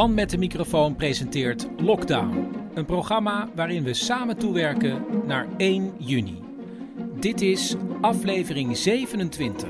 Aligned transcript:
Man 0.00 0.14
met 0.14 0.30
de 0.30 0.38
microfoon 0.38 0.96
presenteert 0.96 1.66
Lockdown. 1.76 2.52
Een 2.74 2.84
programma 2.84 3.48
waarin 3.54 3.84
we 3.84 3.94
samen 3.94 4.38
toewerken 4.38 5.04
naar 5.26 5.48
1 5.56 5.92
juni. 5.98 6.42
Dit 7.18 7.40
is 7.40 7.74
aflevering 8.00 8.76
27. 8.76 9.68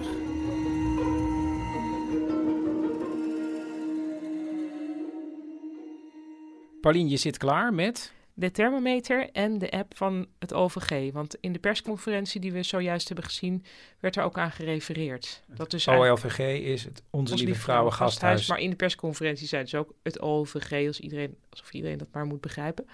Paulien, 6.80 7.08
je 7.08 7.16
zit 7.16 7.38
klaar 7.38 7.74
met... 7.74 8.12
de 8.41 8.50
thermometer 8.50 9.30
en 9.33 9.58
de 9.58 9.70
app 9.70 9.96
van 9.96 10.27
het 10.38 10.55
OVG. 10.55 11.12
Want 11.12 11.36
in 11.41 11.52
de 11.52 11.58
persconferentie 11.58 12.41
die 12.41 12.52
we 12.52 12.62
zojuist 12.62 13.06
hebben 13.06 13.24
gezien, 13.24 13.64
werd 13.98 14.16
er 14.16 14.22
ook 14.22 14.38
aan 14.38 14.50
gerefereerd. 14.50 15.42
Dat 15.46 15.70
dus 15.70 15.88
OLVG 15.88 16.38
is 16.62 16.84
het 16.84 17.02
Onze 17.11 17.34
Lieve 17.34 17.61
Vrouwen 17.61 17.92
Gasthuis. 17.92 18.48
Maar 18.48 18.58
in 18.58 18.70
de 18.70 18.77
persconferentie 18.77 19.46
zeiden 19.46 19.70
ze 19.70 19.77
ook 19.77 19.94
het 20.02 20.20
OVG, 20.20 20.86
als 20.86 21.00
iedereen, 21.00 21.36
alsof 21.50 21.72
iedereen 21.72 21.98
dat 21.98 22.08
maar 22.12 22.27
moet 22.27 22.41
begrijpen. 22.41 22.86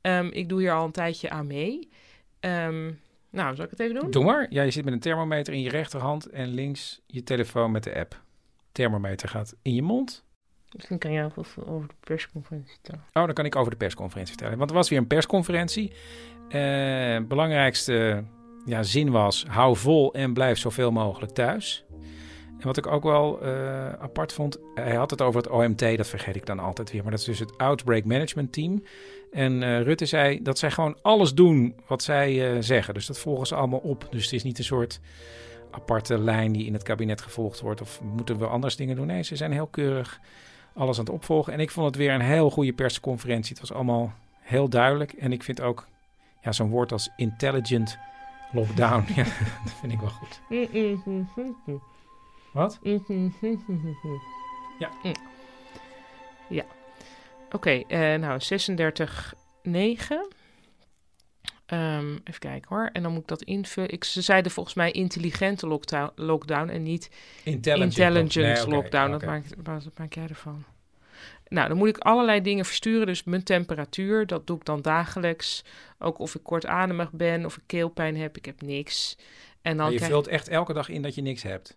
Ehm, 0.00 0.26
ik 0.26 0.48
doe 0.48 0.60
hier 0.60 0.72
al 0.72 0.84
een 0.84 0.92
tijdje 0.92 1.30
aan 1.30 1.46
mee. 1.46 1.88
Ehm, 2.40 2.92
nou, 3.30 3.54
zal 3.54 3.64
ik 3.64 3.70
het 3.70 3.80
even 3.80 4.00
doen? 4.00 4.10
Doe 4.10 4.24
maar. 4.24 4.46
Ja, 4.50 4.62
je 4.62 4.70
zit 4.70 4.84
met 4.84 4.92
een 4.92 5.00
thermometer 5.00 5.52
in 5.52 5.60
je 5.60 5.70
rechterhand 5.70 6.26
en 6.26 6.48
links 6.48 7.00
je 7.06 7.22
telefoon 7.22 7.70
met 7.70 7.84
de 7.84 7.94
app. 7.94 8.22
Thermometer 8.72 9.28
gaat 9.28 9.54
in 9.62 9.74
je 9.74 9.82
mond. 9.82 10.24
Misschien 10.74 10.98
kan 10.98 11.12
jij 11.12 11.24
over, 11.24 11.68
over 11.68 11.88
de 11.88 11.94
persconferentie 12.00 12.72
vertellen. 12.72 13.04
Oh, 13.12 13.24
dan 13.24 13.34
kan 13.34 13.44
ik 13.44 13.56
over 13.56 13.70
de 13.70 13.76
persconferentie 13.76 14.34
vertellen. 14.34 14.58
Want 14.58 14.70
er 14.70 14.76
was 14.76 14.88
weer 14.88 14.98
een 14.98 15.06
persconferentie. 15.06 15.92
Eh, 16.48 17.18
belangrijkste 17.28 18.24
ja, 18.64 18.82
zin 18.82 19.10
was: 19.10 19.44
hou 19.48 19.76
vol 19.76 20.14
en 20.14 20.32
blijf 20.32 20.58
zoveel 20.58 20.90
mogelijk 20.90 21.32
thuis. 21.32 21.84
En 22.58 22.66
wat 22.66 22.76
ik 22.76 22.86
ook 22.86 23.02
wel 23.02 23.42
eh, 23.42 23.92
apart 23.92 24.32
vond, 24.32 24.58
hij 24.74 24.94
had 24.94 25.10
het 25.10 25.22
over 25.22 25.42
het 25.42 25.50
OMT, 25.50 25.96
dat 25.96 26.06
vergeet 26.06 26.36
ik 26.36 26.46
dan 26.46 26.58
altijd 26.58 26.92
weer. 26.92 27.02
Maar 27.02 27.10
dat 27.10 27.20
is 27.20 27.26
dus 27.26 27.38
het 27.38 27.58
Outbreak 27.58 28.04
Management 28.04 28.52
Team. 28.52 28.82
En 29.32 29.62
eh, 29.62 29.82
Rutte 29.82 30.06
zei 30.06 30.42
dat 30.42 30.58
zij 30.58 30.70
gewoon 30.70 30.98
alles 31.02 31.34
doen 31.34 31.74
wat 31.86 32.02
zij 32.02 32.62
zeggen. 32.62 32.94
Dus 32.94 33.06
dat 33.06 33.18
volgen 33.18 33.46
ze 33.46 33.54
allemaal 33.54 33.78
op. 33.78 34.06
Dus 34.10 34.24
het 34.24 34.32
is 34.32 34.42
niet 34.42 34.58
een 34.58 34.64
soort 34.64 35.00
aparte 35.70 36.18
lijn 36.18 36.52
die 36.52 36.66
in 36.66 36.72
het 36.72 36.82
kabinet 36.82 37.20
gevolgd 37.20 37.60
wordt. 37.60 37.80
Of 37.80 38.00
moeten 38.02 38.38
we 38.38 38.46
anders 38.46 38.76
dingen 38.76 38.96
doen? 38.96 39.06
Nee, 39.06 39.22
ze 39.22 39.36
zijn 39.36 39.52
heel 39.52 39.66
keurig 39.66 40.20
alles 40.74 40.98
aan 40.98 41.04
het 41.04 41.14
opvolgen. 41.14 41.52
En 41.52 41.60
ik 41.60 41.70
vond 41.70 41.86
het 41.86 41.96
weer 41.96 42.12
een 42.12 42.20
heel 42.20 42.50
goede 42.50 42.72
persconferentie. 42.72 43.50
Het 43.50 43.60
was 43.60 43.72
allemaal 43.72 44.12
heel 44.40 44.68
duidelijk. 44.68 45.12
En 45.12 45.32
ik 45.32 45.42
vind 45.42 45.60
ook 45.60 45.86
ja, 46.42 46.52
zo'n 46.52 46.70
woord 46.70 46.92
als 46.92 47.10
intelligent 47.16 47.98
lockdown. 48.52 49.04
ja, 49.16 49.24
dat 49.64 49.72
vind 49.80 49.92
ik 49.92 50.00
wel 50.00 50.08
goed. 50.08 50.40
Wat? 52.52 52.78
Ja. 54.78 54.90
Ja. 56.48 56.64
Oké, 57.52 57.70
eh, 57.70 58.14
nou 58.14 58.40
36, 58.40 59.34
9. 59.62 60.28
Ehm, 61.74 62.12
even 62.24 62.38
kijken 62.40 62.76
hoor. 62.76 62.90
En 62.92 63.02
dan 63.02 63.12
moet 63.12 63.20
ik 63.22 63.28
dat 63.28 63.42
invullen. 63.42 63.90
Ik, 63.90 64.04
ze 64.04 64.20
zeiden 64.22 64.52
volgens 64.52 64.74
mij 64.74 64.90
intelligente 64.90 65.66
lockdown, 65.66 66.10
lockdown 66.14 66.68
en 66.68 66.82
niet 66.82 67.10
Intelligent, 67.44 67.96
intelligent 67.98 68.66
Nee, 68.66 68.74
lockdown. 68.76 69.10
Dat, 69.10 69.24
maakt, 69.24 69.54
wat 69.64 69.98
maak 69.98 70.12
jij 70.12 70.26
ervan? 70.28 70.64
Nou, 71.48 71.68
dan 71.68 71.76
moet 71.76 71.88
ik 71.88 71.98
allerlei 71.98 72.40
dingen 72.40 72.64
versturen. 72.64 73.06
Dus 73.06 73.24
mijn 73.24 73.42
temperatuur, 73.42 74.26
dat 74.26 74.46
doe 74.46 74.56
ik 74.56 74.64
dan 74.64 74.82
dagelijks. 74.82 75.64
Ook 75.98 76.18
of 76.18 76.34
ik 76.34 76.42
kortademig 76.42 77.12
ben, 77.12 77.44
of 77.44 77.56
ik 77.56 77.62
keelpijn 77.66 78.16
heb. 78.16 78.36
Ik 78.36 78.44
heb 78.44 78.62
niks. 78.62 79.16
En 79.62 79.76
dan 79.76 79.76
Maar 79.76 79.90
je 79.90 79.96
krijg- 79.96 80.12
vult 80.12 80.26
echt 80.26 80.48
elke 80.48 80.72
dag 80.72 80.88
in 80.88 81.02
dat 81.02 81.14
je 81.14 81.22
niks 81.22 81.42
hebt. 81.42 81.76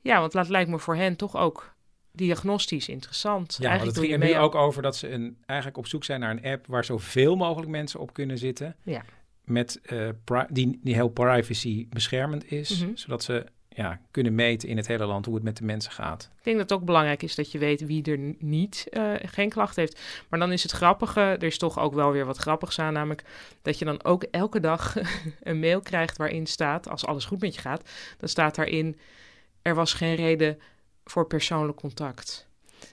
Ja, 0.00 0.20
want 0.20 0.32
dat 0.32 0.48
lijkt 0.48 0.70
me 0.70 0.78
voor 0.78 0.96
hen 0.96 1.16
toch 1.16 1.36
ook 1.36 1.74
diagnostisch 2.12 2.88
interessant. 2.88 3.56
Ja, 3.60 3.68
Eigenlijk 3.68 3.96
het 3.96 4.06
ging 4.06 4.20
je 4.22 4.26
er 4.28 4.34
nu 4.34 4.40
ook 4.40 4.54
over 4.54 4.82
dat 4.82 4.96
ze 4.96 5.10
een, 5.10 5.38
eigenlijk 5.46 5.78
op 5.78 5.86
zoek 5.86 6.04
zijn 6.04 6.20
naar 6.20 6.30
een 6.30 6.44
app 6.44 6.66
waar 6.66 6.84
zoveel 6.84 7.36
mogelijk 7.36 7.70
mensen 7.70 8.00
op 8.00 8.12
kunnen 8.12 8.38
zitten. 8.38 8.76
Ja. 8.82 9.02
Met, 9.48 9.80
eh, 9.82 10.08
die, 10.48 10.80
die 10.82 10.94
heel 10.94 11.08
privacy 11.08 11.86
beschermend 11.90 12.50
is. 12.50 12.84
Mhm. 12.84 12.90
Zodat 12.94 13.22
ze 13.22 13.46
ja, 13.78 14.00
kunnen 14.10 14.34
meten 14.34 14.68
in 14.68 14.76
het 14.76 14.86
hele 14.86 15.06
land 15.06 15.24
hoe 15.24 15.34
het 15.34 15.44
met 15.44 15.56
de 15.56 15.64
mensen 15.64 15.92
gaat. 15.92 16.30
Ik 16.36 16.44
denk 16.44 16.56
dat 16.56 16.70
het 16.70 16.78
ook 16.78 16.84
belangrijk 16.84 17.22
is 17.22 17.34
dat 17.34 17.52
je 17.52 17.58
weet 17.58 17.86
wie 17.86 18.02
er 18.02 18.34
niet 18.38 18.86
eh, 18.90 19.12
geen 19.16 19.48
klacht 19.48 19.76
heeft. 19.76 20.00
Maar 20.28 20.38
dan 20.38 20.52
is 20.52 20.62
het 20.62 20.72
grappige, 20.72 21.20
er 21.20 21.42
is 21.42 21.58
toch 21.58 21.78
ook 21.78 21.94
wel 21.94 22.12
weer 22.12 22.24
wat 22.24 22.36
grappigs 22.36 22.78
aan, 22.78 22.92
namelijk 22.92 23.24
dat 23.62 23.78
je 23.78 23.84
dan 23.84 24.04
ook 24.04 24.22
elke 24.22 24.60
dag 24.60 24.96
een 25.42 25.58
mail 25.58 25.80
krijgt 25.80 26.16
waarin 26.16 26.46
staat, 26.46 26.88
als 26.88 27.06
alles 27.06 27.24
goed 27.24 27.40
met 27.40 27.54
je 27.54 27.60
gaat, 27.60 27.90
dan 28.18 28.28
staat 28.28 28.54
daarin, 28.54 28.98
er 29.62 29.74
was 29.74 29.92
geen 29.92 30.14
reden 30.14 30.58
voor 31.04 31.26
persoonlijk 31.26 31.78
contact. 31.78 32.48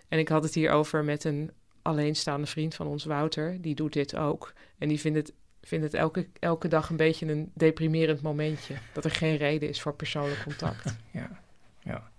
En 0.07 0.19
ik 0.19 0.27
had 0.27 0.43
het 0.43 0.53
hier 0.53 0.71
over 0.71 1.03
met 1.03 1.23
een 1.23 1.51
alleenstaande 1.81 2.47
vriend 2.47 2.75
van 2.75 2.87
ons, 2.87 3.05
Wouter, 3.05 3.61
die 3.61 3.75
doet 3.75 3.93
dit 3.93 4.15
ook. 4.15 4.53
En 4.77 4.87
die 4.87 4.99
vindt 4.99 5.17
het, 5.17 5.33
vindt 5.65 5.85
het 5.85 5.93
elke, 5.93 6.27
elke 6.39 6.67
dag 6.67 6.89
een 6.89 6.97
beetje 6.97 7.25
een 7.25 7.51
deprimerend 7.53 8.21
momentje, 8.21 8.73
dat 8.93 9.05
er 9.05 9.11
geen 9.11 9.37
reden 9.37 9.69
is 9.69 9.81
voor 9.81 9.93
persoonlijk 9.95 10.43
contact. 10.43 10.95
Ja, 11.11 11.29
ja. 11.79 12.11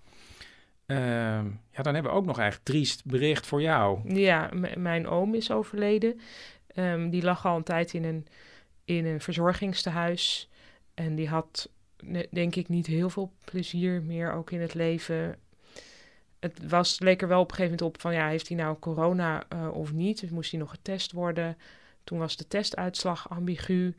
Ehm, 0.85 1.45
ja, 1.71 1.83
dan 1.83 1.93
hebben 1.93 2.11
we 2.11 2.17
ook 2.17 2.25
nog 2.25 2.39
eigenlijk 2.39 2.69
triest 2.69 3.05
bericht 3.05 3.45
voor 3.45 3.61
jou. 3.61 4.13
Ja, 4.13 4.49
mijn 4.75 5.07
oom 5.07 5.35
is 5.35 5.51
overleden. 5.51 6.19
Ehm, 6.67 7.09
die 7.09 7.23
lag 7.23 7.45
al 7.45 7.55
een 7.55 7.63
tijd 7.63 7.93
in 7.93 8.03
een, 8.03 8.27
in 8.85 9.05
een 9.05 9.21
verzorgingstehuis. 9.21 10.49
En 10.93 11.15
die 11.15 11.27
had, 11.27 11.69
denk 12.31 12.55
ik, 12.55 12.69
niet 12.69 12.87
heel 12.87 13.09
veel 13.09 13.31
plezier 13.43 14.01
meer 14.01 14.31
ook 14.31 14.51
in 14.51 14.61
het 14.61 14.73
leven. 14.73 15.35
Het 16.39 16.69
was, 16.69 16.99
leek 16.99 17.21
er 17.21 17.27
wel 17.27 17.41
op 17.41 17.49
een 17.49 17.55
gegeven 17.55 17.77
moment 17.77 17.95
op 17.95 18.01
van, 18.01 18.13
ja, 18.13 18.27
heeft 18.27 18.47
hij 18.47 18.57
nou 18.57 18.79
corona 18.79 19.43
eh, 19.49 19.69
of 19.73 19.93
niet? 19.93 20.19
Dus 20.19 20.29
moest 20.29 20.51
hij 20.51 20.59
nog 20.59 20.69
getest 20.69 21.11
worden? 21.11 21.57
Toen 22.07 22.19
was 22.19 22.37
de 22.37 22.47
testuitslag 22.47 23.29
ambigu. 23.29 23.95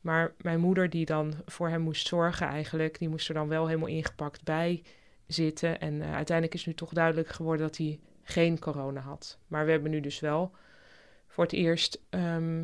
Maar 0.00 0.32
mijn 0.40 0.60
moeder, 0.60 0.90
die 0.90 1.04
dan 1.04 1.34
voor 1.46 1.68
hem 1.68 1.80
moest 1.80 2.06
zorgen 2.06 2.46
eigenlijk, 2.46 2.98
die 2.98 3.08
moest 3.08 3.28
er 3.28 3.34
dan 3.34 3.48
wel 3.48 3.66
helemaal 3.66 3.88
ingepakt 3.88 4.44
bij 4.44 4.82
zitten. 5.26 5.80
En 5.80 6.02
eh, 6.02 6.14
uiteindelijk 6.14 6.54
is 6.54 6.66
nu 6.66 6.74
toch 6.74 6.92
duidelijk 6.92 7.28
geworden 7.28 7.66
dat 7.66 7.76
hij 7.76 7.98
geen 8.22 8.58
corona 8.58 9.00
had. 9.00 9.38
Maar 9.46 9.64
we 9.64 9.70
hebben 9.70 9.90
nu 9.90 10.00
dus 10.00 10.20
wel 10.20 10.50
voor 11.26 11.44
het 11.44 11.52
eerst, 11.52 12.00
ehm, 12.10 12.62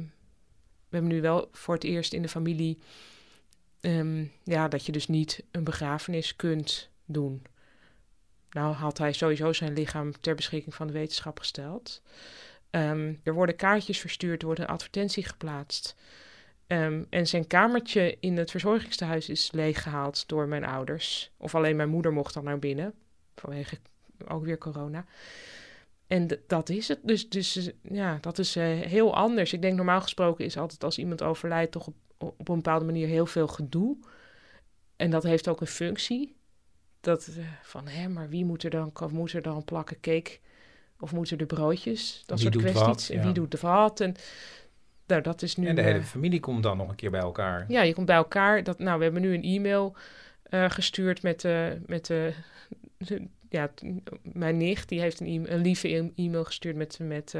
we 0.88 0.96
hebben 0.96 1.10
nu 1.10 1.20
wel 1.20 1.48
voor 1.52 1.74
het 1.74 1.84
eerst 1.84 2.12
in 2.12 2.22
de 2.22 2.28
familie, 2.28 2.78
ehm, 3.80 4.24
ja, 4.42 4.68
dat 4.68 4.86
je 4.86 4.92
dus 4.92 5.08
niet 5.08 5.42
een 5.50 5.64
begrafenis 5.64 6.36
kunt 6.36 6.90
doen. 7.04 7.42
Nou 8.50 8.74
had 8.74 8.98
hij 8.98 9.12
sowieso 9.12 9.52
zijn 9.52 9.72
lichaam 9.72 10.20
ter 10.20 10.34
beschikking 10.34 10.74
van 10.74 10.86
de 10.86 10.92
wetenschap 10.92 11.38
gesteld. 11.38 12.02
Ehm, 12.76 13.14
er 13.22 13.34
worden 13.34 13.56
kaartjes 13.56 13.98
verstuurd, 13.98 14.40
er 14.40 14.46
wordt 14.46 14.60
een 14.60 14.66
advertentie 14.66 15.24
geplaatst. 15.24 15.96
Ehm, 16.66 17.04
en 17.10 17.26
zijn 17.26 17.46
kamertje 17.46 18.16
in 18.20 18.36
het 18.36 18.50
verzorgingstehuis 18.50 19.28
is 19.28 19.52
leeggehaald 19.52 20.28
door 20.28 20.48
mijn 20.48 20.64
ouders. 20.64 21.30
Of 21.36 21.54
alleen 21.54 21.76
mijn 21.76 21.88
moeder 21.88 22.12
mocht 22.12 22.34
dan 22.34 22.44
naar 22.44 22.58
binnen, 22.58 22.94
vanwege 23.34 23.78
ook 24.28 24.44
weer 24.44 24.58
corona. 24.58 25.04
En 26.06 26.28
dat 26.46 26.68
is 26.68 26.88
het. 26.88 26.98
Dus, 27.02 27.28
dus 27.28 27.70
ja, 27.82 28.18
dat 28.20 28.38
is 28.38 28.56
eh, 28.56 28.64
heel 28.80 29.14
anders. 29.14 29.52
Ik 29.52 29.62
denk 29.62 29.76
normaal 29.76 30.00
gesproken 30.00 30.44
is 30.44 30.56
altijd 30.56 30.84
als 30.84 30.98
iemand 30.98 31.22
overlijdt 31.22 31.72
toch 31.72 31.86
op, 31.86 31.94
op 32.18 32.48
een 32.48 32.54
bepaalde 32.54 32.84
manier 32.84 33.06
heel 33.08 33.26
veel 33.26 33.48
gedoe. 33.48 33.96
En 34.96 35.10
dat 35.10 35.22
heeft 35.22 35.48
ook 35.48 35.60
een 35.60 35.66
functie. 35.66 36.36
dat 37.00 37.26
eh, 37.26 37.44
van, 37.62 37.88
hè, 37.88 38.08
maar 38.08 38.28
wie 38.28 38.44
moet 38.44 38.62
er 38.62 38.70
dan, 38.70 38.92
moet 39.10 39.32
er 39.32 39.42
dan 39.42 39.64
plakken 39.64 40.00
cake? 40.00 40.38
Of 41.00 41.12
moeten 41.12 41.38
er 41.38 41.46
broodjes? 41.46 42.22
Dat 42.26 42.40
Wie 42.40 42.52
soort 42.52 42.64
kwesties. 42.64 43.10
En 43.10 43.16
ja. 43.16 43.22
wie 43.24 43.32
doet 43.32 43.50
de 43.50 43.58
wat? 43.60 44.00
En 44.00 44.14
nou, 45.06 45.22
dat 45.22 45.42
is 45.42 45.56
nu... 45.56 45.66
En 45.66 45.74
de 45.74 45.82
hele 45.82 45.98
eh, 45.98 46.04
familie 46.04 46.40
komt 46.40 46.62
dan 46.62 46.76
nog 46.76 46.88
een 46.88 46.94
keer 46.94 47.10
bij 47.10 47.20
elkaar. 47.20 47.64
ja, 47.68 47.82
je 47.82 47.94
komt 47.94 48.06
bij 48.06 48.16
elkaar. 48.16 48.62
Dat, 48.62 48.78
nou, 48.78 48.98
we 48.98 49.04
hebben 49.04 49.22
nu 49.22 49.34
een 49.34 49.42
e-mail 49.42 49.96
eh, 50.42 50.70
gestuurd 50.70 51.22
met, 51.22 51.40
de 51.40 51.80
met 51.86 52.06
de, 52.06 52.34
de- 52.98 53.26
ja, 53.48 53.70
mijn 54.22 54.56
nicht. 54.56 54.88
Die 54.88 55.00
heeft 55.00 55.20
een, 55.20 55.26
e- 55.26 55.50
een 55.52 55.60
lieve 55.60 55.88
e- 55.88 56.10
e-mail 56.16 56.44
gestuurd 56.44 56.76
met, 56.76 56.98
met 57.02 57.34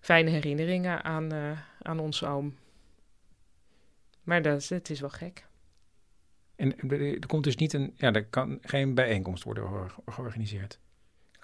fijne 0.00 0.30
herinneringen 0.30 1.04
aan, 1.04 1.32
aan 1.82 1.98
ons 2.00 2.24
oom. 2.24 2.54
Maar 4.22 4.42
dat 4.42 4.60
is, 4.60 4.68
het 4.70 4.90
is 4.90 5.00
wel 5.00 5.10
gek. 5.10 5.46
En 6.56 6.90
er 6.90 7.26
komt 7.26 7.44
dus 7.44 7.56
niet 7.56 7.72
een, 7.72 7.92
ja, 7.96 8.12
er 8.12 8.24
kan 8.24 8.58
geen 8.62 8.94
bijeenkomst 8.94 9.44
worden 9.44 9.66
geor- 9.68 9.94
georganiseerd. 10.06 10.78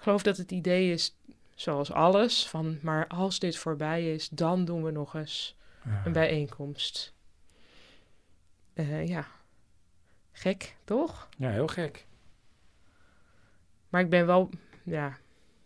Ik 0.03 0.09
geloof 0.09 0.23
dat 0.23 0.37
het 0.37 0.51
idee 0.51 0.91
is, 0.91 1.15
zoals 1.55 1.91
alles, 1.91 2.47
van 2.47 2.77
maar 2.81 3.07
als 3.07 3.39
dit 3.39 3.57
voorbij 3.57 4.13
is, 4.13 4.29
dan 4.29 4.65
doen 4.65 4.83
we 4.83 4.91
nog 4.91 5.15
eens 5.15 5.55
een 6.05 6.11
bijeenkomst. 6.11 7.13
Eh, 8.73 9.07
ja, 9.07 9.27
gek, 10.31 10.75
toch? 10.83 11.29
Ja, 11.37 11.49
heel 11.49 11.67
gek. 11.67 12.05
Maar 13.89 14.01
ik 14.01 14.09
ben 14.09 14.25
wel, 14.25 14.49
ja, 14.83 15.17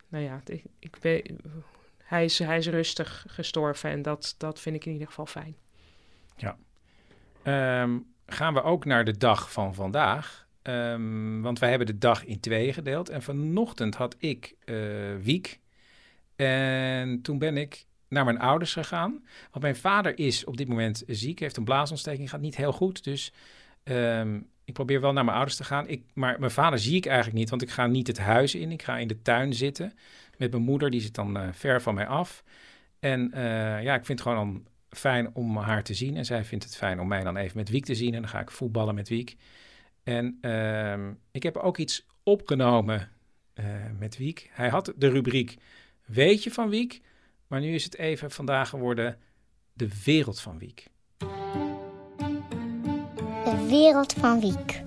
nou 0.08 0.24
ja, 0.24 0.40
ik, 0.44 0.64
ik 0.78 0.98
ben, 1.00 1.40
hij, 1.96 2.24
is, 2.24 2.38
hij 2.38 2.58
is 2.58 2.68
rustig 2.68 3.24
gestorven 3.28 3.90
en 3.90 4.02
dat, 4.02 4.34
dat 4.38 4.60
vind 4.60 4.76
ik 4.76 4.84
in 4.84 4.92
ieder 4.92 5.06
geval 5.06 5.26
fijn. 5.26 5.56
Ehm, 7.42 7.98
gaan 8.26 8.54
we 8.54 8.62
ook 8.62 8.84
naar 8.84 9.04
de 9.04 9.16
dag 9.16 9.52
van 9.52 9.74
vandaag. 9.74 10.47
Ehm, 10.68 11.40
want 11.40 11.58
wij 11.58 11.68
hebben 11.68 11.86
de 11.86 11.98
dag 11.98 12.24
in 12.24 12.40
tweeën 12.40 12.74
gedeeld. 12.74 13.08
En 13.08 13.22
vanochtend 13.22 13.94
had 13.94 14.16
ik 14.18 14.54
eh, 14.64 14.76
Wiek. 15.20 15.60
En 16.36 17.22
toen 17.22 17.38
ben 17.38 17.56
ik 17.56 17.86
naar 18.08 18.24
mijn 18.24 18.38
ouders 18.38 18.72
gegaan. 18.72 19.24
Want 19.50 19.62
mijn 19.62 19.76
vader 19.76 20.18
is 20.18 20.44
op 20.44 20.56
dit 20.56 20.68
moment 20.68 21.02
ziek. 21.06 21.38
Heeft 21.38 21.56
een 21.56 21.64
blaasontsteking. 21.64 22.30
Gaat 22.30 22.40
niet 22.40 22.56
heel 22.56 22.72
goed. 22.72 23.04
Dus 23.04 23.32
ehm, 23.82 24.40
ik 24.64 24.74
probeer 24.74 25.00
wel 25.00 25.12
naar 25.12 25.24
mijn 25.24 25.36
ouders 25.36 25.56
te 25.56 25.64
gaan. 25.64 25.88
Ik, 25.88 26.02
maar 26.14 26.36
mijn 26.38 26.50
vader 26.50 26.78
zie 26.78 26.96
ik 26.96 27.06
eigenlijk 27.06 27.38
niet. 27.38 27.50
Want 27.50 27.62
ik 27.62 27.70
ga 27.70 27.86
niet 27.86 28.06
het 28.06 28.18
huis 28.18 28.54
in. 28.54 28.72
Ik 28.72 28.82
ga 28.82 28.98
in 28.98 29.08
de 29.08 29.22
tuin 29.22 29.54
zitten. 29.54 29.92
Met 30.36 30.50
mijn 30.50 30.62
moeder. 30.62 30.90
Die 30.90 31.00
zit 31.00 31.14
dan 31.14 31.36
eh, 31.36 31.48
ver 31.52 31.82
van 31.82 31.94
mij 31.94 32.06
af. 32.06 32.44
En 32.98 33.32
eh, 33.32 33.82
ja, 33.82 33.94
ik 33.94 34.04
vind 34.04 34.18
het 34.18 34.28
gewoon 34.28 34.66
fijn 34.90 35.34
om 35.34 35.56
haar 35.56 35.82
te 35.82 35.94
zien. 35.94 36.16
En 36.16 36.24
zij 36.24 36.44
vindt 36.44 36.64
het 36.64 36.76
fijn 36.76 37.00
om 37.00 37.08
mij 37.08 37.22
dan 37.22 37.36
even 37.36 37.56
met 37.56 37.68
Wiek 37.68 37.84
te 37.84 37.94
zien. 37.94 38.14
En 38.14 38.20
dan 38.20 38.30
ga 38.30 38.40
ik 38.40 38.50
voetballen 38.50 38.94
met 38.94 39.08
Wiek. 39.08 39.36
En 40.08 40.38
ehm, 40.40 41.12
ik 41.30 41.42
heb 41.42 41.56
ook 41.56 41.78
iets 41.78 42.06
opgenomen 42.22 43.08
eh, 43.54 43.64
met 43.98 44.16
Wiek. 44.16 44.50
Hij 44.52 44.68
had 44.68 44.92
de 44.96 45.08
rubriek 45.08 45.56
Weet 46.04 46.42
je 46.42 46.50
van 46.50 46.68
Wiek? 46.68 47.00
Maar 47.46 47.60
nu 47.60 47.74
is 47.74 47.84
het 47.84 47.96
even 47.96 48.30
vandaag 48.30 48.68
geworden 48.68 49.18
De 49.72 49.88
Wereld 50.04 50.40
van 50.40 50.58
Wiek. 50.58 50.86
De 53.44 53.66
wereld 53.68 54.12
van 54.12 54.40
Wiek. 54.40 54.82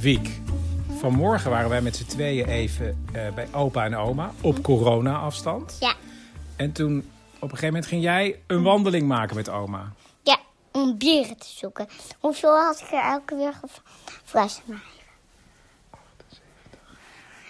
Wiek, 0.00 0.40
vanmorgen 0.88 1.50
waren 1.50 1.68
wij 1.70 1.82
met 1.82 1.96
z'n 1.96 2.06
tweeën 2.06 2.48
even 2.48 3.04
eh, 3.12 3.34
bij 3.34 3.48
opa 3.52 3.84
en 3.84 3.96
oma 3.96 4.32
op 4.40 4.62
corona-afstand. 4.62 5.76
Ja. 5.80 5.94
En 6.56 6.72
toen 6.72 7.04
een 7.50 7.58
gegeven 7.58 7.66
moment 7.66 7.86
ging 7.86 8.02
jij 8.02 8.42
een 8.46 8.62
wandeling 8.62 9.06
maken 9.08 9.36
met 9.36 9.48
oma. 9.48 9.92
Ja, 10.22 10.38
om 10.72 10.98
beren 10.98 11.36
te 11.38 11.46
zoeken. 11.48 11.88
Hoeveel 12.20 12.56
had 12.64 12.80
ik 12.80 12.90
er 12.92 13.02
elke 13.02 13.36
weer 13.36 13.52
gevraagd? 13.52 14.62
maar. 14.64 14.82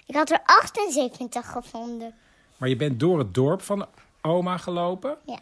Ik 0.07 0.15
had 0.15 0.31
er 0.31 0.41
78 0.45 1.51
gevonden. 1.51 2.15
Maar 2.57 2.69
je 2.69 2.77
bent 2.77 3.01
door 3.01 3.19
het 3.19 3.35
dorp 3.35 3.63
van 3.63 3.87
oma 4.23 4.57
gelopen 4.57 5.17
Ja. 5.27 5.39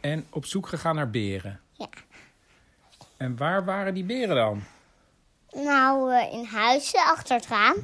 en 0.00 0.26
op 0.30 0.46
zoek 0.46 0.66
gegaan 0.68 0.94
naar 0.94 1.10
beren. 1.10 1.60
Ja. 1.72 1.88
En 3.16 3.36
waar 3.36 3.64
waren 3.64 3.94
die 3.94 4.04
beren 4.04 4.36
dan? 4.36 4.62
Nou, 5.64 6.12
eh, 6.14 6.32
in 6.32 6.44
huizen 6.44 7.00
achter 7.04 7.36
het 7.36 7.46
raam. 7.46 7.76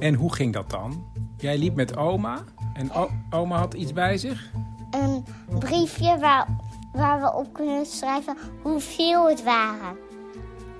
En 0.00 0.14
hoe 0.14 0.34
ging 0.34 0.52
dat 0.52 0.70
dan? 0.70 1.12
Jij 1.38 1.58
liep 1.58 1.74
met 1.74 1.96
oma 1.96 2.44
en 2.78 2.90
oma 3.30 3.58
had 3.58 3.74
iets 3.74 3.92
bij 3.92 4.18
zich? 4.18 4.50
Een 4.90 5.24
briefje 5.58 6.18
waar, 6.18 6.46
waar 6.92 7.20
we 7.20 7.34
op 7.34 7.52
kunnen 7.52 7.86
schrijven 7.86 8.36
hoeveel 8.62 9.28
het 9.28 9.42
waren. 9.42 9.96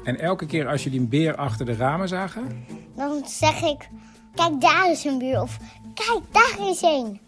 En 0.05 0.19
elke 0.19 0.47
keer 0.47 0.69
als 0.69 0.85
jullie 0.85 1.01
een 1.01 1.09
beer 1.09 1.37
achter 1.37 1.67
de 1.67 1.77
ramen 1.77 2.09
zagen, 2.09 2.67
Dan 2.95 3.23
zeg 3.27 3.63
ik, 3.63 3.89
kijk 4.35 4.61
daar 4.61 4.91
is 4.91 5.05
een 5.05 5.19
buur. 5.19 5.41
Of 5.41 5.59
kijk 5.95 6.21
daar 6.33 6.69
is 6.69 6.83
een. 6.83 7.21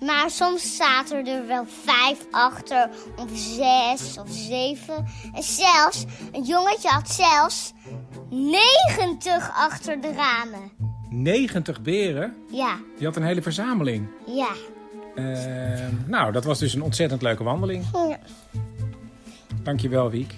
Maar 0.00 0.30
soms 0.30 0.76
zaten 0.76 1.26
er 1.26 1.46
wel 1.46 1.64
vijf 1.84 2.26
achter, 2.30 2.90
of 3.16 3.28
zes 3.32 4.18
of 4.18 4.28
zeven. 4.28 5.06
En 5.32 5.42
zelfs, 5.42 6.04
een 6.32 6.42
jongetje 6.42 6.88
had 6.88 7.10
zelfs 7.10 7.72
90 8.30 9.50
achter 9.56 10.00
de 10.00 10.12
ramen. 10.12 10.85
90 11.10 11.82
beren. 11.82 12.34
Ja, 12.50 12.78
Die 12.96 13.06
had 13.06 13.16
een 13.16 13.22
hele 13.22 13.42
verzameling. 13.42 14.06
ja. 14.26 14.48
Ehm, 15.14 15.94
nou, 16.06 16.32
dat 16.32 16.44
was 16.44 16.58
dus 16.58 16.74
een 16.74 16.82
ontzettend 16.82 17.22
leuke 17.22 17.44
wandeling. 17.44 17.84
Ja. 17.92 18.18
Dankjewel, 19.62 20.10
Wiek. 20.10 20.34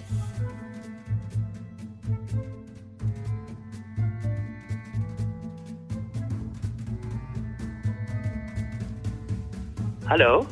Hallo, 10.05 10.45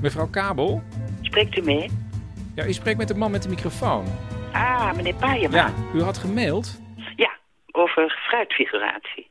Mevrouw 0.00 0.26
Kabel? 0.28 0.82
spreekt 1.20 1.56
u 1.58 1.62
mee? 1.62 1.90
Ja, 2.54 2.66
u 2.66 2.72
spreekt 2.72 2.98
met 2.98 3.08
de 3.08 3.14
man 3.14 3.30
met 3.30 3.42
de 3.42 3.48
microfoon. 3.48 4.04
Ah, 4.52 4.92
meneer 4.94 5.14
Paaijema. 5.14 5.56
Ja, 5.56 5.70
u 5.94 6.02
had 6.02 6.18
gemaild. 6.18 6.80
Ja, 7.16 7.30
over 7.72 8.10
fruitfiguratie. 8.28 9.28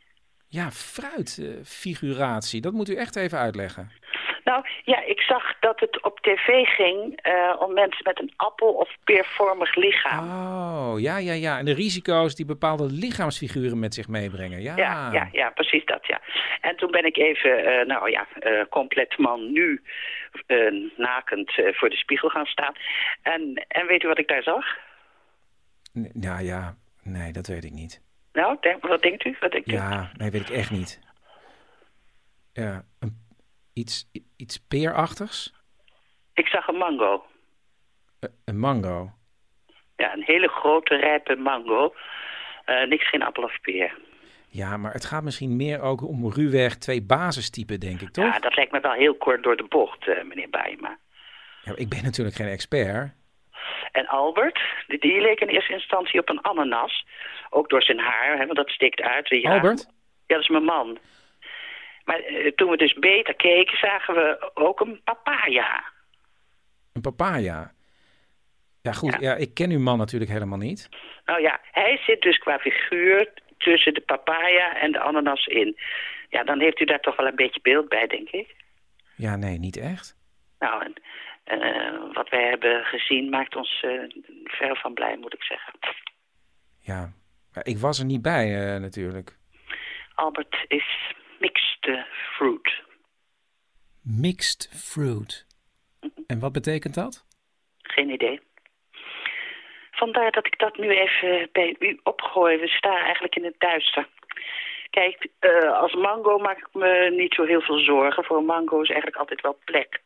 Ja, 0.56 0.72
fruitfiguratie. 0.72 2.62
dat 2.62 2.74
moet 2.74 2.90
u 2.90 2.96
echt 2.96 3.16
even 3.16 3.38
uitleggen. 3.38 3.92
Nou, 4.44 4.66
ja, 4.84 5.04
ik 5.06 5.22
zag 5.22 5.60
dat 5.60 5.80
het 5.80 6.04
op 6.04 6.20
tv 6.20 6.66
ging 6.66 7.20
eh, 7.22 7.56
om 7.60 7.74
mensen 7.74 8.02
met 8.04 8.20
een 8.22 8.34
appel- 8.36 8.74
of 8.74 8.90
peervormig 9.04 9.76
lichaam. 9.76 10.30
Oh, 10.30 11.00
ja, 11.00 11.18
ja, 11.18 11.34
ja. 11.34 11.58
En 11.60 11.66
de 11.66 11.74
risico's 11.74 12.36
die 12.36 12.46
bepaalde 12.46 12.86
lichaamsfiguren 12.86 13.80
met 13.80 13.94
zich 13.94 14.08
meebrengen. 14.08 14.62
Ja, 14.62 14.76
Ja, 14.78 15.12
ja, 15.12 15.30
ja, 15.32 15.50
precies 15.50 15.86
dat, 15.86 16.08
ja. 16.08 16.22
En 16.62 16.76
toen 16.78 16.92
ben 16.92 17.06
ik 17.06 17.18
even, 17.18 17.66
eh, 17.66 17.86
nou 17.86 18.10
ja, 18.12 18.28
eh, 18.40 18.66
compleet 18.70 19.18
man 19.18 19.52
nu, 19.52 19.82
nakend 20.98 21.52
voor 21.72 21.90
de 21.90 21.96
spiegel 21.98 22.30
gaan 22.30 22.46
staan. 22.46 22.74
En, 23.22 23.66
en 23.68 23.88
weet 23.88 24.04
u 24.04 24.08
wat 24.08 24.20
ik 24.20 24.28
daar 24.28 24.44
zag? 24.44 24.66
N- 26.00 26.12
Ja, 26.20 26.40
ja. 26.40 26.76
Nee, 27.04 27.32
dat 27.32 27.48
weet 27.48 27.64
ik 27.64 27.72
niet. 27.72 28.02
Nou, 28.36 28.58
denk, 28.62 28.88
wat 28.88 29.02
denkt 29.02 29.26
u? 29.26 29.36
Wat 29.40 29.52
denkt 29.52 29.68
u? 29.68 29.74
Ja, 29.74 30.12
nee, 30.18 30.32
weet 30.32 30.50
ik 30.50 30.56
echt 30.56 30.72
niet. 30.72 31.00
Ja, 32.54 32.84
een, 33.00 33.26
iets, 33.74 34.10
iets 34.38 34.58
peerachtigs? 34.68 35.54
Ik 36.34 36.48
zag 36.48 36.68
een 36.68 36.76
mango. 36.78 37.26
Eh, 38.20 38.30
Een 38.46 38.60
mango. 38.60 39.12
Ja, 39.96 40.14
een 40.14 40.24
hele 40.24 40.48
grote, 40.48 40.96
rijpe 40.96 41.36
mango. 41.36 41.94
Eh, 42.66 42.88
niks, 42.88 43.10
geen 43.10 43.24
appel 43.24 43.44
of 43.44 43.62
peer. 43.62 43.98
Ja, 44.50 44.78
maar 44.78 44.92
het 44.94 45.06
gaat 45.06 45.24
misschien 45.24 45.56
meer 45.56 45.82
ook 45.82 46.02
om 46.08 46.32
ruwweg 46.32 46.76
twee 46.76 47.02
basistypen, 47.04 47.80
denk 47.80 48.02
ik, 48.02 48.10
toch? 48.10 48.26
Ja, 48.26 48.40
dat 48.40 48.56
lijkt 48.56 48.72
me 48.72 48.80
wel 48.80 48.92
heel 48.92 49.16
kort 49.16 49.44
door 49.44 49.58
de 49.58 49.64
bocht, 49.70 50.08
eh, 50.08 50.24
meneer 50.24 50.50
Baima. 50.50 50.98
Ja, 51.62 51.72
ik 51.76 51.90
ben 51.90 52.04
natuurlijk 52.04 52.36
geen 52.36 52.48
expert. 52.48 53.14
En 53.92 54.08
Albert, 54.08 54.60
die, 54.88 55.00
die 55.00 55.22
leek 55.22 55.40
in 55.40 55.48
eerste 55.48 55.74
instantie 55.74 56.20
op 56.20 56.30
een 56.30 56.44
ananas. 56.44 57.06
Ook 57.56 57.70
door 57.70 57.84
zijn 57.84 58.00
haar, 58.00 58.38
hè, 58.38 58.46
want 58.46 58.58
dat 58.58 58.70
steekt 58.70 59.02
uit. 59.02 59.28
Ja, 59.28 59.54
Albert? 59.54 59.86
Ja, 60.26 60.36
dat 60.36 60.42
is 60.42 60.50
mijn 60.50 60.64
man. 60.64 60.98
Maar 62.04 62.20
eh, 62.20 62.52
toen 62.56 62.70
we 62.70 62.78
dus 62.78 62.94
beter 62.94 63.36
keken, 63.36 63.78
zagen 63.78 64.14
we 64.14 64.52
ook 64.54 64.80
een 64.80 65.02
papaya. 65.04 65.84
Een 66.94 67.02
papaya. 67.02 67.72
Ja, 68.82 68.92
goed. 68.92 69.12
Ja. 69.20 69.20
Ja. 69.20 69.36
ik 69.36 69.54
ken 69.54 69.72
uw 69.72 69.80
man 69.80 69.98
natuurlijk 69.98 70.32
helemaal 70.32 70.58
niet. 70.58 70.90
Nou 71.26 71.42
ja, 71.42 71.60
hij 71.72 71.98
zit 72.06 72.22
dus 72.22 72.38
qua 72.38 72.60
figuur 72.60 73.34
tussen 73.58 73.94
de 73.94 74.02
papaya 74.02 74.78
en 74.78 74.92
de 74.92 75.00
ananas 75.00 75.46
in. 75.46 75.78
Ja, 76.30 76.44
dan 76.44 76.60
heeft 76.60 76.80
u 76.80 76.86
daar 76.86 77.00
toch 77.00 77.16
wel 77.16 77.28
een 77.28 77.36
beetje 77.36 77.62
beeld 77.62 77.90
bij, 77.90 78.08
denk 78.08 78.30
ik. 78.30 78.56
Ja, 79.16 79.36
nee, 79.36 79.60
niet 79.60 79.78
echt. 79.78 80.16
Nou, 80.60 80.84
en 80.84 81.62
eh, 81.62 82.14
wat 82.14 82.30
wij 82.30 82.50
hebben 82.50 82.86
gezien 82.86 83.30
maakt 83.30 83.56
ons 83.56 83.84
eh 83.84 83.92
ver 84.44 84.78
van 84.78 84.94
blij, 84.94 85.18
moet 85.18 85.34
ik 85.34 85.44
zeggen. 85.44 85.74
Ja, 86.80 87.12
ik 87.64 87.78
was 87.78 88.00
er 88.00 88.06
niet 88.06 88.22
bij 88.22 88.74
eh, 88.74 88.82
natuurlijk. 88.82 89.38
Albert 90.16 90.66
is 90.68 91.14
mixed 91.40 91.86
eh, 91.86 92.02
fruit. 92.34 92.84
Mixed 94.04 94.70
fruit. 94.74 95.46
En 96.28 96.40
wat 96.40 96.52
betekent 96.52 96.96
dat? 96.96 97.26
Geen 97.82 98.10
idee. 98.10 98.40
Vandaar 99.92 100.32
dat 100.32 100.46
ik 100.46 100.60
dat 100.60 100.78
nu 100.78 100.90
even 100.90 101.50
bij 101.52 101.76
u 101.80 102.00
opgooi. 102.04 102.58
We 102.58 102.68
staan 102.68 102.98
eigenlijk 103.04 103.36
in 103.36 103.44
het 103.44 103.60
duister. 103.60 104.08
Kijk, 104.90 105.28
uh, 105.40 105.80
als 105.80 105.94
mango 105.94 106.38
maak 106.38 106.58
ik 106.58 106.68
me 106.74 107.14
niet 107.18 107.34
zo 107.34 107.44
heel 107.44 107.62
veel 107.62 107.80
zorgen. 107.80 108.24
Voor 108.24 108.38
een 108.38 108.46
mango 108.46 108.82
is 108.82 108.90
eigenlijk 108.90 109.20
altijd 109.20 109.42
wel 109.42 109.58
plek. 109.66 110.02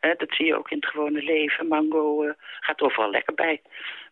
dat 0.00 0.30
zie 0.30 0.46
je 0.46 0.56
ook 0.56 0.70
in 0.70 0.76
het 0.76 0.86
gewone 0.86 1.22
leven. 1.22 1.68
Mango 1.68 2.24
uh, 2.24 2.32
gaat 2.60 2.80
overal 2.80 3.10
lekker 3.10 3.34
bij. 3.34 3.62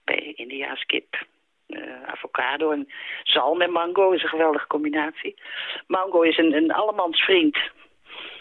Bij 0.05 0.33
Indiaas 0.37 0.85
kip. 0.85 1.27
Uh, 1.69 2.03
avocado 2.07 2.71
en 2.71 2.89
zalm 3.23 3.63
en 3.63 3.71
mango 3.71 4.11
is 4.11 4.23
een 4.23 4.29
geweldige 4.29 4.67
combinatie. 4.67 5.41
Mango 5.87 6.21
is 6.21 6.39
een, 6.39 6.53
een 6.53 6.73
allemans 6.73 7.21
vriend. 7.21 7.59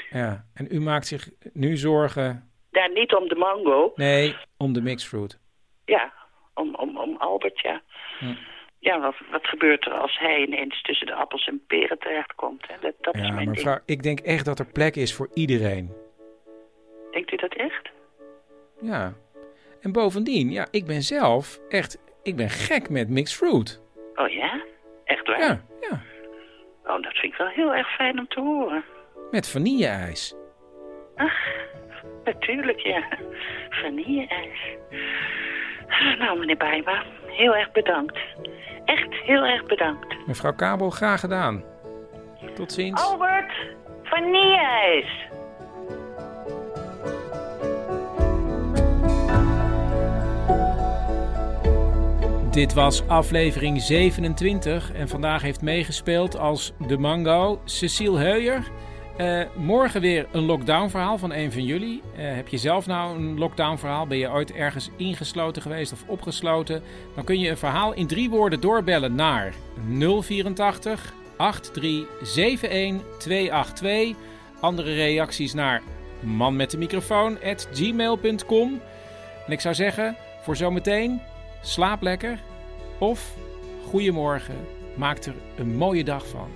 Ja, 0.09 0.45
en 0.53 0.67
u 0.69 0.79
maakt 0.81 1.07
zich 1.07 1.29
nu 1.53 1.77
zorgen... 1.77 2.49
Ja, 2.71 2.87
niet 2.87 3.15
om 3.15 3.27
de 3.27 3.35
mango. 3.35 3.91
Nee, 3.95 4.35
om 4.57 4.73
de 4.73 4.81
mixed 4.81 5.09
fruit. 5.09 5.39
Ja, 5.85 6.13
om, 6.53 6.75
om, 6.75 6.97
om 6.97 7.17
Albert, 7.17 7.59
ja. 7.59 7.81
Hm. 8.19 8.35
Ja, 8.79 8.99
wat, 8.99 9.15
wat 9.31 9.47
gebeurt 9.47 9.85
er 9.85 9.93
als 9.93 10.19
hij 10.19 10.45
ineens 10.45 10.81
tussen 10.81 11.07
de 11.07 11.13
appels 11.13 11.47
en 11.47 11.63
peren 11.67 11.99
terechtkomt? 11.99 12.67
Hè? 12.67 12.75
Dat, 12.81 12.93
dat 13.01 13.15
ja, 13.15 13.21
is 13.21 13.29
mijn 13.29 13.45
maar 13.45 13.53
mevrouw, 13.53 13.79
ik 13.85 14.03
denk 14.03 14.19
echt 14.19 14.45
dat 14.45 14.59
er 14.59 14.71
plek 14.71 14.95
is 14.95 15.13
voor 15.13 15.29
iedereen. 15.33 15.93
Denkt 17.11 17.31
u 17.31 17.35
dat 17.35 17.53
echt? 17.53 17.89
Ja. 18.81 19.13
En 19.81 19.91
bovendien, 19.91 20.51
ja, 20.51 20.67
ik 20.71 20.85
ben 20.85 21.01
zelf 21.01 21.59
echt, 21.69 21.97
ik 22.25 22.35
ben 22.35 22.49
gek 22.49 22.89
met 22.89 23.09
mixed 23.09 23.37
fruit. 23.37 23.81
Oh 24.15 24.29
ja? 24.29 24.61
Echt 25.03 25.27
waar? 25.27 25.39
Ja, 25.39 25.61
ja. 25.81 26.01
Oh, 26.83 27.01
dat 27.01 27.13
vind 27.13 27.33
ik 27.33 27.37
wel 27.37 27.47
heel 27.47 27.73
erg 27.73 27.95
fijn 27.95 28.19
om 28.19 28.27
te 28.27 28.39
horen. 28.39 28.83
Met 29.31 29.49
vanille-ijs. 29.49 30.35
Ach, 31.15 31.37
natuurlijk 32.23 32.79
ja. 32.79 33.03
Vanille-ijs. 33.69 34.59
Nou, 36.19 36.39
meneer 36.39 36.57
Bijma, 36.57 37.03
heel 37.27 37.55
erg 37.55 37.71
bedankt. 37.71 38.19
Echt 38.85 39.13
heel 39.13 39.43
erg 39.43 39.65
bedankt. 39.65 40.27
Mevrouw 40.27 40.53
Kabel, 40.53 40.89
graag 40.89 41.19
gedaan. 41.19 41.63
Tot 42.55 42.71
ziens. 42.71 43.03
Albert, 43.03 43.53
vanille-ijs. 44.03 45.27
Dit 52.55 52.73
was 52.73 53.07
aflevering 53.07 53.81
27 53.81 54.93
en 54.93 55.07
vandaag 55.07 55.41
heeft 55.41 55.61
meegespeeld 55.61 56.37
als 56.37 56.73
de 56.87 56.97
mango 56.97 57.61
Cecile 57.65 58.17
Heuyer. 58.17 58.71
Uh, 59.17 59.43
morgen 59.55 60.01
weer 60.01 60.27
een 60.31 60.43
lockdown 60.45 60.89
verhaal 60.89 61.17
van 61.17 61.33
een 61.33 61.51
van 61.51 61.63
jullie. 61.63 62.01
Uh, 62.17 62.35
heb 62.35 62.47
je 62.47 62.57
zelf 62.57 62.85
nou 62.85 63.17
een 63.17 63.37
lockdown 63.37 63.77
verhaal? 63.77 64.07
Ben 64.07 64.17
je 64.17 64.31
ooit 64.31 64.51
ergens 64.51 64.89
ingesloten 64.97 65.61
geweest 65.61 65.91
of 65.91 66.03
opgesloten? 66.07 66.81
Dan 67.15 67.23
kun 67.23 67.39
je 67.39 67.49
een 67.49 67.57
verhaal 67.57 67.93
in 67.93 68.07
drie 68.07 68.29
woorden 68.29 68.61
doorbellen 68.61 69.15
naar 69.15 69.53
084 70.21 71.13
8371 71.37 73.17
282. 73.19 74.15
Andere 74.59 74.93
reacties 74.93 75.53
naar 75.53 75.81
man 76.19 76.55
met 76.55 76.71
de 76.71 76.77
microfoon 76.77 77.37
at 77.43 77.67
gmail.com. 77.73 78.81
En 79.45 79.51
ik 79.51 79.61
zou 79.61 79.75
zeggen, 79.75 80.15
voor 80.41 80.55
zometeen, 80.55 81.21
slaap 81.61 82.01
lekker 82.01 82.39
of 82.99 83.35
goedemorgen. 83.89 84.55
Maak 84.97 85.17
er 85.17 85.35
een 85.57 85.77
mooie 85.77 86.03
dag 86.03 86.27
van. 86.27 86.47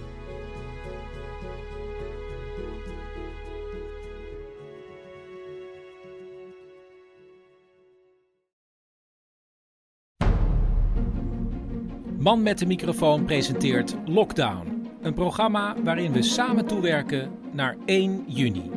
Man 12.20 12.44
met 12.44 12.60
de 12.60 12.66
microfoon 12.66 13.26
presenteert 13.26 13.96
Lockdown. 14.06 14.88
Een 15.02 15.14
programma 15.14 15.76
waarin 15.84 16.12
we 16.12 16.22
samen 16.22 16.66
toewerken 16.66 17.32
naar 17.52 17.78
1 17.86 18.24
juni. 18.28 18.72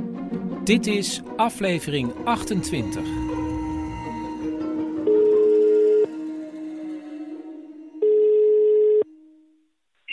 Dit 0.65 0.87
is 0.87 1.21
aflevering 1.37 2.13
28. 2.25 3.22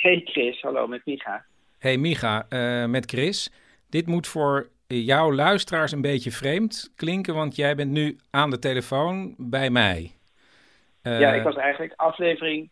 Hey 0.10 0.22
Chris, 0.26 0.62
hallo 0.62 0.88
met 0.88 1.06
Micha. 1.06 1.46
Hey 1.80 1.98
Micha, 1.98 2.46
uh, 2.50 2.86
met 2.86 3.06
Chris. 3.12 3.52
Dit 3.90 4.08
moet 4.08 4.28
voor 4.28 4.70
jouw 4.88 5.34
luisteraars 5.34 5.92
een 5.92 6.02
beetje 6.02 6.32
vreemd 6.32 6.92
klinken, 6.96 7.34
want 7.34 7.56
jij 7.56 7.76
bent 7.76 7.92
nu 7.92 8.18
aan 8.30 8.50
de 8.50 8.60
telefoon 8.60 9.34
bij 9.38 9.70
mij. 9.70 10.12
Uh, 11.04 11.20
ja, 11.20 11.34
ik 11.34 11.44
was 11.44 11.56
eigenlijk 11.56 11.94
aflevering 11.96 12.70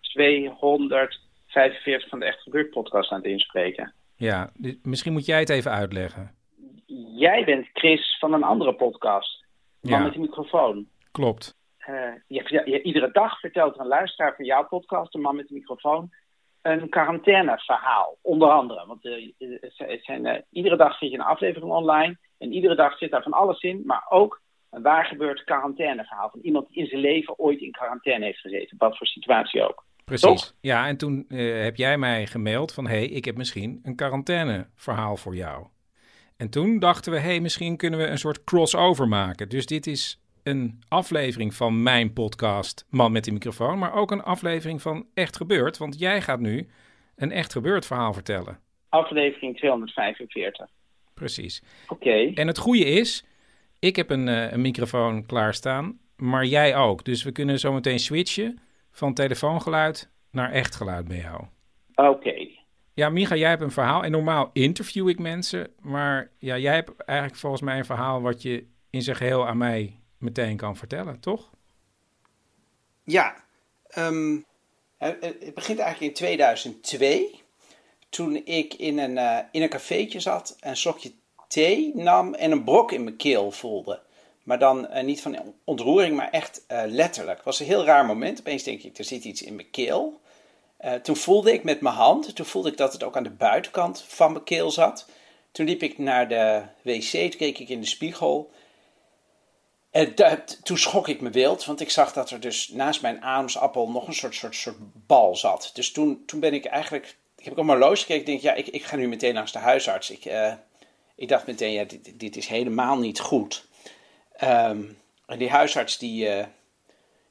245 0.00 2.08
van 2.08 2.18
de 2.18 2.24
Echt 2.26 2.42
Gebeurd 2.42 2.70
podcast 2.70 3.10
aan 3.10 3.18
het 3.18 3.26
inspreken. 3.30 3.92
Ja, 4.14 4.50
misschien 4.82 5.12
moet 5.12 5.26
jij 5.26 5.38
het 5.40 5.50
even 5.50 5.70
uitleggen. 5.70 6.34
Jij 7.16 7.44
bent 7.44 7.68
Chris 7.72 8.16
van 8.18 8.32
een 8.32 8.42
andere 8.44 8.74
podcast. 8.74 9.44
Man 9.80 9.92
Ja. 9.92 9.98
met 10.04 10.12
de 10.12 10.18
microfoon. 10.20 10.88
Klopt. 11.12 11.56
Eh, 11.78 11.94
je, 12.26 12.62
je- 12.64 12.82
iedere 12.82 13.10
dag 13.12 13.40
vertelt 13.40 13.74
er 13.74 13.80
een 13.80 13.86
luisteraar 13.86 14.34
van 14.36 14.44
jouw 14.44 14.66
podcast, 14.66 15.12
de 15.12 15.18
man 15.18 15.36
met 15.36 15.48
de 15.48 15.54
microfoon, 15.54 16.10
een 16.70 16.88
quarantaineverhaal. 16.88 18.18
Onder 18.22 18.48
andere. 18.48 18.86
Want 18.86 19.04
eh, 19.04 19.32
het 19.76 20.04
zijn- 20.04 20.26
eh, 20.26 20.42
iedere 20.50 20.76
dag 20.76 20.98
zit 20.98 21.10
je 21.10 21.18
een 21.18 21.24
aflevering 21.24 21.72
online. 21.72 22.16
En 22.38 22.52
iedere 22.52 22.74
dag 22.74 22.98
zit 22.98 23.10
daar 23.10 23.22
van 23.22 23.32
alles 23.32 23.62
in. 23.62 23.82
Maar 23.84 24.06
ook 24.08 24.40
een 24.70 24.82
waar 24.82 25.04
gebeurd 25.04 25.44
quarantaineverhaal. 25.44 26.30
Van 26.30 26.40
iemand 26.40 26.68
die 26.68 26.76
in 26.76 26.86
zijn 26.86 27.00
leven 27.00 27.38
ooit 27.38 27.60
in 27.60 27.70
quarantaine 27.70 28.24
heeft 28.24 28.40
gezeten. 28.40 28.76
Wat 28.78 28.96
voor 28.96 29.06
situatie 29.06 29.62
ook. 29.62 29.84
Precies. 30.04 30.40
Toch? 30.40 30.52
Ja, 30.60 30.86
en 30.86 30.96
toen 30.96 31.24
eh, 31.28 31.62
heb 31.62 31.76
jij 31.76 31.98
mij 31.98 32.26
gemaild 32.26 32.74
van... 32.74 32.86
hé, 32.86 32.96
hey, 32.96 33.06
ik 33.06 33.24
heb 33.24 33.36
misschien 33.36 33.80
een 33.82 33.96
quarantaineverhaal 33.96 35.16
voor 35.16 35.36
jou. 35.36 35.66
En 36.36 36.50
toen 36.50 36.78
dachten 36.78 37.12
we, 37.12 37.18
hé, 37.18 37.28
hey, 37.28 37.40
misschien 37.40 37.76
kunnen 37.76 37.98
we 37.98 38.06
een 38.06 38.18
soort 38.18 38.44
crossover 38.44 39.08
maken. 39.08 39.48
Dus 39.48 39.66
dit 39.66 39.86
is 39.86 40.20
een 40.46 40.78
aflevering 40.88 41.54
van 41.54 41.82
mijn 41.82 42.12
podcast 42.12 42.86
Man 42.90 43.12
met 43.12 43.24
de 43.24 43.32
microfoon... 43.32 43.78
maar 43.78 43.94
ook 43.94 44.10
een 44.10 44.22
aflevering 44.22 44.82
van 44.82 45.06
Echt 45.14 45.36
Gebeurd. 45.36 45.78
Want 45.78 45.98
jij 45.98 46.20
gaat 46.20 46.40
nu 46.40 46.68
een 47.16 47.32
Echt 47.32 47.52
Gebeurd 47.52 47.86
verhaal 47.86 48.12
vertellen. 48.12 48.58
Aflevering 48.88 49.56
245. 49.56 50.66
Precies. 51.14 51.62
Oké. 51.88 52.32
En 52.34 52.46
het 52.46 52.58
goede 52.58 52.84
is, 52.84 53.24
ik 53.78 53.96
heb 53.96 54.10
een, 54.10 54.28
eh, 54.28 54.52
een 54.52 54.60
microfoon 54.60 55.26
klaarstaan, 55.26 55.98
maar 56.16 56.44
jij 56.44 56.76
ook. 56.76 57.04
Dus 57.04 57.22
we 57.22 57.32
kunnen 57.32 57.58
zo 57.58 57.72
meteen 57.72 57.98
switchen 57.98 58.58
van 58.90 59.14
telefoongeluid 59.14 60.10
naar 60.30 60.52
echt 60.52 60.74
geluid 60.74 61.08
bij 61.08 61.18
jou. 61.18 61.44
Oké. 61.94 62.48
Ja, 62.94 63.08
Micha, 63.08 63.36
jij 63.36 63.48
hebt 63.48 63.62
een 63.62 63.70
verhaal. 63.70 64.04
En 64.04 64.10
normaal 64.10 64.50
interview 64.52 65.08
ik 65.08 65.18
mensen. 65.18 65.70
Maar 65.80 66.30
ja, 66.38 66.58
jij 66.58 66.74
hebt 66.74 67.04
eigenlijk 67.04 67.38
volgens 67.38 67.62
mij 67.62 67.78
een 67.78 67.84
verhaal 67.84 68.20
wat 68.20 68.42
je 68.42 68.66
in 68.90 69.02
zijn 69.02 69.16
geheel 69.16 69.46
aan 69.46 69.58
mij 69.58 70.00
meteen 70.18 70.56
kan 70.56 70.76
vertellen, 70.76 71.20
toch? 71.20 71.50
Ja, 73.04 73.44
ehm, 73.88 74.38
het, 74.98 75.54
begint 75.54 75.78
eigenlijk 75.78 76.00
in 76.00 76.12
2002. 76.12 77.44
Toen 78.08 78.44
ik 78.44 78.74
in 78.74 78.98
een, 78.98 79.18
eh, 79.18 79.38
in 79.50 79.62
een 79.62 79.68
cafeetje 79.68 80.20
zat, 80.20 80.56
een 80.60 80.76
slokje 80.76 81.12
thee 81.48 81.92
nam 81.94 82.34
en 82.34 82.50
een 82.50 82.64
brok 82.64 82.92
in 82.92 83.04
mijn 83.04 83.16
keel 83.16 83.50
voelde. 83.50 84.00
Maar 84.42 84.58
dan 84.58 84.88
eh, 84.88 85.04
niet 85.04 85.22
van 85.22 85.54
ontroering, 85.64 86.16
maar 86.16 86.30
echt 86.30 86.64
eh, 86.66 86.82
letterlijk. 86.86 87.36
Het 87.36 87.44
was 87.44 87.60
een 87.60 87.66
heel 87.66 87.84
raar 87.84 88.06
moment. 88.06 88.38
Opeens 88.38 88.62
denk 88.62 88.82
ik, 88.82 88.98
er 88.98 89.04
zit 89.04 89.24
iets 89.24 89.42
in 89.42 89.54
mijn 89.54 89.70
keel. 89.70 90.20
Toen 91.02 91.16
voelde 91.16 91.52
ik 91.52 91.64
met 91.64 91.80
mijn 91.80 91.94
hand, 91.94 92.36
toen 92.36 92.46
voelde 92.46 92.70
ik 92.70 92.76
dat 92.76 92.92
het 92.92 93.02
ook 93.02 93.16
aan 93.16 93.22
de 93.22 93.30
buitenkant 93.30 94.04
van 94.08 94.32
mijn 94.32 94.44
keel 94.44 94.70
zat. 94.70 95.08
Toen 95.52 95.66
liep 95.66 95.82
ik 95.82 95.98
naar 95.98 96.28
de 96.28 96.62
wc, 96.82 97.10
toen 97.10 97.38
keek 97.38 97.58
ik 97.58 97.68
in 97.68 97.80
de 97.80 97.86
spiegel. 97.86 98.50
En 99.96 100.14
toen 100.62 100.78
schrok 100.78 101.08
ik 101.08 101.20
me 101.20 101.30
wild, 101.30 101.64
want 101.64 101.80
ik 101.80 101.90
zag 101.90 102.12
dat 102.12 102.30
er 102.30 102.40
dus 102.40 102.68
naast 102.68 103.02
mijn 103.02 103.22
ademsappel 103.22 103.90
nog 103.90 104.06
een 104.06 104.14
soort, 104.14 104.34
soort, 104.34 104.54
soort 104.54 104.76
bal 105.06 105.36
zat. 105.36 105.70
Dus 105.74 105.92
toen, 105.92 106.22
toen 106.26 106.40
ben 106.40 106.54
ik 106.54 106.64
eigenlijk, 106.64 107.16
ik 107.36 107.44
heb 107.44 107.58
op 107.58 107.64
mijn 107.64 107.82
gekeken, 107.82 108.14
ik 108.14 108.26
denk, 108.26 108.40
ja, 108.40 108.54
ik, 108.54 108.66
ik 108.66 108.84
ga 108.84 108.96
nu 108.96 109.08
meteen 109.08 109.34
langs 109.34 109.52
de 109.52 109.58
huisarts. 109.58 110.10
Ik, 110.10 110.24
eh, 110.24 110.52
ik 111.14 111.28
dacht 111.28 111.46
meteen, 111.46 111.72
ja, 111.72 111.84
dit, 111.84 112.20
dit 112.20 112.36
is 112.36 112.46
helemaal 112.46 112.98
niet 112.98 113.20
goed. 113.20 113.66
Ehm, 114.36 114.82
en 115.26 115.38
die 115.38 115.50
huisarts, 115.50 115.98
die, 115.98 116.28
eh, 116.28 116.46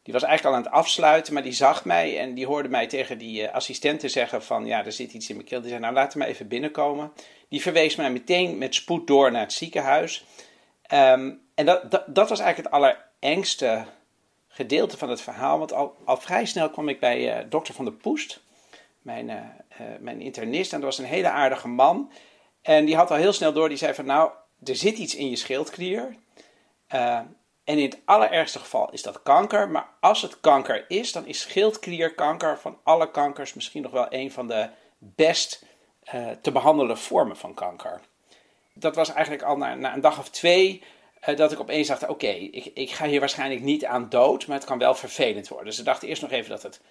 die 0.04 0.14
was 0.14 0.24
eigenlijk 0.24 0.56
al 0.56 0.62
aan 0.62 0.66
het 0.66 0.82
afsluiten, 0.84 1.34
maar 1.34 1.44
die 1.44 1.54
zag 1.54 1.86
mij 1.86 2.20
en 2.20 2.34
die 2.34 2.46
hoorde 2.46 2.70
mij 2.70 2.88
tegen 2.88 3.18
die 3.18 3.48
eh, 3.48 3.54
assistenten 3.54 4.10
zeggen 4.10 4.44
van, 4.44 4.66
ja, 4.66 4.86
er 4.86 4.92
zit 4.92 5.14
iets 5.14 5.30
in 5.30 5.36
mijn 5.36 5.48
keel. 5.48 5.60
Die 5.60 5.70
zei, 5.70 5.82
nou, 5.82 5.94
laat 5.94 6.16
me 6.16 6.26
even 6.26 6.48
binnenkomen. 6.48 7.12
Die 7.50 7.62
verwees 7.62 7.96
mij 7.96 8.12
meteen 8.12 8.58
met 8.58 8.76
spoed 8.76 9.08
door 9.08 9.32
naar 9.32 9.42
het 9.42 9.54
ziekenhuis. 9.54 10.26
Ehm, 10.82 11.32
en 11.56 11.66
dat, 11.66 11.92
dat, 12.06 12.30
was 12.30 12.40
eigenlijk 12.40 12.58
het 12.58 12.72
allerengste 12.72 13.86
gedeelte 14.48 14.98
van 14.98 15.10
het 15.10 15.22
verhaal. 15.22 15.60
Want 15.60 15.74
al, 15.74 15.96
vrij 16.06 16.46
snel 16.46 16.70
kwam 16.70 16.90
ik 16.90 17.00
bij 17.00 17.34
eh, 17.34 17.46
dokter 17.50 17.74
Van 17.74 17.86
der 17.86 17.94
Poest, 17.94 18.42
mijn, 19.02 19.30
eh, 19.30 19.38
eh, 19.68 20.00
mijn 20.00 20.22
internist. 20.22 20.74
En 20.74 20.80
dat 20.80 20.90
was 20.90 20.98
een 20.98 21.12
hele 21.12 21.30
aardige 21.30 21.68
man. 21.68 22.12
En 22.62 22.86
die 22.86 22.96
had 22.96 23.12
al 23.12 23.18
heel 23.18 23.34
snel 23.34 23.54
door, 23.54 23.70
die 23.70 23.78
zei 23.78 23.94
van 23.94 24.06
nou, 24.06 24.32
er 24.64 24.76
zit 24.76 24.98
iets 24.98 25.16
in 25.16 25.30
je 25.30 25.36
schildklier. 25.36 26.16
En 26.88 27.78
in 27.78 27.82
het 27.82 28.00
allerergste 28.06 28.60
geval 28.60 28.92
is 28.92 29.02
dat 29.02 29.24
kanker. 29.24 29.70
Maar 29.70 29.90
als 30.00 30.22
het 30.22 30.40
kanker 30.40 30.86
is, 30.88 31.12
dan 31.12 31.26
is 31.26 31.40
schildklierkanker 31.40 32.60
van 32.60 32.78
alle 32.84 33.12
kankers 33.12 33.54
misschien 33.54 33.82
nog 33.82 33.92
wel 33.92 34.06
een 34.10 34.32
van 34.32 34.48
de 34.48 34.70
best 34.98 35.66
te 36.42 36.52
behandelen 36.52 36.98
vormen 36.98 37.38
van 37.38 37.54
kanker. 37.54 38.02
Dat 38.74 38.96
was 38.96 39.10
eigenlijk 39.14 39.44
al 39.44 39.58
na, 39.58 39.76
na 39.76 39.94
een 39.94 40.02
dag 40.02 40.20
of 40.20 40.30
twee 40.30 40.84
dat 41.36 41.52
ik 41.52 41.60
opeens 41.60 41.88
dacht: 41.88 42.08
oké, 42.08 42.28
ik, 42.28 42.72
ik 42.74 42.92
ga 42.92 43.08
hier 43.08 43.20
waarschijnlijk 43.20 43.62
niet 43.62 43.86
aan 43.86 44.10
dood, 44.10 44.48
maar 44.48 44.58
het 44.58 44.66
kan 44.66 44.78
wel 44.78 44.96
vervelend 44.96 45.48
worden. 45.48 45.68
Dus 45.68 45.80
ik 45.80 45.86
dacht 45.86 46.04
eerst 46.04 46.22
nog 46.22 46.32
even 46.32 46.50
dat 46.50 46.64
het, 46.64 46.82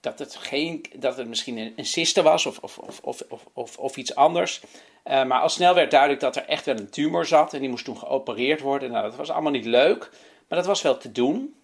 dat 0.00 0.18
het, 0.18 0.36
geen, 0.36 0.84
dat 0.96 1.16
het 1.16 1.28
misschien 1.28 1.72
een, 1.76 1.86
cyste 1.86 2.22
was 2.22 2.46
of, 2.46 2.58
of, 2.58 2.78
of, 2.78 3.00
of, 3.02 3.46
of, 3.52 3.78
of 3.78 3.96
iets 3.96 4.14
anders. 4.14 4.60
Uh, 5.04 5.24
maar 5.24 5.40
al 5.40 5.48
snel 5.48 5.74
werd 5.74 5.90
duidelijk 5.90 6.20
dat 6.20 6.36
er 6.36 6.46
echt 6.46 6.64
wel 6.64 6.78
een 6.78 6.90
tumor 6.90 7.26
zat 7.26 7.54
en 7.54 7.60
die 7.60 7.68
moest 7.68 7.84
toen 7.84 7.98
geopereerd 7.98 8.60
worden. 8.60 8.90
Nou, 8.90 9.02
dat 9.02 9.16
was 9.16 9.30
allemaal 9.30 9.52
niet 9.52 9.64
leuk, 9.64 10.10
maar 10.48 10.58
dat 10.58 10.66
was 10.66 10.82
wel 10.82 10.98
te 10.98 11.12
doen. 11.12 11.54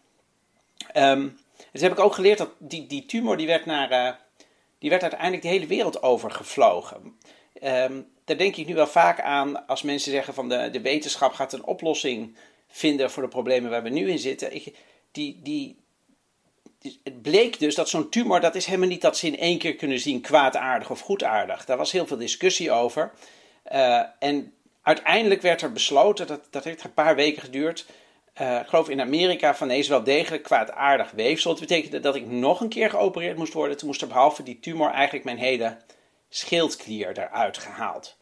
Um, 0.95 1.39
dus 1.73 1.81
heb 1.81 1.93
ik 1.93 1.99
ook 1.99 2.15
geleerd 2.15 2.39
dat 2.39 2.51
die, 2.59 2.87
die 2.87 3.07
tumor 3.07 3.37
die 3.37 3.47
werd, 3.47 3.67
naar, 3.67 3.93
uh, 3.93 4.11
die 4.79 4.91
werd 4.91 5.03
uiteindelijk 5.03 5.43
de 5.43 5.49
hele 5.49 5.67
wereld 5.67 6.03
over 6.03 6.31
gevlogen. 6.31 7.19
Um, 7.63 8.09
daar 8.29 8.37
denk 8.37 8.57
ik 8.57 8.67
nu 8.67 8.75
wel 8.75 8.87
vaak 8.87 9.21
aan 9.21 9.67
als 9.67 9.83
mensen 9.83 10.13
zeggen 10.13 10.35
van 10.35 10.49
de, 10.49 10.71
de 10.71 10.81
wetenschap 10.81 11.33
gaat 11.33 11.53
een 11.53 11.65
oplossing 11.65 12.37
vinden 12.69 13.11
voor 13.11 13.23
de 13.23 13.29
problemen 13.29 13.71
waar 13.71 13.83
we 13.83 13.89
nu 13.89 14.11
in 14.11 14.19
zitten. 14.19 14.55
Ik, 14.55 14.75
die, 15.13 15.41
die, 15.43 15.77
het 17.03 17.23
bleek 17.23 17.59
dus 17.59 17.75
dat 17.75 17.89
zo'n 17.89 18.09
tumor, 18.09 18.41
dat 18.41 18.55
is 18.55 18.67
helemaal 18.67 18.89
niet 18.89 19.01
dat 19.01 19.17
ze 19.17 19.27
in 19.27 19.39
één 19.39 19.59
keer 19.59 19.77
kunnen 19.77 20.01
zien 20.01 20.21
kwaadaardig 20.21 20.91
of 20.91 21.01
goedaardig. 21.01 21.65
Daar 21.65 21.77
was 21.77 21.93
heel 21.93 22.07
veel 22.07 22.17
discussie 22.17 22.73
over. 22.73 23.13
Uh, 23.73 24.03
en 24.19 24.53
uiteindelijk 24.83 25.43
werd 25.43 25.63
er 25.63 25.73
besloten, 25.73 26.27
dat, 26.27 26.47
dat 26.51 26.65
heeft 26.65 26.85
een 26.85 26.95
paar 26.95 27.15
weken 27.15 27.43
geduurd, 27.43 27.87
uh, 28.41 28.61
ik 28.61 28.67
geloof 28.67 28.89
in 28.89 29.01
Amerika, 29.01 29.55
van 29.55 29.71
is 29.71 29.89
wel 29.89 30.05
degelijk 30.05 30.43
kwaadaardig 30.43 31.11
weefsel. 31.11 31.51
Dat 31.51 31.61
betekende 31.61 32.01
dat 32.01 32.15
ik 32.15 32.27
nog 32.27 32.61
een 32.61 32.69
keer 32.69 32.91
geopereerd 32.91 33.37
moest 33.37 33.53
worden. 33.53 33.77
Toen 33.77 33.89
moest 33.89 34.03
er 34.03 34.09
behalve 34.09 34.43
die 34.43 34.59
tumor 34.61 34.91
eigenlijk 34.91 35.25
mijn 35.25 35.39
hele 35.39 35.77
schildklier 36.29 37.19
eruit 37.19 37.59
gehaald 37.59 38.18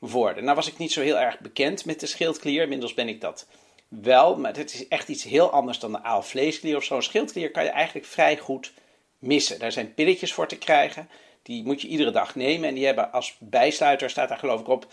Nou 0.00 0.54
was 0.54 0.68
ik 0.68 0.78
niet 0.78 0.92
zo 0.92 1.00
heel 1.00 1.18
erg 1.18 1.40
bekend 1.40 1.84
met 1.84 2.00
de 2.00 2.06
schildklier. 2.06 2.62
Inmiddels 2.62 2.94
ben 2.94 3.08
ik 3.08 3.20
dat 3.20 3.46
wel, 3.88 4.36
maar 4.36 4.56
het 4.56 4.74
is 4.74 4.88
echt 4.88 5.08
iets 5.08 5.24
heel 5.24 5.50
anders 5.50 5.78
dan 5.78 5.92
de 5.92 6.02
aalvleesklier 6.02 6.76
of 6.76 6.84
zo. 6.84 6.96
Een 6.96 7.02
schildklier 7.02 7.50
kan 7.50 7.64
je 7.64 7.70
eigenlijk 7.70 8.06
vrij 8.06 8.36
goed 8.36 8.72
missen. 9.18 9.58
Daar 9.58 9.72
zijn 9.72 9.94
pilletjes 9.94 10.32
voor 10.32 10.48
te 10.48 10.58
krijgen. 10.58 11.08
Die 11.42 11.64
moet 11.64 11.82
je 11.82 11.88
iedere 11.88 12.10
dag 12.10 12.34
nemen. 12.34 12.68
En 12.68 12.74
die 12.74 12.86
hebben 12.86 13.12
als 13.12 13.36
bijsluiter, 13.38 14.10
staat 14.10 14.28
daar 14.28 14.38
geloof 14.38 14.60
ik 14.60 14.68
op, 14.68 14.86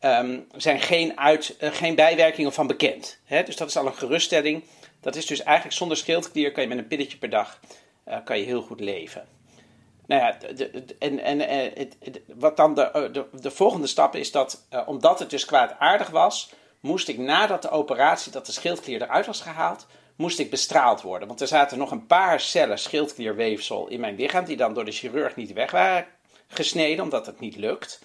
um, 0.00 0.46
zijn 0.56 0.80
geen, 0.80 1.18
uit, 1.18 1.56
uh, 1.60 1.72
geen 1.72 1.94
bijwerkingen 1.94 2.52
van 2.52 2.66
bekend. 2.66 3.20
Dus 3.44 3.56
dat 3.56 3.68
is 3.68 3.76
al 3.76 3.86
een 3.86 3.94
geruststelling. 3.94 4.64
Dat 5.00 5.16
is 5.16 5.26
dus 5.26 5.42
eigenlijk 5.42 5.76
zonder 5.76 5.96
schildklier 5.96 6.52
kan 6.52 6.62
je 6.62 6.68
met 6.68 6.78
een 6.78 6.86
pilletje 6.86 7.18
per 7.18 7.30
dag 7.30 7.60
uh, 8.08 8.16
kan 8.24 8.38
je 8.38 8.44
heel 8.44 8.62
goed 8.62 8.80
leven. 8.80 9.33
Nou 10.06 10.22
ja, 10.22 10.52
de, 10.54 10.84
en, 10.98 11.18
en 11.18 11.40
het, 11.78 11.96
wat 12.34 12.56
dan 12.56 12.74
de, 12.74 13.08
de, 13.12 13.26
de, 13.40 13.50
volgende 13.50 13.86
stap 13.86 14.16
is 14.16 14.30
dat, 14.32 14.66
omdat 14.86 15.18
het 15.18 15.30
dus 15.30 15.44
kwaadaardig 15.44 16.10
was, 16.10 16.52
moest 16.80 17.08
ik 17.08 17.18
nadat 17.18 17.62
de 17.62 17.70
operatie, 17.70 18.32
dat 18.32 18.46
de 18.46 18.52
schildklier 18.52 19.02
eruit 19.02 19.26
was 19.26 19.40
gehaald, 19.40 19.86
moest 20.16 20.38
ik 20.38 20.50
bestraald 20.50 21.02
worden. 21.02 21.28
Want 21.28 21.40
er 21.40 21.46
zaten 21.46 21.78
nog 21.78 21.90
een 21.90 22.06
paar 22.06 22.40
cellen 22.40 22.78
schildklierweefsel 22.78 23.88
in 23.88 24.00
mijn 24.00 24.16
lichaam, 24.16 24.44
die 24.44 24.56
dan 24.56 24.74
door 24.74 24.84
de 24.84 24.92
chirurg 24.92 25.36
niet 25.36 25.52
weg 25.52 25.70
waren 25.70 26.06
gesneden, 26.46 27.04
omdat 27.04 27.26
het 27.26 27.40
niet 27.40 27.56
lukt. 27.56 28.02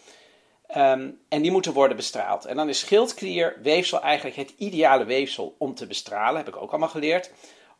Um, 0.76 1.20
en 1.30 1.42
die 1.42 1.52
moeten 1.52 1.74
worden 1.74 1.98
bestraald. 1.98 2.46
En 2.46 2.56
dan 2.56 2.70
is 2.70 2.80
schildklierweefsel 2.80 4.02
eigenlijk 4.02 4.36
het 4.36 4.54
ideale 4.58 5.06
weefsel 5.06 5.56
om 5.58 5.76
te 5.76 5.88
bestralen, 5.88 6.38
heb 6.38 6.48
ik 6.48 6.62
ook 6.62 6.70
allemaal 6.70 6.90
geleerd. 6.90 7.32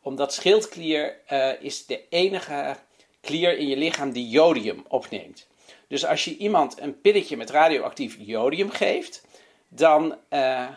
Omdat 0.02 0.34
schildklier 0.34 1.16
is 1.60 1.86
de 1.86 2.08
enige 2.08 2.76
klier 3.20 3.58
in 3.58 3.68
je 3.68 3.76
lichaam 3.76 4.12
die 4.12 4.28
jodium 4.28 4.84
opneemt. 4.88 5.48
Dus 5.88 6.06
als 6.06 6.24
je 6.24 6.36
iemand 6.36 6.80
een 6.80 7.00
pilletje 7.00 7.36
met 7.36 7.50
radioactief 7.50 8.16
jodium 8.18 8.70
geeft, 8.70 9.26
dan, 9.68 10.16
uh, 10.30 10.68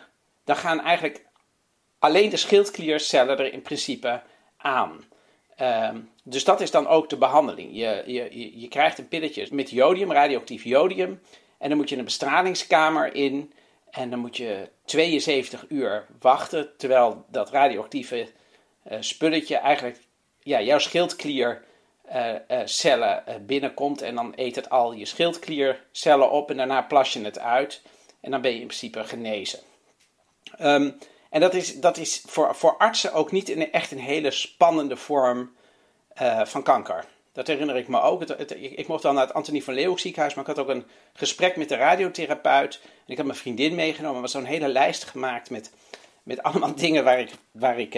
dan 0.44 0.56
gaan 0.56 0.80
eigenlijk 0.80 1.24
alleen 1.98 2.30
de 2.30 2.36
schildkliercellen 2.36 3.38
er 3.38 3.52
in 3.52 3.62
principe 3.62 4.22
aan. 4.56 5.04
Um, 5.60 6.10
dus 6.22 6.44
dat 6.44 6.60
is 6.60 6.70
dan 6.70 6.86
ook 6.86 7.08
de 7.08 7.16
behandeling. 7.16 7.70
Je, 7.72 8.02
je, 8.06 8.60
je 8.60 8.68
krijgt 8.68 8.98
een 8.98 9.08
pilletje 9.08 9.46
met 9.50 9.70
jodium, 9.70 10.12
radioactief 10.12 10.64
jodium. 10.64 11.20
En 11.58 11.68
dan 11.68 11.78
moet 11.78 11.88
je 11.88 11.96
een 11.96 12.04
bestralingskamer 12.04 13.14
in. 13.14 13.52
En 13.90 14.10
dan 14.10 14.18
moet 14.18 14.36
je 14.36 14.68
72 14.84 15.64
uur 15.68 16.06
wachten. 16.20 16.76
Terwijl 16.76 17.24
dat 17.30 17.50
radioactieve 17.50 18.28
uh, 18.90 18.96
spulletje 19.00 19.56
eigenlijk 19.56 19.98
ja, 20.42 20.60
jouw 20.60 20.78
schildkliercellen 20.78 21.62
uh, 22.12 22.34
uh, 22.84 23.34
binnenkomt. 23.40 24.02
En 24.02 24.14
dan 24.14 24.32
eet 24.36 24.56
het 24.56 24.70
al 24.70 24.92
je 24.92 25.04
schildkliercellen 25.04 26.30
op. 26.30 26.50
En 26.50 26.56
daarna 26.56 26.82
plas 26.82 27.12
je 27.12 27.24
het 27.24 27.38
uit. 27.38 27.82
En 28.20 28.30
dan 28.30 28.40
ben 28.40 28.50
je 28.50 28.60
in 28.60 28.66
principe 28.66 29.04
genezen. 29.04 29.58
Um, 30.60 30.98
en 31.30 31.40
dat 31.40 31.54
is, 31.54 31.80
dat 31.80 31.96
is 31.96 32.22
voor, 32.26 32.54
voor 32.54 32.76
artsen 32.76 33.12
ook 33.12 33.32
niet 33.32 33.70
echt 33.70 33.90
een 33.90 33.98
hele 33.98 34.30
spannende 34.30 34.96
vorm 34.96 35.50
van 36.44 36.62
kanker. 36.62 37.04
Dat 37.34 37.46
herinner 37.46 37.76
ik 37.76 37.88
me 37.88 38.00
ook. 38.00 38.22
Ik, 38.22 38.50
ik, 38.50 38.86
mocht 38.86 39.02
dan 39.02 39.14
naar 39.14 39.26
het 39.26 39.34
Antonie 39.34 39.64
van 39.64 39.74
Leeuwenhoek 39.74 40.00
ziekenhuis, 40.00 40.34
maar 40.34 40.48
ik 40.48 40.56
had 40.56 40.58
ook 40.58 40.68
een 40.68 40.86
gesprek 41.12 41.56
met 41.56 41.68
de 41.68 41.76
radiotherapeut. 41.76 42.80
En 42.82 43.12
ik 43.12 43.16
had 43.16 43.26
mijn 43.26 43.38
vriendin 43.38 43.74
meegenomen. 43.74 44.16
Er 44.16 44.22
was 44.22 44.32
zo'n 44.32 44.44
hele 44.44 44.68
lijst 44.68 45.04
gemaakt 45.04 45.50
met, 45.50 45.72
met 46.22 46.42
allemaal 46.42 46.74
dingen 46.84 47.04
waar 47.04 47.20
ik, 47.20 47.30
waar, 47.50 47.78
ik, 47.78 47.94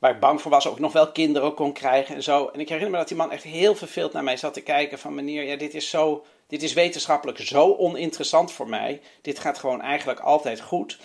waar 0.00 0.10
ik 0.10 0.20
bang 0.20 0.40
voor 0.40 0.50
was. 0.50 0.66
Ook 0.66 0.78
nog 0.78 0.92
wel 0.92 1.12
kinderen 1.12 1.54
kon 1.54 1.72
krijgen 1.72 2.14
en 2.14 2.22
zo. 2.22 2.50
En 2.52 2.60
ik 2.60 2.68
herinner 2.68 2.92
me 2.92 2.98
dat 2.98 3.08
die 3.08 3.16
man 3.16 3.32
echt 3.32 3.42
heel 3.42 3.74
verveeld 3.74 4.12
naar 4.12 4.24
mij 4.24 4.36
zat 4.36 4.54
te 4.54 4.62
kijken. 4.62 4.98
Van 4.98 5.14
meneer, 5.14 5.44
ja, 5.44 5.56
dit 5.56 5.74
is 5.74 5.90
zo... 5.90 6.24
Dit 6.46 6.62
is 6.62 6.72
wetenschappelijk 6.72 7.38
zo 7.38 7.76
oninteressant 7.76 8.52
voor 8.52 8.68
mij. 8.68 9.00
Dit 9.22 9.38
gaat 9.38 9.58
gewoon 9.58 9.80
eigenlijk 9.80 10.20
altijd 10.20 10.60
goed. 10.60 10.98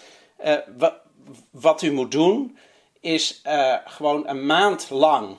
Uh, 0.45 0.55
wat, 1.51 1.81
u 1.81 1.91
moet 1.91 2.11
doen, 2.11 2.57
is 2.99 3.41
uh, 3.47 3.75
gewoon 3.85 4.27
een 4.27 4.45
maand 4.45 4.89
lang 4.89 5.37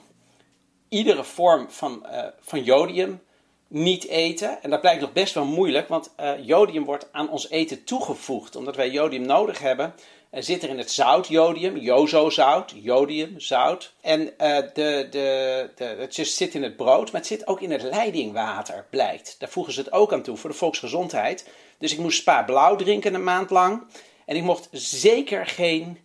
iedere 0.89 1.23
vorm 1.23 1.71
van, 1.71 2.05
uh, 2.11 2.23
van 2.39 2.63
jodium 2.63 3.21
niet 3.67 4.07
eten. 4.07 4.63
En 4.63 4.69
dat 4.69 4.81
blijkt 4.81 5.01
nog 5.01 5.13
best 5.13 5.33
wel 5.33 5.45
moeilijk, 5.45 5.87
want 5.87 6.13
jodium 6.41 6.85
wordt 6.85 7.07
aan 7.11 7.29
ons 7.29 7.49
eten 7.49 7.83
toegevoegd. 7.83 8.55
Omdat 8.55 8.75
wij 8.75 8.89
jodium 8.89 9.25
nodig 9.25 9.59
hebben, 9.59 9.93
zit 10.31 10.63
er 10.63 10.69
in 10.69 10.77
het 10.77 10.91
zout 10.91 11.27
jodium, 11.27 11.77
jozozout, 11.77 12.73
jodium, 12.75 13.39
zout. 13.39 13.93
En 14.01 14.33
de, 14.37 14.69
de, 14.73 15.69
de, 15.75 15.83
het 15.83 16.15
zit 16.15 16.53
in 16.53 16.63
het 16.63 16.75
brood, 16.75 17.11
maar 17.11 17.21
het 17.21 17.29
zit 17.29 17.47
ook 17.47 17.61
in 17.61 17.71
het 17.71 17.81
leidingwater, 17.81 18.85
blijkt. 18.89 19.35
Daar 19.39 19.49
voegen 19.49 19.73
ze 19.73 19.79
het 19.79 19.91
ook 19.91 20.13
aan 20.13 20.21
toe 20.21 20.37
voor 20.37 20.49
de 20.49 20.55
volksgezondheid. 20.55 21.49
Dus 21.77 21.93
ik 21.93 21.99
moest 21.99 22.19
spa 22.19 22.43
blauw 22.43 22.75
drinken 22.75 23.13
een 23.13 23.23
maand 23.23 23.49
lang. 23.49 23.83
En 24.25 24.35
ik 24.35 24.43
mocht 24.43 24.67
zeker 24.71 25.45
geen, 25.45 25.99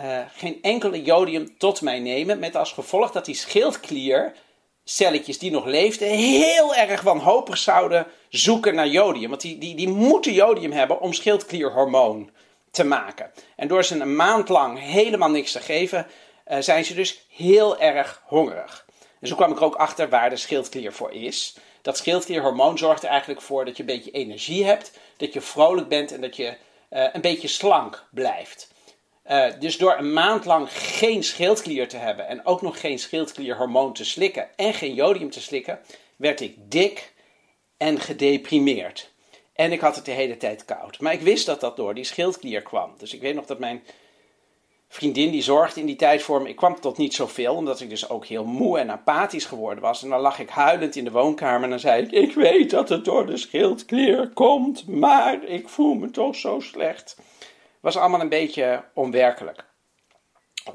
uh, 0.00 0.20
geen 0.36 0.58
enkele 0.62 1.02
jodium 1.02 1.58
tot 1.58 1.80
mij 1.80 2.00
nemen. 2.00 2.38
Met 2.38 2.56
als 2.56 2.72
gevolg 2.72 3.10
dat 3.10 3.24
die 3.24 3.34
schildkliercelletjes 3.34 5.38
die 5.38 5.50
nog 5.50 5.64
leefden 5.64 6.08
heel 6.08 6.74
erg 6.74 7.00
wanhopig 7.00 7.58
zouden 7.58 8.06
zoeken 8.28 8.74
naar 8.74 8.88
jodium. 8.88 9.28
Want 9.28 9.40
die, 9.40 9.58
die, 9.58 9.74
die 9.74 9.88
moeten 9.88 10.32
jodium 10.32 10.72
hebben 10.72 11.00
om 11.00 11.12
schildklierhormoon 11.12 12.30
te 12.70 12.84
maken. 12.84 13.30
En 13.56 13.68
door 13.68 13.84
ze 13.84 14.00
een 14.00 14.16
maand 14.16 14.48
lang 14.48 14.78
helemaal 14.78 15.30
niks 15.30 15.52
te 15.52 15.60
geven, 15.60 16.06
uh, 16.48 16.58
zijn 16.58 16.84
ze 16.84 16.94
dus 16.94 17.26
heel 17.28 17.80
erg 17.80 18.22
hongerig. 18.26 18.86
En 19.20 19.28
zo 19.28 19.34
kwam 19.34 19.50
ik 19.50 19.56
er 19.56 19.64
ook 19.64 19.74
achter 19.74 20.08
waar 20.08 20.30
de 20.30 20.36
schildklier 20.36 20.92
voor 20.92 21.12
is. 21.12 21.56
Dat 21.82 21.96
schildklierhormoon 21.96 22.78
zorgt 22.78 23.02
er 23.02 23.08
eigenlijk 23.08 23.40
voor 23.40 23.64
dat 23.64 23.76
je 23.76 23.82
een 23.82 23.88
beetje 23.88 24.10
energie 24.10 24.64
hebt, 24.64 24.98
dat 25.16 25.32
je 25.32 25.40
vrolijk 25.40 25.88
bent 25.88 26.12
en 26.12 26.20
dat 26.20 26.36
je 26.36 26.56
uh, 26.90 27.06
een 27.12 27.20
beetje 27.20 27.48
slank 27.48 28.06
blijft. 28.10 28.72
Uh, 29.26 29.46
dus 29.58 29.76
door 29.76 29.98
een 29.98 30.12
maand 30.12 30.44
lang 30.44 30.68
geen 30.72 31.24
schildklier 31.24 31.88
te 31.88 31.96
hebben 31.96 32.28
en 32.28 32.46
ook 32.46 32.62
nog 32.62 32.80
geen 32.80 32.98
schildklierhormoon 32.98 33.92
te 33.92 34.04
slikken 34.04 34.56
en 34.56 34.74
geen 34.74 34.94
jodium 34.94 35.30
te 35.30 35.40
slikken, 35.40 35.80
werd 36.16 36.40
ik 36.40 36.54
dik 36.58 37.12
en 37.76 38.00
gedeprimeerd. 38.00 39.12
En 39.58 39.72
ik 39.72 39.80
had 39.80 39.96
het 39.96 40.04
de 40.04 40.10
hele 40.10 40.36
tijd 40.36 40.64
koud. 40.64 41.00
Maar 41.00 41.12
ik 41.12 41.20
wist 41.20 41.46
dat 41.46 41.60
dat 41.60 41.76
door 41.76 41.94
die 41.94 42.04
schildklier 42.04 42.62
kwam. 42.62 42.94
Dus 42.98 43.14
ik 43.14 43.20
weet 43.20 43.34
nog 43.34 43.46
dat 43.46 43.58
mijn 43.58 43.82
vriendin 44.88 45.30
die 45.30 45.42
zorgde 45.42 45.80
in 45.80 45.86
die 45.86 45.96
tijd 45.96 46.22
voor 46.22 46.42
me. 46.42 46.48
Ik 46.48 46.56
kwam 46.56 46.80
tot 46.80 46.96
niet 46.96 47.14
zoveel, 47.14 47.54
omdat 47.54 47.80
ik 47.80 47.88
dus 47.88 48.08
ook 48.08 48.26
heel 48.26 48.44
moe 48.44 48.78
en 48.78 48.90
apathisch 48.90 49.44
geworden 49.44 49.82
was. 49.82 50.02
En 50.02 50.08
dan 50.08 50.20
lag 50.20 50.38
ik 50.38 50.48
huilend 50.48 50.96
in 50.96 51.04
de 51.04 51.10
woonkamer 51.10 51.62
en 51.62 51.70
dan 51.70 51.80
zei 51.80 52.02
ik: 52.02 52.10
Ik 52.10 52.34
weet 52.34 52.70
dat 52.70 52.88
het 52.88 53.04
door 53.04 53.26
de 53.26 53.36
schildklier 53.36 54.28
komt, 54.28 54.86
maar 54.86 55.44
ik 55.44 55.68
voel 55.68 55.94
me 55.94 56.10
toch 56.10 56.36
zo 56.36 56.60
slecht. 56.60 57.16
Was 57.80 57.96
allemaal 57.96 58.20
een 58.20 58.28
beetje 58.28 58.84
onwerkelijk. 58.94 59.64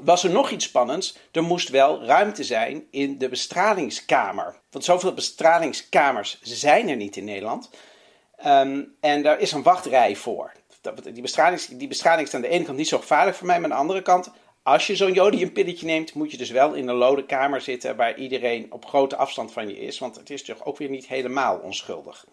Was 0.00 0.24
er 0.24 0.30
nog 0.30 0.50
iets 0.50 0.64
spannends? 0.64 1.18
Er 1.32 1.42
moest 1.42 1.68
wel 1.68 2.04
ruimte 2.04 2.44
zijn 2.44 2.86
in 2.90 3.18
de 3.18 3.28
bestralingskamer. 3.28 4.60
Want 4.70 4.84
zoveel 4.84 5.14
bestralingskamers 5.14 6.40
zijn 6.42 6.88
er 6.88 6.96
niet 6.96 7.16
in 7.16 7.24
Nederland. 7.24 7.70
Um, 8.46 8.96
en 9.00 9.22
daar 9.22 9.40
is 9.40 9.52
een 9.52 9.62
wachtrij 9.62 10.16
voor. 10.16 10.52
die, 11.12 11.22
bestraling, 11.22 11.60
die 11.60 11.88
bestraling 11.88 12.28
is 12.28 12.34
aan 12.34 12.40
de 12.40 12.48
ene 12.48 12.64
kant 12.64 12.76
niet 12.76 12.88
zo 12.88 12.98
gevaarlijk 12.98 13.36
voor 13.36 13.46
mij, 13.46 13.56
maar 13.56 13.64
aan 13.64 13.76
de 13.76 13.82
andere 13.82 14.02
kant, 14.02 14.30
als 14.62 14.86
je 14.86 14.96
zo'n 14.96 15.12
jodiumpilletje 15.12 15.86
neemt, 15.86 16.14
moet 16.14 16.30
je 16.30 16.36
dus 16.36 16.50
wel 16.50 16.72
in 16.72 16.88
een 16.88 16.94
lode 16.94 17.26
kamer 17.26 17.60
zitten 17.60 17.96
waar 17.96 18.18
iedereen 18.18 18.72
op 18.72 18.86
grote 18.86 19.16
afstand 19.16 19.52
van 19.52 19.68
je 19.68 19.78
is, 19.78 19.98
want 19.98 20.16
het 20.16 20.30
is 20.30 20.42
toch 20.44 20.64
ook 20.64 20.78
weer 20.78 20.90
niet 20.90 21.06
helemaal 21.06 21.56
onschuldig. 21.58 22.26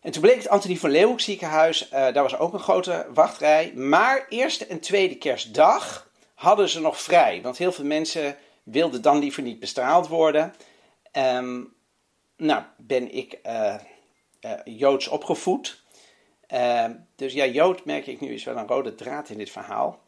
En 0.00 0.12
toen 0.12 0.22
bleek 0.22 0.36
het 0.36 0.48
Antonie 0.48 0.80
van 0.80 0.90
Leeuwenhoek 0.90 1.20
ziekenhuis, 1.20 1.84
uh, 1.84 1.90
daar 1.90 2.22
was 2.22 2.38
ook 2.38 2.52
een 2.52 2.58
grote 2.60 3.06
wachtrij. 3.14 3.72
Maar 3.74 4.26
eerste 4.28 4.66
en 4.66 4.80
tweede 4.80 5.14
kerstdag 5.14 6.10
hadden 6.34 6.68
ze 6.68 6.80
nog 6.80 7.00
vrij. 7.00 7.40
Want 7.42 7.58
heel 7.58 7.72
veel 7.72 7.84
mensen 7.84 8.36
wilden 8.62 9.02
dan 9.02 9.18
liever 9.18 9.42
niet 9.42 9.58
bestraald 9.58 10.08
worden. 10.08 10.54
Um, 11.12 11.74
nou, 12.36 12.62
ben 12.76 13.14
ik 13.14 13.38
uh, 13.46 13.74
Joods 14.64 15.08
opgevoed. 15.08 15.82
Uh, 16.52 16.84
dus 17.16 17.32
ja, 17.32 17.46
Jood 17.46 17.84
merk 17.84 18.06
ik 18.06 18.20
nu 18.20 18.34
is 18.34 18.44
wel 18.44 18.56
een 18.56 18.66
rode 18.66 18.94
draad 18.94 19.28
in 19.28 19.38
dit 19.38 19.50
verhaal. 19.50 20.02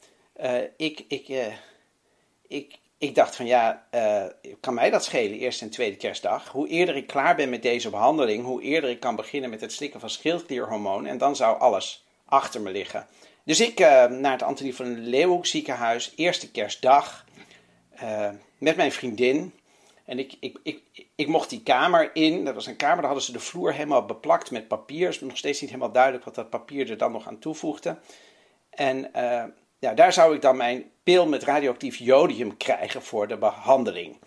ik, 0.76 1.04
ik, 1.08 1.52
ik, 2.46 2.78
ik 2.98 3.14
dacht 3.14 3.36
van 3.36 3.46
ja, 3.46 3.86
kan 4.60 4.74
mij 4.74 4.90
dat 4.90 5.04
schelen, 5.04 5.38
eerste 5.38 5.64
en 5.64 5.70
tweede 5.70 5.96
kerstdag? 5.96 6.48
Hoe 6.48 6.68
eerder 6.68 6.96
ik 6.96 7.06
klaar 7.06 7.36
ben 7.36 7.48
met 7.48 7.62
deze 7.62 7.90
behandeling, 7.90 8.44
hoe 8.44 8.62
eerder 8.62 8.90
ik 8.90 9.00
kan 9.00 9.16
beginnen 9.16 9.50
met 9.50 9.60
het 9.60 9.72
slikken 9.72 10.00
van 10.00 10.10
schildklierhormoon. 10.10 11.06
En 11.06 11.18
dan 11.18 11.36
zou 11.36 11.58
alles 11.58 12.06
achter 12.24 12.60
me 12.60 12.70
liggen. 12.70 13.06
Dus 13.44 13.60
ik 13.60 13.78
naar 14.08 14.32
het 14.32 14.42
Antonie 14.42 14.74
van 14.74 14.98
Leeuwenhoek 14.98 15.46
ziekenhuis, 15.46 16.12
eerste 16.16 16.50
kerstdag, 16.50 17.24
met 18.58 18.76
mijn 18.76 18.92
vriendin. 18.92 19.52
En 20.06 20.18
ik, 20.18 20.36
ik, 20.40 20.58
ik, 20.62 20.82
ik 21.14 21.26
mocht 21.26 21.50
die 21.50 21.62
kamer 21.62 22.10
in. 22.12 22.44
Dat 22.44 22.54
was 22.54 22.66
een 22.66 22.76
kamer, 22.76 22.96
daar 22.96 23.04
hadden 23.04 23.24
ze 23.24 23.32
de 23.32 23.40
vloer 23.40 23.72
helemaal 23.72 24.04
beplakt 24.04 24.50
met 24.50 24.68
papier. 24.68 25.08
is 25.08 25.20
nog 25.20 25.36
steeds 25.36 25.60
niet 25.60 25.70
helemaal 25.70 25.92
duidelijk 25.92 26.24
wat 26.24 26.34
dat 26.34 26.50
papier 26.50 26.90
er 26.90 26.96
dan 26.96 27.12
nog 27.12 27.26
aan 27.26 27.38
toevoegde. 27.38 27.96
En 28.70 29.10
uh, 29.16 29.44
ja, 29.78 29.94
daar 29.94 30.12
zou 30.12 30.34
ik 30.34 30.42
dan 30.42 30.56
mijn 30.56 30.90
pil 31.02 31.26
met 31.26 31.42
radioactief 31.42 31.96
jodium 31.96 32.56
krijgen 32.56 33.02
voor 33.02 33.28
de 33.28 33.36
behandeling. 33.36 34.18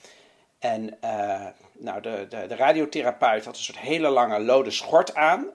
En 0.60 0.98
uh, 1.04 1.46
nou, 1.74 2.02
de, 2.02 2.26
de, 2.30 2.46
de 2.48 2.56
radiotherapeut 2.56 3.46
had 3.46 3.56
een 3.56 3.63
soort 3.63 3.80
hele 3.80 4.10
lange 4.10 4.39
lode 4.39 4.72
schort 4.72 5.15
aan. 5.15 5.48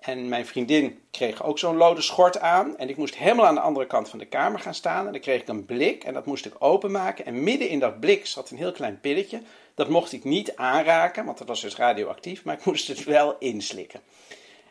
En 0.00 0.28
mijn 0.28 0.46
vriendin 0.46 1.00
kreeg 1.10 1.44
ook 1.44 1.58
zo'n 1.58 1.76
lode 1.76 2.00
schort 2.02 2.38
aan. 2.38 2.78
En 2.78 2.88
ik 2.88 2.96
moest 2.96 3.16
helemaal 3.16 3.46
aan 3.46 3.54
de 3.54 3.60
andere 3.60 3.86
kant 3.86 4.08
van 4.08 4.18
de 4.18 4.26
kamer 4.26 4.60
gaan 4.60 4.74
staan. 4.74 5.06
En 5.06 5.12
dan 5.12 5.20
kreeg 5.20 5.40
ik 5.40 5.48
een 5.48 5.64
blik 5.64 6.04
en 6.04 6.14
dat 6.14 6.26
moest 6.26 6.46
ik 6.46 6.54
openmaken. 6.58 7.26
En 7.26 7.42
midden 7.42 7.68
in 7.68 7.78
dat 7.78 8.00
blik 8.00 8.26
zat 8.26 8.50
een 8.50 8.56
heel 8.56 8.72
klein 8.72 9.00
pilletje. 9.00 9.42
Dat 9.74 9.88
mocht 9.88 10.12
ik 10.12 10.24
niet 10.24 10.56
aanraken, 10.56 11.24
want 11.24 11.38
dat 11.38 11.48
was 11.48 11.60
dus 11.60 11.76
radioactief. 11.76 12.44
Maar 12.44 12.54
ik 12.54 12.64
moest 12.64 12.88
het 12.88 13.04
wel 13.04 13.36
inslikken. 13.38 14.00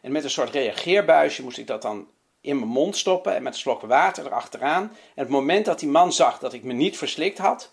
En 0.01 0.11
met 0.11 0.23
een 0.23 0.29
soort 0.29 0.49
reageerbuisje 0.49 1.43
moest 1.43 1.57
ik 1.57 1.67
dat 1.67 1.81
dan 1.81 2.07
in 2.41 2.59
mijn 2.59 2.71
mond 2.71 2.97
stoppen. 2.97 3.35
En 3.35 3.43
met 3.43 3.53
een 3.53 3.59
slok 3.59 3.81
water 3.81 4.25
erachteraan. 4.25 4.83
En 4.83 5.23
het 5.23 5.29
moment 5.29 5.65
dat 5.65 5.79
die 5.79 5.89
man 5.89 6.13
zag 6.13 6.39
dat 6.39 6.53
ik 6.53 6.63
me 6.63 6.73
niet 6.73 6.97
verslikt 6.97 7.37
had, 7.37 7.71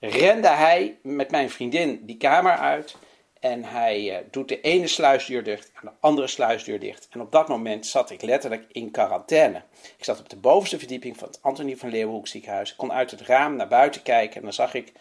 rende 0.00 0.48
hij 0.48 0.98
met 1.02 1.30
mijn 1.30 1.50
vriendin 1.50 2.00
die 2.02 2.16
kamer 2.16 2.56
uit. 2.56 2.96
En 3.44 3.64
hij 3.64 4.10
uh, 4.10 4.26
doet 4.30 4.48
de 4.48 4.60
ene 4.60 4.86
sluisdeur 4.86 5.42
dicht 5.42 5.70
en 5.74 5.80
de 5.82 5.92
andere 6.00 6.26
sluisdeur 6.26 6.78
dicht. 6.78 7.08
En 7.10 7.20
op 7.20 7.32
dat 7.32 7.48
moment 7.48 7.86
zat 7.86 8.10
ik 8.10 8.22
letterlijk 8.22 8.64
in 8.72 8.90
quarantaine. 8.90 9.62
Ik 9.96 10.04
zat 10.04 10.20
op 10.20 10.28
de 10.28 10.36
bovenste 10.36 10.78
verdieping 10.78 11.16
van 11.16 11.28
het 11.28 11.42
Antonie 11.42 11.76
van 11.76 11.88
Leeuwenhoek 11.88 12.28
ziekenhuis. 12.28 12.70
Ik 12.70 12.76
kon 12.76 12.92
uit 12.92 13.10
het 13.10 13.20
raam 13.20 13.56
naar 13.56 13.68
buiten 13.68 14.02
kijken 14.02 14.36
en 14.36 14.42
dan 14.42 14.52
zag 14.52 14.74
ik 14.74 14.92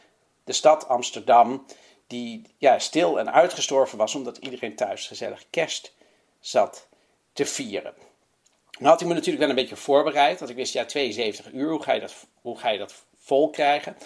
de 0.44 0.54
stad 0.54 0.88
Amsterdam, 0.88 1.66
die 2.08 2.42
ja, 2.58 2.80
stil 2.80 3.20
en 3.20 3.34
uitgestorven 3.34 3.98
was 3.98 4.16
omdat 4.16 4.38
iedereen 4.38 4.76
thuis 4.76 5.08
gezellig 5.08 5.46
kerst 5.50 5.94
zat 6.40 6.88
te 7.34 7.46
vieren. 7.46 7.94
Nou 8.72 8.86
had 8.86 9.02
ik 9.02 9.08
me 9.08 9.14
natuurlijk 9.14 9.40
wel 9.40 9.50
een 9.50 9.62
beetje 9.62 9.76
voorbereid, 9.76 10.40
want 10.40 10.52
ik 10.52 10.58
wist 10.58 10.74
ja 10.74 10.86
72 10.86 11.52
uur, 11.52 11.70
hoe 11.70 11.84
ga 11.84 11.94
je 11.94 12.00
dat, 12.00 12.16
hoe 12.42 12.58
ga 12.58 12.70
je 12.70 12.78
dat 12.78 13.06
vol 13.18 13.50
krijgen? 13.50 13.98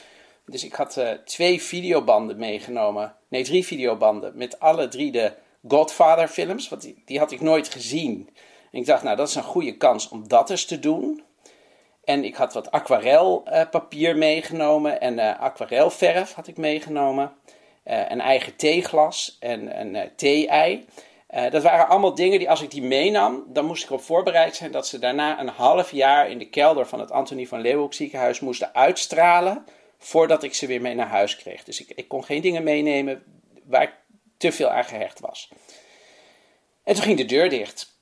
Dus 0.49 0.63
ik 0.63 0.73
had 0.73 0.97
uh, 0.97 1.11
twee 1.11 1.61
videobanden 1.61 2.37
meegenomen. 2.37 3.15
Nee, 3.27 3.43
drie 3.43 3.65
videobanden. 3.65 4.31
Met 4.35 4.59
alle 4.59 4.87
drie 4.87 5.11
de 5.11 5.33
Godfather 5.67 6.27
films. 6.27 6.69
Want 6.69 6.81
die, 6.81 7.01
die 7.05 7.19
had 7.19 7.31
ik 7.31 7.41
nooit 7.41 7.67
gezien. 7.67 8.29
En 8.71 8.79
ik 8.79 8.85
dacht, 8.85 9.03
nou, 9.03 9.15
dat 9.15 9.27
is 9.27 9.35
een 9.35 9.43
goede 9.43 9.77
kans 9.77 10.09
om 10.09 10.27
dat 10.27 10.49
eens 10.49 10.65
te 10.65 10.79
doen. 10.79 11.23
En 12.03 12.23
ik 12.23 12.35
had 12.35 12.53
wat 12.53 12.71
aquarelpapier 12.71 14.11
uh, 14.11 14.17
meegenomen. 14.17 15.01
En 15.01 15.17
uh, 15.17 15.39
aquarelverf 15.39 16.33
had 16.33 16.47
ik 16.47 16.57
meegenomen. 16.57 17.31
Een 17.83 18.21
eigen 18.21 18.55
theeglas 18.55 19.37
en 19.39 19.79
een 19.79 20.11
thee-ei. 20.15 20.85
dat 21.49 21.63
waren 21.63 21.87
allemaal 21.87 22.15
dingen 22.15 22.39
die 22.39 22.49
als 22.49 22.61
ik 22.61 22.71
die 22.71 22.81
meenam, 22.81 23.43
dan 23.47 23.65
moest 23.65 23.83
ik 23.83 23.89
erop 23.89 24.01
voorbereid 24.01 24.55
zijn 24.55 24.71
dat 24.71 24.87
ze 24.87 24.99
daarna 24.99 25.39
een 25.39 25.47
half 25.47 25.91
jaar 25.91 26.29
in 26.29 26.37
de 26.37 26.49
kelder 26.49 26.87
van 26.87 26.99
het 26.99 27.11
Antonie 27.11 27.47
van 27.47 27.61
Leeuwenhoek 27.61 27.93
ziekenhuis 27.93 28.39
moesten 28.39 28.75
uitstralen 28.75 29.65
voordat 29.97 30.43
ik 30.43 30.53
ze 30.53 30.67
weer 30.67 30.81
mee 30.81 30.95
naar 30.95 31.07
huis 31.07 31.35
kreeg. 31.35 31.63
Dus 31.63 31.81
ik, 31.81 31.91
ik 31.95 32.07
kon 32.07 32.23
geen 32.23 32.41
dingen 32.41 32.63
meenemen 32.63 33.23
waar 33.63 33.83
ik 33.83 33.93
te 34.37 34.51
veel 34.51 34.69
aan 34.69 34.85
gehecht 34.85 35.19
was. 35.19 35.49
En 36.83 36.93
toen 36.93 37.03
ging 37.03 37.17
de 37.17 37.25
deur 37.25 37.49
dicht. 37.49 37.95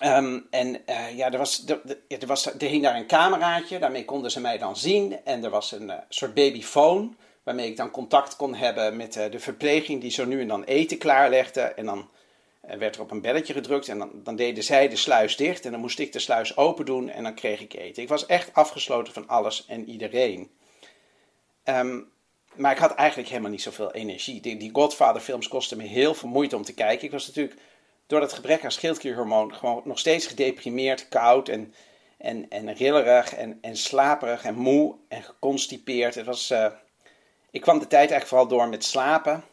Um, 0.00 0.46
en 0.50 0.82
uh, 0.86 1.16
ja, 1.16 1.32
er, 1.32 1.38
was, 1.38 1.64
er, 1.66 1.98
er, 2.08 2.26
was, 2.26 2.46
er 2.46 2.68
hing 2.68 2.82
daar 2.82 2.96
een 2.96 3.06
cameraatje, 3.06 3.78
daarmee 3.78 4.04
konden 4.04 4.30
ze 4.30 4.40
mij 4.40 4.58
dan 4.58 4.76
zien. 4.76 5.24
En 5.24 5.44
er 5.44 5.50
was 5.50 5.72
een 5.72 5.88
uh, 5.88 5.94
soort 6.08 6.34
babyfoon, 6.34 7.16
waarmee 7.42 7.68
ik 7.68 7.76
dan 7.76 7.90
contact 7.90 8.36
kon 8.36 8.54
hebben 8.54 8.96
met 8.96 9.16
uh, 9.16 9.30
de 9.30 9.38
verpleging 9.38 10.00
die 10.00 10.10
zo 10.10 10.24
nu 10.24 10.40
en 10.40 10.48
dan 10.48 10.64
eten 10.64 10.98
klaarlegde. 10.98 11.60
En 11.60 11.84
dan 11.84 12.08
werd 12.60 12.94
er 12.94 13.02
op 13.02 13.10
een 13.10 13.20
belletje 13.20 13.52
gedrukt 13.52 13.88
en 13.88 13.98
dan, 13.98 14.10
dan, 14.14 14.36
deden 14.36 14.64
zij 14.64 14.88
de 14.88 14.96
sluis 14.96 15.36
dicht. 15.36 15.64
En 15.64 15.70
dan 15.70 15.80
moest 15.80 15.98
ik 15.98 16.12
de 16.12 16.18
sluis 16.18 16.56
open 16.56 16.84
doen 16.84 17.08
en 17.08 17.22
dan 17.22 17.34
kreeg 17.34 17.60
ik 17.60 17.74
eten. 17.74 18.02
Ik 18.02 18.08
was 18.08 18.26
echt 18.26 18.54
afgesloten 18.54 19.12
van 19.12 19.28
alles 19.28 19.66
en 19.66 19.88
iedereen. 19.88 20.50
Um, 21.64 22.12
maar 22.54 22.72
ik 22.72 22.78
had 22.78 22.94
eigenlijk 22.94 23.28
helemaal 23.28 23.50
niet 23.50 23.62
zoveel 23.62 23.92
energie. 23.92 24.40
Die, 24.40 24.56
die 24.56 24.70
Godfather-films 24.72 25.48
kostten 25.48 25.76
me 25.76 25.84
heel 25.84 26.14
veel 26.14 26.28
moeite 26.28 26.56
om 26.56 26.62
te 26.62 26.74
kijken. 26.74 27.04
Ik 27.04 27.12
was 27.12 27.26
natuurlijk 27.26 27.60
door 28.06 28.20
dat 28.20 28.32
gebrek 28.32 28.64
aan 28.64 28.70
schildklierhormoon 28.70 29.54
gewoon 29.54 29.82
nog 29.84 29.98
steeds 29.98 30.26
gedeprimeerd, 30.26 31.08
koud 31.08 31.48
en, 31.48 31.74
en, 32.18 32.48
en 32.48 32.74
rillerig 32.74 33.34
en, 33.34 33.58
en 33.60 33.76
slaperig 33.76 34.44
en 34.44 34.54
moe 34.54 34.94
en 35.08 35.22
geconstipeerd. 35.22 36.14
Het 36.14 36.26
was, 36.26 36.50
uh, 36.50 36.66
ik 37.50 37.60
kwam 37.60 37.78
de 37.78 37.86
tijd 37.86 38.10
eigenlijk 38.10 38.28
vooral 38.28 38.48
door 38.48 38.68
met 38.68 38.84
slapen. 38.84 39.44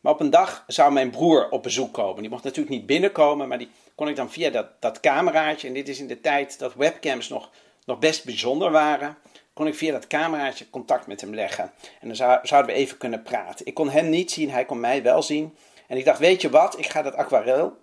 Maar 0.00 0.12
op 0.12 0.20
een 0.20 0.30
dag 0.30 0.64
zou 0.66 0.92
mijn 0.92 1.10
broer 1.10 1.50
op 1.50 1.62
bezoek 1.62 1.92
komen. 1.92 2.20
Die 2.20 2.30
mocht 2.30 2.44
natuurlijk 2.44 2.74
niet 2.74 2.86
binnenkomen, 2.86 3.48
maar 3.48 3.58
die 3.58 3.70
kon 3.94 4.08
ik 4.08 4.16
dan 4.16 4.30
via 4.30 4.50
dat, 4.50 4.66
dat 4.80 5.00
cameraatje. 5.00 5.68
En 5.68 5.74
dit 5.74 5.88
is 5.88 5.98
in 5.98 6.06
de 6.06 6.20
tijd 6.20 6.58
dat 6.58 6.74
webcams 6.74 7.28
nog, 7.28 7.50
nog 7.84 7.98
best 7.98 8.24
bijzonder 8.24 8.70
waren 8.70 9.16
kon 9.54 9.66
ik 9.66 9.74
via 9.74 9.92
dat 9.92 10.06
cameraatje 10.06 10.70
contact 10.70 11.06
met 11.06 11.20
hem 11.20 11.34
leggen. 11.34 11.72
En 12.00 12.06
dan 12.06 12.16
zou, 12.16 12.46
zouden 12.46 12.74
we 12.74 12.80
even 12.80 12.98
kunnen 12.98 13.22
praten. 13.22 13.66
Ik 13.66 13.74
kon 13.74 13.90
hem 13.90 14.08
niet 14.08 14.30
zien, 14.30 14.50
hij 14.50 14.64
kon 14.64 14.80
mij 14.80 15.02
wel 15.02 15.22
zien. 15.22 15.56
En 15.88 15.96
ik 15.96 16.04
dacht, 16.04 16.18
weet 16.18 16.40
je 16.40 16.50
wat, 16.50 16.78
ik 16.78 16.86
ga 16.86 17.02
dat 17.02 17.14
aquarel 17.14 17.76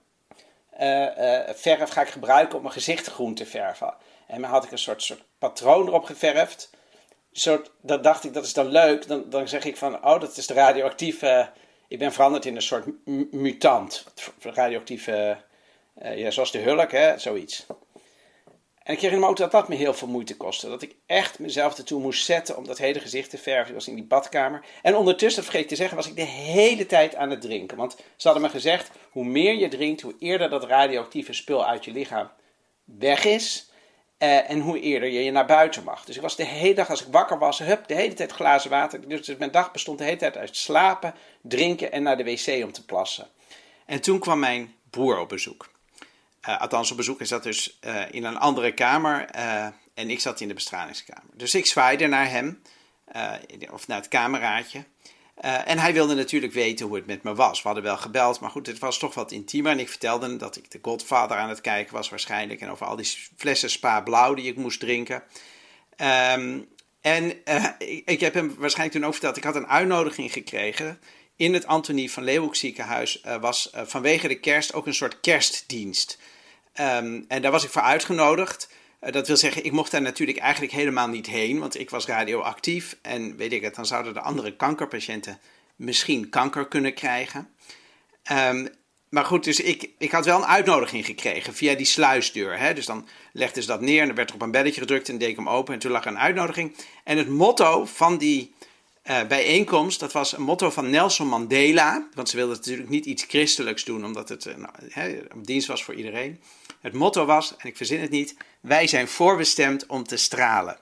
uh, 0.80 1.02
uh, 1.18 1.40
verf 1.54 1.90
ga 1.90 2.02
ik 2.02 2.08
gebruiken 2.08 2.56
om 2.56 2.62
mijn 2.62 2.74
gezicht 2.74 3.08
groen 3.08 3.36
te 3.36 3.46
verven. 3.46 3.94
En 4.28 4.42
dan 4.42 4.50
had 4.50 4.64
ik 4.64 4.72
een 4.72 4.78
soort, 4.78 5.04
soort 5.04 5.24
patroon 5.38 5.88
erop 5.88 6.04
geverfd. 6.04 6.70
Soort, 7.32 7.72
dat 7.82 8.04
dacht 8.04 8.24
ik, 8.24 8.34
dat 8.34 8.46
is 8.46 8.54
dan 8.54 8.68
leuk. 8.68 9.08
Dan, 9.08 9.30
dan 9.30 9.48
zeg 9.48 9.66
ik 9.66 9.78
van, 9.78 10.06
oh, 10.06 10.20
dat 10.20 10.38
is 10.38 10.48
de 10.48 10.54
radioactieve... 10.54 11.50
ik 11.88 12.00
ben 12.00 12.12
veranderd 12.12 12.46
in 12.46 12.56
een 12.56 12.62
soort 12.62 12.86
mutant. 13.32 14.06
Radioactieve, 14.42 15.38
uh, 16.04 16.18
ja, 16.18 16.32
zoals 16.32 16.52
de 16.52 16.60
hulk, 16.60 16.92
hè, 16.92 17.18
zoiets. 17.18 17.66
En 18.92 18.98
ik 18.98 19.04
kreeg 19.04 19.20
hem 19.20 19.26
ook 19.26 19.38
dat 19.38 19.52
dat 19.52 19.68
me 19.68 19.76
heel 19.76 19.94
veel 19.94 20.08
moeite 20.08 20.38
kostte. 20.38 20.70
Dat 20.70 20.82
ik 20.82 20.96
echt 21.06 21.40
mezelf 21.40 21.78
ertoe 21.78 22.02
moest 22.02 22.26
zetten 22.26 22.58
om 22.58 22.66
dat 22.66 22.78
hele 22.78 23.00
gezicht 23.00 23.30
te 23.30 23.38
verven. 23.38 23.68
Ik 23.68 23.74
was 23.74 23.88
in 23.88 23.96
die 23.96 24.04
badkamer. 24.04 24.66
En 24.82 24.96
ondertussen, 24.96 25.44
vergeet 25.44 25.62
ik 25.62 25.68
te 25.68 25.76
zeggen, 25.76 25.98
was 25.98 26.08
ik 26.08 26.16
de 26.16 26.22
hele 26.22 26.86
tijd 26.86 27.16
aan 27.16 27.30
het 27.30 27.42
drinken. 27.42 27.78
Want 27.78 27.96
ze 28.16 28.28
hadden 28.28 28.42
me 28.42 28.50
gezegd, 28.50 28.92
hoe 29.12 29.26
meer 29.26 29.54
je 29.54 29.68
drinkt, 29.68 30.02
hoe 30.02 30.16
eerder 30.20 30.50
dat 30.50 30.64
radioactieve 30.64 31.34
spul 31.34 31.66
uit 31.66 31.86
je 31.86 31.92
lichaam 31.92 32.30
weg 32.84 33.26
is. 33.26 33.70
Uh, 34.20 34.50
en 34.50 34.60
hoe 34.60 34.80
eerder 34.80 35.10
je 35.10 35.24
je 35.24 35.32
naar 35.32 35.46
buiten 35.46 35.84
mag. 35.84 36.06
Dus 36.06 36.16
ik 36.16 36.22
was 36.22 36.36
de 36.36 36.46
hele 36.46 36.74
dag, 36.74 36.90
als 36.90 37.02
ik 37.02 37.12
wakker 37.12 37.40
was, 37.40 37.60
hup, 37.60 37.88
de 37.88 37.96
hele 37.96 38.14
tijd 38.14 38.32
glazen 38.32 38.70
water. 38.70 39.08
Dus 39.08 39.38
mijn 39.38 39.52
dag 39.52 39.72
bestond 39.72 39.98
de 39.98 40.04
hele 40.04 40.18
tijd 40.18 40.38
uit 40.38 40.58
slapen, 40.58 41.14
drinken 41.42 41.92
en 41.92 42.04
naar 42.04 42.18
de 42.18 42.24
wc 42.24 42.64
om 42.64 42.72
te 42.72 42.86
plassen. 42.86 43.28
En 43.86 44.02
toen 44.02 44.20
kwam 44.20 44.40
mijn 44.40 44.76
broer 44.90 45.20
op 45.20 45.30
bezoek. 45.30 45.70
Uh, 46.50 46.62
althans, 46.62 46.92
op 46.92 46.98
bezoek 46.98 47.22
is 47.22 47.30
dat 47.30 47.44
dus 47.44 47.80
uh, 47.86 48.02
in 48.12 48.24
een 48.24 48.38
andere 48.38 48.74
kamer 48.74 49.36
uh, 49.36 49.66
en 49.94 50.10
ik 50.10 50.20
zat 50.20 50.40
in 50.42 50.48
de 50.48 50.54
bestralingskamer. 50.54 51.30
Dus 51.34 51.56
ik 51.56 51.66
zwaaide 51.66 52.08
naar 52.08 52.30
hem, 52.30 52.62
of 53.72 53.88
naar 53.88 53.98
het 53.98 54.08
kameraadje. 54.08 54.84
en 55.42 55.80
hij 55.80 55.94
wilde 55.94 56.16
natuurlijk 56.16 56.54
weten 56.54 56.86
hoe 56.86 56.96
het 56.96 57.06
met 57.06 57.24
me 57.24 57.36
was. 57.36 57.62
We 57.62 57.68
hadden 57.68 57.84
wel 57.84 57.98
gebeld, 57.98 58.40
maar 58.40 58.50
goed, 58.50 58.68
het 58.68 58.80
was 58.80 58.98
toch 58.98 59.14
wat 59.14 59.32
intiemer. 59.32 59.72
En 59.72 59.80
ik 59.80 59.90
vertelde 59.90 60.26
hem 60.26 60.38
dat 60.38 60.56
ik 60.56 60.72
de 60.72 60.80
Godfather 60.82 61.38
aan 61.38 61.50
het 61.50 61.62
kijken 61.62 61.94
was 61.94 62.10
waarschijnlijk. 62.10 62.62
En 62.62 62.70
over 62.70 62.86
al 62.86 62.96
die 62.96 63.30
flessen 63.38 63.70
Spa 63.70 64.02
Blauw 64.02 64.34
die 64.34 64.46
ik 64.46 64.56
moest 64.56 64.80
drinken. 64.80 65.24
Um, 66.36 66.68
en 67.02 67.30
ik, 67.78 68.02
ik, 68.06 68.20
heb 68.20 68.34
hem 68.34 68.56
waarschijnlijk 68.58 68.98
toen 68.98 69.08
ook 69.08 69.14
verteld, 69.14 69.38
ik 69.38 69.44
had 69.44 69.56
een 69.56 69.68
uitnodiging 69.68 70.32
gekregen 70.32 71.00
in 71.42 71.54
het 71.54 71.66
Antonie 71.66 72.12
van 72.12 72.24
Leeuwenhoek 72.24 72.56
ziekenhuis. 72.56 73.22
was 73.40 73.70
vanwege 73.74 74.28
de 74.28 74.40
kerst 74.40 74.74
ook 74.74 74.88
een 74.88 74.94
soort 74.94 75.20
kerstdienst. 75.20 76.18
Ehm, 76.74 77.22
en 77.28 77.42
daar 77.42 77.52
was 77.52 77.64
ik 77.64 77.70
voor 77.70 77.82
uitgenodigd. 77.82 78.70
Eh, 79.00 79.12
dat 79.12 79.28
wil 79.28 79.38
zeggen, 79.38 79.66
ik 79.66 79.72
mocht 79.72 79.92
daar 79.92 80.02
natuurlijk 80.02 80.38
eigenlijk 80.38 80.74
helemaal 80.74 81.08
niet 81.08 81.28
heen, 81.28 81.60
want 81.60 81.80
ik 81.80 81.90
was 81.90 82.06
radioactief. 82.06 82.98
En 83.02 83.36
weet 83.36 83.54
ik 83.54 83.62
het, 83.62 83.76
dan 83.76 83.86
zouden 83.86 84.14
de 84.14 84.22
andere 84.22 84.56
kankerpatiënten 84.56 85.40
misschien 85.76 86.30
kanker 86.30 86.68
kunnen 86.68 86.94
krijgen. 86.94 87.50
Um, 88.32 88.68
maar 89.10 89.26
goed, 89.26 89.44
dus 89.44 89.60
ik, 89.60 89.90
ik 89.98 90.12
had 90.12 90.26
wel 90.26 90.38
een 90.38 90.46
uitnodiging 90.46 91.06
gekregen 91.06 91.54
via 91.54 91.76
die 91.76 91.86
sluisdeur. 91.86 92.60
Hè? 92.60 92.74
Dus 92.74 92.86
dan 92.86 93.08
legden 93.34 93.62
ze 93.62 93.68
dat 93.68 93.82
neer 93.82 94.02
en 94.02 94.08
dan 94.08 94.16
werd 94.16 94.30
er 94.30 94.36
op 94.36 94.42
een 94.42 94.52
belletje 94.52 94.82
gedrukt 94.82 95.10
en 95.10 95.18
deed 95.18 95.30
ik 95.30 95.36
hem 95.36 95.50
open. 95.50 95.74
En 95.74 95.80
toen 95.80 95.92
lag 95.92 96.06
er 96.06 96.12
een 96.12 96.20
uitnodiging. 96.20 96.76
En 97.04 97.18
het 97.18 97.30
motto 97.30 97.86
van 97.86 98.18
die 98.18 98.54
uh, 99.10 99.28
bijeenkomst, 99.28 100.00
dat 100.00 100.12
was 100.12 100.38
een 100.38 100.42
motto 100.42 100.70
van 100.70 100.90
Nelson 100.90 101.28
Mandela. 101.28 102.08
Want 102.14 102.30
ze 102.30 102.36
wilden 102.36 102.56
natuurlijk 102.56 102.90
niet 102.90 103.06
iets 103.06 103.24
christelijks 103.24 103.84
doen, 103.84 104.06
omdat 104.06 104.30
het 104.30 104.46
uh, 104.46 104.56
nou, 104.56 105.28
dienst 105.36 105.68
was 105.68 105.84
voor 105.84 105.94
iedereen. 105.94 106.42
Het 106.82 106.94
motto 106.94 107.26
was, 107.26 107.56
en 107.58 107.68
ik 107.68 107.78
verzin 107.78 108.02
het 108.02 108.10
niet, 108.10 108.36
wij 108.60 108.88
zijn 108.88 109.08
voorbestemd 109.08 109.86
om 109.86 110.04
te 110.04 110.18
stralen. 110.18 110.78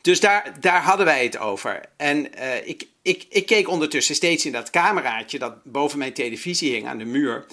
Dus 0.00 0.20
daar, 0.20 0.56
daar 0.60 0.82
hadden 0.82 1.06
wij 1.06 1.24
het 1.24 1.38
over. 1.38 1.84
En 1.96 2.38
uh, 2.38 2.68
ik, 2.68 2.86
ik, 3.02 3.26
ik 3.28 3.46
keek 3.46 3.68
ondertussen 3.68 4.14
steeds 4.14 4.46
in 4.46 4.52
dat 4.52 4.70
cameraatje 4.70 5.38
dat 5.38 5.64
boven 5.64 5.98
mijn 5.98 6.12
televisie 6.12 6.72
hing 6.72 6.86
aan 6.86 6.98
de 6.98 7.04
muur. 7.04 7.46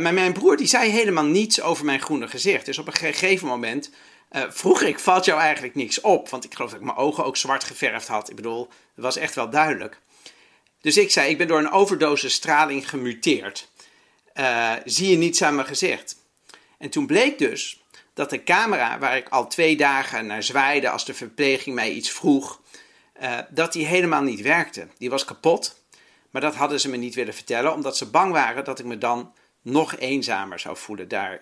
Maar 0.00 0.14
mijn 0.14 0.32
broer 0.32 0.56
die 0.56 0.66
zei 0.66 0.90
helemaal 0.90 1.24
niets 1.24 1.60
over 1.60 1.84
mijn 1.84 2.00
groene 2.00 2.28
gezicht. 2.28 2.66
Dus 2.66 2.78
op 2.78 2.86
een 2.86 2.92
gegeven 2.92 3.46
moment 3.46 3.90
uh, 4.32 4.42
vroeg 4.48 4.82
ik, 4.82 4.98
valt 4.98 5.24
jou 5.24 5.40
eigenlijk 5.40 5.74
niks 5.74 6.00
op? 6.00 6.28
Want 6.28 6.44
ik 6.44 6.54
geloof 6.54 6.70
dat 6.70 6.80
ik 6.80 6.86
mijn 6.86 6.98
ogen 6.98 7.24
ook 7.24 7.36
zwart 7.36 7.64
geverfd 7.64 8.08
had. 8.08 8.30
Ik 8.30 8.36
bedoel, 8.36 8.68
dat 8.94 9.04
was 9.04 9.16
echt 9.16 9.34
wel 9.34 9.50
duidelijk. 9.50 10.00
Dus 10.80 10.96
ik 10.96 11.10
zei, 11.10 11.30
ik 11.30 11.38
ben 11.38 11.48
door 11.48 11.58
een 11.58 11.70
overdosis 11.70 12.34
straling 12.34 12.88
gemuteerd. 12.88 13.68
Uh, 14.34 14.72
zie 14.84 15.10
je 15.10 15.16
niets 15.16 15.42
aan 15.42 15.54
mijn 15.54 15.66
gezicht? 15.66 16.16
En 16.78 16.90
toen 16.90 17.06
bleek 17.06 17.38
dus 17.38 17.82
dat 18.14 18.30
de 18.30 18.44
camera, 18.44 18.98
waar 18.98 19.16
ik 19.16 19.28
al 19.28 19.48
twee 19.48 19.76
dagen 19.76 20.26
naar 20.26 20.42
zwaaide 20.42 20.90
als 20.90 21.04
de 21.04 21.14
verpleging 21.14 21.74
mij 21.74 21.90
iets 21.90 22.10
vroeg, 22.10 22.60
uh, 23.22 23.38
dat 23.50 23.72
die 23.72 23.86
helemaal 23.86 24.22
niet 24.22 24.40
werkte. 24.40 24.88
Die 24.98 25.10
was 25.10 25.24
kapot, 25.24 25.84
maar 26.30 26.42
dat 26.42 26.54
hadden 26.54 26.80
ze 26.80 26.88
me 26.88 26.96
niet 26.96 27.14
willen 27.14 27.34
vertellen, 27.34 27.72
omdat 27.72 27.96
ze 27.96 28.10
bang 28.10 28.32
waren 28.32 28.64
dat 28.64 28.78
ik 28.78 28.84
me 28.84 28.98
dan 28.98 29.34
nog 29.62 29.96
eenzamer 29.96 30.58
zou 30.58 30.76
voelen 30.76 31.08
daar 31.08 31.40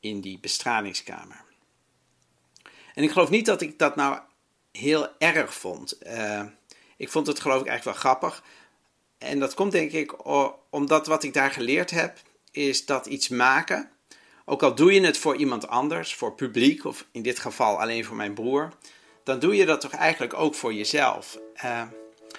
in 0.00 0.20
die 0.20 0.38
bestralingskamer. 0.38 1.41
En 2.94 3.02
ik 3.02 3.10
geloof 3.10 3.30
niet 3.30 3.46
dat 3.46 3.60
ik 3.60 3.78
dat 3.78 3.96
nou 3.96 4.18
heel 4.72 5.08
erg 5.18 5.54
vond. 5.54 5.98
Uh, 6.06 6.42
ik 6.96 7.10
vond 7.10 7.26
het 7.26 7.40
geloof 7.40 7.60
ik 7.60 7.66
eigenlijk 7.66 7.98
wel 7.98 8.10
grappig. 8.10 8.42
En 9.18 9.38
dat 9.38 9.54
komt 9.54 9.72
denk 9.72 9.92
ik 9.92 10.26
omdat 10.70 11.06
wat 11.06 11.22
ik 11.22 11.34
daar 11.34 11.50
geleerd 11.50 11.90
heb, 11.90 12.18
is 12.50 12.86
dat 12.86 13.06
iets 13.06 13.28
maken, 13.28 13.90
ook 14.44 14.62
al 14.62 14.74
doe 14.74 14.92
je 14.92 15.00
het 15.00 15.18
voor 15.18 15.36
iemand 15.36 15.68
anders, 15.68 16.14
voor 16.14 16.34
publiek, 16.34 16.84
of 16.84 17.06
in 17.12 17.22
dit 17.22 17.38
geval 17.38 17.80
alleen 17.80 18.04
voor 18.04 18.16
mijn 18.16 18.34
broer, 18.34 18.72
dan 19.24 19.38
doe 19.38 19.56
je 19.56 19.66
dat 19.66 19.80
toch 19.80 19.92
eigenlijk 19.92 20.34
ook 20.34 20.54
voor 20.54 20.74
jezelf. 20.74 21.38
Uh, 21.64 21.80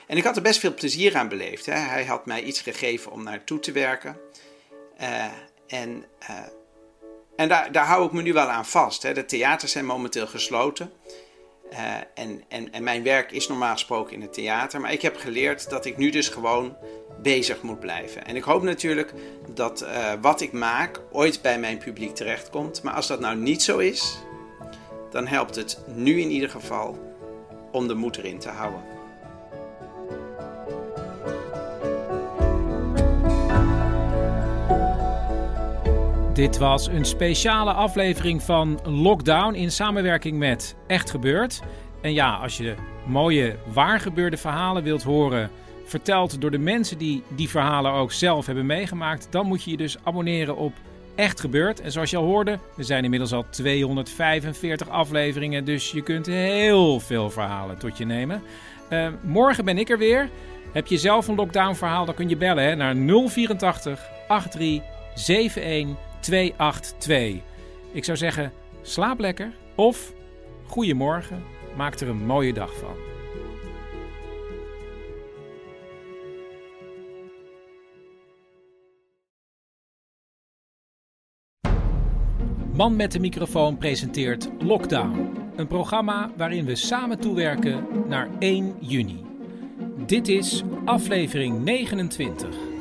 en 0.07 0.17
ik 0.17 0.23
had 0.23 0.35
er 0.35 0.41
best 0.41 0.59
veel 0.59 0.73
plezier 0.73 1.15
aan 1.15 1.27
beleefd. 1.27 1.65
Hè. 1.65 1.73
Hij 1.73 2.05
had 2.05 2.25
mij 2.25 2.43
iets 2.43 2.61
gegeven 2.61 3.11
om 3.11 3.23
naartoe 3.23 3.59
te 3.59 3.71
werken. 3.71 4.17
Uh, 5.01 5.25
en 5.67 6.05
en 7.35 7.47
daar, 7.47 7.85
hou 7.85 8.05
ik 8.05 8.11
me 8.11 8.21
nu 8.21 8.33
wel 8.33 8.47
aan 8.47 8.65
vast. 8.65 9.03
Hè. 9.03 9.13
De 9.13 9.25
theaters 9.25 9.71
zijn 9.71 9.85
momenteel 9.85 10.27
gesloten. 10.27 10.91
en, 12.13 12.43
en, 12.47 12.71
en 12.71 12.83
mijn 12.83 13.03
werk 13.03 13.31
is 13.31 13.47
normaal 13.47 13.73
gesproken 13.73 14.13
in 14.13 14.21
het 14.21 14.33
theater. 14.33 14.81
Maar 14.81 14.91
ik 14.91 15.01
heb 15.01 15.17
geleerd 15.17 15.69
dat 15.69 15.85
ik 15.85 15.97
nu 15.97 16.09
dus 16.09 16.29
gewoon 16.29 16.75
bezig 17.21 17.61
moet 17.61 17.79
blijven. 17.79 18.25
En 18.25 18.35
ik 18.35 18.43
hoop 18.43 18.63
natuurlijk 18.63 19.13
dat 19.53 19.81
uh, 19.81 20.11
wat 20.21 20.41
ik 20.41 20.51
maak 20.51 21.01
ooit 21.11 21.41
bij 21.41 21.59
mijn 21.59 21.77
publiek 21.77 22.15
terechtkomt. 22.15 22.83
Maar 22.83 22.93
als 22.93 23.07
dat 23.07 23.19
nou 23.19 23.35
niet 23.35 23.63
zo 23.63 23.77
is, 23.77 24.17
dan 25.11 25.27
helpt 25.27 25.55
het 25.55 25.79
nu 25.87 26.21
in 26.21 26.29
ieder 26.29 26.49
geval 26.49 27.13
om 27.71 27.87
de 27.87 27.93
moed 27.93 28.17
erin 28.17 28.39
te 28.39 28.49
houden. 28.49 28.92
Dit 36.33 36.57
was 36.57 36.87
een 36.87 37.05
speciale 37.05 37.73
aflevering 37.73 38.43
van 38.43 38.79
Lockdown 38.83 39.53
in 39.53 39.71
samenwerking 39.71 40.37
met 40.37 40.75
Echt 40.87 41.09
Gebeurd. 41.09 41.61
En 42.01 42.13
ja, 42.13 42.35
als 42.35 42.57
je 42.57 42.75
mooie 43.05 43.55
waargebeurde 43.73 44.37
verhalen 44.37 44.83
wilt 44.83 45.03
horen 45.03 45.49
verteld 45.85 46.41
door 46.41 46.51
de 46.51 46.57
mensen 46.57 46.97
die 46.97 47.23
die 47.35 47.49
verhalen 47.49 47.91
ook 47.91 48.11
zelf 48.11 48.45
hebben 48.45 48.65
meegemaakt, 48.65 49.27
dan 49.29 49.45
moet 49.45 49.63
je 49.63 49.71
je 49.71 49.77
dus 49.77 49.97
abonneren 50.03 50.55
op 50.55 50.73
Echt 51.15 51.39
Gebeurd. 51.39 51.81
En 51.81 51.91
zoals 51.91 52.09
je 52.09 52.17
al 52.17 52.25
hoorde, 52.25 52.59
er 52.77 52.83
zijn 52.83 53.03
inmiddels 53.03 53.33
al 53.33 53.45
245 53.49 54.89
afleveringen, 54.89 55.65
dus 55.65 55.91
je 55.91 56.01
kunt 56.01 56.25
heel 56.25 56.99
veel 56.99 57.29
verhalen 57.29 57.77
tot 57.77 57.97
je 57.97 58.05
nemen. 58.05 58.41
Uh, 58.89 59.07
morgen 59.23 59.65
ben 59.65 59.77
ik 59.77 59.89
er 59.89 59.97
weer. 59.97 60.29
Heb 60.71 60.87
je 60.87 60.97
zelf 60.97 61.27
een 61.27 61.35
lockdown 61.35 61.75
verhaal, 61.75 62.05
dan 62.05 62.15
kun 62.15 62.29
je 62.29 62.37
bellen 62.37 62.77
naar 62.77 62.95
084 62.95 64.09
83 64.27 64.83
71 65.15 66.11
282. 66.23 67.41
Ik 67.91 68.03
zou 68.03 68.17
zeggen, 68.17 68.51
slaap 68.81 69.19
lekker 69.19 69.51
of 69.75 70.13
goedemorgen, 70.65 71.43
maak 71.75 71.99
er 71.99 72.07
een 72.07 72.25
mooie 72.25 72.53
dag 72.53 72.73
van. 72.77 72.95
Man 82.75 82.95
met 82.95 83.11
de 83.11 83.19
microfoon 83.19 83.77
presenteert 83.77 84.49
Lockdown. 84.59 85.31
Een 85.55 85.67
programma 85.67 86.31
waarin 86.37 86.65
we 86.65 86.75
samen 86.75 87.19
toewerken 87.19 87.87
naar 88.07 88.29
1 88.39 88.75
juni. 88.79 89.25
Dit 90.05 90.27
is 90.27 90.63
aflevering 90.85 91.63
29. 91.63 92.72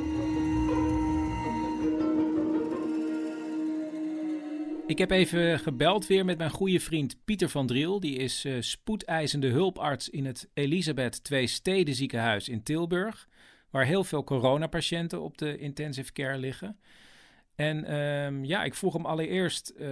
Ik 4.92 4.98
heb 4.98 5.10
even 5.10 5.58
gebeld 5.58 6.06
weer 6.06 6.24
met 6.24 6.38
mijn 6.38 6.50
goede 6.50 6.80
vriend 6.80 7.24
Pieter 7.24 7.48
van 7.48 7.66
Driel. 7.66 8.00
Die 8.00 8.18
is 8.18 8.44
uh, 8.44 8.60
spoedeisende 8.60 9.48
hulparts 9.48 10.08
in 10.08 10.24
het 10.24 10.50
Elisabeth 10.54 11.30
II 11.30 11.46
Steden 11.46 11.94
ziekenhuis 11.94 12.48
in 12.48 12.62
Tilburg. 12.62 13.28
Waar 13.70 13.84
heel 13.84 14.04
veel 14.04 14.24
coronapatiënten 14.24 15.20
op 15.20 15.38
de 15.38 15.58
intensive 15.58 16.12
care 16.12 16.38
liggen. 16.38 16.78
En 17.56 17.94
um, 17.94 18.44
ja, 18.44 18.64
ik 18.64 18.74
vroeg 18.74 18.92
hem 18.92 19.06
allereerst 19.06 19.74
uh, 19.80 19.88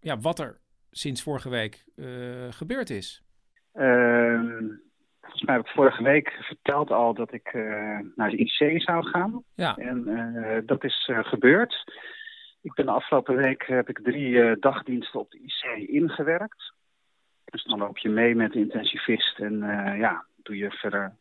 ja, 0.00 0.18
wat 0.18 0.38
er 0.38 0.58
sinds 0.90 1.22
vorige 1.22 1.48
week 1.48 1.84
uh, 1.96 2.06
gebeurd 2.50 2.90
is. 2.90 3.22
Uh, 3.74 4.40
volgens 5.20 5.42
mij 5.42 5.54
heb 5.54 5.64
ik 5.64 5.72
vorige 5.72 6.02
week 6.02 6.30
verteld 6.40 6.90
al 6.90 7.14
dat 7.14 7.32
ik 7.32 7.52
naar 8.14 8.30
de 8.30 8.36
IC 8.36 8.82
zou 8.82 9.06
gaan. 9.06 9.42
Ja. 9.54 9.76
En 9.76 10.62
dat 10.66 10.84
is 10.84 11.10
gebeurd. 11.22 11.84
Ik 12.66 12.74
ben 12.74 12.86
de 12.86 12.92
afgelopen 12.92 13.36
week 13.36 13.66
heb 13.66 13.88
ik 13.88 14.00
drie 14.02 14.58
dagdiensten 14.58 15.20
op 15.20 15.30
de 15.30 15.38
IC 15.38 15.88
ingewerkt. 15.88 16.72
Dus 17.44 17.64
dan 17.64 17.78
loop 17.78 17.98
je 17.98 18.08
mee 18.08 18.34
met 18.34 18.52
de 18.52 18.58
intensivist 18.58 19.38
en 19.38 19.58
ja, 19.98 20.24
doe 20.36 20.56
je 20.56 20.70
verder 20.70 21.16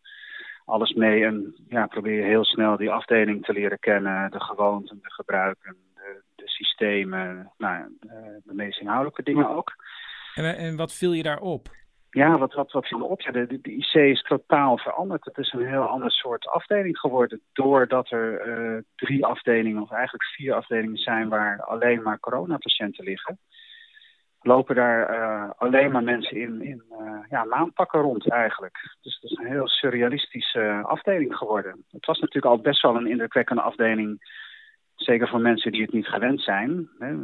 alles 0.65 0.93
mee 0.93 1.25
en 1.25 1.55
ja, 1.67 1.87
probeer 1.87 2.15
je 2.15 2.23
heel 2.23 2.45
snel 2.45 2.77
die 2.77 2.91
afdeling 2.91 3.45
te 3.45 3.53
leren 3.53 3.79
kennen, 3.79 4.31
de 4.31 4.39
gewoonten, 4.39 4.99
de 5.01 5.11
gebruiken, 5.11 5.75
de, 5.93 6.21
de 6.35 6.49
systemen, 6.49 7.51
nou, 7.57 7.97
de, 7.99 8.41
de 8.43 8.53
meest 8.53 8.79
inhoudelijke 8.79 9.23
dingen 9.23 9.49
ook. 9.49 9.73
En, 10.35 10.57
en 10.57 10.75
wat 10.75 10.93
viel 10.93 11.13
je 11.13 11.23
daarop? 11.23 11.69
Ja, 12.15 12.37
wat, 12.37 12.53
wat, 12.53 12.71
wat 12.71 12.87
viel 12.87 13.01
op? 13.01 13.21
De, 13.21 13.59
de, 13.61 13.71
IC 13.71 13.93
is 13.93 14.21
totaal 14.21 14.77
veranderd. 14.77 15.25
Het 15.25 15.37
is 15.37 15.53
een 15.53 15.67
heel 15.67 15.87
ander 15.87 16.11
soort 16.11 16.47
afdeling 16.47 16.97
geworden. 16.97 17.41
Doordat 17.53 18.11
er 18.11 18.47
uh, 18.47 18.81
drie 18.95 19.25
afdelingen, 19.25 19.81
of 19.81 19.91
eigenlijk 19.91 20.23
vier 20.23 20.53
afdelingen 20.53 20.97
zijn 20.97 21.29
waar 21.29 21.61
alleen 21.63 22.01
maar 22.01 22.19
coronapatiënten 22.19 23.03
liggen 23.03 23.39
lopen 24.45 24.75
daar 24.75 25.15
uh, 25.15 25.49
alleen 25.57 25.91
maar 25.91 26.03
mensen 26.03 26.37
in, 26.37 26.61
in 26.61 26.83
uh, 26.91 27.19
ja, 27.29 27.43
maandpakken 27.43 28.01
rond 28.01 28.29
eigenlijk. 28.29 28.95
Dus 29.01 29.19
het 29.21 29.31
is 29.31 29.37
een 29.37 29.51
heel 29.51 29.67
surrealistische 29.67 30.81
afdeling 30.83 31.35
geworden. 31.35 31.85
Het 31.91 32.05
was 32.05 32.19
natuurlijk 32.19 32.53
al 32.53 32.61
best 32.61 32.81
wel 32.81 32.95
een 32.95 33.07
indrukwekkende 33.07 33.61
afdeling, 33.61 34.19
zeker 34.95 35.27
voor 35.27 35.41
mensen 35.41 35.71
die 35.71 35.81
het 35.81 35.91
niet 35.91 36.07
gewend 36.07 36.41
zijn. 36.41 36.89
Hè, 36.99 37.15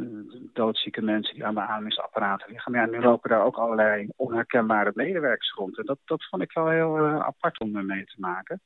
doodzieke 0.52 1.02
mensen 1.02 1.34
die 1.34 1.46
aan 1.46 1.54
beademingsapparaten 1.54 2.50
liggen. 2.50 2.72
Maar 2.72 2.80
ja, 2.80 2.90
nu 2.90 3.00
lopen 3.00 3.30
daar 3.30 3.44
ook 3.44 3.56
allerlei 3.56 4.08
onherkenbare 4.16 4.90
medewerkers 4.94 5.52
rond. 5.52 5.78
En 5.78 5.84
dat, 5.84 5.98
dat 6.04 6.24
vond 6.24 6.42
ik 6.42 6.52
wel 6.52 6.68
heel 6.68 6.98
apart 7.22 7.60
om 7.60 7.86
mee 7.86 8.04
te 8.04 8.16
maken. 8.18 8.60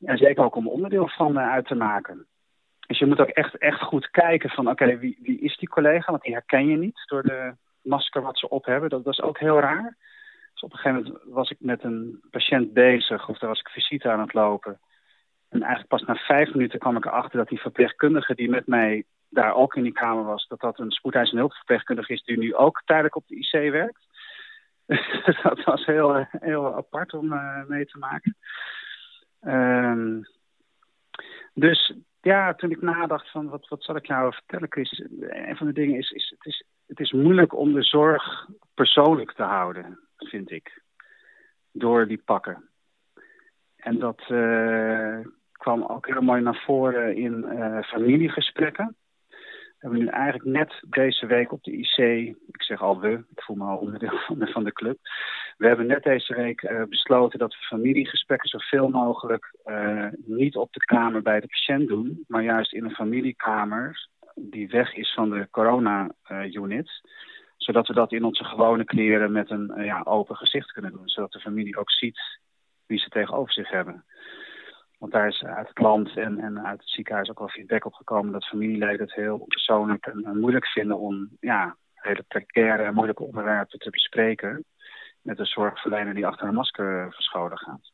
En 0.00 0.18
zeker 0.18 0.44
ook 0.44 0.54
om 0.54 0.68
onderdeel 0.68 1.08
van 1.08 1.38
uit 1.38 1.66
te 1.66 1.74
maken. 1.74 2.26
Dus 2.86 2.98
je 2.98 3.06
moet 3.06 3.20
ook 3.20 3.28
echt, 3.28 3.58
echt 3.58 3.80
goed 3.80 4.10
kijken 4.10 4.50
van 4.50 4.68
oké, 4.68 4.98
wie, 4.98 5.18
wie 5.22 5.40
is 5.40 5.56
die 5.56 5.68
collega? 5.68 6.10
Want 6.10 6.22
die 6.22 6.32
herken 6.32 6.66
je 6.66 6.76
niet 6.76 7.02
door 7.06 7.22
de 7.22 7.54
masker 7.82 8.22
wat 8.22 8.38
ze 8.38 8.48
op 8.48 8.64
hebben. 8.64 8.90
Dat, 8.90 9.02
was 9.02 9.20
ook 9.20 9.38
heel 9.38 9.60
raar. 9.60 9.96
Dus 10.52 10.62
op 10.62 10.72
een 10.72 10.78
gegeven 10.78 11.02
moment 11.02 11.22
was 11.24 11.50
ik 11.50 11.56
met 11.60 11.84
een 11.84 12.22
patiënt 12.30 12.72
bezig 12.72 13.28
of 13.28 13.38
daar 13.38 13.48
was 13.48 13.60
ik 13.60 13.68
visite 13.68 14.10
aan 14.10 14.20
het 14.20 14.32
lopen. 14.32 14.80
En 15.54 15.62
eigenlijk 15.62 15.88
pas 15.88 16.02
na 16.02 16.14
vijf 16.14 16.54
minuten 16.54 16.78
kwam 16.78 16.96
ik 16.96 17.04
erachter 17.04 17.38
dat 17.38 17.48
die 17.48 17.60
verpleegkundige 17.60 18.34
die 18.34 18.50
met 18.50 18.66
mij 18.66 19.04
daar 19.28 19.54
ook 19.54 19.74
in 19.74 19.82
die 19.82 19.92
kamer 19.92 20.24
was, 20.24 20.46
dat 20.46 20.60
dat 20.60 20.78
een 20.78 20.90
spoedeisende 20.90 21.40
hulpverpleegkundige 21.40 22.12
is 22.12 22.22
die 22.22 22.38
nu 22.38 22.54
ook 22.54 22.82
tijdelijk 22.84 23.16
op 23.16 23.26
de 23.26 23.36
IC 23.36 23.70
werkt. 23.72 24.06
dat 25.42 25.64
was 25.64 25.84
heel, 25.84 26.26
heel 26.30 26.74
apart 26.74 27.14
om 27.14 27.28
mee 27.68 27.86
te 27.86 27.98
maken. 27.98 28.36
Ehm, 29.40 30.22
dus 31.52 31.94
ja, 32.20 32.54
toen 32.54 32.70
ik 32.70 32.82
nadacht 32.82 33.30
van 33.30 33.48
wat, 33.48 33.68
wat 33.68 33.82
zal 33.82 33.96
ik 33.96 34.06
jou 34.06 34.32
vertellen, 34.32 34.72
Chris. 34.72 35.04
Een 35.20 35.56
van 35.56 35.66
de 35.66 35.72
dingen 35.72 35.98
is, 35.98 36.10
is, 36.10 36.34
het 36.36 36.46
is, 36.46 36.64
het 36.86 37.00
is 37.00 37.12
moeilijk 37.12 37.56
om 37.56 37.72
de 37.72 37.82
zorg 37.82 38.48
persoonlijk 38.74 39.32
te 39.32 39.42
houden, 39.42 39.98
vind 40.16 40.50
ik. 40.50 40.82
Door 41.72 42.06
die 42.06 42.22
pakken. 42.24 42.68
En 43.76 43.98
dat 43.98 44.22
uh, 44.28 45.18
kwam 45.58 45.82
ook 45.82 46.06
heel 46.06 46.22
mooi 46.22 46.42
naar 46.42 46.62
voren 46.66 47.16
in 47.16 47.44
uh, 47.48 47.82
familiegesprekken. 47.82 48.96
We 49.84 49.90
hebben 49.90 49.98
nu 49.98 50.06
eigenlijk 50.06 50.44
net 50.44 50.82
deze 50.88 51.26
week 51.26 51.52
op 51.52 51.62
de 51.62 51.72
IC, 51.72 51.96
ik 52.46 52.62
zeg 52.62 52.82
al 52.82 53.00
we, 53.00 53.12
ik 53.12 53.42
voel 53.42 53.56
me 53.56 53.64
al 53.64 53.76
onderdeel 53.76 54.18
van 54.52 54.64
de, 54.64 54.72
club. 54.72 54.98
We 55.56 55.66
hebben 55.66 55.86
net 55.86 56.02
deze 56.02 56.34
week 56.34 56.62
uh, 56.62 56.82
besloten 56.82 57.38
dat 57.38 57.50
we 57.52 57.66
familiegesprekken 57.66 58.48
zoveel 58.48 58.88
mogelijk 58.88 59.54
uh, 59.64 60.06
niet 60.26 60.56
op 60.56 60.72
de 60.72 60.84
kamer 60.84 61.22
bij 61.22 61.40
de 61.40 61.46
patiënt 61.46 61.88
doen, 61.88 62.24
maar 62.28 62.42
juist 62.42 62.72
in 62.72 62.84
een 62.84 62.94
familiekamer 62.94 64.08
die 64.34 64.68
weg 64.68 64.94
is 64.94 65.12
van 65.14 65.30
de 65.30 65.48
corona-unit. 65.50 66.90
zodat 67.56 67.86
we 67.86 67.94
dat 67.94 68.12
in 68.12 68.24
onze 68.24 68.44
gewone 68.44 68.84
kleren 68.84 69.32
met 69.32 69.50
een 69.50 69.72
ja, 69.76 70.00
open 70.04 70.36
gezicht 70.36 70.72
kunnen 70.72 70.92
doen. 70.92 71.08
Zodat 71.08 71.32
de 71.32 71.40
familie 71.40 71.76
ook 71.76 71.90
ziet 71.90 72.20
wie 72.86 72.98
ze 72.98 73.08
tegenover 73.08 73.52
zich 73.52 73.70
hebben. 73.70 74.04
Want 74.98 75.12
daar 75.12 75.28
is 75.28 75.44
uit 75.44 75.68
het 75.68 75.78
land 75.78 76.16
en, 76.16 76.38
en 76.38 76.66
uit 76.66 76.80
het 76.80 76.88
ziekenhuis 76.88 77.30
ook 77.30 77.38
wel 77.38 77.48
feedback 77.48 77.84
op 77.84 77.94
gekomen 77.94 78.32
dat 78.32 78.46
familieleden 78.46 79.00
het 79.00 79.14
heel 79.14 79.38
persoonlijk 79.38 80.06
en, 80.06 80.38
moeilijk 80.38 80.66
vinden 80.66 80.98
om 80.98 81.28
ja, 81.40 81.76
hele 81.94 82.24
precaire 82.28 82.82
en 82.82 82.94
moeilijke 82.94 83.22
onderwerpen 83.22 83.78
te 83.78 83.90
bespreken 83.90 84.64
met 85.22 85.38
een 85.38 85.46
zorgverlener 85.46 86.14
die 86.14 86.26
achter 86.26 86.48
een 86.48 86.54
masker 86.54 87.12
verscholen 87.12 87.58
gaat. 87.58 87.92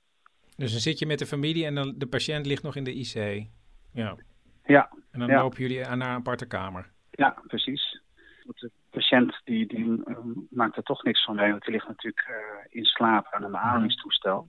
Dus 0.56 0.70
dan 0.70 0.80
zit 0.80 0.98
je 0.98 1.06
met 1.06 1.18
de 1.18 1.26
familie 1.26 1.66
en 1.66 1.74
dan 1.74 1.94
de 1.96 2.06
patiënt 2.06 2.46
ligt 2.46 2.62
nog 2.62 2.76
in 2.76 2.84
de 2.84 2.94
IC. 2.94 3.46
Ja. 3.92 4.16
Ja. 4.64 4.90
En 5.10 5.18
dan 5.18 5.28
ja. 5.28 5.42
lopen 5.42 5.58
jullie 5.58 5.80
naar 5.80 5.92
een 5.92 6.02
aparte 6.02 6.46
kamer. 6.46 6.90
Ja, 7.10 7.42
precies. 7.46 8.00
Want 8.44 8.60
de 8.60 8.70
patiënt 8.90 9.40
die, 9.44 9.66
die 9.66 9.84
uh, 9.84 10.16
maakt 10.50 10.76
er 10.76 10.82
toch 10.82 11.02
niks 11.02 11.24
van 11.24 11.34
mee, 11.34 11.50
want 11.50 11.62
die 11.62 11.72
ligt 11.72 11.88
natuurlijk 11.88 12.28
uh, 12.28 12.36
in 12.68 12.84
slaap 12.84 13.26
aan 13.30 13.44
een 13.44 13.50
beademingstoestel. 13.50 14.48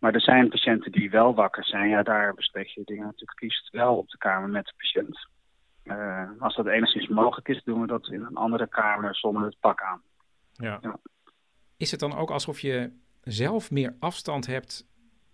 Maar 0.00 0.14
er 0.14 0.20
zijn 0.20 0.48
patiënten 0.48 0.92
die 0.92 1.10
wel 1.10 1.34
wakker 1.34 1.64
zijn. 1.64 1.88
Ja, 1.88 2.02
daar 2.02 2.34
bespreek 2.34 2.66
je 2.66 2.82
dingen 2.84 3.04
natuurlijk 3.04 3.40
liefst 3.40 3.70
wel 3.70 3.96
op 3.96 4.08
de 4.08 4.18
kamer 4.18 4.48
met 4.48 4.66
de 4.66 4.72
patiënt. 4.76 5.28
Uh, 5.84 6.30
als 6.38 6.56
dat 6.56 6.66
enigszins 6.66 7.08
mogelijk 7.08 7.48
is, 7.48 7.62
doen 7.64 7.80
we 7.80 7.86
dat 7.86 8.08
in 8.08 8.22
een 8.22 8.36
andere 8.36 8.68
kamer 8.68 9.16
zonder 9.16 9.44
het 9.44 9.56
pak 9.60 9.82
aan. 9.82 10.02
Ja. 10.52 10.78
ja. 10.82 10.98
Is 11.76 11.90
het 11.90 12.00
dan 12.00 12.16
ook 12.16 12.30
alsof 12.30 12.60
je 12.60 12.92
zelf 13.22 13.70
meer 13.70 13.96
afstand 13.98 14.46
hebt? 14.46 14.88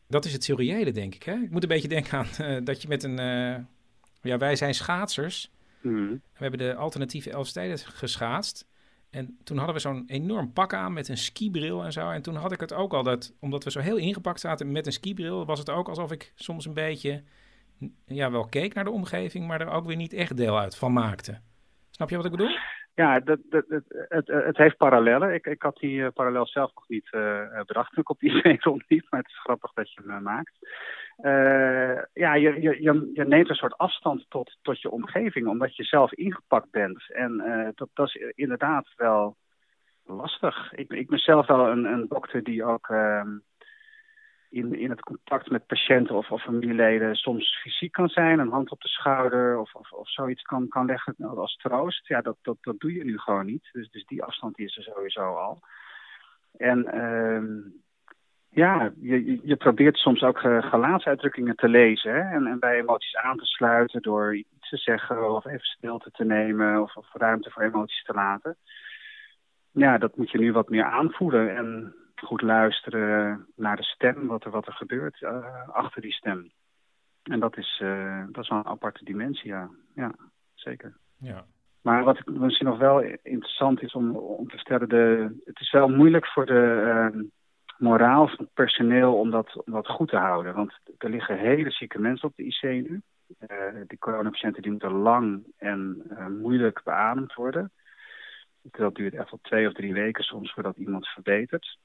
Dat 0.09 0.25
is 0.25 0.33
het 0.33 0.45
seriële, 0.45 0.93
denk 0.93 1.15
ik. 1.15 1.23
Hè? 1.23 1.35
Ik 1.35 1.51
moet 1.51 1.63
een 1.63 1.69
beetje 1.69 1.89
denken 1.89 2.19
aan 2.19 2.27
uh, 2.41 2.65
dat 2.65 2.83
je 2.83 2.89
met 2.89 3.03
een... 3.03 3.21
Uh, 3.21 3.57
ja, 4.23 4.39
wij 4.39 4.57
zijn 4.57 4.75
schaatsers. 4.75 5.51
Mm. 5.81 6.09
We 6.11 6.21
hebben 6.33 6.59
de 6.59 6.75
alternatieve 6.75 7.31
Elfsteden 7.31 7.79
geschaatst. 7.79 8.67
En 9.17 9.39
toen 9.45 9.57
hadden 9.57 9.75
we 9.75 9.81
zo'n 9.81 10.05
enorm 10.07 10.53
pak 10.53 10.75
aan 10.75 10.93
met 10.93 11.09
een 11.09 11.17
skibril 11.17 11.85
en 11.85 11.93
zo. 11.93 12.11
En 12.11 12.23
toen 12.23 12.35
had 12.35 12.53
ik 12.53 12.61
het 12.61 12.73
ook 12.73 12.93
al 12.93 13.03
dat, 13.03 13.37
omdat 13.41 13.65
we 13.65 13.71
zo 13.71 13.81
heel 13.81 13.97
ingepakt 13.97 14.41
zaten 14.41 14.73
met 14.73 14.87
een 14.87 14.93
skibril, 14.93 15.47
was 15.47 15.59
het 15.59 15.71
ook 15.71 15.89
alsof 15.89 16.13
ik 16.13 16.33
soms 16.35 16.67
een 16.67 16.75
beetje, 16.75 17.23
ja, 18.07 18.31
wel 18.31 18.49
keek 18.49 18.75
naar 18.75 18.85
de 18.85 18.91
omgeving, 18.91 19.47
maar 19.47 19.61
er 19.61 19.71
ook 19.71 19.87
weer 19.87 19.97
niet 19.97 20.13
echt 20.13 20.37
deel 20.37 20.59
uit 20.59 20.77
van 20.77 20.93
maakte. 20.93 21.41
Snap 21.91 22.11
je 22.11 22.17
wat 22.17 22.25
ik 22.25 22.31
bedoel? 22.31 22.57
Ja, 22.95 23.21
dat, 23.21 23.39
dat, 23.51 23.65
het, 23.69 23.85
het, 23.89 24.27
het 24.27 24.57
heeft 24.57 24.77
parallellen. 24.77 25.35
Ik, 25.35 25.47
ik 25.47 25.63
had 25.63 25.77
die 25.77 25.99
uh, 25.99 26.09
parallel 26.15 26.47
zelf 26.47 26.75
nog 26.75 26.89
niet 26.89 27.09
uh, 27.13 27.61
bedacht 27.67 27.93
toen 27.93 28.03
ik 28.03 28.11
op 28.11 28.21
die 28.21 28.31
idee 28.39 28.57
rondliep, 28.61 29.07
maar 29.11 29.21
het 29.21 29.29
is 29.29 29.41
grappig 29.41 29.73
dat 29.73 29.93
je 29.93 30.03
hem 30.07 30.23
maakt. 30.23 30.53
Uh, 31.19 32.03
ja, 32.13 32.35
je, 32.35 32.61
je, 32.61 32.83
je, 33.13 33.25
neemt 33.25 33.49
een 33.49 33.55
soort 33.55 33.77
afstand 33.79 34.27
tot, 34.29 34.59
tot 34.63 34.81
je 34.81 34.91
omgeving, 34.91 35.47
omdat 35.47 35.77
je 35.77 35.85
zelf 35.85 36.13
ingepakt 36.13 36.71
bent. 36.71 37.13
En 37.13 37.43
uh, 37.47 37.69
dat, 37.75 37.89
dat 37.95 38.07
is 38.07 38.33
inderdaad 38.35 38.93
wel 38.97 39.37
lastig. 40.05 40.73
Ik, 40.73 40.93
ik 40.93 41.09
ben 41.09 41.19
zelf 41.19 41.47
wel 41.47 41.69
een, 41.69 41.85
een 41.85 42.07
dokter 42.09 42.43
die 42.43 42.65
ook 42.65 42.89
uh, 42.89 43.23
in, 44.51 44.75
in 44.75 44.91
het 44.91 45.01
contact 45.01 45.51
met 45.51 45.67
patiënten 45.67 46.15
of, 46.15 46.31
of 46.31 46.43
familieleden 46.43 47.15
soms 47.15 47.61
fysiek 47.63 47.93
kan 47.93 48.09
zijn, 48.09 48.39
een 48.39 48.51
hand 48.51 48.71
op 48.71 48.81
de 48.81 48.89
schouder 48.89 49.59
of, 49.59 49.75
of, 49.75 49.93
of 49.93 50.11
zoiets 50.11 50.43
kan, 50.43 50.69
kan 50.69 50.87
leggen 50.87 51.15
als 51.19 51.57
troost. 51.57 52.07
Ja, 52.07 52.21
dat, 52.21 52.37
dat, 52.43 52.57
dat 52.61 52.79
doe 52.79 52.93
je 52.93 53.05
nu 53.05 53.19
gewoon 53.19 53.47
niet. 53.47 53.69
Dus, 53.73 53.91
dus 53.91 54.05
die 54.05 54.23
afstand 54.23 54.59
is 54.59 54.77
er 54.77 54.83
sowieso 54.83 55.35
al. 55.35 55.61
En 56.57 56.87
ehm, 56.87 57.59
ja, 58.57 58.93
je, 59.01 59.41
je 59.43 59.57
probeert 59.57 59.97
soms 59.97 60.23
ook 60.23 60.43
uh, 60.43 60.63
gelaatsuitdrukkingen 60.63 61.57
te 61.57 61.69
lezen 61.69 62.15
hè? 62.15 62.35
En, 62.35 62.47
en 62.47 62.59
bij 62.59 62.79
emoties 62.79 63.17
aan 63.17 63.37
te 63.37 63.45
sluiten 63.45 64.03
door 64.03 64.35
iets 64.35 64.69
te 64.69 64.77
zeggen 64.77 65.35
of 65.35 65.45
even 65.45 65.67
stilte 65.67 66.11
te 66.11 66.25
nemen 66.25 66.83
of, 66.83 66.97
of 66.97 67.07
ruimte 67.13 67.51
voor 67.51 67.63
emoties 67.63 68.03
te 68.03 68.13
laten. 68.13 68.57
Ja, 69.71 69.99
dat 69.99 70.17
moet 70.17 70.31
je 70.31 70.39
nu 70.39 70.53
wat 70.53 70.69
meer 70.69 70.85
aanvoelen 70.85 71.57
en 71.57 71.95
goed 72.15 72.43
luisteren 72.43 73.47
naar 73.57 73.77
de 73.77 73.83
stem, 73.83 74.27
wat 74.27 74.45
er, 74.45 74.51
wat 74.51 74.67
er 74.67 74.73
gebeurt 74.73 75.21
uh, 75.21 75.69
achter 75.69 76.03
die 76.03 76.13
stem. 76.13 76.51
En 77.23 77.41
dat 77.41 77.57
is, 77.57 77.81
uh, 77.83 78.25
dat 78.31 78.43
is 78.43 78.49
wel 78.49 78.59
een 78.59 78.67
aparte 78.67 79.05
dimensie, 79.05 79.51
ja. 79.51 79.71
ja 79.95 80.15
zeker. 80.55 80.97
Ja. 81.19 81.45
Maar 81.83 82.05
wat 82.05 82.19
ik, 82.19 82.27
misschien 82.27 82.67
nog 82.67 82.79
wel 82.79 83.01
interessant 83.23 83.83
is 83.83 83.93
om, 83.93 84.17
om 84.17 84.49
te 84.49 84.57
vertellen, 84.57 84.89
de, 84.89 85.35
het 85.45 85.61
is 85.61 85.71
wel 85.73 85.89
moeilijk 85.89 86.27
voor 86.27 86.47
de 86.47 86.83
uh, 87.15 87.23
moraal 87.79 88.29
van 88.29 88.39
het 88.39 88.55
personeel 88.55 89.19
om 89.19 89.31
dat, 89.31 89.63
goed 89.87 90.09
te 90.09 90.17
houden. 90.17 90.55
Want 90.55 90.79
er 90.99 91.11
liggen 91.11 91.39
hele 91.39 91.71
zieke 91.71 91.99
mensen 91.99 92.29
op 92.29 92.37
de 92.37 92.45
IC 92.45 92.63
nu. 92.63 93.03
Uh, 93.49 93.81
die 93.87 93.99
coronapatiënten 93.99 94.63
die 94.63 94.71
moeten 94.71 94.93
lang 94.93 95.47
en 95.57 96.03
uh, 96.11 96.27
moeilijk 96.27 96.81
beademd 96.85 97.35
worden. 97.35 97.73
Dat 98.63 98.95
duurt 98.95 99.15
echt 99.15 99.31
wel 99.31 99.41
twee 99.43 99.67
of 99.67 99.73
drie 99.73 99.93
weken 99.93 100.25
soms 100.25 100.53
voordat 100.53 100.77
iemand 100.77 101.07
verbetert. 101.07 101.79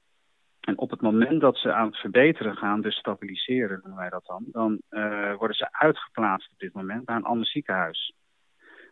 En 0.60 0.78
op 0.78 0.90
het 0.90 1.00
moment 1.00 1.40
dat 1.40 1.56
ze 1.56 1.72
aan 1.72 1.86
het 1.86 1.96
verbeteren 1.96 2.56
gaan, 2.56 2.80
dus 2.80 2.96
stabiliseren 2.96 3.80
noemen 3.82 3.98
wij 3.98 4.10
dat 4.10 4.24
dan, 4.26 4.44
dan 4.46 4.80
uh, 4.90 5.34
worden 5.34 5.56
ze 5.56 5.72
uitgeplaatst 5.72 6.52
op 6.52 6.58
dit 6.58 6.72
moment 6.72 7.06
naar 7.06 7.16
een 7.16 7.24
ander 7.24 7.46
ziekenhuis. 7.46 8.12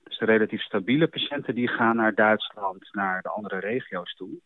Dus 0.04 0.18
de 0.18 0.24
relatief 0.24 0.62
stabiele 0.62 1.08
patiënten 1.08 1.54
die 1.54 1.68
gaan 1.68 1.96
naar 1.96 2.14
Duitsland, 2.14 2.92
naar 2.92 3.22
de 3.22 3.28
andere 3.28 3.58
regio's 3.58 4.14
toe. 4.14 4.40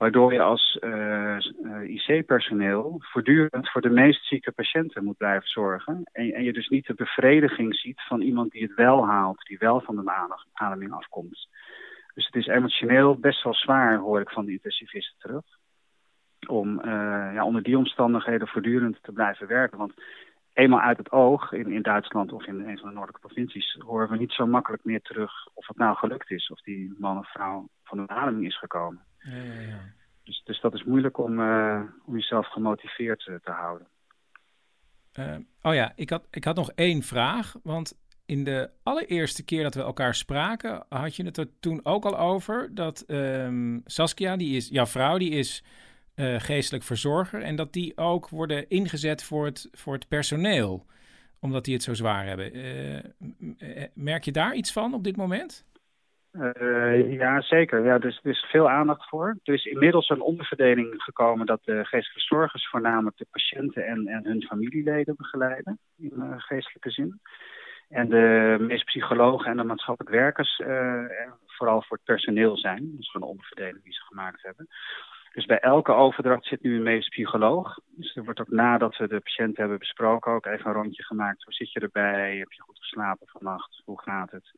Waardoor 0.00 0.32
je 0.32 0.42
als 0.42 0.78
uh, 0.80 1.36
IC-personeel 1.82 2.96
voortdurend 2.98 3.70
voor 3.70 3.80
de 3.80 3.90
meest 3.90 4.26
zieke 4.26 4.52
patiënten 4.52 5.04
moet 5.04 5.16
blijven 5.16 5.48
zorgen. 5.48 6.02
En, 6.12 6.32
en, 6.32 6.42
je 6.42 6.52
dus 6.52 6.68
niet 6.68 6.86
de 6.86 6.94
bevrediging 6.94 7.76
ziet 7.76 8.00
van 8.02 8.20
iemand 8.20 8.50
die 8.52 8.62
het 8.62 8.74
wel 8.74 9.06
haalt, 9.06 9.46
die 9.46 9.58
wel 9.58 9.80
van 9.80 9.96
de 9.96 10.12
ademing 10.52 10.92
afkomt. 10.92 11.48
Dus 12.14 12.26
het 12.26 12.34
is 12.34 12.46
emotioneel 12.46 13.18
best 13.18 13.42
wel 13.42 13.54
zwaar, 13.54 13.98
hoor 13.98 14.20
ik 14.20 14.30
van 14.30 14.44
de 14.44 14.52
intensivisten 14.52 15.18
terug. 15.18 15.44
Om 16.46 16.78
uh, 16.78 16.84
ja, 17.34 17.44
onder 17.44 17.62
die 17.62 17.78
omstandigheden 17.78 18.48
voortdurend 18.48 18.98
te 19.02 19.12
blijven 19.12 19.46
werken. 19.46 19.78
Want 19.78 19.94
eenmaal 20.52 20.80
uit 20.80 20.98
het 20.98 21.12
oog, 21.12 21.52
in, 21.52 21.72
in 21.72 21.82
Duitsland 21.82 22.32
of 22.32 22.46
in 22.46 22.60
een 22.60 22.78
van 22.78 22.88
de 22.88 22.94
noordelijke 22.94 23.26
provincies, 23.26 23.76
horen 23.78 24.10
we 24.10 24.16
niet 24.16 24.32
zo 24.32 24.46
makkelijk 24.46 24.84
meer 24.84 25.02
terug 25.02 25.32
of 25.54 25.66
het 25.66 25.76
nou 25.76 25.96
gelukt 25.96 26.30
is. 26.30 26.50
Of 26.50 26.60
die 26.60 26.94
man 26.98 27.18
of 27.18 27.30
vrouw 27.30 27.68
van 27.84 27.98
de 27.98 28.08
ademing 28.08 28.46
is 28.46 28.58
gekomen. 28.58 29.08
Ja, 29.22 29.42
ja, 29.42 29.60
ja. 29.60 29.92
Dus, 30.24 30.42
dus 30.44 30.60
dat 30.60 30.74
is 30.74 30.84
moeilijk 30.84 31.18
om, 31.18 31.40
uh, 31.40 31.82
om 32.04 32.14
jezelf 32.14 32.46
gemotiveerd 32.46 33.26
uh, 33.26 33.34
te 33.44 33.50
houden. 33.50 33.86
Uh, 35.18 35.36
oh 35.62 35.74
ja, 35.74 35.92
ik 35.96 36.10
had, 36.10 36.26
ik 36.30 36.44
had 36.44 36.56
nog 36.56 36.72
één 36.72 37.02
vraag. 37.02 37.56
Want 37.62 37.98
in 38.26 38.44
de 38.44 38.70
allereerste 38.82 39.44
keer 39.44 39.62
dat 39.62 39.74
we 39.74 39.82
elkaar 39.82 40.14
spraken, 40.14 40.84
had 40.88 41.16
je 41.16 41.24
het 41.24 41.36
er 41.36 41.48
toen 41.60 41.80
ook 41.82 42.04
al 42.04 42.18
over 42.18 42.74
dat 42.74 43.04
um, 43.06 43.82
Saskia, 43.84 44.36
die 44.36 44.56
is, 44.56 44.68
jouw 44.68 44.86
vrouw, 44.86 45.18
die 45.18 45.30
is 45.30 45.64
geestelijk 46.38 46.84
verzorger. 46.84 47.42
En 47.42 47.56
dat 47.56 47.72
die 47.72 47.96
ook 47.96 48.28
worden 48.28 48.68
ingezet 48.68 49.22
voor 49.22 49.44
het, 49.44 49.68
voor 49.72 49.92
het 49.92 50.08
personeel, 50.08 50.86
omdat 51.38 51.64
die 51.64 51.74
het 51.74 51.82
zo 51.82 51.94
zwaar 51.94 52.26
hebben. 52.26 52.52
merk 53.94 54.24
je 54.24 54.32
daar 54.32 54.54
iets 54.54 54.72
van 54.72 54.94
op 54.94 55.04
dit 55.04 55.16
moment? 55.16 55.64
Uh, 56.32 57.12
ja, 57.12 57.40
zeker. 57.40 57.84
Ja, 57.84 57.98
dus 57.98 58.20
er 58.22 58.30
is 58.30 58.46
veel 58.50 58.70
aandacht 58.70 59.08
voor. 59.08 59.38
Er 59.42 59.54
is 59.54 59.64
inmiddels 59.64 60.08
een 60.08 60.20
onderverdeling 60.20 61.02
gekomen 61.02 61.46
dat 61.46 61.60
de 61.64 61.84
geestelijke 61.84 62.20
zorgers 62.20 62.68
voornamelijk 62.68 63.16
de 63.16 63.26
patiënten 63.30 63.86
en, 63.86 64.06
en 64.06 64.24
hun 64.24 64.42
familieleden 64.42 65.14
begeleiden, 65.16 65.78
in 65.98 66.12
uh, 66.16 66.34
geestelijke 66.36 66.90
zin. 66.90 67.20
En 67.88 68.08
de 68.08 68.56
meeste 68.60 68.84
psychologen 68.84 69.50
en 69.50 69.56
de 69.56 69.64
maatschappelijk 69.64 70.14
werkers 70.14 70.58
uh, 70.58 71.04
vooral 71.46 71.82
voor 71.82 71.96
het 71.96 72.06
personeel 72.06 72.56
zijn. 72.56 72.90
Dat 72.90 73.00
is 73.00 73.14
een 73.14 73.22
onderverdeling 73.22 73.84
die 73.84 73.92
ze 73.92 74.00
gemaakt 74.00 74.42
hebben. 74.42 74.68
Dus 75.32 75.46
bij 75.46 75.58
elke 75.58 75.92
overdracht 75.92 76.44
zit 76.44 76.62
nu 76.62 76.76
een 76.76 76.82
medisch 76.82 77.08
psycholoog. 77.08 77.78
Dus 77.96 78.16
er 78.16 78.24
wordt 78.24 78.40
ook 78.40 78.50
nadat 78.50 78.96
we 78.96 79.08
de 79.08 79.20
patiënt 79.20 79.56
hebben 79.56 79.78
besproken 79.78 80.32
ook 80.32 80.46
even 80.46 80.66
een 80.66 80.72
rondje 80.72 81.04
gemaakt. 81.04 81.44
Hoe 81.44 81.52
zit 81.52 81.72
je 81.72 81.80
erbij? 81.80 82.36
Heb 82.36 82.52
je 82.52 82.62
goed 82.62 82.78
geslapen 82.78 83.26
vannacht? 83.26 83.82
Hoe 83.84 84.00
gaat 84.00 84.30
het? 84.30 84.50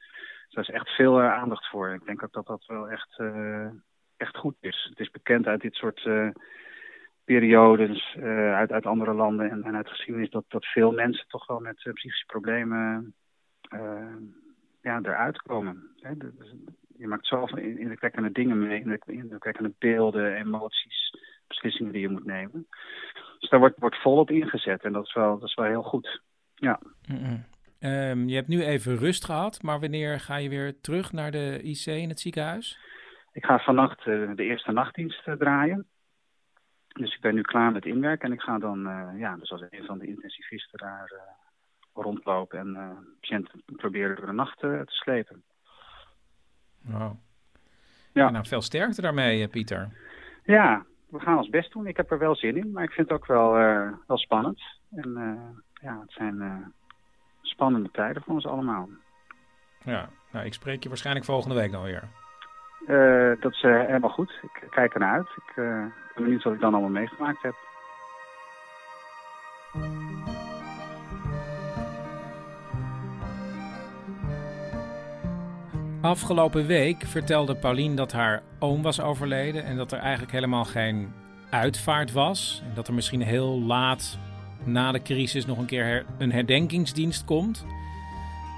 Daar 0.53 0.69
is 0.69 0.75
echt 0.75 0.89
veel 0.89 1.21
uh, 1.21 1.33
aandacht 1.33 1.69
voor. 1.69 1.95
Ik 1.95 2.05
denk 2.05 2.23
ook 2.23 2.33
dat 2.33 2.47
dat 2.47 2.67
wel 2.67 2.89
echt, 2.89 3.19
uh, 3.19 3.67
echt 4.17 4.37
goed 4.37 4.57
is. 4.61 4.87
Het 4.91 5.01
is 5.01 5.11
bekend 5.11 5.47
uit 5.47 5.61
dit 5.61 5.75
soort 5.75 6.05
uh, 6.05 6.29
periodes, 7.25 8.17
uit, 8.55 8.73
uit 8.73 8.87
andere 8.87 9.13
landen 9.13 9.51
en, 9.51 9.63
en 9.63 9.77
uit 9.77 9.89
geschiedenis, 9.89 10.31
dat, 10.31 10.45
dat 10.49 10.65
veel 10.65 10.93
mensen 10.93 11.29
toch 11.29 11.47
wel 11.47 11.61
met 11.61 11.77
psychische 11.77 12.27
problemen 12.27 13.15
ja, 14.83 15.01
eruit 15.03 15.43
komen. 15.43 15.91
Hè? 16.01 16.11
Je 16.97 17.07
maakt 17.07 17.27
zoveel 17.27 17.59
indrukwekkende 17.59 18.33
dingen 18.33 18.59
mee, 18.59 18.99
indrukwekkende 19.07 19.73
beelden, 19.79 20.35
emoties, 20.35 21.17
beslissingen 21.47 21.93
die 21.93 22.01
je 22.01 22.09
moet 22.09 22.25
nemen. 22.25 22.67
Dus 23.39 23.51
daar 23.51 23.61
wordt, 23.61 23.79
wordt 23.79 24.03
volop 24.03 24.31
ingezet 24.31 24.83
en 24.83 24.93
dat 24.93 25.07
is 25.07 25.15
wel, 25.15 25.39
dat 25.39 25.49
is 25.49 25.55
wel 25.55 25.67
heel 25.67 25.83
goed. 25.83 26.21
Ja. 26.55 26.81
Um, 27.85 28.29
je 28.29 28.35
hebt 28.35 28.49
nu 28.49 28.63
even 28.63 28.97
rust 28.97 29.25
gehad, 29.25 29.63
maar 29.63 29.81
wanneer 29.81 30.21
ga 30.21 30.37
je 30.37 30.49
weer 30.49 30.81
terug 30.81 31.13
naar 31.13 31.31
de 31.31 31.61
IC 31.63 31.87
in 31.87 32.09
het 32.09 32.21
ziekenhuis? 32.21 32.79
Ik 33.33 33.45
ga 33.45 33.59
vannacht 33.59 34.07
uh, 34.07 34.31
de 34.35 34.45
eerste 34.45 34.73
nachtdienst 34.73 35.27
uh, 35.27 35.35
draaien. 35.35 35.87
Dus 36.89 37.15
ik 37.15 37.21
ben 37.21 37.35
nu 37.35 37.41
klaar 37.41 37.73
met 37.73 37.85
inwerken 37.85 38.29
en 38.29 38.35
ik 38.35 38.41
ga 38.41 38.59
dan, 38.59 38.87
uh, 38.87 39.09
ja, 39.19 39.37
dus 39.37 39.51
als 39.51 39.65
een 39.71 39.85
van 39.85 39.99
de 39.99 40.07
intensivisten 40.07 40.79
daar 40.79 41.13
rondlopen 41.95 42.59
en 42.59 42.97
patiënten 43.21 43.63
proberen 43.77 44.17
door 44.17 44.27
de 44.27 44.33
nacht 44.33 44.59
te 44.59 44.83
slepen. 44.87 45.43
Wow. 46.81 47.13
Ja. 48.13 48.31
nou, 48.31 48.47
veel 48.47 48.63
sterkte 48.63 49.01
daarmee, 49.01 49.49
Pieter. 49.49 49.89
Ja, 50.45 50.85
we 51.09 51.21
gaan 51.21 51.37
ons 51.37 51.49
best 51.49 51.73
doen. 51.73 51.87
Ik 51.87 51.97
heb 51.97 52.11
er 52.11 52.19
wel 52.19 52.37
zin 52.37 52.57
in, 52.57 52.73
maar 52.73 52.85
ik 52.85 52.93
vind 52.93 53.09
het 53.09 53.19
ook 53.19 53.27
wel, 53.27 53.53
wel 54.07 54.19
spannend. 54.19 54.63
En 54.91 55.13
ja, 55.81 56.01
het 56.01 56.13
zijn 56.13 56.73
spannende 57.43 57.91
tijden 57.93 58.23
voor 58.23 58.35
ons 58.35 58.47
allemaal. 58.47 58.89
Ja, 59.85 60.09
nou, 60.31 60.47
ik 60.47 60.55
spreek 60.55 60.83
je 60.83 60.89
waarschijnlijk 60.89 61.27
volgende 61.27 61.55
week 61.55 61.73
dan 61.73 61.83
weer. 61.83 62.09
Uh, 62.87 63.41
dat 63.41 63.53
is 63.53 63.63
uh, 63.63 63.81
helemaal 63.87 64.11
goed. 64.11 64.39
Ik 64.43 64.67
kijk 64.71 64.95
ernaar 64.95 65.13
uit. 65.13 65.29
Ik 65.37 65.57
uh, 65.57 65.65
ben 66.15 66.25
benieuwd 66.25 66.43
wat 66.43 66.53
ik 66.53 66.61
dan 66.61 66.73
allemaal 66.73 66.91
meegemaakt 66.91 67.43
heb. 67.43 67.55
Afgelopen 76.01 76.67
week 76.67 77.03
vertelde 77.03 77.57
Paulien 77.57 77.97
dat 77.97 78.13
haar 78.13 78.43
oom 78.59 78.83
was 78.83 79.01
overleden 79.01 79.65
en 79.65 79.77
dat 79.77 79.93
er 79.93 79.99
eigenlijk 79.99 80.33
helemaal 80.33 80.65
geen 80.65 81.13
uitvaart 81.51 82.13
was. 82.13 82.63
En 82.69 82.75
dat 82.75 82.89
er 82.89 82.95
misschien 82.95 83.23
heel 83.23 83.61
laat 83.61 84.19
na 84.65 84.93
de 84.93 85.03
crisis 85.03 85.47
nog 85.47 85.59
een 85.59 85.67
keer 85.67 86.05
een 86.19 86.33
herdenkingsdienst 86.33 87.25
komt. 87.25 87.65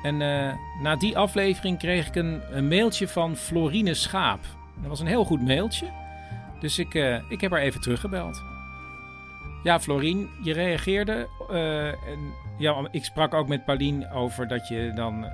En 0.02 0.20
uh, 0.20 0.52
na 0.82 0.96
die 0.96 1.18
aflevering 1.18 1.78
kreeg 1.78 2.06
ik 2.06 2.14
een, 2.14 2.40
een, 2.50 2.68
mailtje 2.68 3.08
van 3.08 3.36
Florine 3.36 3.94
Schaap. 3.94 4.40
Dat 4.80 4.88
was 4.88 5.00
een 5.00 5.06
heel 5.06 5.24
goed 5.24 5.42
mailtje. 5.42 5.86
Dus 6.60 6.78
ik, 6.78 6.94
uh, 6.94 7.30
ik 7.30 7.40
heb 7.40 7.50
haar 7.50 7.60
even 7.60 7.80
teruggebeld. 7.80 8.42
Ja, 9.62 9.80
Florien, 9.80 10.28
je 10.42 10.52
reageerde. 10.52 11.28
Uh, 11.50 11.86
en, 11.86 12.32
ja, 12.58 12.88
ik 12.90 13.04
sprak 13.04 13.34
ook 13.34 13.48
met 13.48 13.64
Paulien 13.64 14.10
over 14.10 14.48
dat 14.48 14.68
je 14.68 14.92
dan 14.94 15.26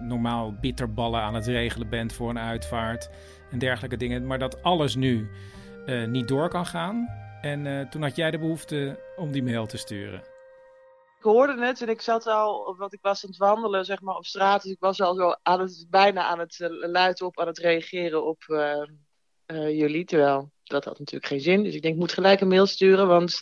normaal 0.00 0.54
bitterballen 0.60 1.20
aan 1.20 1.34
het 1.34 1.46
regelen 1.46 1.88
bent 1.88 2.12
voor 2.12 2.30
een 2.30 2.38
uitvaart 2.38 3.10
en 3.50 3.58
dergelijke 3.58 3.96
dingen. 3.96 4.26
Maar 4.26 4.38
dat 4.38 4.62
alles 4.62 4.94
nu 4.94 5.30
niet 6.06 6.28
door 6.28 6.48
kan 6.48 6.66
gaan. 6.66 7.08
En 7.40 7.64
uh, 7.64 7.88
toen 7.88 8.02
had 8.02 8.16
jij 8.16 8.30
de 8.30 8.38
behoefte 8.38 8.98
om 9.16 9.32
die 9.32 9.42
mail 9.42 9.66
te 9.66 9.76
sturen. 9.76 10.20
Ik 11.18 11.26
hoorde 11.26 11.66
het 11.66 11.82
en 11.82 11.88
ik 11.88 12.00
zat 12.00 12.26
al, 12.26 12.76
want 12.78 12.92
ik 12.92 12.98
was 13.02 13.24
aan 13.24 13.30
het 13.30 13.38
wandelen 13.38 13.84
zeg 13.84 14.00
maar, 14.00 14.14
op 14.14 14.24
straat. 14.24 14.62
Dus 14.62 14.72
ik 14.72 14.80
was 14.80 15.00
al 15.00 15.14
zo 15.14 15.34
bijna 15.88 16.24
aan 16.24 16.38
het 16.38 16.58
uh, 16.58 17.26
op, 17.26 17.40
aan 17.40 17.46
het 17.46 17.58
reageren 17.58 18.24
op 18.24 18.42
uh, 18.46 18.84
jullie. 19.78 20.04
Terwijl 20.04 20.52
dat 20.62 20.84
had 20.84 20.98
natuurlijk 20.98 21.26
geen 21.26 21.40
zin. 21.40 21.62
Dus 21.62 21.74
ik 21.74 21.82
denk, 21.82 21.94
ik 21.94 22.00
moet 22.00 22.12
gelijk 22.12 22.40
een 22.40 22.48
mail 22.48 22.66
sturen. 22.66 23.06
Want 23.06 23.40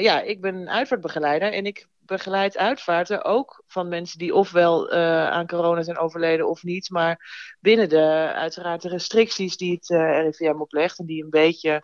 ja, 0.00 0.20
ik 0.20 0.40
ben 0.40 0.68
uitvaartbegeleider 0.68 1.52
en 1.52 1.64
ik 1.64 1.86
begeleid 1.98 2.56
uitvaarten 2.56 3.24
ook 3.24 3.62
van 3.66 3.88
mensen 3.88 4.18
die 4.18 4.34
ofwel 4.34 4.90
aan 5.30 5.46
corona 5.46 5.82
zijn 5.82 5.98
overleden 5.98 6.48
of 6.48 6.62
niet. 6.62 6.90
Maar 6.90 7.30
binnen 7.60 7.88
de, 7.88 8.32
uiteraard 8.34 8.82
de 8.82 8.88
restricties 8.88 9.56
die 9.56 9.72
het 9.72 9.88
RIVM 9.88 10.60
oplegt 10.60 10.98
en 10.98 11.06
die 11.06 11.24
een 11.24 11.30
beetje 11.30 11.82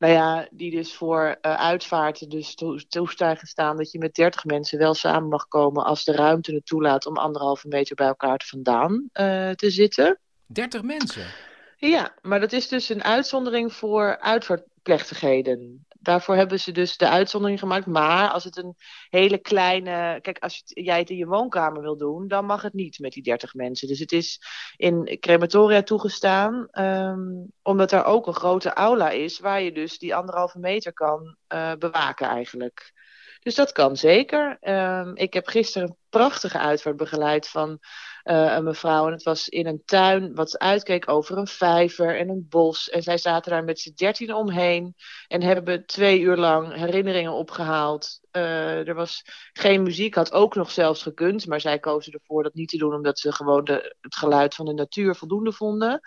nou 0.00 0.12
ja, 0.12 0.48
die 0.50 0.70
dus 0.70 0.94
voor 0.94 1.26
uh, 1.26 1.54
uitvaarten 1.54 2.28
dus 2.28 2.54
to 2.54 2.76
toestaan 2.88 3.36
gestaan 3.36 3.76
dat 3.76 3.90
je 3.90 3.98
met 3.98 4.14
30 4.14 4.44
mensen 4.44 4.78
wel 4.78 4.94
samen 4.94 5.28
mag 5.28 5.48
komen 5.48 5.84
als 5.84 6.04
de 6.04 6.12
ruimte 6.12 6.54
het 6.54 6.66
toelaat 6.66 7.06
om 7.06 7.16
anderhalve 7.16 7.68
meter 7.68 7.94
bij 7.94 8.06
elkaar 8.06 8.42
vandaan 8.46 8.92
uh, 8.92 9.50
te 9.50 9.70
zitten. 9.70 10.18
30 10.46 10.82
mensen? 10.82 11.26
Ja, 11.76 12.14
maar 12.22 12.40
dat 12.40 12.52
is 12.52 12.68
dus 12.68 12.88
een 12.88 13.04
uitzondering 13.04 13.72
voor 13.72 14.18
uitvaartplechtigheden 14.18 15.86
daarvoor 16.00 16.36
hebben 16.36 16.60
ze 16.60 16.72
dus 16.72 16.96
de 16.96 17.08
uitzondering 17.08 17.58
gemaakt. 17.58 17.86
Maar 17.86 18.30
als 18.30 18.44
het 18.44 18.56
een 18.56 18.76
hele 19.08 19.38
kleine. 19.38 20.18
Kijk, 20.20 20.38
als 20.38 20.62
jij 20.64 20.98
het 20.98 21.10
in 21.10 21.16
je 21.16 21.26
woonkamer 21.26 21.82
wil 21.82 21.96
doen, 21.96 22.28
dan 22.28 22.44
mag 22.44 22.62
het 22.62 22.72
niet 22.72 22.98
met 22.98 23.12
die 23.12 23.22
30 23.22 23.54
mensen. 23.54 23.88
Dus 23.88 23.98
het 23.98 24.12
is 24.12 24.40
in 24.76 25.16
crematoria 25.20 25.82
toegestaan, 25.82 26.68
um, 26.72 27.52
omdat 27.62 27.92
er 27.92 28.04
ook 28.04 28.26
een 28.26 28.34
grote 28.34 28.72
aula 28.72 29.10
is, 29.10 29.38
waar 29.38 29.62
je 29.62 29.72
dus 29.72 29.98
die 29.98 30.14
anderhalve 30.14 30.58
meter 30.58 30.92
kan 30.92 31.36
uh, 31.48 31.72
bewaken 31.78 32.28
eigenlijk. 32.28 32.92
Dus 33.40 33.54
dat 33.54 33.72
kan 33.72 33.96
zeker. 33.96 34.58
Um, 34.60 35.16
ik 35.16 35.34
heb 35.34 35.46
gisteren 35.46 35.96
prachtige 36.10 36.58
uitvaart 36.58 36.96
begeleid 36.96 37.48
van 37.48 37.78
uh, 38.24 38.54
een 38.54 38.64
mevrouw. 38.64 39.06
En 39.06 39.12
het 39.12 39.22
was 39.22 39.48
in 39.48 39.66
een 39.66 39.82
tuin 39.84 40.34
wat 40.34 40.58
uitkeek 40.58 41.08
over 41.08 41.38
een 41.38 41.46
vijver 41.46 42.18
en 42.18 42.28
een 42.28 42.46
bos. 42.48 42.90
En 42.90 43.02
zij 43.02 43.18
zaten 43.18 43.50
daar 43.50 43.64
met 43.64 43.80
z'n 43.80 43.92
dertien 43.94 44.34
omheen. 44.34 44.94
En 45.28 45.42
hebben 45.42 45.86
twee 45.86 46.20
uur 46.20 46.36
lang 46.36 46.74
herinneringen 46.74 47.32
opgehaald. 47.32 48.20
Uh, 48.32 48.88
er 48.88 48.94
was 48.94 49.22
geen 49.52 49.82
muziek, 49.82 50.14
had 50.14 50.32
ook 50.32 50.54
nog 50.54 50.70
zelfs 50.70 51.02
gekund. 51.02 51.46
Maar 51.46 51.60
zij 51.60 51.78
kozen 51.78 52.12
ervoor 52.12 52.42
dat 52.42 52.54
niet 52.54 52.68
te 52.68 52.76
doen, 52.76 52.94
omdat 52.94 53.18
ze 53.18 53.32
gewoon 53.32 53.64
de, 53.64 53.96
het 54.00 54.16
geluid 54.16 54.54
van 54.54 54.66
de 54.66 54.74
natuur 54.74 55.14
voldoende 55.14 55.52
vonden. 55.52 56.00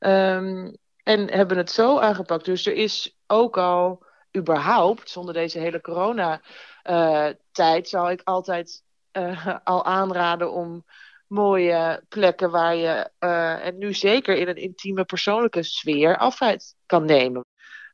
Um, 0.00 0.76
en 1.02 1.30
hebben 1.30 1.56
het 1.56 1.70
zo 1.70 1.98
aangepakt. 1.98 2.44
Dus 2.44 2.66
er 2.66 2.74
is 2.74 3.18
ook 3.26 3.58
al 3.58 4.04
überhaupt, 4.36 5.10
zonder 5.10 5.34
deze 5.34 5.58
hele 5.58 5.80
corona-tijd, 5.80 7.84
uh, 7.84 7.90
zou 7.90 8.10
ik 8.10 8.20
altijd 8.24 8.82
uh, 9.12 9.56
al 9.64 9.84
aanraden 9.84 10.52
om 10.52 10.84
mooie 11.26 12.04
plekken 12.08 12.50
waar 12.50 12.74
je, 12.74 13.10
uh, 13.20 13.66
en 13.66 13.78
nu 13.78 13.94
zeker 13.94 14.36
in 14.36 14.48
een 14.48 14.56
intieme 14.56 15.04
persoonlijke 15.04 15.62
sfeer, 15.62 16.16
afscheid 16.16 16.74
kan 16.86 17.04
nemen. 17.04 17.44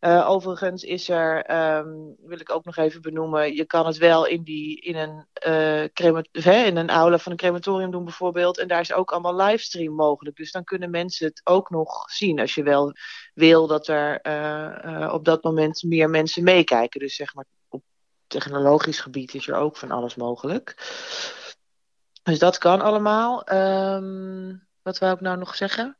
Uh, 0.00 0.30
overigens 0.30 0.82
is 0.82 1.08
er, 1.08 1.50
um, 1.78 2.16
wil 2.18 2.40
ik 2.40 2.52
ook 2.52 2.64
nog 2.64 2.76
even 2.76 3.02
benoemen, 3.02 3.54
je 3.54 3.64
kan 3.64 3.86
het 3.86 3.96
wel 3.96 4.26
in, 4.26 4.42
die, 4.42 4.80
in, 4.80 4.96
een, 4.96 5.26
uh, 5.46 6.66
in 6.66 6.76
een 6.76 6.90
aula 6.90 7.18
van 7.18 7.32
een 7.32 7.38
crematorium 7.38 7.90
doen 7.90 8.04
bijvoorbeeld. 8.04 8.58
En 8.58 8.68
daar 8.68 8.80
is 8.80 8.92
ook 8.92 9.10
allemaal 9.10 9.36
livestream 9.36 9.94
mogelijk. 9.94 10.36
Dus 10.36 10.52
dan 10.52 10.64
kunnen 10.64 10.90
mensen 10.90 11.26
het 11.26 11.40
ook 11.44 11.70
nog 11.70 12.10
zien 12.10 12.40
als 12.40 12.54
je 12.54 12.62
wel 12.62 12.92
wil 13.34 13.66
dat 13.66 13.88
er 13.88 14.20
op 15.12 15.24
dat 15.24 15.42
moment 15.42 15.82
meer 15.82 16.10
mensen 16.10 16.44
meekijken. 16.44 17.00
Dus 17.00 17.16
zeg 17.16 17.34
maar 17.34 17.44
technologisch 18.26 19.00
gebied 19.00 19.34
is 19.34 19.48
er 19.48 19.54
ook 19.54 19.76
van 19.76 19.90
alles 19.90 20.14
mogelijk. 20.14 20.74
Dus 22.22 22.38
dat 22.38 22.58
kan 22.58 22.80
allemaal. 22.80 23.52
Um, 23.52 24.68
wat 24.82 24.98
wou 24.98 25.14
ik 25.14 25.20
nou 25.20 25.38
nog 25.38 25.54
zeggen? 25.54 25.96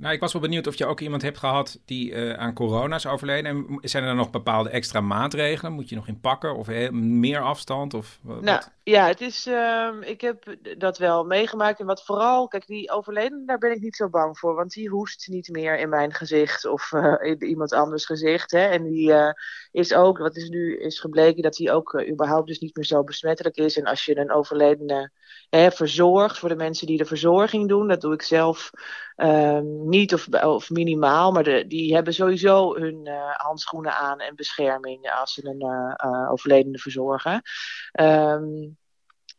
Nou, 0.00 0.14
ik 0.14 0.20
was 0.20 0.32
wel 0.32 0.42
benieuwd 0.42 0.66
of 0.66 0.74
je 0.74 0.86
ook 0.86 1.00
iemand 1.00 1.22
hebt 1.22 1.38
gehad 1.38 1.80
die 1.84 2.10
uh, 2.10 2.32
aan 2.32 2.54
corona 2.54 2.96
is 2.96 3.06
overleden. 3.06 3.50
En 3.50 3.78
zijn 3.80 4.04
er 4.04 4.14
nog 4.14 4.30
bepaalde 4.30 4.70
extra 4.70 5.00
maatregelen? 5.00 5.72
Moet 5.72 5.88
je 5.88 5.94
nog 5.94 6.08
in 6.08 6.20
pakken 6.20 6.56
of 6.56 6.90
meer 6.90 7.40
afstand? 7.40 7.94
Of? 7.94 8.18
Nou, 8.22 8.62
ja, 8.82 9.06
het 9.06 9.20
is, 9.20 9.46
uh, 9.46 9.88
ik 10.00 10.20
heb 10.20 10.56
dat 10.78 10.98
wel 10.98 11.24
meegemaakt. 11.24 11.80
En 11.80 11.86
wat 11.86 12.04
vooral, 12.04 12.48
kijk, 12.48 12.66
die 12.66 12.90
overleden, 12.90 13.46
daar 13.46 13.58
ben 13.58 13.70
ik 13.70 13.80
niet 13.80 13.96
zo 13.96 14.08
bang 14.08 14.38
voor. 14.38 14.54
Want 14.54 14.72
die 14.72 14.88
hoest 14.88 15.28
niet 15.28 15.48
meer 15.48 15.78
in 15.78 15.88
mijn 15.88 16.12
gezicht 16.12 16.66
of 16.66 16.92
uh, 16.92 17.14
in 17.20 17.44
iemand 17.44 17.72
anders 17.72 18.04
gezicht. 18.04 18.50
Hè. 18.50 18.64
En 18.64 18.82
die 18.82 19.12
is 19.72 19.94
ook, 19.94 20.18
wat 20.18 20.36
is 20.36 20.48
nu 20.48 20.78
is 20.78 21.00
gebleken, 21.00 21.42
dat 21.42 21.54
die 21.54 21.72
ook 21.72 22.02
überhaupt 22.08 22.46
dus 22.46 22.58
niet 22.58 22.76
meer 22.76 22.84
zo 22.84 23.04
besmettelijk 23.04 23.56
is. 23.56 23.78
En 23.78 23.84
als 23.84 24.04
je 24.04 24.18
een 24.18 24.32
overledene 24.32 25.10
verzorgt, 25.50 26.38
voor 26.38 26.48
de 26.48 26.56
mensen 26.56 26.86
die 26.86 26.98
de 26.98 27.04
verzorging 27.04 27.68
doen, 27.68 27.88
dat 27.88 28.00
doe 28.00 28.14
ik 28.14 28.22
zelf 28.22 28.70
um, 29.22 29.88
niet 29.88 30.14
of, 30.14 30.28
of 30.28 30.70
minimaal. 30.70 31.32
Maar 31.32 31.44
de, 31.44 31.66
die 31.66 31.94
hebben 31.94 32.14
sowieso 32.14 32.74
hun 32.74 33.08
handschoenen 33.36 33.96
aan 33.96 34.20
en 34.20 34.34
bescherming 34.34 35.10
als 35.20 35.32
ze 35.32 35.46
een 35.46 36.30
overledene 36.30 36.78
verzorgen. 36.78 37.42
Um, 38.00 38.78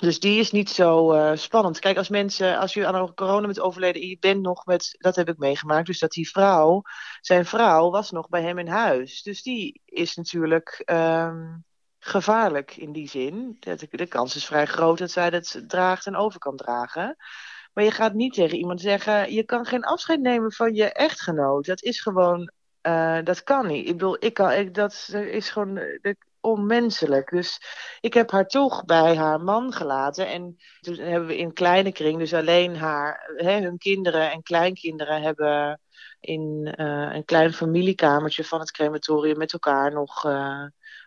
Dus 0.01 0.19
die 0.19 0.39
is 0.39 0.51
niet 0.51 0.69
zo 0.69 1.13
uh, 1.13 1.31
spannend. 1.35 1.79
Kijk, 1.79 1.97
als 1.97 2.09
mensen, 2.09 2.57
als 2.57 2.73
je 2.73 2.87
aan 2.87 3.13
corona 3.13 3.45
bent 3.45 3.59
overleden 3.59 4.17
bent 4.19 4.41
nog 4.41 4.65
met, 4.65 4.95
dat 4.97 5.15
heb 5.15 5.29
ik 5.29 5.37
meegemaakt, 5.37 5.85
dus 5.85 5.99
dat 5.99 6.11
die 6.11 6.29
vrouw, 6.29 6.81
zijn 7.21 7.45
vrouw 7.45 7.89
was 7.89 8.11
nog 8.11 8.29
bij 8.29 8.41
hem 8.41 8.57
in 8.57 8.67
huis. 8.67 9.21
Dus 9.21 9.41
die 9.41 9.81
is 9.85 10.15
natuurlijk 10.15 10.81
um, 10.85 11.63
gevaarlijk 11.99 12.77
in 12.77 12.91
die 12.91 13.09
zin. 13.09 13.57
De 13.59 14.07
kans 14.07 14.35
is 14.35 14.45
vrij 14.45 14.65
groot 14.65 14.97
dat 14.97 15.11
zij 15.11 15.29
dat 15.29 15.61
draagt 15.67 16.05
en 16.05 16.15
over 16.15 16.39
kan 16.39 16.55
dragen. 16.55 17.15
Maar 17.73 17.83
je 17.83 17.91
gaat 17.91 18.13
niet 18.13 18.33
tegen 18.33 18.57
iemand 18.57 18.81
zeggen: 18.81 19.33
je 19.33 19.43
kan 19.43 19.65
geen 19.65 19.83
afscheid 19.83 20.19
nemen 20.19 20.51
van 20.51 20.73
je 20.73 20.91
echtgenoot. 20.91 21.65
Dat 21.65 21.81
is 21.81 22.01
gewoon, 22.01 22.51
uh, 22.81 23.23
dat 23.23 23.43
kan 23.43 23.67
niet. 23.67 23.87
Ik 23.87 23.91
bedoel, 23.91 24.17
ik 24.19 24.33
kan, 24.33 24.51
ik, 24.51 24.73
dat 24.73 25.09
is 25.13 25.49
gewoon 25.49 25.77
uh, 25.77 26.13
onmenselijk. 26.39 27.29
Dus 27.29 27.61
ik 28.01 28.13
heb 28.13 28.31
haar 28.31 28.47
toch 28.47 28.85
bij 28.85 29.15
haar 29.15 29.41
man 29.41 29.73
gelaten. 29.73 30.27
En 30.27 30.57
toen 30.79 30.95
hebben 30.95 31.27
we 31.27 31.37
in 31.37 31.53
kleine 31.53 31.91
kring, 31.91 32.19
dus 32.19 32.33
alleen 32.33 32.75
haar, 32.75 33.31
hè, 33.35 33.61
hun 33.61 33.77
kinderen 33.77 34.31
en 34.31 34.43
kleinkinderen 34.43 35.21
hebben 35.21 35.79
in 36.19 36.71
een 37.11 37.25
klein 37.25 37.53
familiekamertje 37.53 38.43
van 38.43 38.59
het 38.59 38.71
crematorium 38.71 39.37
met 39.37 39.53
elkaar 39.53 39.93
nog 39.93 40.25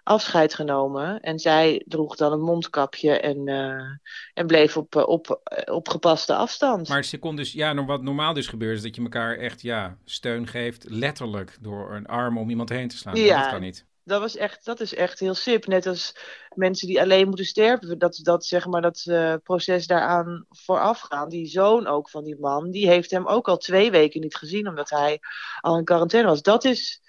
afscheid 0.05 0.55
genomen. 0.55 1.21
En 1.21 1.39
zij 1.39 1.83
droeg 1.87 2.17
dan 2.17 2.33
een 2.33 2.41
mondkapje 2.41 3.21
en, 3.21 3.49
uh, 3.49 3.83
en 4.35 4.47
bleef 4.47 4.77
op, 4.77 4.97
op, 4.97 5.41
op 5.65 5.89
gepaste 5.89 6.35
afstand. 6.35 6.89
Maar 6.89 7.05
ze 7.05 7.19
kon 7.19 7.37
dus, 7.37 7.53
ja, 7.53 7.85
wat 7.85 8.03
normaal 8.03 8.33
dus 8.33 8.47
gebeurt, 8.47 8.77
is 8.77 8.83
dat 8.83 8.97
je 8.97 9.03
elkaar 9.03 9.37
echt 9.37 9.63
ja, 9.63 9.99
steun 10.05 10.47
geeft, 10.47 10.85
letterlijk 10.89 11.59
door 11.61 11.95
een 11.95 12.07
arm 12.07 12.39
om 12.39 12.51
iemand 12.51 12.69
heen 12.69 12.89
te 12.89 12.97
slaan. 12.97 13.17
Ja, 13.17 13.41
dat 13.43 13.51
kan 13.51 13.61
niet. 13.61 13.87
Dat, 14.05 14.21
was 14.21 14.37
echt, 14.37 14.65
dat 14.65 14.81
is 14.81 14.95
echt 14.95 15.19
heel 15.19 15.35
sip. 15.35 15.67
Net 15.67 15.87
als 15.87 16.17
mensen 16.55 16.87
die 16.87 17.01
alleen 17.01 17.27
moeten 17.27 17.45
sterven. 17.45 17.99
Dat, 17.99 18.21
dat, 18.23 18.45
zeg 18.45 18.67
maar, 18.67 18.83
dat 18.83 19.05
uh, 19.09 19.35
proces 19.43 19.87
daaraan 19.87 20.47
vooraf 20.49 21.01
gaan. 21.01 21.29
Die 21.29 21.47
zoon 21.47 21.87
ook 21.87 22.11
van 22.11 22.25
die 22.25 22.37
man, 22.41 22.71
die 22.71 22.89
heeft 22.89 23.11
hem 23.11 23.27
ook 23.27 23.49
al 23.49 23.57
twee 23.57 23.91
weken 23.91 24.21
niet 24.21 24.37
gezien. 24.37 24.69
Omdat 24.69 24.91
hij 24.91 25.21
al 25.61 25.79
in 25.79 25.85
quarantaine 25.85 26.29
was. 26.29 26.43
Dat 26.43 26.65
is, 26.65 27.01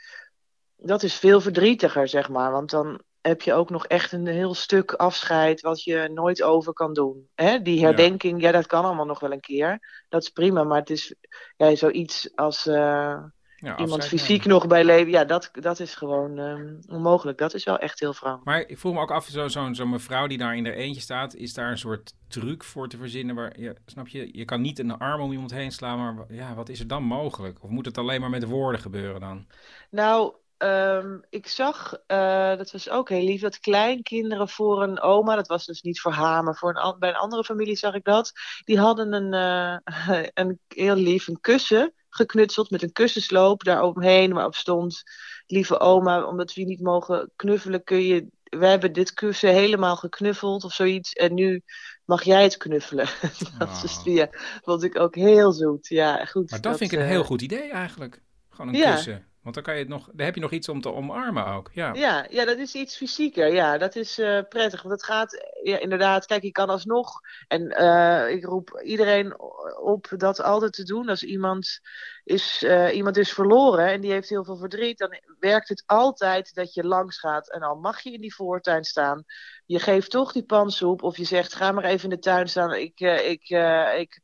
dat 0.85 1.03
is 1.03 1.15
veel 1.15 1.41
verdrietiger, 1.41 2.07
zeg 2.07 2.29
maar. 2.29 2.51
Want 2.51 2.69
dan 2.69 3.01
heb 3.21 3.41
je 3.41 3.53
ook 3.53 3.69
nog 3.69 3.85
echt 3.85 4.11
een 4.11 4.27
heel 4.27 4.53
stuk 4.53 4.91
afscheid 4.91 5.61
wat 5.61 5.83
je 5.83 6.09
nooit 6.13 6.43
over 6.43 6.73
kan 6.73 6.93
doen. 6.93 7.29
Hè? 7.35 7.61
Die 7.61 7.85
herdenking, 7.85 8.41
ja. 8.41 8.47
ja 8.47 8.53
dat 8.53 8.67
kan 8.67 8.85
allemaal 8.85 9.05
nog 9.05 9.19
wel 9.19 9.31
een 9.31 9.39
keer. 9.39 10.03
Dat 10.09 10.21
is 10.21 10.29
prima, 10.29 10.63
maar 10.63 10.79
het 10.79 10.89
is 10.89 11.15
ja, 11.57 11.75
zoiets 11.75 12.35
als... 12.35 12.67
Uh, 12.67 13.23
ja, 13.55 13.77
iemand 13.77 14.05
fysiek 14.05 14.45
nog 14.45 14.67
bij 14.67 14.83
leven, 14.83 15.11
ja, 15.11 15.23
dat, 15.23 15.49
dat 15.53 15.79
is 15.79 15.95
gewoon 15.95 16.37
um, 16.37 16.79
onmogelijk. 16.89 17.37
Dat 17.37 17.53
is 17.53 17.63
wel 17.63 17.77
echt 17.77 17.99
heel 17.99 18.13
vrouw. 18.13 18.41
Maar 18.43 18.59
ik 18.67 18.77
voel 18.77 18.93
me 18.93 18.99
ook 18.99 19.11
af, 19.11 19.25
zo'n 19.25 19.49
zo, 19.49 19.73
zo 19.73 19.85
mevrouw 19.85 20.27
die 20.27 20.37
daar 20.37 20.55
in 20.55 20.65
haar 20.65 20.73
eentje 20.73 21.01
staat, 21.01 21.35
is 21.35 21.53
daar 21.53 21.71
een 21.71 21.77
soort 21.77 22.13
truc 22.27 22.63
voor 22.63 22.87
te 22.87 22.97
verzinnen? 22.97 23.35
Waar, 23.35 23.55
snap 23.85 24.07
je, 24.07 24.37
je 24.37 24.45
kan 24.45 24.61
niet 24.61 24.79
een 24.79 24.97
arm 24.97 25.21
om 25.21 25.31
iemand 25.31 25.51
heen 25.51 25.71
slaan, 25.71 26.15
maar 26.15 26.25
ja, 26.29 26.53
wat 26.53 26.69
is 26.69 26.79
er 26.79 26.87
dan 26.87 27.03
mogelijk? 27.03 27.63
Of 27.63 27.69
moet 27.69 27.85
het 27.85 27.97
alleen 27.97 28.21
maar 28.21 28.29
met 28.29 28.43
woorden 28.43 28.81
gebeuren 28.81 29.19
dan? 29.19 29.45
Nou, 29.89 30.33
um, 30.65 31.23
ik 31.29 31.47
zag, 31.47 31.97
uh, 32.07 32.55
dat 32.57 32.71
was 32.71 32.89
ook 32.89 33.09
heel 33.09 33.23
lief, 33.23 33.41
dat 33.41 33.59
kleinkinderen 33.59 34.49
voor 34.49 34.83
een 34.83 35.01
oma, 35.01 35.35
dat 35.35 35.47
was 35.47 35.65
dus 35.65 35.81
niet 35.81 36.01
voor 36.01 36.11
haar, 36.11 36.43
maar 36.43 36.55
voor 36.55 36.75
een, 36.75 36.99
bij 36.99 37.09
een 37.09 37.15
andere 37.15 37.43
familie 37.43 37.75
zag 37.75 37.93
ik 37.93 38.03
dat, 38.03 38.31
die 38.63 38.79
hadden 38.79 39.13
een, 39.13 39.33
uh, 39.33 40.25
een 40.33 40.59
heel 40.67 40.95
lief 40.95 41.27
een 41.27 41.39
kussen 41.41 41.93
geknutseld 42.15 42.69
met 42.69 42.83
een 42.83 42.91
kussensloop 42.91 43.63
daaromheen, 43.63 44.33
waarop 44.33 44.55
stond: 44.55 45.03
Lieve 45.47 45.79
oma, 45.79 46.23
omdat 46.23 46.53
we 46.53 46.61
niet 46.61 46.81
mogen 46.81 47.31
knuffelen, 47.35 47.83
kun 47.83 48.01
je. 48.01 48.27
We 48.43 48.65
hebben 48.65 48.93
dit 48.93 49.13
kussen 49.13 49.53
helemaal 49.53 49.95
geknuffeld 49.95 50.63
of 50.63 50.73
zoiets. 50.73 51.13
En 51.13 51.33
nu 51.33 51.61
mag 52.05 52.23
jij 52.23 52.43
het 52.43 52.57
knuffelen. 52.57 53.07
dat 53.57 53.67
Oh. 53.67 53.83
is 53.83 54.01
ja, 54.03 54.27
vond 54.63 54.83
ik 54.83 54.99
ook 54.99 55.15
heel 55.15 55.51
zoet. 55.51 55.87
Ja, 55.87 56.25
goed. 56.25 56.49
Maar 56.49 56.61
dat, 56.61 56.77
vind 56.77 56.91
ik 56.91 56.97
een 56.97 57.03
eh, 57.03 57.11
heel 57.11 57.23
goed 57.23 57.41
idee 57.41 57.71
eigenlijk. 57.71 58.21
Gewoon 58.49 58.73
een 58.73 58.79
ja. 58.79 58.93
kussen. 58.93 59.25
Want 59.45 59.57
dan, 59.57 59.65
kan 59.65 59.73
je 59.73 59.79
het 59.79 59.89
nog, 59.89 60.09
dan 60.13 60.25
heb 60.25 60.35
je 60.35 60.41
nog 60.41 60.51
iets 60.51 60.69
om 60.69 60.81
te 60.81 60.93
omarmen 60.93 61.45
ook. 61.45 61.69
Ja. 61.73 61.93
Ja, 61.93 62.25
ja, 62.29 62.45
dat 62.45 62.57
is 62.57 62.75
iets 62.75 62.97
fysieker. 62.97 63.53
Ja, 63.53 63.77
dat 63.77 63.95
is 63.95 64.19
uh, 64.19 64.39
prettig. 64.49 64.81
Want 64.81 64.93
het 64.93 65.03
gaat 65.03 65.51
ja, 65.63 65.79
inderdaad, 65.79 66.25
kijk, 66.25 66.43
je 66.43 66.51
kan 66.51 66.69
alsnog. 66.69 67.21
En 67.47 67.61
uh, 67.61 68.29
ik 68.29 68.45
roep 68.45 68.81
iedereen 68.83 69.39
op 69.79 70.07
dat 70.17 70.41
altijd 70.41 70.73
te 70.73 70.83
doen. 70.83 71.09
Als 71.09 71.23
iemand 71.23 71.79
is, 72.25 72.63
uh, 72.63 72.95
iemand 72.95 73.17
is 73.17 73.33
verloren 73.33 73.87
en 73.87 74.01
die 74.01 74.11
heeft 74.11 74.29
heel 74.29 74.43
veel 74.43 74.57
verdriet, 74.57 74.97
dan 74.97 75.19
werkt 75.39 75.69
het 75.69 75.83
altijd 75.85 76.53
dat 76.53 76.73
je 76.73 76.83
langs 76.83 77.19
gaat. 77.19 77.51
En 77.51 77.61
al 77.61 77.75
mag 77.75 78.01
je 78.01 78.11
in 78.11 78.21
die 78.21 78.35
voortuin 78.35 78.83
staan, 78.83 79.25
je 79.65 79.79
geeft 79.79 80.11
toch 80.11 80.31
die 80.31 80.45
pansoep. 80.45 81.03
Of 81.03 81.17
je 81.17 81.23
zegt, 81.23 81.53
ga 81.53 81.71
maar 81.71 81.83
even 81.83 82.03
in 82.03 82.15
de 82.15 82.21
tuin 82.21 82.49
staan. 82.49 82.73
Ik, 82.73 82.99
ik, 82.99 83.49
ik 83.97 84.21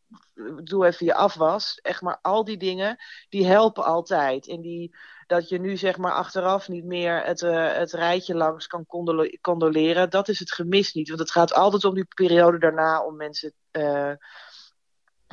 doe 0.63 0.85
even 0.85 1.05
je 1.05 1.13
afwas. 1.13 1.79
Echt 1.81 2.01
maar 2.01 2.19
al 2.21 2.43
die 2.43 2.57
dingen, 2.57 2.97
die 3.29 3.45
helpen 3.45 3.83
altijd. 3.83 4.47
En 4.47 4.61
die 4.61 4.95
dat 5.27 5.49
je 5.49 5.59
nu 5.59 5.77
zeg 5.77 5.97
maar 5.97 6.11
achteraf 6.11 6.67
niet 6.67 6.85
meer 6.85 7.23
het, 7.23 7.39
het 7.39 7.91
rijtje 7.91 8.35
langs 8.35 8.67
kan 8.67 8.85
condole 8.85 9.39
condoleren. 9.41 10.09
Dat 10.09 10.27
is 10.27 10.39
het 10.39 10.51
gemis 10.51 10.93
niet. 10.93 11.07
Want 11.07 11.19
het 11.19 11.31
gaat 11.31 11.53
altijd 11.53 11.85
om 11.85 11.93
die 11.93 12.07
periode 12.15 12.57
daarna 12.57 13.05
om 13.05 13.15
mensen 13.15 13.53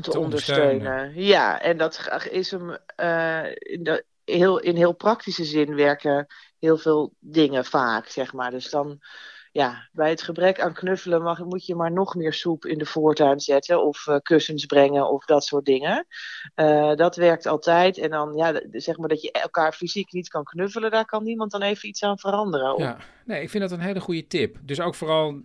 te, 0.02 0.10
te 0.10 0.18
ondersteunen. 0.18 0.72
ondersteunen. 0.72 1.24
Ja, 1.24 1.60
en 1.60 1.76
dat 1.76 2.20
is 2.30 2.50
hem 2.50 2.76
uh, 3.00 3.44
in, 3.58 3.82
de, 3.82 4.04
heel, 4.24 4.58
in 4.58 4.76
heel 4.76 4.94
praktische 4.94 5.44
zin 5.44 5.74
werken 5.74 6.26
heel 6.58 6.76
veel 6.76 7.12
dingen 7.18 7.64
vaak, 7.64 8.06
zeg 8.06 8.32
maar. 8.32 8.50
Dus 8.50 8.70
dan 8.70 9.00
ja, 9.52 9.88
bij 9.92 10.10
het 10.10 10.22
gebrek 10.22 10.60
aan 10.60 10.72
knuffelen 10.72 11.22
mag, 11.22 11.44
moet 11.44 11.66
je 11.66 11.74
maar 11.74 11.92
nog 11.92 12.14
meer 12.14 12.32
soep 12.32 12.64
in 12.64 12.78
de 12.78 12.86
voortuin 12.86 13.40
zetten. 13.40 13.84
Of 13.84 14.06
uh, 14.06 14.16
kussens 14.22 14.66
brengen 14.66 15.10
of 15.10 15.24
dat 15.24 15.44
soort 15.44 15.64
dingen. 15.64 16.06
Uh, 16.56 16.94
dat 16.94 17.16
werkt 17.16 17.46
altijd. 17.46 17.98
En 17.98 18.10
dan, 18.10 18.36
ja, 18.36 18.62
zeg 18.70 18.96
maar 18.96 19.08
dat 19.08 19.22
je 19.22 19.32
elkaar 19.32 19.72
fysiek 19.72 20.12
niet 20.12 20.28
kan 20.28 20.44
knuffelen. 20.44 20.90
Daar 20.90 21.04
kan 21.04 21.24
niemand 21.24 21.50
dan 21.50 21.62
even 21.62 21.88
iets 21.88 22.02
aan 22.02 22.18
veranderen. 22.18 22.78
Ja, 22.78 22.96
nee, 23.24 23.42
ik 23.42 23.50
vind 23.50 23.62
dat 23.62 23.72
een 23.78 23.84
hele 23.84 24.00
goede 24.00 24.26
tip. 24.26 24.56
Dus 24.62 24.80
ook 24.80 24.94
vooral 24.94 25.42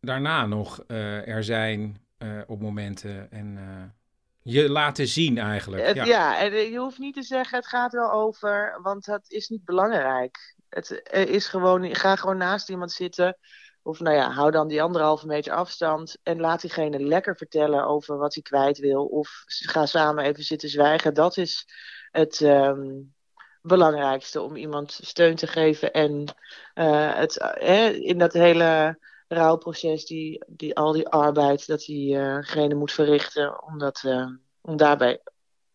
daarna 0.00 0.46
nog 0.46 0.84
er 1.24 1.44
zijn 1.44 2.05
op 2.46 2.60
momenten 2.60 3.30
en 3.30 3.58
je 4.42 4.70
laten 4.70 5.08
zien 5.08 5.38
eigenlijk. 5.38 5.86
Het, 5.86 5.96
ja. 5.96 6.04
ja, 6.04 6.38
en 6.38 6.52
je 6.52 6.78
hoeft 6.78 6.98
niet 6.98 7.14
te 7.14 7.22
zeggen 7.22 7.58
het 7.58 7.66
gaat 7.66 7.92
wel 7.92 8.12
over, 8.12 8.78
want 8.82 9.04
dat 9.04 9.30
is 9.30 9.48
niet 9.48 9.64
belangrijk. 9.64 10.54
Het 10.68 11.02
is 11.10 11.46
gewoon, 11.46 11.94
ga 11.94 12.16
gewoon 12.16 12.36
naast 12.36 12.68
iemand 12.68 12.92
zitten. 12.92 13.38
Of 13.82 14.00
nou 14.00 14.16
ja, 14.16 14.30
hou 14.30 14.50
dan 14.50 14.68
die 14.68 14.82
anderhalve 14.82 15.26
meter 15.26 15.52
afstand. 15.52 16.16
En 16.22 16.40
laat 16.40 16.60
diegene 16.60 16.98
lekker 16.98 17.36
vertellen 17.36 17.86
over 17.86 18.16
wat 18.16 18.34
hij 18.34 18.42
kwijt 18.42 18.78
wil. 18.78 19.04
Of 19.04 19.42
ga 19.46 19.86
samen 19.86 20.24
even 20.24 20.44
zitten 20.44 20.68
zwijgen. 20.68 21.14
Dat 21.14 21.36
is 21.36 21.66
het 22.10 22.40
um, 22.40 23.14
belangrijkste 23.62 24.42
om 24.42 24.56
iemand 24.56 24.98
steun 25.02 25.36
te 25.36 25.46
geven. 25.46 25.92
En 25.92 26.24
uh, 26.74 27.14
het, 27.14 27.36
in 28.00 28.18
dat 28.18 28.32
hele 28.32 28.98
rouwproces, 29.28 30.06
die, 30.06 30.44
die, 30.46 30.76
al 30.76 30.92
die 30.92 31.08
arbeid, 31.08 31.66
dat 31.66 31.80
diegene 31.80 32.74
uh, 32.74 32.78
moet 32.78 32.92
verrichten. 32.92 33.64
Om, 33.64 33.78
dat, 33.78 34.04
om 34.60 34.76
daarbij 34.76 35.20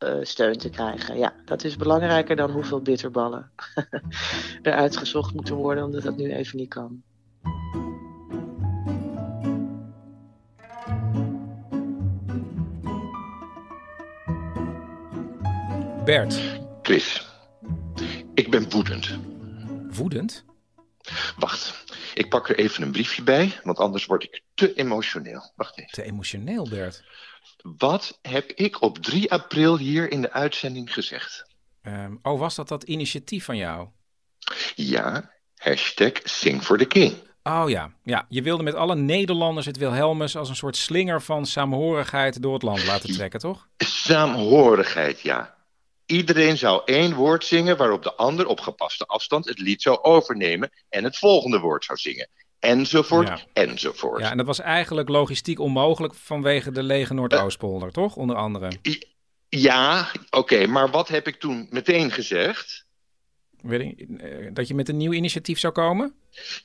uh, 0.04 0.18
steun 0.22 0.58
te 0.58 0.70
krijgen. 0.70 1.18
Ja, 1.18 1.34
dat 1.46 1.64
is 1.64 1.76
belangrijker 1.76 2.36
dan 2.36 2.52
hoeveel 2.52 2.82
bitterballen 2.82 3.52
er 4.62 4.74
uitgezocht 4.74 5.34
moeten 5.34 5.56
worden, 5.56 5.84
omdat 5.84 6.04
dat 6.04 6.18
nu 6.18 6.34
even 6.34 6.58
niet 6.58 6.70
kan. 6.70 7.04
Bert. 16.06 16.60
Chris, 16.82 17.28
ik 18.34 18.52
ben 18.52 18.70
woedend. 18.70 19.18
Woedend? 19.90 20.44
Wacht, 21.38 21.81
ik 22.14 22.30
pak 22.30 22.50
er 22.50 22.58
even 22.58 22.84
een 22.84 22.92
briefje 22.92 23.24
bij, 23.24 23.60
want 23.64 23.78
anders 23.78 24.06
word 24.06 24.24
ik 24.24 24.42
te 24.54 24.74
emotioneel. 24.74 25.52
Wacht 25.56 25.80
even. 25.80 25.92
Te 25.92 26.04
emotioneel, 26.04 26.70
Bert? 26.70 27.04
Wat 27.78 28.20
heb 28.22 28.52
ik 28.52 28.82
op 28.82 28.98
3 28.98 29.32
april 29.32 29.78
hier 29.78 30.12
in 30.12 30.22
de 30.22 30.32
uitzending 30.32 30.94
gezegd? 30.94 31.46
Um, 31.84 32.20
oh, 32.22 32.40
was 32.40 32.56
dat 32.56 32.68
dat 32.68 32.84
initiatief 32.84 33.46
van 33.46 33.58
jou? 33.58 33.88
Ja, 34.76 35.32
hashtag 35.56 36.12
Sing 36.24 36.64
for 36.64 36.78
the 36.78 36.86
King. 36.86 37.14
Oh 37.44 37.70
ja. 37.70 37.92
ja, 38.04 38.26
je 38.30 38.42
wilde 38.42 38.64
met 38.64 38.76
alle 38.76 38.96
Nederlanders 38.96 39.66
het 39.66 39.78
Wilhelmus 39.78 40.36
als 40.36 40.50
een 40.50 40.56
soort 40.56 40.76
slinger 40.76 41.22
van 41.22 41.46
saamhorigheid 41.46 42.42
door 42.42 42.54
het 42.54 42.62
land 42.62 42.86
laten 42.86 43.14
trekken, 43.14 43.40
toch? 43.40 43.68
Saamhorigheid, 43.78 45.20
ja. 45.20 45.56
Iedereen 46.12 46.58
zou 46.58 46.82
één 46.86 47.14
woord 47.14 47.46
zingen 47.46 47.78
waarop 47.78 48.04
de 48.04 48.14
ander 48.14 48.48
op 48.48 48.60
gepaste 48.60 49.06
afstand 49.06 49.46
het 49.46 49.60
lied 49.60 49.82
zou 49.82 50.02
overnemen 50.02 50.72
en 50.90 51.04
het 51.04 51.18
volgende 51.18 51.60
woord 51.60 51.86
zou 51.86 51.98
zingen 51.98 52.30
enzovoort, 52.60 53.28
ja. 53.28 53.40
enzovoort. 53.54 54.22
Ja, 54.22 54.32
en 54.32 54.38
dat 54.38 54.46
was 54.46 54.60
eigenlijk 54.60 55.10
logistiek 55.10 55.60
onmogelijk 55.60 56.14
vanwege 56.14 56.72
de 56.72 56.84
lege 56.84 57.14
Noordoostpolder, 57.14 57.88
uh, 57.88 57.94
toch? 57.94 58.16
Onder 58.16 58.36
andere. 58.36 58.72
Ja, 59.50 60.12
oké, 60.30 60.38
okay, 60.38 60.66
maar 60.66 60.90
wat 60.90 61.08
heb 61.08 61.28
ik 61.28 61.36
toen 61.36 61.68
meteen 61.70 62.12
gezegd? 62.12 62.86
Ik, 63.70 64.56
dat 64.56 64.68
je 64.68 64.74
met 64.74 64.90
een 64.90 64.98
nieuw 64.98 65.14
initiatief 65.14 65.60
zou 65.60 65.74
komen? 65.74 66.14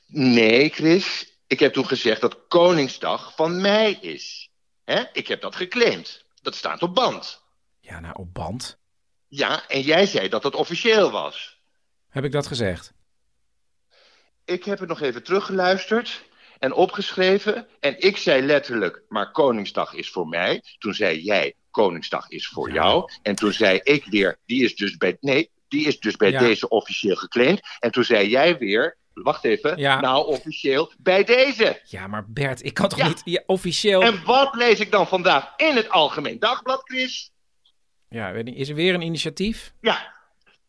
Nee, 0.07 0.69
Chris. 0.69 1.35
Ik 1.47 1.59
heb 1.59 1.73
toen 1.73 1.87
gezegd 1.87 2.21
dat 2.21 2.37
Koningsdag 2.47 3.35
van 3.35 3.61
mij 3.61 3.91
is. 3.91 4.49
Hè? 4.85 5.03
Ik 5.13 5.27
heb 5.27 5.41
dat 5.41 5.55
geclaimd. 5.55 6.25
Dat 6.41 6.55
staat 6.55 6.81
op 6.81 6.95
band. 6.95 7.41
Ja, 7.79 7.99
nou, 7.99 8.15
op 8.17 8.33
band. 8.33 8.77
Ja, 9.37 9.67
en 9.67 9.81
jij 9.81 10.05
zei 10.05 10.29
dat 10.29 10.43
het 10.43 10.55
officieel 10.55 11.11
was. 11.11 11.59
Heb 12.09 12.23
ik 12.23 12.31
dat 12.31 12.47
gezegd? 12.47 12.93
Ik 14.45 14.63
heb 14.63 14.79
het 14.79 14.89
nog 14.89 15.01
even 15.01 15.23
teruggeluisterd 15.23 16.23
en 16.59 16.73
opgeschreven. 16.73 17.67
En 17.79 17.99
ik 17.99 18.17
zei 18.17 18.41
letterlijk, 18.41 19.01
maar 19.09 19.31
Koningsdag 19.31 19.93
is 19.93 20.09
voor 20.09 20.27
mij. 20.27 20.63
Toen 20.77 20.93
zei 20.93 21.21
jij, 21.21 21.53
Koningsdag 21.71 22.29
is 22.29 22.47
voor 22.47 22.71
jou. 22.71 23.11
En 23.21 23.35
toen 23.35 23.53
zei 23.53 23.79
ik 23.83 24.05
weer, 24.05 24.39
die 24.45 24.63
is 24.63 24.75
dus 24.75 24.97
bij, 24.97 25.17
nee, 25.19 25.49
die 25.67 25.87
is 25.87 25.99
dus 25.99 26.15
bij 26.15 26.31
Ja. 26.31 26.39
deze 26.39 26.69
officieel 26.69 27.15
geclaimd. 27.15 27.61
En 27.79 27.91
toen 27.91 28.03
zei 28.03 28.29
jij 28.29 28.57
weer, 28.57 28.97
wacht 29.13 29.43
even, 29.43 29.77
Ja. 29.77 29.99
nou 29.99 30.25
officieel 30.27 30.91
bij 30.97 31.23
deze. 31.23 31.81
Ja, 31.83 32.07
maar 32.07 32.25
Bert, 32.31 32.63
ik 32.63 32.73
kan 32.73 32.89
toch 32.89 33.23
niet 33.25 33.43
officieel... 33.45 34.01
En 34.01 34.23
wat 34.25 34.55
lees 34.55 34.79
ik 34.79 34.91
dan 34.91 35.07
vandaag 35.07 35.53
in 35.57 35.75
het 35.75 35.89
Algemeen 35.89 36.39
Dagblad, 36.39 36.81
Chris? 36.83 37.31
Ja, 38.09 38.29
is 38.31 38.69
er 38.69 38.75
weer 38.75 38.93
een 38.93 39.01
initiatief? 39.01 39.73
Ja, 39.81 40.13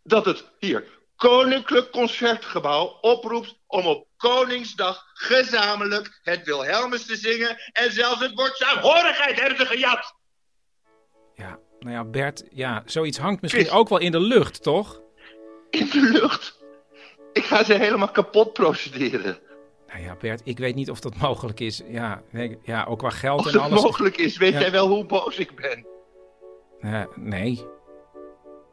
dat 0.03 0.25
het 0.25 0.51
hier 0.59 0.85
Koninklijk 1.17 1.91
Concertgebouw 1.91 2.85
oproept 3.01 3.59
om 3.67 3.87
op 3.87 4.07
Koningsdag 4.17 5.05
gezamenlijk 5.15 6.21
het 6.23 6.45
Wilhelmus 6.45 7.07
te 7.07 7.17
zingen 7.17 7.57
en 7.73 7.93
zelfs 7.93 8.21
het 8.21 8.35
woord 8.35 8.57
saamhorigheid 8.57 9.41
hebben 9.41 9.59
ze 9.59 9.67
gejat. 9.67 10.15
Ja, 11.35 11.59
nou 11.79 11.93
ja, 11.95 12.05
Bert, 12.05 12.45
ja, 12.51 12.83
zoiets 12.87 13.19
hangt 13.19 13.43
misschien 13.43 13.71
ook 13.71 13.89
wel 13.89 13.99
in 13.99 14.13
de 14.13 14.21
lucht, 14.21 14.63
toch? 14.63 15.01
In 15.71 15.89
de 15.91 16.01
lucht. 16.13 16.57
Ik 17.33 17.45
ga 17.45 17.65
ze 17.65 17.75
helemaal 17.75 18.11
kapot 18.11 18.53
procederen. 18.53 19.39
Nou 19.89 20.01
ja, 20.03 20.17
Bert, 20.17 20.41
ik 20.45 20.59
weet 20.59 20.75
niet 20.75 20.91
of 20.91 21.01
dat 21.01 21.17
mogelijk 21.17 21.61
is. 21.61 21.83
Ja, 21.89 22.23
nee, 22.31 22.59
ja 22.63 22.85
ook 22.85 22.99
qua 22.99 23.11
geld 23.11 23.39
Als 23.39 23.53
en 23.53 23.61
het 23.63 23.71
alles. 23.71 23.83
mogelijk 23.83 24.17
is, 24.17 24.37
weet 24.37 24.53
Ja. 24.53 24.61
jij 24.61 24.71
wel 24.71 24.89
hoe 24.89 25.05
boos 25.05 25.37
ik 25.37 25.55
ben. 25.57 25.87
Eh, 26.81 27.03
nee. 27.15 27.65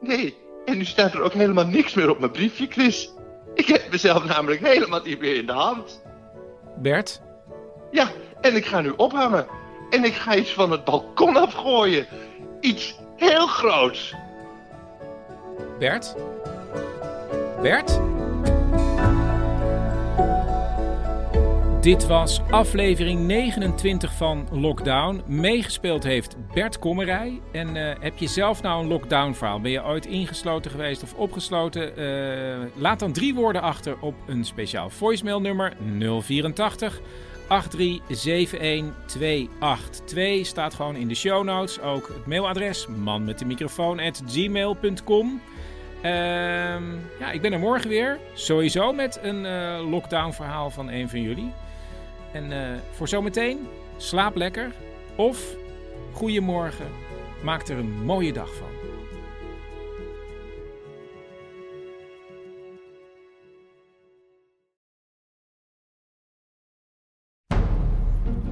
Nee, 0.00 0.36
en 0.64 0.76
nu 0.76 0.84
staat 0.84 1.12
er 1.14 1.22
ook 1.22 1.32
helemaal 1.32 1.66
niks 1.66 1.94
meer 1.94 2.10
op 2.10 2.18
mijn 2.18 2.30
briefje, 2.30 2.66
Chris. 2.66 3.12
Ik 3.54 3.66
heb 3.66 3.90
mezelf 3.90 4.24
namelijk 4.24 4.60
helemaal 4.66 5.02
niet 5.04 5.20
meer 5.20 5.36
in 5.36 5.46
de 5.46 5.52
hand. 5.52 6.02
Bert? 6.76 7.22
Ja, 7.90 8.08
en 8.40 8.56
ik 8.56 8.66
ga 8.66 8.80
nu 8.80 8.92
ophangen. 8.96 9.46
En 9.90 10.04
ik 10.04 10.14
ga 10.14 10.34
iets 10.34 10.52
van 10.52 10.70
het 10.70 10.84
balkon 10.84 11.36
afgooien. 11.36 12.06
Iets 12.60 12.98
heel 13.16 13.46
groots. 13.46 14.14
Bert? 15.78 16.14
Bert? 17.62 18.00
Dit 21.86 22.06
was 22.06 22.40
aflevering 22.50 23.20
29 23.20 24.12
van 24.12 24.48
Lockdown. 24.50 25.22
Meegespeeld 25.26 26.02
heeft 26.02 26.36
Bert 26.54 26.78
Kommerij. 26.78 27.40
En 27.52 27.76
eh, 27.76 27.94
heb 28.00 28.18
je 28.18 28.26
zelf 28.26 28.62
nou 28.62 28.82
een 28.82 28.88
lockdown 28.88 29.32
verhaal? 29.32 29.60
Ben 29.60 29.70
je 29.70 29.84
ooit 29.84 30.06
ingesloten 30.06 30.70
geweest 30.70 31.02
of 31.02 31.14
opgesloten? 31.14 31.96
Eh, 31.96 32.56
laat 32.74 32.98
dan 32.98 33.12
drie 33.12 33.34
woorden 33.34 33.62
achter 33.62 33.96
op 34.00 34.14
een 34.26 34.44
speciaal 34.44 34.90
voicemail 34.90 35.40
nummer 35.40 35.76
084 35.98 37.00
8371282. 37.48 40.40
Staat 40.42 40.74
gewoon 40.74 40.96
in 40.96 41.08
de 41.08 41.14
show 41.14 41.44
notes. 41.44 41.80
Ook 41.80 42.08
het 42.08 42.26
mailadres 42.26 42.86
man 42.86 43.24
met 43.24 43.38
de 43.38 43.44
microfoon 43.44 44.00
at 44.00 44.22
gmail.com. 44.26 45.40
Ehm, 46.02 46.84
ja, 47.18 47.30
ik 47.32 47.40
ben 47.40 47.52
er 47.52 47.58
morgen 47.58 47.88
weer. 47.88 48.18
Sowieso 48.34 48.92
met 48.92 49.18
een 49.22 49.46
eh, 49.46 49.90
lockdown 49.90 50.32
verhaal 50.32 50.70
van 50.70 50.90
een 50.90 51.08
van 51.08 51.22
jullie. 51.22 51.52
En 52.36 52.52
eh, 52.52 52.78
voor 52.90 53.08
zometeen, 53.08 53.58
slaap 53.96 54.36
lekker. 54.36 54.72
Of, 55.16 55.56
goeiemorgen, 56.12 56.86
maak 57.44 57.68
er 57.68 57.78
een 57.78 58.04
mooie 58.04 58.32
dag 58.32 58.54
van. 58.54 58.68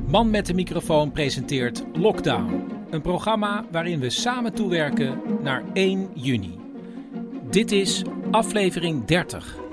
Man 0.07 0.31
met 0.31 0.47
de 0.47 0.55
microfoon 0.55 1.13
presenteert 1.13 1.85
Lockdown. 1.93 2.73
Een 2.91 3.03
programma 3.03 3.65
waarin 3.71 4.01
we 4.01 4.11
samen 4.11 4.55
toewerken 4.55 5.23
naar 5.43 5.65
1 5.73 6.11
juni. 6.15 6.59
Dit 7.51 7.73
is 7.73 8.03
aflevering 8.31 9.05
30. 9.05 9.64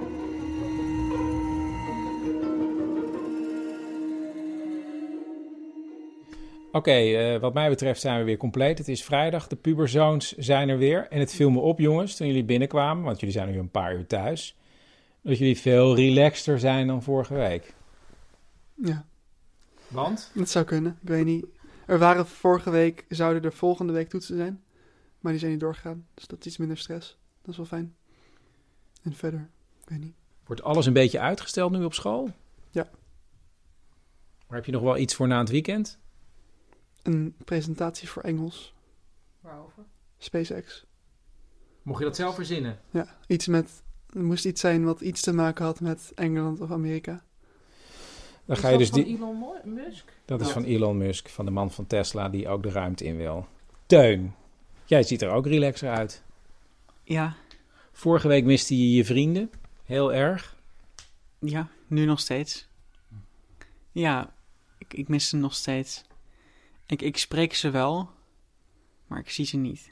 Oké, 6.72 6.92
eh, 6.92 7.40
wat 7.40 7.54
mij 7.54 7.70
betreft 7.70 8.02
zijn 8.02 8.20
we 8.20 8.24
weer 8.24 8.38
compleet. 8.38 8.78
Het 8.78 8.88
is 8.88 9.04
vrijdag, 9.04 9.48
de 9.48 9.56
puberzoons 9.56 10.36
zijn 10.38 10.70
er 10.70 10.78
weer. 10.78 11.08
En 11.08 11.20
het 11.20 11.34
viel 11.34 11.50
me 11.50 11.60
op, 11.60 11.80
jongens, 11.80 12.16
toen 12.16 12.28
jullie 12.28 12.44
binnenkwamen, 12.44 13.04
want 13.04 13.20
jullie 13.20 13.36
zijn 13.36 13.52
nu 13.52 13.60
een 13.60 13.72
paar 13.72 13.96
uur 13.96 14.08
thuis, 14.08 14.58
dat 15.22 15.38
jullie 15.38 15.58
veel 15.58 15.96
relaxter 15.96 16.60
zijn 16.60 16.88
dan 16.88 17.04
vorige 17.04 17.34
week. 17.34 17.74
Ja. 18.76 19.06
Want? 19.88 20.32
Dat 20.34 20.50
zou 20.50 20.66
kunnen, 20.66 20.98
ik 21.02 21.08
weet 21.08 21.26
niet. 21.26 21.46
Er 21.86 22.00
waren 22.00 22.28
vorige 22.28 22.70
week, 22.70 23.06
zouden 23.10 23.44
er 23.44 23.54
volgende 23.54 23.94
week 23.94 24.10
toetsen 24.10 24.38
zijn. 24.38 24.64
Maar 25.20 25.32
die 25.32 25.40
zijn 25.40 25.52
niet 25.52 25.60
doorgegaan. 25.60 26.08
Dus 26.14 26.28
dat 26.28 26.40
is 26.40 26.46
iets 26.46 26.58
minder 26.58 26.78
stress. 26.78 27.18
Dat 27.42 27.52
is 27.52 27.58
wel 27.58 27.66
fijn. 27.66 27.96
En 29.04 29.14
verder, 29.14 29.50
ik 29.84 29.90
weet 29.90 30.00
niet. 30.00 30.14
Wordt 30.46 30.64
alles 30.64 30.86
een 30.86 30.94
beetje 30.94 31.20
uitgesteld 31.20 31.72
nu 31.72 31.84
op 31.84 31.94
school? 31.94 32.30
Ja. 32.70 32.90
Maar 34.48 34.58
heb 34.58 34.66
je 34.66 34.72
nog 34.72 34.82
wel 34.82 34.98
iets 34.98 35.16
voor 35.16 35.28
na 35.28 35.40
het 35.40 35.50
weekend? 35.50 36.00
Een 37.04 37.36
presentatie 37.46 38.10
voor 38.10 38.22
Engels. 38.22 38.74
Waarover? 39.40 39.84
SpaceX. 40.18 40.86
Mocht 41.82 42.00
je 42.00 42.06
dat 42.06 42.16
zelf 42.16 42.36
verzinnen? 42.36 42.80
Ja, 42.90 43.18
iets 43.28 43.48
met... 43.48 43.84
Het 44.06 44.22
moest 44.22 44.46
iets 44.46 44.62
zijn 44.62 44.84
wat 44.84 45.02
iets 45.02 45.22
te 45.22 45.34
maken 45.34 45.66
had 45.66 45.80
met 45.80 46.12
Engeland 46.16 46.62
of 46.62 46.72
Amerika. 46.72 47.24
Dan 48.46 48.58
ga 48.58 48.70
je 48.70 48.78
dus 48.78 48.92
die... 48.92 49.06
Elon 49.06 49.44
Musk? 49.64 50.14
Dat 50.26 50.42
is 50.42 50.50
van 50.50 50.64
Elon 50.64 50.98
Musk, 50.98 51.30
van 51.30 51.46
de 51.46 51.52
man 51.52 51.72
van 51.72 51.88
Tesla 51.88 52.30
die 52.30 52.48
ook 52.48 52.64
de 52.64 52.70
ruimte 52.72 53.06
in 53.06 53.18
wil. 53.18 53.48
Teun, 53.86 54.36
jij 54.86 55.04
ziet 55.04 55.22
er 55.22 55.30
ook 55.30 55.46
relaxer 55.46 55.90
uit. 55.90 56.24
Ja. 57.04 57.36
Vorige 57.92 58.28
week 58.28 58.46
miste 58.46 58.78
je 58.78 58.96
je 58.96 59.06
vrienden, 59.06 59.52
heel 59.84 60.14
erg. 60.14 60.56
Ja, 61.40 61.68
nu 61.88 62.06
nog 62.06 62.20
steeds. 62.20 62.68
Ja, 63.92 64.34
ik, 64.78 64.94
ik 64.94 65.08
mis 65.08 65.30
ze 65.30 65.36
nog 65.36 65.54
steeds. 65.54 66.04
Ik, 66.92 67.02
ik 67.02 67.18
spreek 67.18 67.54
ze 67.54 67.70
wel, 67.70 68.10
maar 69.08 69.20
ik 69.20 69.30
zie 69.30 69.46
ze 69.46 69.58
niet. 69.58 69.92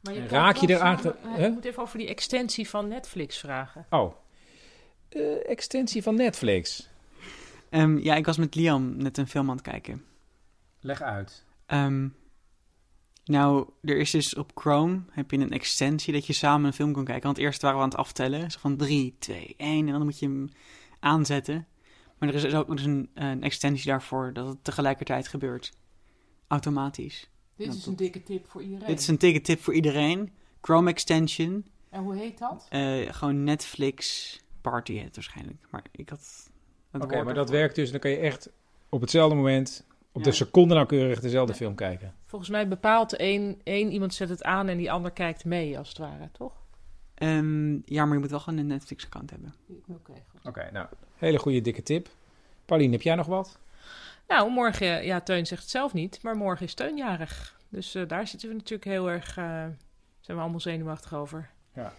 Maar 0.00 0.14
kan 0.14 0.26
raak 0.26 0.56
je 0.56 0.70
eraan? 0.70 0.98
Ik 1.38 1.52
moet 1.52 1.64
even 1.64 1.82
over 1.82 1.98
die 1.98 2.06
extensie 2.08 2.68
van 2.68 2.88
Netflix 2.88 3.38
vragen. 3.38 3.86
Oh, 3.90 4.14
Eh, 5.08 5.50
extensie 5.50 6.02
van 6.02 6.14
Netflix. 6.14 6.88
Ehm, 7.70 7.98
ja, 7.98 8.14
ik 8.14 8.26
was 8.26 8.36
met 8.36 8.54
Liam 8.54 8.96
net 8.96 9.18
een 9.18 9.28
film 9.28 9.48
aan 9.50 9.56
het 9.56 9.64
kijken. 9.64 10.04
Leg 10.80 11.02
uit. 11.02 11.44
Ehm, 11.66 12.08
nou, 13.24 13.68
er 13.82 13.96
is 13.96 14.10
dus 14.10 14.34
op 14.34 14.50
Chrome 14.54 15.00
heb 15.10 15.30
je 15.30 15.38
een 15.38 15.50
extensie 15.52 16.12
dat 16.12 16.26
je 16.26 16.32
samen 16.32 16.66
een 16.66 16.72
film 16.72 16.92
kan 16.92 17.04
kijken. 17.04 17.24
Want 17.24 17.38
eerst 17.38 17.62
waren 17.62 17.76
we 17.76 17.82
aan 17.82 17.88
het 17.88 17.98
aftellen. 17.98 18.50
Zo 18.50 18.58
van 18.60 18.76
3, 18.76 19.16
2, 19.18 19.54
1. 19.56 19.86
En 19.86 19.92
dan 19.92 20.02
moet 20.04 20.18
je 20.18 20.26
hem 20.26 20.48
aanzetten. 21.00 21.66
Maar 22.22 22.30
er 22.30 22.36
is 22.36 22.42
dus 22.42 22.54
ook 22.54 22.68
dus 22.68 22.84
een, 22.84 23.10
een 23.14 23.42
extensie 23.42 23.90
daarvoor 23.90 24.32
dat 24.32 24.46
het 24.46 24.64
tegelijkertijd 24.64 25.28
gebeurt. 25.28 25.72
Automatisch. 26.46 27.30
Dit 27.56 27.74
is 27.74 27.86
een 27.86 27.96
dikke 27.96 28.22
tip 28.22 28.46
voor 28.46 28.62
iedereen. 28.62 28.86
Dit 28.86 28.98
is 28.98 29.08
een 29.08 29.18
dikke 29.18 29.40
tip 29.40 29.60
voor 29.60 29.74
iedereen. 29.74 30.32
Chrome 30.60 30.90
extension. 30.90 31.66
En 31.90 32.02
hoe 32.02 32.16
heet 32.16 32.38
dat? 32.38 32.66
Eh, 32.68 33.12
gewoon 33.12 33.44
Netflix 33.44 34.38
Party 34.60 34.98
het 34.98 35.14
waarschijnlijk. 35.14 35.66
Maar 35.70 35.84
ik 35.90 36.08
had... 36.08 36.50
Oké, 36.92 37.22
maar 37.22 37.34
dat 37.34 37.50
werkt 37.50 37.74
dus. 37.74 37.90
Dan 37.90 38.00
kan 38.00 38.10
je 38.10 38.16
echt 38.16 38.50
op 38.88 39.00
hetzelfde 39.00 39.36
moment, 39.36 39.86
op 40.12 40.24
de 40.24 40.32
seconde 40.32 40.74
nauwkeurig 40.74 41.20
dezelfde 41.20 41.54
film 41.54 41.74
kijken. 41.74 42.14
Volgens 42.26 42.50
mij 42.50 42.68
bepaalt 42.68 43.16
één, 43.16 43.60
één 43.62 43.92
iemand 43.92 44.14
zet 44.14 44.28
het 44.28 44.42
aan 44.42 44.68
en 44.68 44.76
die 44.76 44.92
ander 44.92 45.10
kijkt 45.10 45.44
mee, 45.44 45.78
als 45.78 45.88
het 45.88 45.98
ware, 45.98 46.30
toch? 46.32 46.62
Ehm, 47.14 47.72
ja, 47.84 48.04
maar 48.04 48.14
je 48.14 48.20
moet 48.20 48.30
wel 48.30 48.40
gewoon 48.40 48.58
een 48.58 48.66
Netflix-account 48.66 49.30
hebben. 49.30 49.54
Oké, 49.88 50.12
goed. 50.30 50.44
Oké, 50.44 50.70
nou, 50.72 50.86
hele 51.22 51.38
goede 51.38 51.60
dikke 51.60 51.82
tip. 51.82 52.08
Pauline, 52.64 52.92
heb 52.92 53.02
jij 53.02 53.14
nog 53.14 53.26
wat? 53.26 53.58
Nou, 54.28 54.50
morgen, 54.50 55.04
ja, 55.04 55.20
Teun 55.20 55.46
zegt 55.46 55.62
het 55.62 55.70
zelf 55.70 55.92
niet, 55.92 56.18
maar 56.22 56.36
morgen 56.36 56.66
is 56.66 56.74
Teun 56.74 56.96
jarig. 56.96 57.60
Dus 57.68 57.94
eh, 57.94 58.08
daar 58.08 58.26
zitten 58.26 58.48
we 58.48 58.54
natuurlijk 58.54 58.84
heel 58.84 59.10
erg, 59.10 59.28
eh, 59.36 59.44
zijn 60.20 60.36
we 60.36 60.42
allemaal 60.42 60.60
zenuwachtig 60.60 61.14
over. 61.14 61.50
Ja. 61.74 61.92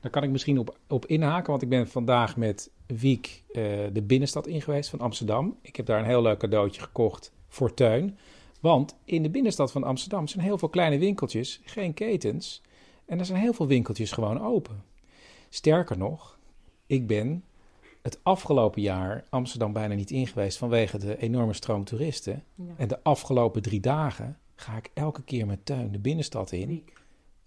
Daar 0.00 0.10
kan 0.10 0.22
ik 0.22 0.30
misschien 0.30 0.58
op, 0.58 0.78
op 0.88 1.06
inhaken, 1.06 1.50
want 1.50 1.62
ik 1.62 1.68
ben 1.68 1.88
vandaag 1.88 2.36
met 2.36 2.70
Wiek 2.86 3.42
eh, 3.52 3.62
de 3.92 4.02
binnenstad 4.02 4.46
in 4.46 4.62
geweest 4.62 4.90
van 4.90 5.00
Amsterdam. 5.00 5.58
Ik 5.62 5.76
heb 5.76 5.86
daar 5.86 5.98
een 5.98 6.04
heel 6.04 6.22
leuk 6.22 6.38
cadeautje 6.38 6.80
gekocht 6.80 7.32
voor 7.48 7.74
Teun. 7.74 8.18
Want 8.60 8.96
in 9.04 9.22
de 9.22 9.30
binnenstad 9.30 9.72
van 9.72 9.84
Amsterdam 9.84 10.28
zijn 10.28 10.44
heel 10.44 10.58
veel 10.58 10.68
kleine 10.68 10.98
winkeltjes, 10.98 11.60
geen 11.64 11.94
ketens. 11.94 12.62
En 13.06 13.18
er 13.18 13.24
zijn 13.24 13.40
heel 13.40 13.52
veel 13.52 13.66
winkeltjes 13.66 14.12
gewoon 14.12 14.42
open. 14.42 14.84
Sterker 15.48 15.98
nog, 15.98 16.38
ik 16.86 17.06
ben 17.06 17.44
het 18.02 18.18
afgelopen 18.22 18.82
jaar 18.82 19.24
Amsterdam 19.30 19.72
bijna 19.72 19.94
niet 19.94 20.10
in 20.10 20.26
geweest 20.26 20.58
vanwege 20.58 20.98
de 20.98 21.18
enorme 21.18 21.52
stroom 21.52 21.84
toeristen. 21.84 22.44
Ja. 22.54 22.64
En 22.76 22.88
de 22.88 22.98
afgelopen 23.02 23.62
drie 23.62 23.80
dagen 23.80 24.38
ga 24.54 24.76
ik 24.76 24.90
elke 24.94 25.22
keer 25.22 25.46
met 25.46 25.66
Teun 25.66 25.92
de 25.92 25.98
binnenstad 25.98 26.52
in. 26.52 26.84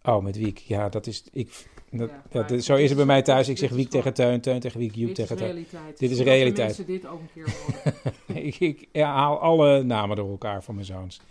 Oh, 0.04 0.24
met 0.24 0.38
Wiek. 0.38 0.58
Ja, 0.58 0.90
dat 0.90 1.08
is. 1.08 1.24
Ik, 1.32 1.68
dat, 1.92 2.10
dat- 2.30 2.50
maar 2.50 2.60
zo 2.60 2.76
is 2.76 2.88
het 2.88 2.98
bij 2.98 3.06
mij 3.06 3.22
thuis. 3.22 3.42
Ik 3.42 3.48
dit 3.48 3.58
zeg 3.60 3.70
is 3.70 3.76
Wiek 3.76 3.90
tegen 3.90 4.14
Teun, 4.14 4.42
Teun 4.42 4.60
tegen 4.60 4.80
Wiek, 4.80 4.96
Joep 4.96 5.08
Dit 5.08 5.18
is 5.20 5.28
tegen 5.28 5.38
Teun. 5.38 5.48
realiteit. 5.54 6.00
Dit 6.00 6.10
is 6.12 6.18
Zodat 6.18 6.32
de 6.34 6.38
realiteit. 6.38 6.68
mensen 6.68 6.86
dit 6.86 7.06
ook 7.08 7.20
een 7.20 7.30
keer 7.34 7.56
horen. 8.28 8.46
ik 8.46 8.60
ik 8.60 8.88
ja, 8.92 9.14
haal 9.14 9.40
alle 9.40 9.84
namen 9.84 10.16
door 10.16 10.30
elkaar 10.30 10.64
van 10.64 10.74
mijn 10.76 10.88
zoons. 10.88 11.22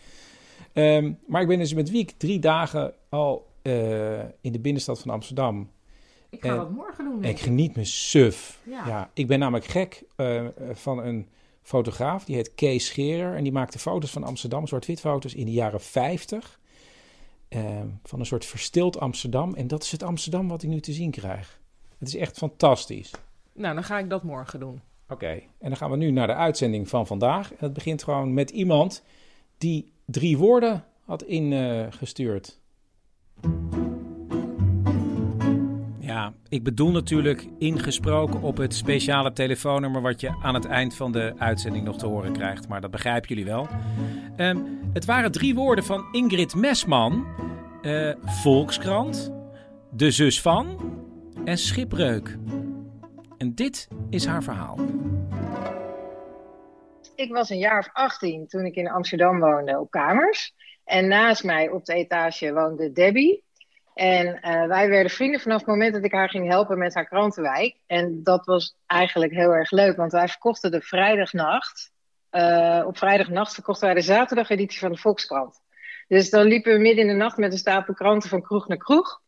Ehm, 0.73 1.13
maar 1.27 1.43
ik 1.43 1.49
ben 1.49 1.59
dus 1.59 1.75
met 1.75 1.91
Wiek 1.91 2.11
drie 2.17 2.39
dagen 2.39 2.95
al 3.09 3.47
eh, 3.63 4.19
in 4.41 4.53
de 4.53 4.61
binnenstad 4.61 5.01
van 5.01 5.11
Amsterdam. 5.11 5.71
Ik 6.35 6.43
ga 6.43 6.49
En- 6.49 6.57
dat 6.57 6.71
morgen 6.71 7.05
doen, 7.05 7.25
ik 7.25 7.41
geniet 7.41 7.77
me 7.77 7.85
suf. 7.85 8.61
Ja. 8.63 8.87
Ja. 8.87 9.11
ik 9.15 9.27
ben 9.27 9.39
namelijk 9.39 9.67
gek 9.67 10.03
eh, 10.17 10.45
van 10.73 11.05
een 11.05 11.29
fotograaf. 11.63 12.25
Die 12.25 12.37
heet 12.37 12.55
Kees 12.55 12.87
Scherer. 12.87 13.37
En 13.37 13.43
die 13.43 13.53
maakte 13.53 13.79
foto's 13.79 14.11
van 14.11 14.25
Amsterdam, 14.25 14.67
zwart-wit 14.67 15.01
foto's 15.01 15.35
in 15.35 15.45
de 15.45 15.53
jaren 15.53 15.81
50. 15.81 16.61
Ehm, 17.49 17.87
van 18.03 18.21
een 18.21 18.27
soort 18.27 18.45
verstild 18.45 18.99
Amsterdam. 18.99 19.55
En 19.55 19.67
dat 19.67 19.83
is 19.83 19.93
het 19.93 20.03
Amsterdam 20.03 20.49
wat 20.49 20.63
ik 20.63 20.69
nu 20.69 20.81
te 20.81 20.93
zien 20.93 21.11
krijg. 21.11 21.61
Het 21.99 22.09
is 22.09 22.17
echt 22.17 22.37
fantastisch. 22.39 23.11
Nou, 23.53 23.75
dan 23.75 23.85
ga 23.85 23.99
ik 23.99 24.11
dat 24.11 24.23
morgen 24.23 24.61
doen. 24.61 24.81
Oké, 25.09 25.31
en 25.31 25.69
dan 25.69 25.77
gaan 25.77 25.91
we 25.91 25.97
nu 25.97 26.11
naar 26.11 26.27
de 26.27 26.35
uitzending 26.35 26.89
van 26.89 27.07
vandaag. 27.07 27.51
En 27.51 27.57
dat 27.61 27.73
begint 27.73 28.03
gewoon 28.03 28.35
met 28.35 28.51
iemand 28.51 29.03
die 29.59 29.93
drie 30.05 30.39
woorden 30.39 30.85
had 31.05 31.23
ingestuurd. 31.23 32.59
Ja, 36.15 36.33
ik 36.49 36.63
bedoel 36.63 36.91
natuurlijk 36.91 37.47
ingesproken 37.59 38.43
op 38.43 38.57
het 38.57 38.75
speciale 38.75 39.33
telefoonnummer 39.33 40.03
wat 40.03 40.21
je 40.21 40.35
aan 40.43 40.55
het 40.55 40.65
eind 40.65 40.95
van 40.95 41.13
de 41.13 41.35
uitzending 41.39 41.85
nog 41.85 41.99
te 41.99 42.07
horen 42.07 42.33
krijgt. 42.33 42.69
Maar 42.69 42.81
dat 42.81 42.91
begrijpen 42.91 43.29
jullie 43.29 43.45
wel. 43.45 43.69
Ehm, 44.37 44.59
het 44.93 45.05
waren 45.05 45.33
drie 45.33 45.55
woorden 45.55 45.85
van 45.85 46.05
Ingrid 46.13 46.55
Mesman, 46.55 47.27
eh, 47.83 48.13
Volkskrant, 48.25 49.33
De 49.91 50.11
Zus 50.11 50.41
van 50.41 50.93
en 51.45 51.59
Schipbreuk. 51.59 52.37
En 53.39 53.55
dit 53.55 53.89
is 54.11 54.27
haar 54.27 54.43
verhaal. 54.43 54.79
Ik 57.15 57.33
was 57.33 57.51
een 57.51 57.59
jaar 57.59 57.79
of 57.79 57.89
18 57.93 58.47
toen 58.47 58.65
ik 58.65 58.75
in 58.75 58.91
Amsterdam 58.91 59.41
woonde 59.41 59.81
op 59.81 59.91
kamers. 59.91 60.55
En 60.85 61.09
naast 61.09 61.45
mij 61.45 61.71
op 61.71 61.85
de 61.85 61.95
etage 61.95 62.53
woonde 62.53 62.93
Debbie. 62.93 63.44
En 63.95 64.41
eh, 64.41 64.67
wij 64.67 64.89
werden 64.89 65.11
vrienden 65.11 65.41
vanaf 65.41 65.59
het 65.59 65.67
moment 65.67 65.95
dat 65.95 66.05
ik 66.05 66.13
haar 66.13 66.29
ging 66.29 66.49
helpen 66.49 66.79
met 66.79 66.95
haar 66.95 67.07
krantenwijk. 67.07 67.77
En 67.87 68.23
dat 68.23 68.45
was 68.45 68.77
eigenlijk 68.87 69.33
heel 69.33 69.51
erg 69.55 69.71
leuk, 69.71 69.97
want 69.97 70.13
wij 70.13 70.29
verkochten 70.29 70.71
de 70.71 70.81
vrijdagnacht. 70.81 71.93
eh, 72.31 72.83
op 72.87 72.99
vrijdagnacht 72.99 73.55
verkochten 73.55 73.87
wij 73.87 73.95
de 73.95 74.01
zaterdageditie 74.01 74.79
van 74.79 74.93
de 74.93 74.99
Volkskrant. 74.99 75.61
Dus 76.09 76.31
dan 76.31 76.45
liepen 76.47 76.73
we 76.73 76.79
midden 76.79 77.05
in 77.05 77.11
de 77.11 77.17
nacht 77.17 77.37
met 77.37 77.53
een 77.53 77.59
stapel 77.59 77.95
kranten 77.95 78.29
van 78.29 78.43
kroeg 78.43 78.69
naar 78.69 78.79
kroeg. 78.79 79.21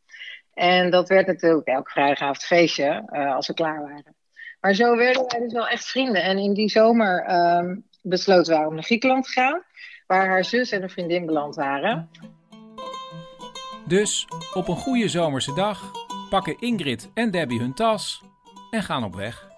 En 0.55 0.91
dat 0.91 1.09
werd 1.09 1.27
natuurlijk 1.27 1.67
elke 1.67 1.91
vrijdagavond 1.91 2.45
feestje 2.45 3.03
eh, 3.07 3.35
als 3.35 3.47
we 3.47 3.55
klaar 3.55 3.83
waren. 3.83 4.15
Maar 4.61 4.75
zo 4.75 4.97
werden 4.97 5.25
wij 5.29 5.41
dus 5.41 5.53
wel 5.53 5.69
echt 5.69 5.85
vrienden. 5.85 6.23
En 6.23 6.39
in 6.39 6.53
die 6.55 6.69
zomer 6.69 7.25
ehm, 7.25 7.77
besloten 8.03 8.57
wij 8.57 8.65
om 8.65 8.75
naar 8.75 8.83
Griekenland 8.85 9.25
te 9.25 9.31
gaan. 9.31 9.63
Waar 10.07 10.27
haar 10.27 10.45
zus 10.45 10.71
en 10.71 10.83
een 10.83 10.91
vriendin 10.91 11.27
beland 11.27 11.55
waren. 11.55 12.11
Dus 13.87 14.29
op 14.55 14.69
een 14.69 14.77
goede 14.77 15.09
zomerse 15.09 15.55
dag 15.55 15.93
pakken 16.31 16.61
Ingrid 16.61 17.11
en 17.15 17.31
Debbie 17.31 17.61
hun 17.61 17.75
tas 17.75 18.23
en 18.71 18.83
gaan 18.83 19.05
op 19.05 19.15
weg. 19.15 19.49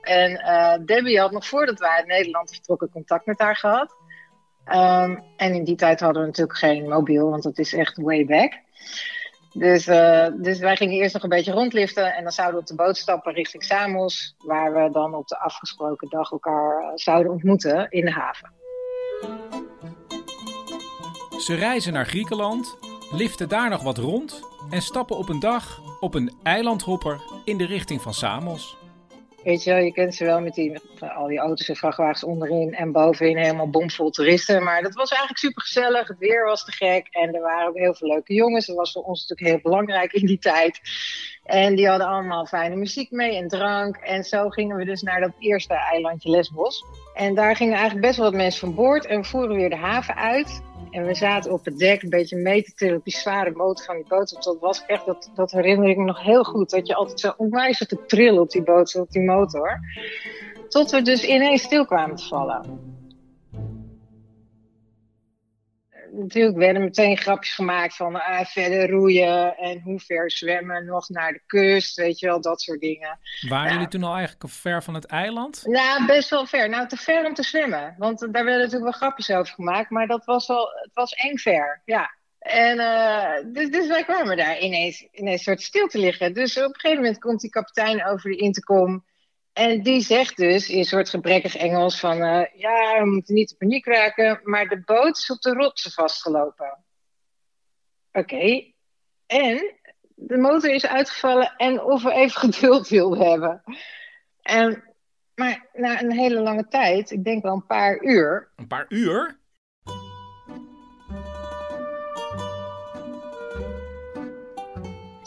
En 0.00 0.36
eh, 0.36 0.78
Debbie 0.84 1.20
had 1.20 1.30
nog 1.30 1.46
voordat 1.46 1.78
wij 1.78 1.90
uit 1.90 2.06
Nederland 2.06 2.50
vertrokken 2.50 2.90
contact 2.90 3.26
met 3.26 3.38
haar 3.38 3.56
gehad. 3.56 3.94
Ehm, 4.64 5.16
en 5.36 5.54
in 5.54 5.64
die 5.64 5.76
tijd 5.76 6.00
hadden 6.00 6.22
we 6.22 6.28
natuurlijk 6.28 6.58
geen 6.58 6.88
mobiel, 6.88 7.30
want 7.30 7.42
dat 7.42 7.58
is 7.58 7.74
echt 7.74 7.96
way 7.96 8.24
back. 8.24 8.62
Dus, 9.52 9.86
eh, 9.86 10.26
dus 10.36 10.58
wij 10.58 10.76
gingen 10.76 10.94
eerst 10.94 11.14
nog 11.14 11.22
een 11.22 11.28
beetje 11.28 11.52
rondliften 11.52 12.14
en 12.14 12.22
dan 12.22 12.32
zouden 12.32 12.56
we 12.56 12.60
op 12.60 12.66
de 12.66 12.84
boot 12.84 12.96
stappen 12.96 13.32
richting 13.32 13.64
Samos, 13.64 14.34
waar 14.38 14.74
we 14.74 14.90
dan 14.90 15.14
op 15.14 15.28
de 15.28 15.38
afgesproken 15.38 16.08
dag 16.08 16.30
elkaar 16.30 16.82
eh, 16.82 16.90
zouden 16.94 17.32
ontmoeten 17.32 17.86
in 17.90 18.04
de 18.04 18.12
haven. 18.12 18.52
Ze 21.38 21.54
reizen 21.54 21.92
naar 21.92 22.06
Griekenland, 22.06 22.78
liften 23.14 23.48
daar 23.48 23.70
nog 23.70 23.82
wat 23.82 23.98
rond 23.98 24.40
en 24.70 24.82
stappen 24.82 25.16
op 25.16 25.28
een 25.28 25.40
dag 25.40 25.80
op 26.00 26.14
een 26.14 26.32
eilandhopper 26.42 27.20
in 27.44 27.58
de 27.58 27.66
richting 27.66 28.02
van 28.02 28.14
Samos. 28.14 28.76
Weet 29.44 29.64
je 29.64 29.70
wel, 29.70 29.82
je 29.82 29.92
kent 29.92 30.14
ze 30.14 30.24
wel 30.24 30.40
met 30.40 30.54
die, 30.54 30.80
al 31.16 31.26
die 31.26 31.38
auto's 31.38 31.68
en 31.68 31.76
vrachtwagens 31.76 32.24
onderin 32.24 32.74
en 32.74 32.92
bovenin 32.92 33.36
helemaal 33.36 33.70
bomvol 33.70 34.10
toeristen. 34.10 34.62
Maar 34.62 34.82
dat 34.82 34.94
was 34.94 35.10
eigenlijk 35.10 35.40
super 35.40 35.62
gezellig. 35.62 36.08
Het 36.08 36.18
weer 36.18 36.44
was 36.44 36.64
te 36.64 36.72
gek 36.72 37.06
en 37.10 37.34
er 37.34 37.40
waren 37.40 37.68
ook 37.68 37.76
heel 37.76 37.94
veel 37.94 38.08
leuke 38.08 38.34
jongens. 38.34 38.66
Dat 38.66 38.76
was 38.76 38.92
voor 38.92 39.02
ons 39.02 39.20
natuurlijk 39.20 39.48
heel 39.50 39.70
belangrijk 39.70 40.12
in 40.12 40.26
die 40.26 40.38
tijd. 40.38 40.80
En 41.44 41.74
die 41.74 41.88
hadden 41.88 42.06
allemaal 42.06 42.46
fijne 42.46 42.76
muziek 42.76 43.10
mee 43.10 43.36
en 43.36 43.48
drank. 43.48 43.96
En 43.96 44.24
zo 44.24 44.48
gingen 44.48 44.76
we 44.76 44.84
dus 44.84 45.02
naar 45.02 45.20
dat 45.20 45.32
eerste 45.38 45.74
eilandje 45.74 46.30
Lesbos. 46.30 46.84
En 47.14 47.34
daar 47.34 47.56
gingen 47.56 47.74
eigenlijk 47.74 48.06
best 48.06 48.16
wel 48.18 48.30
wat 48.30 48.40
mensen 48.40 48.60
van 48.60 48.74
boord 48.74 49.06
en 49.06 49.20
we 49.20 49.26
voeren 49.26 49.56
weer 49.56 49.70
de 49.70 49.76
haven 49.76 50.16
uit. 50.16 50.62
En 50.94 51.06
we 51.06 51.14
zaten 51.14 51.52
op 51.52 51.64
het 51.64 51.78
dek 51.78 52.02
een 52.02 52.10
beetje 52.10 52.36
mee 52.36 52.62
te 52.62 52.72
tillen 52.74 52.96
op 52.96 53.04
die 53.04 53.16
zware 53.16 53.50
motor 53.50 53.84
van 53.84 53.94
die 53.94 54.04
boot. 54.08 54.44
Dat 54.44 54.56
was 54.60 54.86
echt, 54.86 55.06
dat, 55.06 55.30
dat 55.34 55.50
herinner 55.50 55.88
ik 55.88 55.96
me 55.96 56.04
nog 56.04 56.22
heel 56.22 56.44
goed. 56.44 56.70
Dat 56.70 56.86
je 56.86 56.94
altijd 56.94 57.20
zo 57.20 57.34
onwijs 57.36 57.78
te 57.78 58.04
trillen 58.06 58.40
op 58.40 58.50
die 58.50 58.62
boot, 58.62 58.94
op 58.94 59.10
die 59.10 59.22
motor. 59.22 59.80
Tot 60.68 60.90
we 60.90 61.02
dus 61.02 61.24
ineens 61.24 61.62
stil 61.62 61.86
kwamen 61.86 62.16
te 62.16 62.24
vallen. 62.24 62.93
Natuurlijk 66.16 66.56
werden 66.56 66.82
meteen 66.82 67.16
grapjes 67.16 67.54
gemaakt 67.54 67.96
van 67.96 68.14
ah, 68.22 68.44
verder 68.44 68.90
roeien 68.90 69.56
en 69.56 69.80
hoe 69.80 70.00
ver 70.00 70.30
zwemmen 70.30 70.84
nog 70.84 71.08
naar 71.08 71.32
de 71.32 71.42
kust, 71.46 71.96
weet 71.96 72.18
je 72.18 72.26
wel, 72.26 72.40
dat 72.40 72.60
soort 72.60 72.80
dingen. 72.80 73.18
Waren 73.48 73.66
Ja. 73.66 73.72
jullie 73.72 73.88
toen 73.88 74.02
al 74.02 74.14
eigenlijk 74.16 74.52
ver 74.52 74.82
van 74.82 74.94
het 74.94 75.04
eiland? 75.06 75.62
Nou, 75.66 76.06
best 76.06 76.30
wel 76.30 76.46
ver. 76.46 76.68
Nou, 76.68 76.88
te 76.88 76.96
ver 76.96 77.26
om 77.26 77.34
te 77.34 77.42
zwemmen. 77.42 77.94
Want 77.98 78.18
daar 78.20 78.44
werden 78.44 78.56
natuurlijk 78.56 78.82
wel 78.82 78.92
grapjes 78.92 79.30
over 79.30 79.54
gemaakt. 79.54 79.90
Maar 79.90 80.06
dat 80.06 80.24
was 80.24 80.46
wel, 80.46 80.68
het 80.82 80.94
was 80.94 81.12
eng 81.12 81.36
ver, 81.36 81.82
ja. 81.84 82.10
En 82.38 82.78
eh, 82.78 83.44
dus, 83.52 83.70
dus 83.70 83.86
wij 83.86 84.04
kwamen 84.04 84.36
daar 84.36 84.58
ineens, 84.58 85.06
ineens 85.12 85.42
soort 85.42 85.62
stil 85.62 85.86
te 85.86 85.98
liggen. 85.98 86.34
Dus 86.34 86.56
op 86.56 86.62
een 86.64 86.74
gegeven 86.80 87.02
moment 87.02 87.20
komt 87.20 87.40
die 87.40 87.50
kapitein 87.50 88.06
over 88.06 88.30
de 88.30 88.36
intercom. 88.36 89.04
En 89.54 89.82
die 89.82 90.00
zegt 90.00 90.36
dus 90.36 90.68
in 90.68 90.78
een 90.78 90.84
soort 90.84 91.08
gebrekkig 91.08 91.56
Engels 91.56 92.00
van... 92.00 92.22
eh, 92.22 92.60
ja, 92.60 92.98
we 92.98 93.10
moeten 93.10 93.34
niet 93.34 93.50
in 93.50 93.56
paniek 93.56 93.86
raken, 93.86 94.40
maar 94.42 94.68
de 94.68 94.82
boot 94.84 95.16
is 95.16 95.30
op 95.30 95.40
de 95.40 95.52
rotsen 95.52 95.90
vastgelopen. 95.90 96.84
Oké. 98.12 98.72
En 99.26 99.74
de 100.14 100.36
motor 100.36 100.70
is 100.70 100.86
uitgevallen 100.86 101.54
en 101.56 101.82
of 101.82 102.02
we 102.02 102.12
even 102.12 102.40
geduld 102.50 102.88
wilden 102.88 103.30
hebben. 103.30 103.62
En, 104.42 104.94
maar 105.34 105.68
na 105.72 106.02
een 106.02 106.12
hele 106.12 106.40
lange 106.40 106.68
tijd, 106.68 107.10
ik 107.10 107.24
denk 107.24 107.42
wel 107.42 107.54
een 107.54 107.66
paar 107.66 108.02
uur... 108.02 108.52
Een 108.56 108.66
paar 108.66 108.86
uur? 108.88 109.38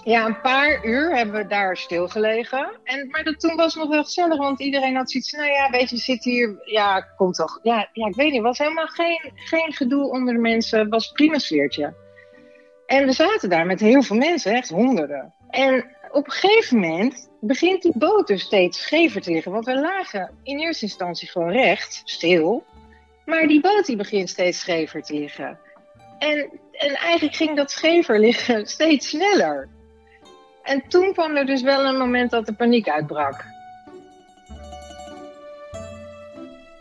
Ja, 0.08 0.26
een 0.26 0.41
paar 0.41 0.86
uur 0.86 1.16
hebben 1.16 1.36
we 1.36 1.47
daar 1.47 1.78
stilgelegen. 1.78 2.70
En, 2.84 3.08
maar 3.10 3.24
dat, 3.24 3.39
toen 3.39 3.55
was 3.55 3.74
het 3.74 3.84
nog 3.84 3.91
wel 3.91 4.03
gezellig, 4.03 4.38
want 4.38 4.60
iedereen 4.60 4.95
had 4.95 5.12
zoiets 5.12 5.32
nou 5.32 5.49
ja, 5.49 5.70
weet 5.70 5.89
je, 5.89 5.97
zit 5.97 6.24
hier, 6.24 6.62
ja, 6.66 7.01
komt 7.01 7.36
toch. 7.36 7.60
Ja, 7.64 7.89
ja 7.93 8.08
ik 8.08 8.16
weet 8.16 8.32
niet, 8.32 8.41
was 8.41 8.58
helemaal 8.58 8.88
geen, 8.88 9.32
geen 9.36 9.74
gedoe 9.74 10.12
onder 10.12 10.34
de 10.34 10.39
mensen, 10.39 10.89
was 10.89 11.12
prima 11.12 11.38
sfeertje. 11.38 11.93
En 12.86 13.05
we 13.05 13.12
zaten 13.12 13.49
daar 13.49 13.66
met 13.66 13.80
heel 13.80 14.01
veel 14.01 14.16
mensen, 14.16 14.53
echt 14.53 14.70
honderden. 14.70 15.34
En 15.49 15.95
op 16.12 16.26
een 16.26 16.32
gegeven 16.32 16.80
moment 16.80 17.30
begint 17.41 17.82
die 17.82 17.97
boot 17.97 18.28
dus 18.28 18.41
steeds 18.41 18.82
schever 18.82 19.22
te 19.22 19.32
liggen. 19.32 19.51
Want 19.51 19.66
we 19.66 19.80
lagen 19.80 20.32
in 20.43 20.60
eerste 20.60 20.86
instantie 20.86 21.28
gewoon 21.28 21.51
recht, 21.51 22.01
stil. 22.03 22.64
Maar 23.26 23.47
die 23.47 23.62
boot 23.62 23.86
die 23.86 23.95
begint 23.95 24.30
steeds 24.30 24.60
schever 24.60 25.01
te 25.01 25.14
liggen. 25.14 25.60
En, 26.20 26.49
en 26.72 26.95
eigenlijk 26.95 27.36
ging 27.36 27.55
dat 27.55 27.72
schever 27.72 28.20
liggen 28.20 28.68
steeds 28.78 29.10
sneller. 29.10 29.76
En 30.68 30.84
toen 30.88 31.13
kwam 31.13 31.36
er 31.36 31.45
dus 31.45 31.61
wel 31.61 31.86
een 31.86 31.97
moment 31.97 32.32
dat 32.32 32.45
de 32.45 32.53
paniek 32.53 32.89
uitbrak. 32.89 33.45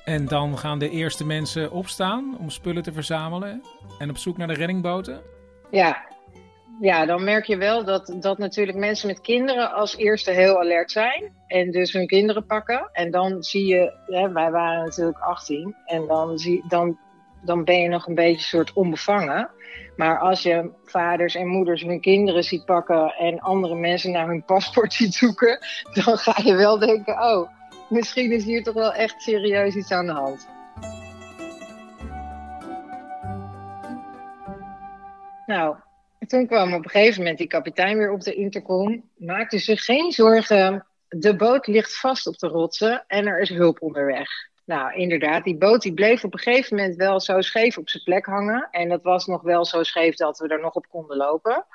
En 0.04 0.26
dan 0.26 0.58
gaan 0.58 0.78
de 0.78 0.90
eerste 0.90 1.26
mensen 1.26 1.70
opstaan 1.70 2.36
om 2.38 2.50
spullen 2.50 2.82
te 2.82 2.92
verzamelen 2.92 3.62
en 3.98 4.10
op 4.10 4.16
zoek 4.16 4.36
naar 4.36 4.46
de 4.46 4.54
reddingboten. 4.54 5.20
Ja, 5.70 6.04
ja 6.80 7.06
dan 7.06 7.24
merk 7.24 7.44
je 7.44 7.56
wel 7.56 7.84
dat, 7.84 8.16
dat 8.20 8.38
natuurlijk 8.38 8.78
mensen 8.78 9.08
met 9.08 9.20
kinderen 9.20 9.72
als 9.72 9.96
eerste 9.96 10.30
heel 10.30 10.58
alert 10.58 10.90
zijn. 10.90 11.32
En 11.46 11.70
dus 11.70 11.92
hun 11.92 12.06
kinderen 12.06 12.46
pakken. 12.46 12.88
En 12.92 13.10
dan 13.10 13.42
zie 13.42 13.66
je, 13.66 13.92
hè, 14.06 14.32
wij 14.32 14.50
waren 14.50 14.84
natuurlijk 14.84 15.18
18. 15.18 15.76
En 15.84 16.06
dan, 16.06 16.38
zie, 16.38 16.64
dan 16.68 16.98
dan 17.46 17.64
ben 17.64 17.80
je 17.80 17.88
nog 17.88 18.06
een 18.06 18.14
beetje 18.14 18.36
een 18.36 18.40
soort 18.40 18.72
onbevangen. 18.72 19.50
Maar 19.96 20.18
als 20.18 20.42
je 20.42 20.70
vaders 20.84 21.34
en 21.34 21.46
moeders 21.46 21.82
hun 21.82 22.00
kinderen 22.00 22.44
ziet 22.44 22.64
pakken 22.64 23.14
en 23.14 23.40
andere 23.40 23.74
mensen 23.74 24.10
naar 24.10 24.26
hun 24.26 24.44
paspoort 24.44 24.92
ziet 25.00 25.14
zoeken, 25.14 25.58
dan 25.92 26.18
ga 26.18 26.40
je 26.42 26.54
wel 26.54 26.78
denken: 26.78 27.22
oh, 27.22 27.50
misschien 27.88 28.32
is 28.32 28.44
hier 28.44 28.62
toch 28.62 28.74
wel 28.74 28.92
echt 28.92 29.22
serieus 29.22 29.74
iets 29.74 29.92
aan 29.92 30.06
de 30.06 30.12
hand. 30.12 30.48
Nou, 35.46 35.76
toen 36.26 36.46
kwam 36.46 36.74
op 36.74 36.84
een 36.84 36.90
gegeven 36.90 37.18
moment 37.18 37.38
die 37.38 37.46
kapitein 37.46 37.98
weer 37.98 38.12
op 38.12 38.20
de 38.20 38.34
intercom. 38.34 39.10
Maakte 39.16 39.58
zich 39.58 39.84
geen 39.84 40.12
zorgen. 40.12 40.86
De 41.08 41.36
boot 41.36 41.66
ligt 41.66 41.98
vast 41.98 42.26
op 42.26 42.38
de 42.38 42.46
rotsen 42.46 43.04
en 43.06 43.26
er 43.26 43.40
is 43.40 43.48
hulp 43.48 43.82
onderweg. 43.82 44.28
Nou, 44.66 44.94
inderdaad, 44.94 45.44
die 45.44 45.56
boot 45.56 45.82
die 45.82 45.94
bleef 45.94 46.24
op 46.24 46.32
een 46.32 46.38
gegeven 46.38 46.76
moment 46.76 46.96
wel 46.96 47.20
zo 47.20 47.40
scheef 47.40 47.78
op 47.78 47.88
zijn 47.88 48.02
plek 48.02 48.26
hangen. 48.26 48.68
En 48.70 48.88
dat 48.88 49.02
was 49.02 49.26
nog 49.26 49.42
wel 49.42 49.64
zo 49.64 49.82
scheef 49.82 50.16
dat 50.16 50.38
we 50.38 50.48
er 50.48 50.60
nog 50.60 50.74
op 50.74 50.88
konden 50.88 51.16
lopen. 51.16 51.66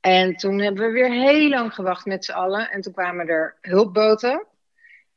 En 0.00 0.36
toen 0.36 0.60
hebben 0.60 0.86
we 0.86 0.92
weer 0.92 1.10
heel 1.10 1.48
lang 1.48 1.74
gewacht 1.74 2.06
met 2.06 2.24
z'n 2.24 2.32
allen. 2.32 2.70
En 2.70 2.80
toen 2.80 2.92
kwamen 2.92 3.28
er 3.28 3.56
hulpboten. 3.60 4.46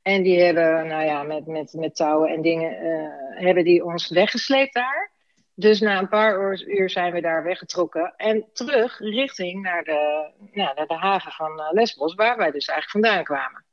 En 0.02 0.24
die 0.24 0.42
hebben, 0.44 0.88
nou 0.88 1.04
ja, 1.06 1.24
met, 1.24 1.48
met, 1.48 1.74
met 1.74 1.96
touwen 1.96 2.30
en 2.30 2.42
dingen, 2.42 2.78
eh, 2.78 3.44
hebben 3.44 3.64
die 3.64 3.86
ons 3.86 4.10
weggesleept 4.10 4.74
daar. 4.74 5.12
Dus 5.54 5.80
na 5.80 6.00
een 6.00 6.10
paar 6.10 6.62
uur, 6.68 6.90
zijn 6.90 7.14
we 7.14 7.22
daar 7.22 7.44
weggetrokken. 7.44 8.14
En 8.18 8.46
terug 8.54 9.00
richting 9.00 9.62
naar 9.62 9.84
de, 9.84 10.30
nou, 10.52 10.76
naar 10.76 10.88
de 10.88 10.98
haven 10.98 11.32
van 11.32 11.60
eh, 11.60 11.72
Lesbos, 11.72 12.16
waar 12.16 12.38
wij 12.38 12.52
dus 12.52 12.68
eigenlijk 12.68 13.06
vandaan 13.06 13.24
kwamen. 13.24 13.64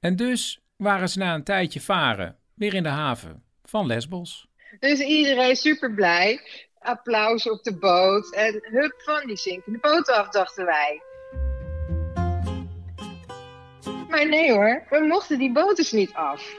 En 0.00 0.16
dus 0.16 0.60
waren 0.76 1.08
ze 1.08 1.18
na 1.18 1.34
een 1.34 1.44
tijdje 1.44 1.80
varen 1.80 2.37
weer 2.58 2.74
in 2.74 2.82
de 2.82 2.88
haven 2.88 3.42
van 3.64 3.86
Lesbos. 3.86 4.46
Dus 4.80 5.00
iedereen 5.00 5.56
super 5.56 5.94
blij. 5.94 6.40
Applaus 6.78 7.50
op 7.50 7.62
de 7.62 7.78
boot. 7.78 8.34
En 8.34 8.60
hup 8.62 8.94
van 9.04 9.26
die 9.26 9.36
zinkende 9.36 9.78
boot 9.78 10.10
af, 10.10 10.28
dachten 10.28 10.64
wij. 10.64 11.02
Maar 14.08 14.28
nee 14.28 14.52
hoor, 14.52 14.86
we 14.90 15.06
mochten 15.06 15.38
die 15.38 15.52
boot 15.52 15.76
dus 15.76 15.92
niet 15.92 16.12
af. 16.14 16.54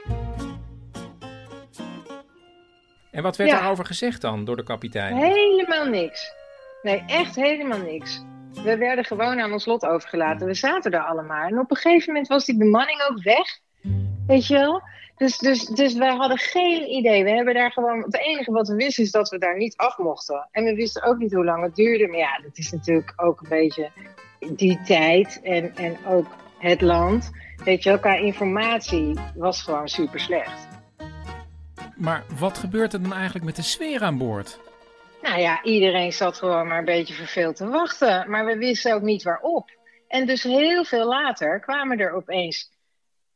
En 3.10 3.22
wat 3.22 3.36
werd 3.36 3.50
Ja. 3.50 3.58
daarover 3.58 3.84
gezegd 3.86 4.20
dan 4.20 4.44
door 4.44 4.56
de 4.56 4.62
kapitein? 4.62 5.16
Helemaal 5.16 5.86
niks. 5.86 6.32
Nee, 6.82 7.02
echt 7.06 7.34
helemaal 7.36 7.78
niks. 7.78 8.22
We 8.54 8.76
werden 8.76 9.04
gewoon 9.04 9.40
aan 9.40 9.52
ons 9.52 9.66
lot 9.66 9.86
overgelaten. 9.86 10.46
We 10.46 10.54
zaten 10.54 10.92
er 10.92 11.04
allemaal. 11.04 11.46
En 11.46 11.58
op 11.58 11.70
een 11.70 11.76
gegeven 11.76 12.06
moment 12.12 12.28
was 12.28 12.44
die 12.44 12.56
bemanning 12.56 13.02
ook 13.10 13.22
weg. 13.22 13.58
Weet 14.26 14.46
je 14.46 14.54
wel? 14.54 14.82
Dus, 15.20 15.38
dus, 15.38 15.64
dus 15.64 15.94
wij 15.94 16.14
hadden 16.14 16.38
geen 16.38 16.88
idee. 16.88 17.24
We 17.24 17.30
hebben 17.30 17.54
daar 17.54 17.72
gewoon. 17.72 18.02
Het 18.02 18.18
enige 18.18 18.52
wat 18.52 18.68
we 18.68 18.74
wisten 18.74 19.04
is 19.04 19.10
dat 19.10 19.28
we 19.28 19.38
daar 19.38 19.56
niet 19.56 19.76
af 19.76 19.98
mochten. 19.98 20.48
En 20.50 20.64
we 20.64 20.74
wisten 20.74 21.02
ook 21.02 21.18
niet 21.18 21.32
hoe 21.32 21.44
lang 21.44 21.62
het 21.62 21.74
duurde. 21.74 22.06
Maar 22.06 22.18
ja, 22.18 22.40
dat 22.42 22.58
is 22.58 22.70
natuurlijk 22.70 23.12
ook 23.16 23.40
een 23.40 23.48
beetje 23.48 23.90
die 24.54 24.80
tijd 24.82 25.40
en, 25.42 25.76
en 25.76 25.96
ook 26.06 26.26
het 26.58 26.80
land. 26.80 27.30
Weet 27.64 27.82
je 27.82 28.00
qua 28.00 28.14
informatie 28.14 29.18
was 29.34 29.62
gewoon 29.62 29.88
super 29.88 30.20
slecht. 30.20 30.68
Maar 31.96 32.24
wat 32.38 32.58
gebeurt 32.58 32.92
er 32.92 33.02
dan 33.02 33.12
eigenlijk 33.12 33.44
met 33.44 33.56
de 33.56 33.62
sfeer 33.62 34.02
aan 34.02 34.18
boord? 34.18 34.60
Nou 35.22 35.40
ja, 35.40 35.62
iedereen 35.62 36.12
zat 36.12 36.36
gewoon 36.36 36.66
maar 36.66 36.78
een 36.78 36.84
beetje 36.84 37.14
verveeld 37.14 37.56
te 37.56 37.68
wachten. 37.68 38.30
Maar 38.30 38.46
we 38.46 38.56
wisten 38.56 38.94
ook 38.94 39.02
niet 39.02 39.22
waarop. 39.22 39.70
En 40.08 40.26
dus 40.26 40.42
heel 40.42 40.84
veel 40.84 41.06
later 41.06 41.60
kwamen 41.60 41.98
er 41.98 42.12
opeens 42.12 42.70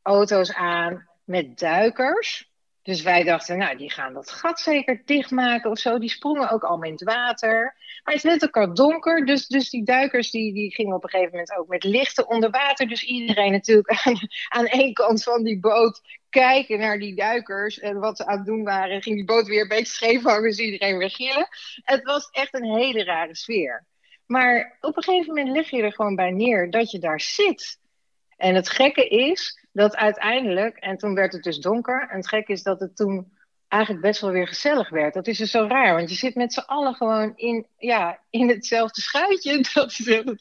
auto's 0.03 0.55
aan 0.55 1.13
met 1.25 1.59
duikers. 1.59 2.53
Dus 2.83 3.03
wij 3.03 3.23
dachten, 3.23 3.59
nou, 3.59 3.77
die 3.77 3.91
gaan 3.91 4.15
dat 4.15 4.31
gat 4.31 4.61
zeker 4.61 5.03
dichtmaken 5.05 5.71
of 5.71 5.79
zo. 5.79 5.99
Die 5.99 6.09
sprongen 6.09 6.51
ook 6.51 6.65
allemaal 6.65 6.89
in 6.89 6.93
het 6.93 7.03
water. 7.05 7.77
Maar 8.05 8.15
het 8.15 8.23
werd 8.23 8.45
ook 8.45 8.57
al 8.57 8.75
donker, 8.75 9.27
dus, 9.27 9.47
dus 9.47 9.71
die 9.71 9.85
duikers 9.85 10.31
die, 10.31 10.53
die 10.53 10.75
gingen 10.75 10.97
op 10.97 11.05
een 11.05 11.11
gegeven 11.11 11.33
moment 11.33 11.57
ook 11.57 11.69
met 11.69 11.85
lichten 11.85 12.29
onder 12.29 12.51
water. 12.51 12.89
Dus 12.89 13.03
iedereen 13.03 13.53
natuurlijk 13.53 13.91
aan, 14.05 14.17
aan 14.49 14.67
één 14.67 14.93
kant 14.93 15.23
van 15.23 15.43
die 15.43 15.61
boot 15.61 16.01
kijken 16.29 16.79
naar 16.79 16.99
die 16.99 17.15
duikers 17.15 17.79
en 17.79 17.99
wat 17.99 18.17
ze 18.17 18.27
aan 18.27 18.37
het 18.37 18.47
doen 18.47 18.65
waren. 18.65 19.03
Ging 19.03 19.17
die 19.17 19.25
boot 19.25 19.47
weer 19.47 19.63
een 19.63 19.69
beetje 19.69 19.85
scheef 19.87 20.23
dus 20.23 20.59
iedereen 20.59 20.99
weer 20.99 21.11
gillen. 21.11 21.49
Het 21.83 22.03
was 22.03 22.29
echt 22.31 22.55
een 22.55 22.77
hele 22.77 23.05
rare 23.05 23.37
sfeer. 23.37 23.87
Maar 24.27 24.77
op 24.81 24.97
een 24.97 25.03
gegeven 25.03 25.35
moment 25.35 25.57
lig 25.57 25.71
je 25.71 25.83
er 25.83 25.93
gewoon 25.93 26.17
bij 26.17 26.31
neer 26.31 26.71
dat 26.71 26.91
je 26.91 26.99
daar 26.99 27.21
zit. 27.21 27.79
En 28.37 28.55
het 28.55 28.69
gekke 28.69 29.09
is 29.09 29.64
dat 29.75 29.97
uiteindelijk, 29.97 30.77
en 30.77 30.97
toen 30.97 31.15
werd 31.15 31.33
het 31.33 31.43
dus 31.43 31.59
donker, 31.59 32.09
en 32.11 32.17
het 32.17 32.29
gekke 32.29 32.53
is 32.53 32.63
dat 32.63 32.81
het 32.81 32.97
toen 32.97 33.33
eigenlijk 33.69 34.03
best 34.03 34.21
wel 34.21 34.31
weer 34.31 34.49
gezellig 34.49 34.89
werd. 34.89 35.15
Dat 35.15 35.27
is 35.27 35.39
dus 35.39 35.51
zo 35.51 35.67
raar, 35.67 35.95
want 35.95 36.11
je 36.11 36.17
zit 36.17 36.35
met 36.35 36.53
z'n 36.53 36.61
allen 36.61 36.95
gewoon 36.95 37.33
in, 37.37 37.67
ja, 37.79 38.21
in 38.31 38.49
hetzelfde 38.49 39.01
schuitje. 39.01 39.65
Dat 39.75 39.91
is, 39.91 40.07
heel, 40.07 40.37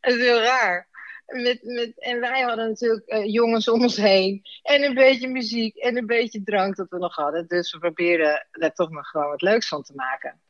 heel 0.00 0.40
raar. 0.40 0.88
Met, 1.26 1.62
met, 1.62 2.00
en 2.00 2.20
wij 2.20 2.40
hadden 2.40 2.68
natuurlijk 2.68 3.06
eh, 3.06 3.32
jongens 3.32 3.68
om 3.68 3.82
ons 3.82 3.96
heen. 3.96 4.42
En 4.62 4.82
een 4.82 4.94
beetje 4.94 5.28
muziek 5.28 5.76
en 5.76 5.96
een 5.96 6.06
beetje 6.06 6.42
drank 6.42 6.76
dat 6.76 6.90
we 6.90 6.98
nog 6.98 7.14
hadden. 7.14 7.46
Dus 7.46 7.72
we 7.72 7.78
probeerden 7.78 8.46
daar 8.50 8.72
toch 8.72 8.90
nog 8.90 9.06
gewoon 9.06 9.28
wat 9.28 9.42
leuks 9.42 9.68
van 9.68 9.82
te 9.82 9.94
maken. 9.94 10.40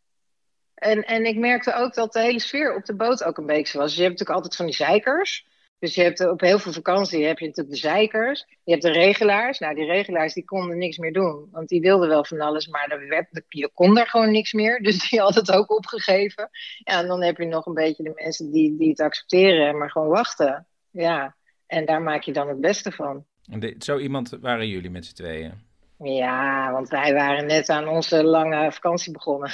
En, 0.75 1.05
en 1.05 1.25
ik 1.25 1.37
merkte 1.37 1.75
ook 1.75 1.95
dat 1.95 2.13
de 2.13 2.21
hele 2.21 2.41
sfeer 2.41 2.75
op 2.75 2.85
de 2.85 2.95
boot 2.95 3.25
ook 3.25 3.39
een 3.39 3.47
beetje 3.47 3.79
was. 3.79 3.95
Je 3.95 4.03
hebt 4.03 4.11
natuurlijk 4.11 4.37
altijd 4.37 4.57
van 4.57 4.67
die 4.67 4.75
zeikers. 4.75 5.47
Dus 5.85 5.95
je 5.95 6.03
hebt 6.03 6.29
op 6.29 6.41
heel 6.41 6.59
veel 6.59 6.73
vakantie 6.73 7.25
heb 7.27 7.39
je 7.39 7.47
natuurlijk 7.47 7.75
de 7.75 7.81
zeikers. 7.81 8.47
Je 8.65 8.71
hebt 8.71 8.83
de 8.83 8.91
regelaars. 8.93 9.59
Nou, 9.59 9.75
die 9.75 9.85
regelaars 9.85 10.35
die 10.35 10.45
konden 10.45 10.79
niks 10.79 10.99
meer 10.99 11.13
doen. 11.13 11.49
Want 11.51 11.69
die 11.69 11.81
wilden 11.81 12.09
wel 12.09 12.25
van 12.25 12.41
alles, 12.41 12.67
maar 12.67 12.99
je 13.49 13.71
kon 13.75 13.95
daar 13.95 14.07
gewoon 14.07 14.31
niks 14.31 14.53
meer. 14.53 14.79
Dus 14.83 15.09
die 15.11 15.21
hadden 15.21 15.41
het 15.41 15.53
ook 15.53 15.71
opgegeven. 15.71 16.51
Ja, 16.85 17.01
en 17.01 17.07
dan 17.07 17.23
heb 17.23 17.37
je 17.37 17.45
nog 17.45 17.67
een 17.67 17.75
beetje 17.75 18.03
de 18.03 18.13
mensen 18.15 18.51
die, 18.51 18.77
die 18.77 18.89
het 18.89 19.01
accepteren, 19.01 19.79
maar 19.79 19.91
gewoon 19.91 20.09
wachten. 20.09 20.67
Ja, 20.91 21.37
en 21.67 21.85
daar 21.85 22.03
maak 22.03 22.23
je 22.23 22.33
dan 22.33 22.49
het 22.49 22.61
beste 22.61 22.93
van. 22.93 23.25
En 23.51 23.61
de- 23.61 23.75
zo 23.79 23.99
iemand 23.99 24.31
waren 24.41 24.69
jullie 24.69 24.91
met 24.91 25.07
z'n 25.07 25.15
tweeën. 25.15 25.53
Ja, 25.99 26.73
want 26.73 26.89
wij 26.89 27.15
waren 27.15 27.47
net 27.47 27.69
aan 27.69 27.89
onze 27.89 28.25
lange 28.25 28.73
vakantie 28.73 29.13
begonnen. 29.13 29.51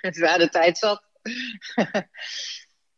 dus 0.00 0.18
we 0.18 0.26
hadden 0.28 0.50
tijd 0.50 0.78
zat. 0.78 1.02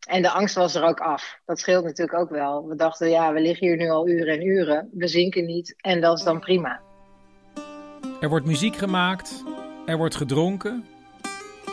en 0.06 0.22
de 0.22 0.30
angst 0.30 0.54
was 0.54 0.74
er 0.74 0.82
ook 0.82 1.00
af. 1.00 1.40
Dat 1.44 1.58
scheelt 1.58 1.84
natuurlijk 1.84 2.18
ook 2.18 2.30
wel. 2.30 2.68
We 2.68 2.76
dachten, 2.76 3.10
ja, 3.10 3.32
we 3.32 3.40
liggen 3.40 3.66
hier 3.66 3.76
nu 3.76 3.88
al 3.88 4.08
uren 4.08 4.34
en 4.34 4.46
uren. 4.46 4.88
We 4.92 5.08
zinken 5.08 5.44
niet 5.44 5.74
en 5.76 6.00
dat 6.00 6.18
is 6.18 6.24
dan 6.24 6.40
prima. 6.40 6.80
Er 8.20 8.28
wordt 8.28 8.46
muziek 8.46 8.76
gemaakt, 8.76 9.44
er 9.86 9.96
wordt 9.96 10.14
gedronken. 10.14 10.86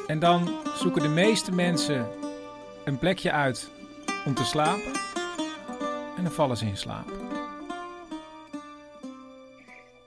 En 0.08 0.20
dan 0.20 0.50
zoeken 0.76 1.02
de 1.02 1.08
meeste 1.08 1.52
mensen 1.52 2.08
een 2.86 2.98
plekje 2.98 3.32
uit 3.32 3.70
om 4.26 4.34
te 4.34 4.44
slapen. 4.44 4.92
En 6.18 6.24
dan 6.24 6.32
vallen 6.32 6.58
ze 6.58 6.66
in 6.66 6.78
slaap. 6.78 7.12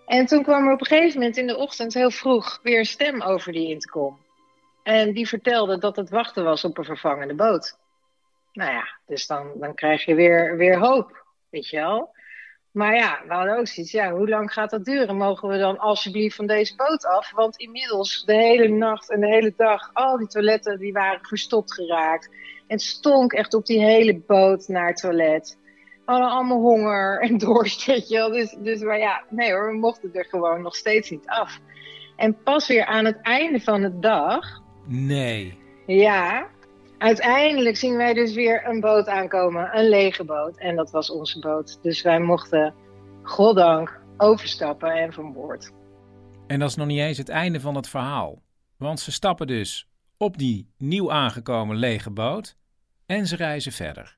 En 0.07 0.27
toen 0.27 0.43
kwam 0.43 0.67
er 0.67 0.73
op 0.73 0.81
een 0.81 0.87
gegeven 0.87 1.19
moment 1.19 1.37
in 1.37 1.47
de 1.47 1.57
ochtend 1.57 1.95
heel 1.95 2.11
vroeg 2.11 2.61
weer 2.63 2.79
een 2.79 2.87
stem 2.87 3.23
over 3.23 3.53
die 3.53 3.69
intercom. 3.69 4.19
En 4.83 5.13
die 5.13 5.29
vertelde 5.29 5.79
dat 5.79 5.97
het 5.97 6.11
wachten 6.11 6.45
was 6.45 6.65
op 6.65 6.79
een 6.79 6.85
vervangende 6.85 7.35
boot. 7.35 7.77
Nou 8.57 8.73
ja, 8.73 8.99
dus 9.07 9.27
dan, 9.27 9.53
dan 9.61 9.75
krijg 9.75 10.05
je 10.05 10.15
weer, 10.15 10.57
weer 10.57 10.79
hoop, 10.79 11.25
weet 11.51 11.69
je 11.69 11.77
wel. 11.77 12.15
Maar 12.71 12.95
ja, 12.95 13.23
we 13.27 13.35
hadden 13.35 13.59
ook 13.59 13.67
zoiets, 13.67 13.93
ja, 13.93 14.11
hoe 14.13 14.29
lang 14.29 14.53
gaat 14.53 14.71
dat 14.71 14.85
duren? 14.85 15.17
Mogen 15.17 15.49
we 15.49 15.59
dan 15.59 15.79
alsjeblieft 15.79 16.37
van 16.37 16.47
deze 16.47 16.75
boot 16.77 17.07
af? 17.07 17.31
Want 17.31 17.57
inmiddels 17.57 18.25
de 18.25 18.35
hele 18.35 18.69
nacht 18.69 19.11
en 19.11 19.21
de 19.21 19.27
hele 19.27 19.53
dag, 19.57 19.91
al 19.93 20.19
die 20.19 20.27
toiletten 20.27 20.79
die 20.79 20.93
waren 20.93 21.27
verstopt 21.27 21.75
geraakt. 21.75 22.31
En 22.67 22.79
stonk 22.79 23.33
echt 23.33 23.55
op 23.55 23.67
die 23.67 23.81
hele 23.81 24.19
boot 24.19 24.69
naar 24.69 24.87
het 24.87 24.97
toilet. 24.97 25.59
We 26.05 26.13
hadden 26.13 26.31
allemaal 26.31 26.61
honger 26.61 27.21
en 27.21 27.39
dorst, 27.49 27.87
weet 27.87 28.09
je 28.09 28.17
wel. 28.17 28.31
Dus, 28.31 28.57
dus 28.59 28.81
maar 28.81 28.99
ja, 28.99 29.25
nee 29.31 29.53
hoor, 29.53 29.71
we 29.71 29.79
mochten 29.79 30.15
er 30.15 30.25
gewoon 30.25 30.63
nog 30.63 30.77
steeds 30.77 31.11
niet 31.11 31.27
af. 31.27 31.59
En 32.17 32.43
pas 32.43 32.67
weer 32.69 32.85
aan 32.85 33.05
het 33.05 33.19
einde 33.23 33.61
van 33.61 33.81
de 33.81 33.99
dag, 33.99 34.65
Nee. 34.87 35.59
ja, 35.87 36.47
uiteindelijk 36.99 37.77
zien 37.77 37.97
wij 37.97 38.15
dus 38.15 38.35
weer 38.35 38.67
een 38.67 38.81
boot 38.81 39.07
aankomen, 39.07 39.79
een 39.79 39.89
lege 39.89 40.25
boot. 40.25 40.59
En 40.59 40.77
dat 40.77 40.91
was 40.91 41.11
onze 41.11 41.39
boot. 41.39 41.79
Dus 41.83 42.03
wij 42.03 42.21
mochten, 42.21 42.75
goddank, 43.23 44.01
overstappen 44.17 44.91
en 44.91 45.13
van 45.13 45.33
boord. 45.33 45.73
En 46.47 46.59
dat 46.59 46.69
is 46.69 46.77
nog 46.77 46.87
niet 46.87 47.01
eens 47.01 47.19
het 47.19 47.29
einde 47.29 47.61
van 47.61 47.75
het 47.75 47.89
verhaal. 47.89 48.43
Want 48.77 49.01
ze 49.01 49.13
stappen 49.13 49.47
dus 49.47 49.89
op 50.17 50.39
die 50.39 50.71
nieuw 50.79 51.13
aangekomen 51.13 51.77
lege 51.77 52.11
boot 52.11 52.57
en 53.07 53.27
ze 53.27 53.37
reizen 53.37 53.73
verder. 53.73 54.17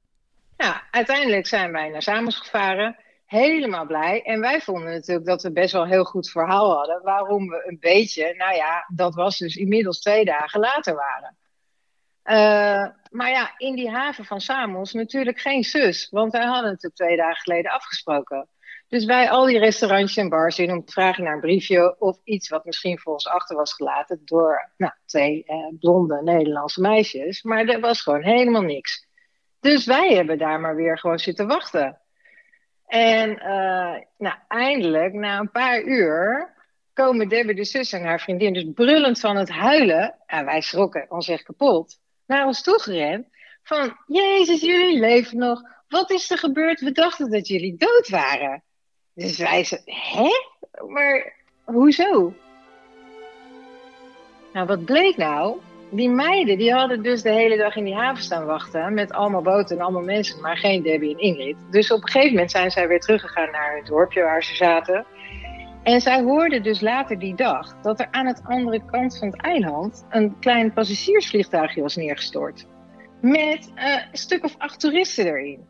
Ja, 0.56 0.82
uiteindelijk 0.90 1.46
zijn 1.46 1.72
wij 1.72 1.88
naar 1.88 2.02
Samos 2.02 2.36
gevaren. 2.36 2.96
Helemaal 3.26 3.86
blij. 3.86 4.22
En 4.22 4.40
wij 4.40 4.60
vonden 4.60 4.92
natuurlijk 4.92 5.26
dat 5.26 5.42
we 5.42 5.52
best 5.52 5.72
wel 5.72 5.82
een 5.82 5.88
heel 5.88 6.04
goed 6.04 6.30
verhaal 6.30 6.76
hadden. 6.76 7.02
Waarom 7.02 7.48
we 7.48 7.64
een 7.66 7.76
beetje, 7.80 8.34
nou 8.36 8.54
ja, 8.54 8.84
dat 8.94 9.14
was 9.14 9.38
dus 9.38 9.56
inmiddels 9.56 10.00
twee 10.00 10.24
dagen 10.24 10.60
later 10.60 10.94
waren. 10.94 11.36
Eh, 12.28 12.86
maar 13.10 13.30
ja, 13.30 13.54
in 13.56 13.74
die 13.74 13.90
haven 13.90 14.24
van 14.24 14.40
Samos 14.40 14.92
natuurlijk 14.92 15.40
geen 15.40 15.64
zus. 15.64 16.08
Want 16.10 16.32
wij 16.32 16.44
hadden 16.44 16.78
het 16.80 16.90
twee 16.94 17.16
dagen 17.16 17.36
geleden 17.36 17.70
afgesproken. 17.70 18.48
Dus 18.88 19.04
bij 19.04 19.30
al 19.30 19.46
die 19.46 19.58
restaurantjes 19.58 20.16
en 20.16 20.28
bars 20.28 20.58
in 20.58 20.72
om 20.72 20.84
te 20.84 20.92
vragen 20.92 21.24
naar 21.24 21.34
een 21.34 21.40
briefje 21.40 21.96
of 21.98 22.18
iets 22.24 22.48
wat 22.48 22.64
misschien 22.64 22.98
voor 22.98 23.12
ons 23.12 23.26
achter 23.26 23.56
was 23.56 23.72
gelaten 23.72 24.20
door 24.24 24.70
nou, 24.76 24.92
twee 25.06 25.44
eh, 25.44 25.56
blonde 25.80 26.22
Nederlandse 26.22 26.80
meisjes. 26.80 27.42
Maar 27.42 27.66
er 27.66 27.80
was 27.80 28.02
gewoon 28.02 28.22
helemaal 28.22 28.62
niks. 28.62 29.06
Dus 29.60 29.86
wij 29.86 30.14
hebben 30.14 30.38
daar 30.38 30.60
maar 30.60 30.76
weer 30.76 30.98
gewoon 30.98 31.18
zitten 31.18 31.46
wachten. 31.46 32.00
En 32.86 33.38
eh, 33.38 34.02
nou, 34.18 34.36
eindelijk, 34.48 35.12
na 35.12 35.38
een 35.38 35.50
paar 35.50 35.82
uur, 35.82 36.54
komen 36.92 37.28
Debbie 37.28 37.54
de 37.54 37.64
zus 37.64 37.92
en 37.92 38.04
haar 38.04 38.20
vriendin, 38.20 38.52
dus 38.52 38.66
brullend 38.74 39.20
van 39.20 39.36
het 39.36 39.50
huilen, 39.50 40.18
en 40.26 40.44
wij 40.44 40.60
schrokken 40.60 41.06
ons 41.08 41.28
echt 41.28 41.42
kapot, 41.42 41.98
naar 42.28 42.46
ons 42.46 42.62
toegerend. 42.62 43.26
Van, 43.62 43.96
Jezus, 44.06 44.60
jullie 44.60 45.00
leven 45.00 45.38
nog. 45.38 45.62
Wat 45.88 46.10
is 46.10 46.30
er 46.30 46.38
gebeurd? 46.38 46.80
We 46.80 46.92
dachten 46.92 47.30
dat 47.30 47.48
jullie 47.48 47.76
dood 47.76 48.08
waren. 48.08 48.62
Dus 49.14 49.38
wij 49.38 49.64
zeiden, 49.64 49.94
hè? 49.94 50.30
Maar 50.88 51.34
hoezo? 51.64 52.34
Nou, 54.52 54.66
wat 54.66 54.84
bleek 54.84 55.16
nou? 55.16 55.58
Die 55.90 56.08
meiden 56.08 56.58
die 56.58 56.72
hadden 56.72 57.02
dus 57.02 57.22
de 57.22 57.30
hele 57.30 57.56
dag 57.56 57.76
in 57.76 57.84
die 57.84 57.94
haven 57.94 58.22
staan 58.22 58.44
wachten 58.44 58.94
met 58.94 59.12
allemaal 59.12 59.42
boten 59.42 59.76
en 59.76 59.82
allemaal 59.82 60.02
mensen, 60.02 60.40
maar 60.40 60.56
geen 60.56 60.82
Debbie 60.82 61.12
en 61.12 61.18
Ingrid. 61.18 61.56
Dus 61.70 61.90
op 61.90 62.02
een 62.02 62.08
gegeven 62.08 62.32
moment 62.32 62.50
zijn 62.50 62.70
zij 62.70 62.88
weer 62.88 63.00
teruggegaan 63.00 63.50
naar 63.50 63.76
het 63.76 63.86
dorpje 63.86 64.22
waar 64.22 64.44
ze 64.44 64.54
zaten. 64.54 65.06
En 65.88 66.00
zij 66.00 66.22
hoorden 66.22 66.62
dus 66.62 66.80
later 66.80 67.18
die 67.18 67.34
dag 67.34 67.80
dat 67.80 68.00
er 68.00 68.08
aan 68.10 68.26
het 68.26 68.40
andere 68.44 68.84
kant 68.84 69.18
van 69.18 69.28
het 69.28 69.40
eiland 69.40 70.06
een 70.10 70.38
klein 70.38 70.72
passagiersvliegtuigje 70.72 71.82
was 71.82 71.96
neergestort. 71.96 72.66
Met 73.20 73.72
een 73.74 74.02
stuk 74.12 74.44
of 74.44 74.54
acht 74.58 74.80
toeristen 74.80 75.26
erin. 75.26 75.66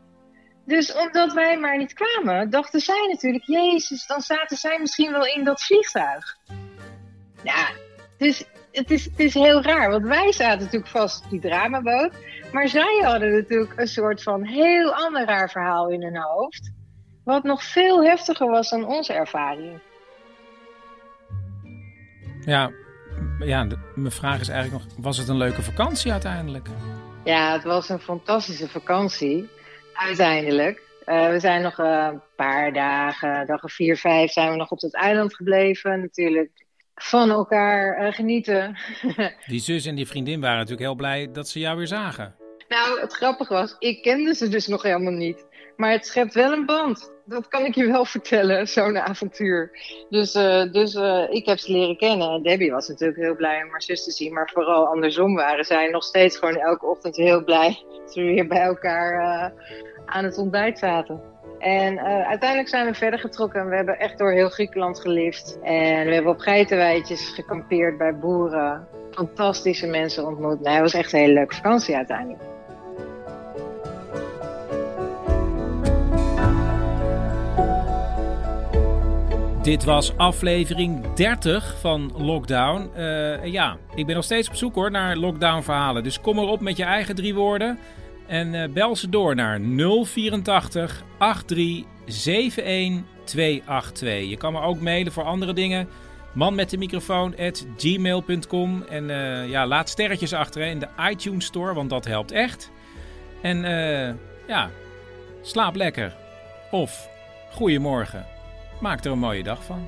Dus 0.65 0.95
omdat 0.95 1.33
wij 1.33 1.57
maar 1.59 1.77
niet 1.77 1.93
kwamen, 1.93 2.49
dachten 2.49 2.79
zij 2.79 3.07
natuurlijk, 3.11 3.45
Jezus, 3.45 4.07
dan 4.07 4.21
zaten 4.21 4.57
zij 4.57 4.79
misschien 4.79 5.11
wel 5.11 5.25
in 5.25 5.43
dat 5.43 5.63
vliegtuig. 5.63 6.37
Ja, 7.43 7.67
dus 8.17 8.45
het 8.71 8.91
is, 8.91 9.05
het 9.05 9.19
is 9.19 9.33
heel 9.33 9.61
raar, 9.61 9.89
want 9.89 10.05
wij 10.05 10.31
zaten 10.31 10.59
natuurlijk 10.59 10.91
vast 10.91 11.23
op 11.23 11.29
die 11.29 11.39
dramaboot. 11.39 12.13
Maar 12.51 12.67
zij 12.67 13.01
hadden 13.03 13.33
natuurlijk 13.33 13.73
een 13.75 13.87
soort 13.87 14.23
van 14.23 14.45
heel 14.45 14.93
ander 14.93 15.25
raar 15.25 15.49
verhaal 15.49 15.89
in 15.89 16.03
hun 16.03 16.17
hoofd. 16.17 16.71
Wat 17.23 17.43
nog 17.43 17.63
veel 17.63 18.03
heftiger 18.03 18.47
was 18.49 18.69
dan 18.69 18.85
onze 18.85 19.13
ervaring. 19.13 19.87
Ja, 22.45 22.71
ja 23.39 23.67
mijn 23.95 24.11
vraag 24.11 24.39
is 24.39 24.49
eigenlijk 24.49 24.83
nog, 24.83 24.93
was 24.97 25.17
het 25.17 25.27
een 25.27 25.37
leuke 25.37 25.61
vakantie 25.61 26.11
uiteindelijk? 26.11 26.67
Ja, 27.23 27.53
het 27.53 27.63
was 27.63 27.89
een 27.89 27.99
fantastische 27.99 28.67
vakantie, 28.67 29.49
uiteindelijk. 29.93 30.81
Uh, 31.05 31.29
we 31.29 31.39
zijn 31.39 31.61
nog 31.61 31.77
een 31.77 32.21
paar 32.35 32.73
dagen, 32.73 33.47
dagen 33.47 33.69
vier, 33.69 33.97
vijf, 33.97 34.31
zijn 34.31 34.51
we 34.51 34.55
nog 34.55 34.69
op 34.69 34.81
het 34.81 34.95
eiland 34.95 35.35
gebleven. 35.35 36.01
Natuurlijk 36.01 36.51
van 36.95 37.29
elkaar 37.29 38.05
uh, 38.05 38.13
genieten. 38.13 38.77
die 39.47 39.59
zus 39.59 39.85
en 39.85 39.95
die 39.95 40.07
vriendin 40.07 40.41
waren 40.41 40.57
natuurlijk 40.57 40.81
heel 40.81 40.95
blij 40.95 41.29
dat 41.31 41.49
ze 41.49 41.59
jou 41.59 41.77
weer 41.77 41.87
zagen. 41.87 42.35
Nou, 42.67 42.99
het 43.01 43.13
grappige 43.13 43.53
was, 43.53 43.75
ik 43.79 44.01
kende 44.01 44.35
ze 44.35 44.47
dus 44.47 44.67
nog 44.67 44.83
helemaal 44.83 45.13
niet. 45.13 45.45
Maar 45.75 45.91
het 45.91 46.05
schept 46.05 46.33
wel 46.33 46.51
een 46.51 46.65
band. 46.65 47.11
Dat 47.29 47.47
kan 47.47 47.65
ik 47.65 47.75
je 47.75 47.85
wel 47.85 48.05
vertellen, 48.15 48.67
zo'n 48.67 48.97
avontuur. 48.97 49.71
Dus, 50.09 50.35
uh, 50.35 50.71
dus 50.71 50.93
uh, 50.93 51.23
ik 51.29 51.45
heb 51.45 51.57
ze 51.57 51.71
leren 51.71 51.97
kennen. 51.97 52.31
En 52.31 52.43
Debbie 52.43 52.71
was 52.71 52.87
natuurlijk 52.87 53.19
heel 53.19 53.35
blij 53.35 53.63
om 53.63 53.69
haar 53.69 53.81
zus 53.81 54.03
te 54.03 54.11
zien. 54.11 54.33
Maar 54.33 54.49
vooral 54.53 54.87
andersom 54.87 55.35
waren 55.35 55.65
zij 55.65 55.87
nog 55.87 56.03
steeds 56.03 56.37
gewoon 56.37 56.55
elke 56.55 56.85
ochtend 56.85 57.15
heel 57.15 57.43
blij... 57.43 57.83
dat 58.05 58.15
we 58.15 58.21
weer 58.21 58.47
bij 58.47 58.61
elkaar 58.61 59.21
uh, 59.21 59.63
aan 60.05 60.23
het 60.23 60.37
ontbijt 60.37 60.79
zaten. 60.79 61.21
En 61.59 61.99
uiteindelijk 61.99 62.69
zijn 62.69 62.85
we 62.85 62.93
verder 62.93 63.19
getrokken. 63.19 63.69
We 63.69 63.75
hebben 63.75 63.99
echt 63.99 64.17
door 64.17 64.31
heel 64.31 64.49
Griekenland 64.49 64.99
geliefd. 64.99 65.59
En 65.61 66.05
we 66.05 66.13
hebben 66.13 66.31
op 66.31 66.39
geitenweidjes 66.39 67.29
gekampeerd 67.29 67.97
bij 67.97 68.17
boeren. 68.17 68.87
Fantastische 69.11 69.87
mensen 69.87 70.25
ontmoet. 70.25 70.59
Het 70.63 70.79
was 70.79 70.93
echt 70.93 71.13
een 71.13 71.19
hele 71.19 71.33
leuke 71.33 71.55
vakantie 71.55 71.95
uiteindelijk. 71.95 72.58
Dit 79.69 79.83
was 79.83 80.17
aflevering 80.17 81.13
30 81.13 81.79
van 81.79 82.11
Lockdown. 82.17 82.91
Uh, 82.97 83.45
ja, 83.45 83.77
ik 83.95 84.05
ben 84.05 84.15
nog 84.15 84.23
steeds 84.23 84.49
op 84.49 84.55
zoek 84.55 84.75
hoor 84.75 84.91
naar 84.91 85.15
lockdown 85.15 85.61
verhalen. 85.61 86.03
Dus 86.03 86.21
kom 86.21 86.39
erop 86.39 86.61
met 86.61 86.77
je 86.77 86.83
eigen 86.83 87.15
drie 87.15 87.33
woorden. 87.35 87.79
En 88.27 88.53
uh, 88.53 88.67
bel 88.73 88.95
ze 88.95 89.09
door 89.09 89.35
naar 89.35 89.59
084 89.59 91.03
83 91.45 92.65
71 92.65 93.03
282. 93.23 94.29
Je 94.29 94.37
kan 94.37 94.53
me 94.53 94.61
ook 94.61 94.79
mailen 94.79 95.11
voor 95.11 95.23
andere 95.23 95.53
dingen. 95.53 95.87
Man 96.33 96.55
met 96.55 96.69
de 96.69 96.77
microfoon 96.77 97.35
at 97.37 97.65
gmail.com. 97.77 98.83
En 98.89 99.09
uh, 99.09 99.49
ja, 99.49 99.67
laat 99.67 99.89
sterretjes 99.89 100.33
achter 100.33 100.61
in 100.61 100.79
de 100.79 100.87
iTunes 101.09 101.45
Store, 101.45 101.73
want 101.73 101.89
dat 101.89 102.05
helpt 102.05 102.31
echt. 102.31 102.71
En 103.41 103.61
ja, 104.47 104.69
slaap 105.41 105.75
lekker. 105.75 106.15
Of 106.71 107.09
goeiemorgen. 107.51 108.38
Maak 108.79 109.03
er 109.03 109.11
een 109.11 109.19
mooie 109.19 109.43
dag 109.43 109.63
van. 109.63 109.87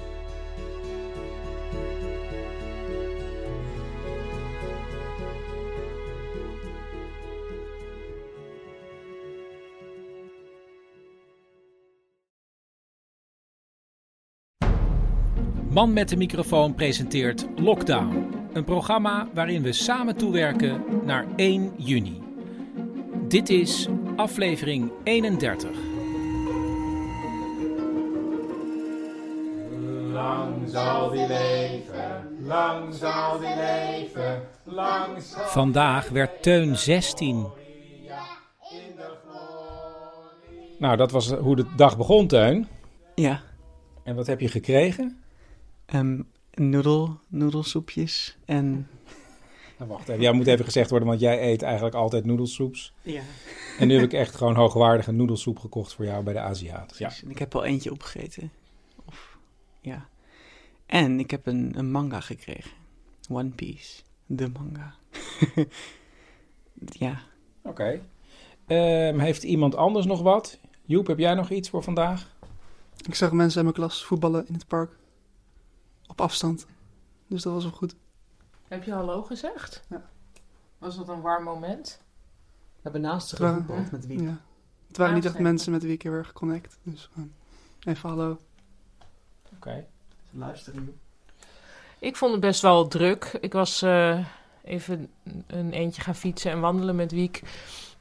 Man 15.70 15.94
met 15.94 16.10
de 16.10 16.18
microfoon 16.18 16.76
presenteert 16.76 17.46
Lockdown. 17.56 18.30
Een 18.54 18.64
programma 18.64 19.28
waarin 19.34 19.62
we 19.62 19.72
samen 19.72 20.18
toewerken 20.18 20.84
naar 21.06 21.26
1 21.36 21.74
juni. 21.78 22.22
Dit 23.28 23.50
is 23.50 23.88
aflevering 24.16 24.92
31. 25.04 25.91
Lang 30.12 30.70
zal 30.70 31.10
die 31.10 31.28
leven, 31.28 32.38
lang 32.46 32.94
zal 32.94 33.40
die 33.40 33.56
leven, 33.56 34.42
lang 34.64 35.22
zal 35.22 35.48
Vandaag 35.48 36.10
werd 36.10 36.44
Teun 36.44 36.78
16. 36.78 37.48
Nou, 40.80 40.98
dat 40.98 41.12
was 41.12 41.32
hoe 41.32 41.56
de 41.56 41.66
dag 41.76 41.98
begon, 41.98 42.28
Teun. 42.28 42.68
Ja. 43.16 43.42
En 44.04 44.16
wat 44.16 44.28
heb 44.28 44.40
je 44.40 44.48
gekregen? 44.48 45.22
Um, 45.96 46.28
noedel, 46.54 47.20
noedelsoepjes 47.28 48.38
en... 48.46 48.88
Nou, 49.78 49.92
wacht 49.92 50.10
even, 50.10 50.22
jij 50.22 50.32
moet 50.32 50.48
even 50.48 50.66
gezegd 50.66 50.90
worden, 50.90 51.08
want 51.08 51.20
jij 51.20 51.52
eet 51.52 51.62
eigenlijk 51.62 51.96
altijd 51.96 52.26
noedelsoeps. 52.26 52.94
Ja. 53.02 53.22
En 53.80 53.88
nu 53.88 53.94
heb 53.94 54.04
ik 54.04 54.14
echt 54.14 54.36
gewoon 54.36 54.56
hoogwaardige 54.56 55.12
noedelsoep 55.12 55.60
gekocht 55.60 55.94
voor 55.94 56.06
jou 56.06 56.24
bij 56.24 56.34
de 56.34 56.40
Aziat. 56.40 56.96
Ja. 56.98 57.12
En 57.24 57.30
ik 57.30 57.40
heb 57.40 57.56
al 57.56 57.64
eentje 57.64 57.92
opgegeten. 57.92 58.52
Ja. 59.82 60.08
En 60.86 61.20
ik 61.20 61.32
heb 61.32 61.46
een, 61.46 61.78
een 61.78 61.92
manga 61.92 62.20
gekregen. 62.20 62.72
One 63.30 63.50
Piece. 63.50 64.02
De 64.26 64.50
manga. 64.50 64.94
ja. 67.06 67.22
Oké. 67.62 68.02
Okay. 68.68 69.10
Um, 69.10 69.20
heeft 69.20 69.44
iemand 69.44 69.76
anders 69.76 70.06
nog 70.06 70.22
wat? 70.22 70.60
Joep, 70.86 71.08
heb 71.08 71.18
jij 71.18 71.34
nog 71.34 71.50
iets 71.50 71.70
voor 71.70 71.84
vandaag? 71.84 72.36
Ik 73.08 73.16
zag 73.16 73.32
mensen 73.32 73.58
in 73.58 73.64
mijn 73.64 73.76
klas 73.76 74.06
voetballen 74.06 74.48
in 74.48 74.54
het 74.54 74.68
park. 74.68 74.98
Op 76.08 76.22
afstand. 76.22 76.66
Dus 77.28 77.42
dat 77.42 77.54
was 77.54 77.64
wel 77.64 77.72
goed. 77.72 77.96
Heb 78.68 78.84
je 78.84 78.92
hallo 78.92 79.24
gezegd? 79.24 79.84
Ja. 79.90 80.10
Was 80.78 80.98
dat 80.98 81.10
een 81.10 81.22
warm 81.22 81.44
moment? 81.44 82.00
We 82.76 82.80
hebben 82.82 83.02
naast 83.02 83.36
gevoetbald 83.36 83.92
met 83.92 84.08
wie? 84.08 84.24
Ja. 84.24 84.42
Het 84.88 84.98
waren 84.98 85.16
niet 85.16 85.26
echt 85.26 85.40
mensen 85.40 85.72
met 85.72 85.84
wie 85.84 85.94
ik 85.94 86.02
heel 86.02 86.12
erg 86.12 86.34
connect. 86.34 86.80
Dus 86.84 87.10
gewoon 87.14 87.32
even 87.84 88.10
hallo. 88.10 88.40
Oké. 89.62 89.70
Okay. 89.70 89.86
Luisteren. 90.30 91.00
Ik 92.00 92.16
vond 92.16 92.32
het 92.32 92.42
best 92.42 92.62
wel 92.62 92.88
druk. 92.88 93.38
Ik 93.42 93.54
was 93.54 93.84
uh, 93.84 94.26
even 94.64 95.12
een 95.48 95.72
eentje 95.72 96.02
gaan 96.02 96.16
fietsen 96.16 96.52
en 96.52 96.60
wandelen 96.60 96.96
met 96.96 97.12
Wiek. 97.12 97.42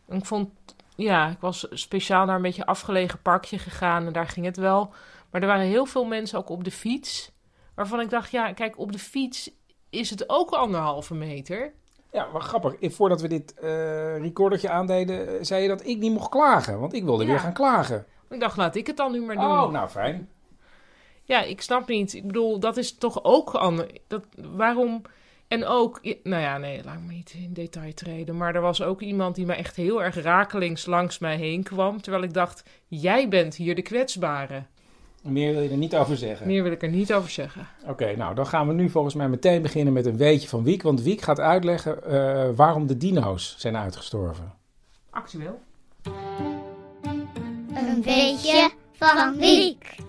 Ik 0.09 0.25
vond, 0.25 0.51
ja, 0.97 1.29
ik 1.29 1.41
was 1.41 1.67
speciaal 1.71 2.27
naar 2.27 2.37
een 2.37 2.43
beetje 2.43 2.67
afgelegen 2.67 3.23
parkje 3.23 3.59
gegaan 3.59 4.07
en 4.07 4.13
daar 4.13 4.29
ging 4.29 4.47
het 4.47 4.57
wel. 4.57 4.93
Maar 5.31 5.41
er 5.41 5.47
waren 5.47 5.67
heel 5.67 5.87
veel 5.87 6.05
mensen 6.05 6.39
ook 6.39 6.49
op 6.49 6.65
de 6.65 6.71
fiets. 6.71 7.33
Waarvan 7.75 8.01
ik 8.01 8.11
dacht, 8.11 8.31
ja, 8.31 8.53
kijk, 8.53 8.79
op 8.79 8.93
de 8.93 8.99
fiets 8.99 9.51
is 9.91 10.11
het 10.11 10.29
ook 10.29 10.51
anderhalve 10.51 11.15
meter. 11.15 11.73
Ja, 12.13 12.27
maar 12.33 12.43
grappig. 12.43 12.75
Voordat 12.81 13.21
we 13.21 13.29
dit 13.29 13.55
uh, 13.63 14.19
recordertje 14.19 14.71
aandeden, 14.71 15.47
zei 15.47 15.63
je 15.63 15.69
dat 15.69 15.87
ik 15.87 15.99
niet 15.99 16.13
mocht 16.13 16.29
klagen. 16.29 16.81
Want 16.81 16.93
ik 16.95 17.05
wilde 17.05 17.25
ja. 17.25 17.31
weer 17.31 17.41
gaan 17.41 17.53
klagen. 17.53 18.07
Ik 18.29 18.41
dacht, 18.41 18.57
laat 18.57 18.75
ik 18.75 18.87
het 18.87 18.97
dan 18.97 19.13
nu 19.13 19.23
maar 19.23 19.35
doen. 19.35 19.45
Oh, 19.45 19.71
nou 19.71 19.89
fijn. 19.89 20.29
Ja, 21.31 21.43
ik 21.43 21.61
snap 21.61 21.89
niet. 21.89 22.15
Ik 22.15 22.27
bedoel, 22.27 22.59
dat 22.59 22.77
is 22.77 22.95
toch 22.95 23.25
ook 23.25 23.51
anders. 23.51 23.89
Dat, 24.07 24.25
waarom 24.37 25.03
En 25.49 25.67
ook, 25.67 26.01
nou 26.23 26.43
ja, 26.43 26.59
nee, 26.59 26.85
laat 26.85 27.01
me 27.01 27.13
niet 27.13 27.35
in 27.37 27.53
detail 27.53 27.95
treden. 27.95 28.37
Maar 28.37 28.55
er 28.55 28.61
was 28.61 28.83
ook 28.83 29.01
iemand 29.01 29.35
die 29.35 29.47
me 29.47 29.55
echt 29.55 29.77
heel 29.77 30.03
erg 30.03 30.23
rakelings 30.23 30.87
langs 30.87 31.19
mij 31.19 31.37
heen 31.37 31.63
kwam. 31.63 32.01
Terwijl 32.01 32.25
ik 32.25 32.33
dacht, 32.33 32.63
jij 32.87 33.29
bent 33.29 33.55
hier 33.55 33.75
de 33.75 33.83
kwetsbare. 33.83 34.63
Meer 35.23 35.53
wil 35.53 35.63
je 35.63 35.69
er 35.69 35.77
niet 35.77 35.97
over 35.97 36.17
zeggen? 36.17 36.47
Meer 36.47 36.63
wil 36.63 36.73
ik 36.73 36.83
er 36.83 36.89
niet 36.89 37.13
over 37.13 37.31
zeggen. 37.31 37.67
Oké, 37.87 38.17
nou 38.17 38.35
dan 38.35 38.47
gaan 38.47 38.67
we 38.67 38.73
nu 38.73 38.91
volgens 38.91 39.15
mij 39.15 39.29
meteen 39.29 39.63
beginnen 39.63 39.93
met 39.93 40.07
een 40.07 40.17
weetje 40.17 40.49
van 40.49 40.65
Wiek. 40.65 40.83
Want 40.83 41.03
Wiek 41.03 41.21
gaat 41.21 41.41
uitleggen 41.41 41.99
uh, 42.07 42.49
waarom 42.57 42.87
de 42.87 42.97
dino's 42.97 43.55
zijn 43.59 43.77
uitgestorven. 43.77 44.53
Actueel. 45.11 45.61
Een 47.75 48.03
weetje 48.03 48.71
van 48.93 49.37
Wiek. 49.37 50.09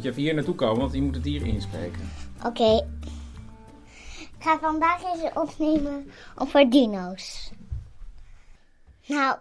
Moet 0.00 0.08
je 0.08 0.14
even 0.14 0.28
hier 0.28 0.34
naartoe 0.34 0.54
komen, 0.54 0.78
want 0.78 0.92
die 0.92 1.02
moet 1.02 1.14
het 1.14 1.24
hier 1.24 1.46
inspreken. 1.46 2.10
Oké. 2.44 2.88
Ik 4.18 4.30
ga 4.38 4.58
vandaag 4.58 5.02
eens 5.04 5.32
opnemen 5.34 6.10
over 6.36 6.70
dino's. 6.70 7.50
Nou, 9.06 9.38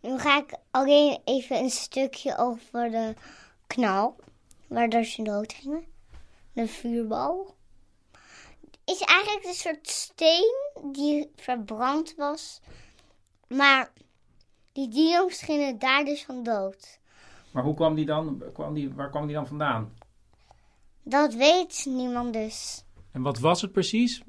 nu 0.00 0.18
ga 0.18 0.38
ik 0.38 0.56
alleen 0.70 1.18
even 1.24 1.58
een 1.58 1.70
stukje 1.70 2.36
over 2.36 2.90
de 2.90 3.14
knal, 3.66 4.16
waardoor 4.66 5.04
ze 5.04 5.22
dood 5.22 5.52
gingen. 5.52 5.84
De 6.52 6.66
vuurbal. 6.66 7.54
Is 8.84 9.00
eigenlijk 9.00 9.46
een 9.46 9.54
soort 9.54 9.88
steen 9.88 10.54
die 10.92 11.30
verbrand 11.36 12.14
was. 12.16 12.60
Maar 13.48 13.92
die 14.72 14.88
dino's 14.88 15.42
gingen 15.42 15.78
daar 15.78 16.04
dus 16.04 16.24
van 16.24 16.42
dood. 16.42 16.98
Maar 17.54 17.62
hoe 17.62 17.74
kwam 17.74 17.94
die 17.94 18.06
dan? 18.06 18.42
Kwam 18.52 18.74
die, 18.74 18.94
waar 18.94 19.10
kwam 19.10 19.26
die 19.26 19.34
dan 19.34 19.46
vandaan? 19.46 19.94
Dat 21.02 21.34
weet 21.34 21.84
niemand 21.88 22.32
dus. 22.32 22.84
En 23.12 23.22
wat 23.22 23.38
was 23.38 23.60
het 23.62 23.72
precies? 23.72 24.22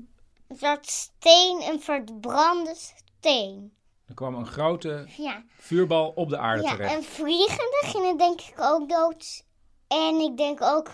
Dat 0.48 0.86
steen, 0.86 1.62
een 1.72 1.82
verbrande 1.82 2.74
steen. 2.76 3.74
Er 4.08 4.14
kwam 4.14 4.36
een 4.36 4.46
grote 4.46 5.08
ja. 5.18 5.44
vuurbal 5.58 6.10
op 6.10 6.30
de 6.30 6.38
aarde 6.38 6.64
ja, 6.64 6.72
terecht. 6.72 6.96
En 6.96 7.04
vliegende 7.04 7.82
gingen 7.82 8.18
denk 8.18 8.42
ik 8.42 8.56
ook 8.58 8.90
dood. 8.90 9.46
En 9.88 10.20
ik 10.20 10.38
denk 10.38 10.62
ook, 10.62 10.90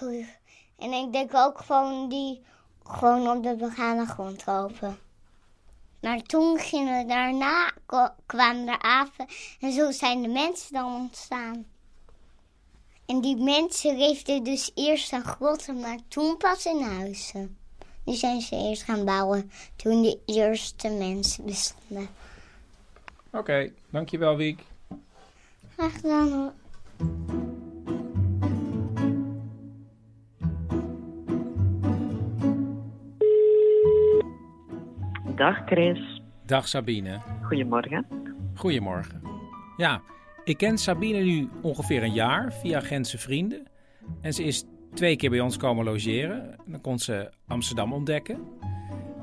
en 0.77 0.91
ik 0.91 1.11
denk 1.11 1.34
ook 1.34 1.59
gewoon 1.59 2.09
die 2.09 2.43
gewoon 2.84 3.38
op 3.38 3.43
de 3.43 3.55
begane 3.55 4.05
grond 4.05 4.45
lopen. 4.45 4.97
Maar 6.01 6.21
toen 6.21 6.59
gingen 6.59 7.07
daarna 7.07 7.71
kwamen 8.25 8.67
er 8.67 8.82
apen 8.82 9.25
en 9.59 9.71
zo 9.71 9.91
zijn 9.91 10.21
de 10.21 10.27
mensen 10.27 10.73
dan 10.73 10.95
ontstaan. 10.95 11.65
En 13.12 13.22
die 13.22 13.36
mensen 13.36 13.97
leefden 13.97 14.43
dus 14.43 14.72
eerst 14.76 15.14
aan 15.14 15.24
grotten, 15.24 15.80
maar 15.80 15.97
toen 16.07 16.38
pas 16.38 16.66
in 16.66 16.82
huizen. 16.82 17.57
Nu 18.05 18.14
zijn 18.14 18.41
ze 18.41 18.55
eerst 18.55 18.84
gaan 18.84 19.05
bouwen 19.05 19.51
toen 19.76 20.01
de 20.01 20.20
eerste 20.26 20.89
mensen 20.89 21.45
bestonden. 21.45 22.07
Oké, 23.32 23.72
dankjewel 23.89 24.36
Wiek. 24.36 24.62
Graag 25.78 25.93
gedaan 25.93 26.32
hoor. 26.32 26.53
Dag 35.36 35.66
Chris. 35.66 36.22
Dag 36.45 36.68
Sabine. 36.68 37.22
Goedemorgen. 37.41 38.07
Goedemorgen. 38.55 39.22
Ja, 39.78 40.01
ik 40.43 40.57
ken 40.57 40.77
Sabine 40.77 41.19
nu 41.19 41.49
ongeveer 41.61 42.03
een 42.03 42.13
jaar 42.13 42.53
via 42.53 42.79
Gentse 42.79 43.17
vrienden. 43.17 43.67
En 44.21 44.33
ze 44.33 44.43
is 44.43 44.63
twee 44.93 45.15
keer 45.15 45.29
bij 45.29 45.39
ons 45.39 45.57
komen 45.57 45.85
logeren. 45.85 46.55
Dan 46.65 46.81
kon 46.81 46.99
ze 46.99 47.29
Amsterdam 47.47 47.93
ontdekken. 47.93 48.39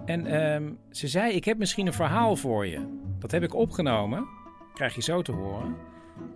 En 0.04 0.26
ehm, 0.26 0.72
ze 0.90 1.08
zei, 1.08 1.32
ik 1.32 1.44
heb 1.44 1.58
misschien 1.58 1.86
een 1.86 1.92
verhaal 1.92 2.36
voor 2.36 2.66
je. 2.66 2.98
Dat 3.18 3.30
heb 3.30 3.42
ik 3.42 3.54
opgenomen. 3.54 4.26
Krijg 4.74 4.94
je 4.94 5.02
zo 5.02 5.22
te 5.22 5.32
horen. 5.32 5.76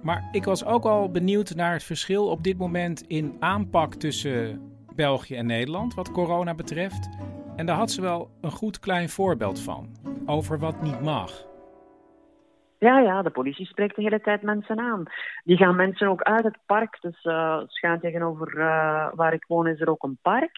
Maar 0.03 0.29
ik 0.33 0.45
was 0.45 0.65
ook 0.65 0.85
al 0.85 1.11
benieuwd 1.11 1.55
naar 1.55 1.73
het 1.73 1.83
verschil 1.83 2.29
op 2.29 2.43
dit 2.45 2.59
moment 2.59 3.05
in 3.07 3.37
aanpak 3.39 3.95
tussen 3.95 4.61
België 4.95 5.35
en 5.35 5.47
Nederland 5.47 5.95
wat 5.95 6.11
corona 6.11 6.55
betreft. 6.55 7.09
En 7.57 7.67
daar 7.67 7.77
had 7.77 7.91
ze 7.91 8.01
wel 8.01 8.31
een 8.41 8.51
goed 8.51 8.79
klein 8.79 9.09
voorbeeld 9.09 9.61
van. 9.61 9.97
Over 10.27 10.59
wat 10.59 10.83
niet 10.83 11.01
mag. 11.01 11.47
Ja, 12.83 12.99
ja, 12.99 13.23
de 13.23 13.31
politie 13.31 13.67
spreekt 13.67 13.97
de 13.97 14.03
hele 14.03 14.21
tijd 14.21 14.43
mensen 14.43 14.79
aan. 14.79 15.03
Die 15.45 15.57
gaan 15.57 15.77
mensen 15.77 16.09
ook 16.09 16.23
uit 16.23 16.45
het 16.45 16.59
park. 16.67 16.99
Dus 17.01 17.25
uh, 17.25 17.61
schuin 17.67 18.01
tegenover 18.01 18.59
uh, 18.59 19.09
waar 19.15 19.33
ik 19.33 19.45
woon 19.49 19.67
is 19.67 19.81
er 19.81 19.91
ook 19.91 20.03
een 20.03 20.19
park. 20.23 20.57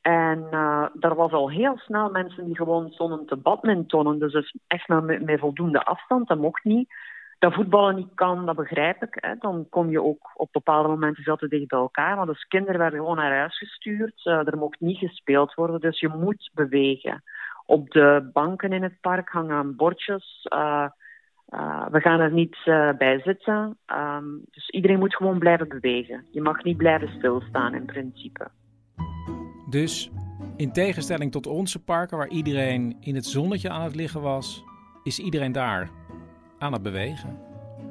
En 0.00 0.38
uh, 0.50 0.86
daar 0.94 1.14
was 1.14 1.32
al 1.32 1.50
heel 1.50 1.78
snel 1.78 2.10
mensen 2.10 2.44
die 2.44 2.56
gewoon 2.56 2.90
stonden 2.90 3.26
te 3.26 3.36
badmintonnen. 3.36 4.18
Dus, 4.18 4.32
dus 4.32 4.56
echt 4.66 4.88
met, 4.88 5.24
met 5.24 5.40
voldoende 5.40 5.84
afstand, 5.84 6.28
dat 6.28 6.38
mocht 6.38 6.64
niet. 6.64 6.94
Dat 7.38 7.54
voetballen 7.54 7.94
niet 7.94 8.14
kan, 8.14 8.46
dat 8.46 8.56
begrijp 8.56 9.02
ik. 9.02 9.16
Hè. 9.20 9.34
Dan 9.38 9.66
kom 9.70 9.90
je 9.90 10.02
ook 10.02 10.30
op 10.34 10.48
bepaalde 10.52 10.88
momenten 10.88 11.22
veel 11.22 11.36
te 11.36 11.48
dicht 11.48 11.68
bij 11.68 11.78
elkaar. 11.78 12.16
Maar 12.16 12.26
dus 12.26 12.46
kinderen 12.48 12.78
werden 12.78 12.98
gewoon 12.98 13.16
naar 13.16 13.38
huis 13.38 13.58
gestuurd. 13.58 14.24
Er 14.24 14.58
mocht 14.58 14.80
niet 14.80 14.98
gespeeld 14.98 15.54
worden, 15.54 15.80
dus 15.80 16.00
je 16.00 16.08
moet 16.08 16.50
bewegen. 16.54 17.22
Op 17.66 17.90
de 17.90 18.30
banken 18.32 18.72
in 18.72 18.82
het 18.82 19.00
park 19.00 19.28
hangen 19.28 19.76
bordjes. 19.76 20.46
Uh, 21.54 21.80
uh, 21.80 21.86
we 21.90 22.00
gaan 22.00 22.20
er 22.20 22.32
niet 22.32 22.56
uh, 22.64 22.92
bij 22.98 23.20
zitten. 23.20 23.78
Um, 23.86 24.40
dus 24.50 24.68
iedereen 24.68 24.98
moet 24.98 25.16
gewoon 25.16 25.38
blijven 25.38 25.68
bewegen. 25.68 26.24
Je 26.30 26.40
mag 26.40 26.62
niet 26.64 26.76
blijven 26.76 27.08
stilstaan 27.08 27.74
in 27.74 27.84
principe. 27.84 28.48
Dus 29.68 30.10
in 30.56 30.72
tegenstelling 30.72 31.32
tot 31.32 31.46
onze 31.46 31.84
parken, 31.84 32.16
waar 32.16 32.28
iedereen 32.28 32.96
in 33.00 33.14
het 33.14 33.26
zonnetje 33.26 33.70
aan 33.70 33.82
het 33.82 33.94
liggen 33.94 34.20
was, 34.20 34.64
is 35.02 35.18
iedereen 35.18 35.52
daar 35.52 35.90
aan 36.58 36.72
het 36.72 36.82
bewegen. 36.82 37.38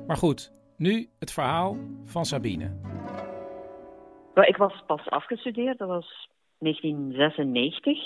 Maar 0.07 0.18
goed, 0.18 0.51
nu 0.78 1.10
het 1.20 1.32
verhaal 1.32 1.78
van 2.05 2.26
Sabine. 2.26 2.72
Ik 4.34 4.57
was 4.57 4.84
pas 4.88 5.10
afgestudeerd, 5.10 5.78
dat 5.78 5.88
was 5.88 6.30
1996. 6.57 7.97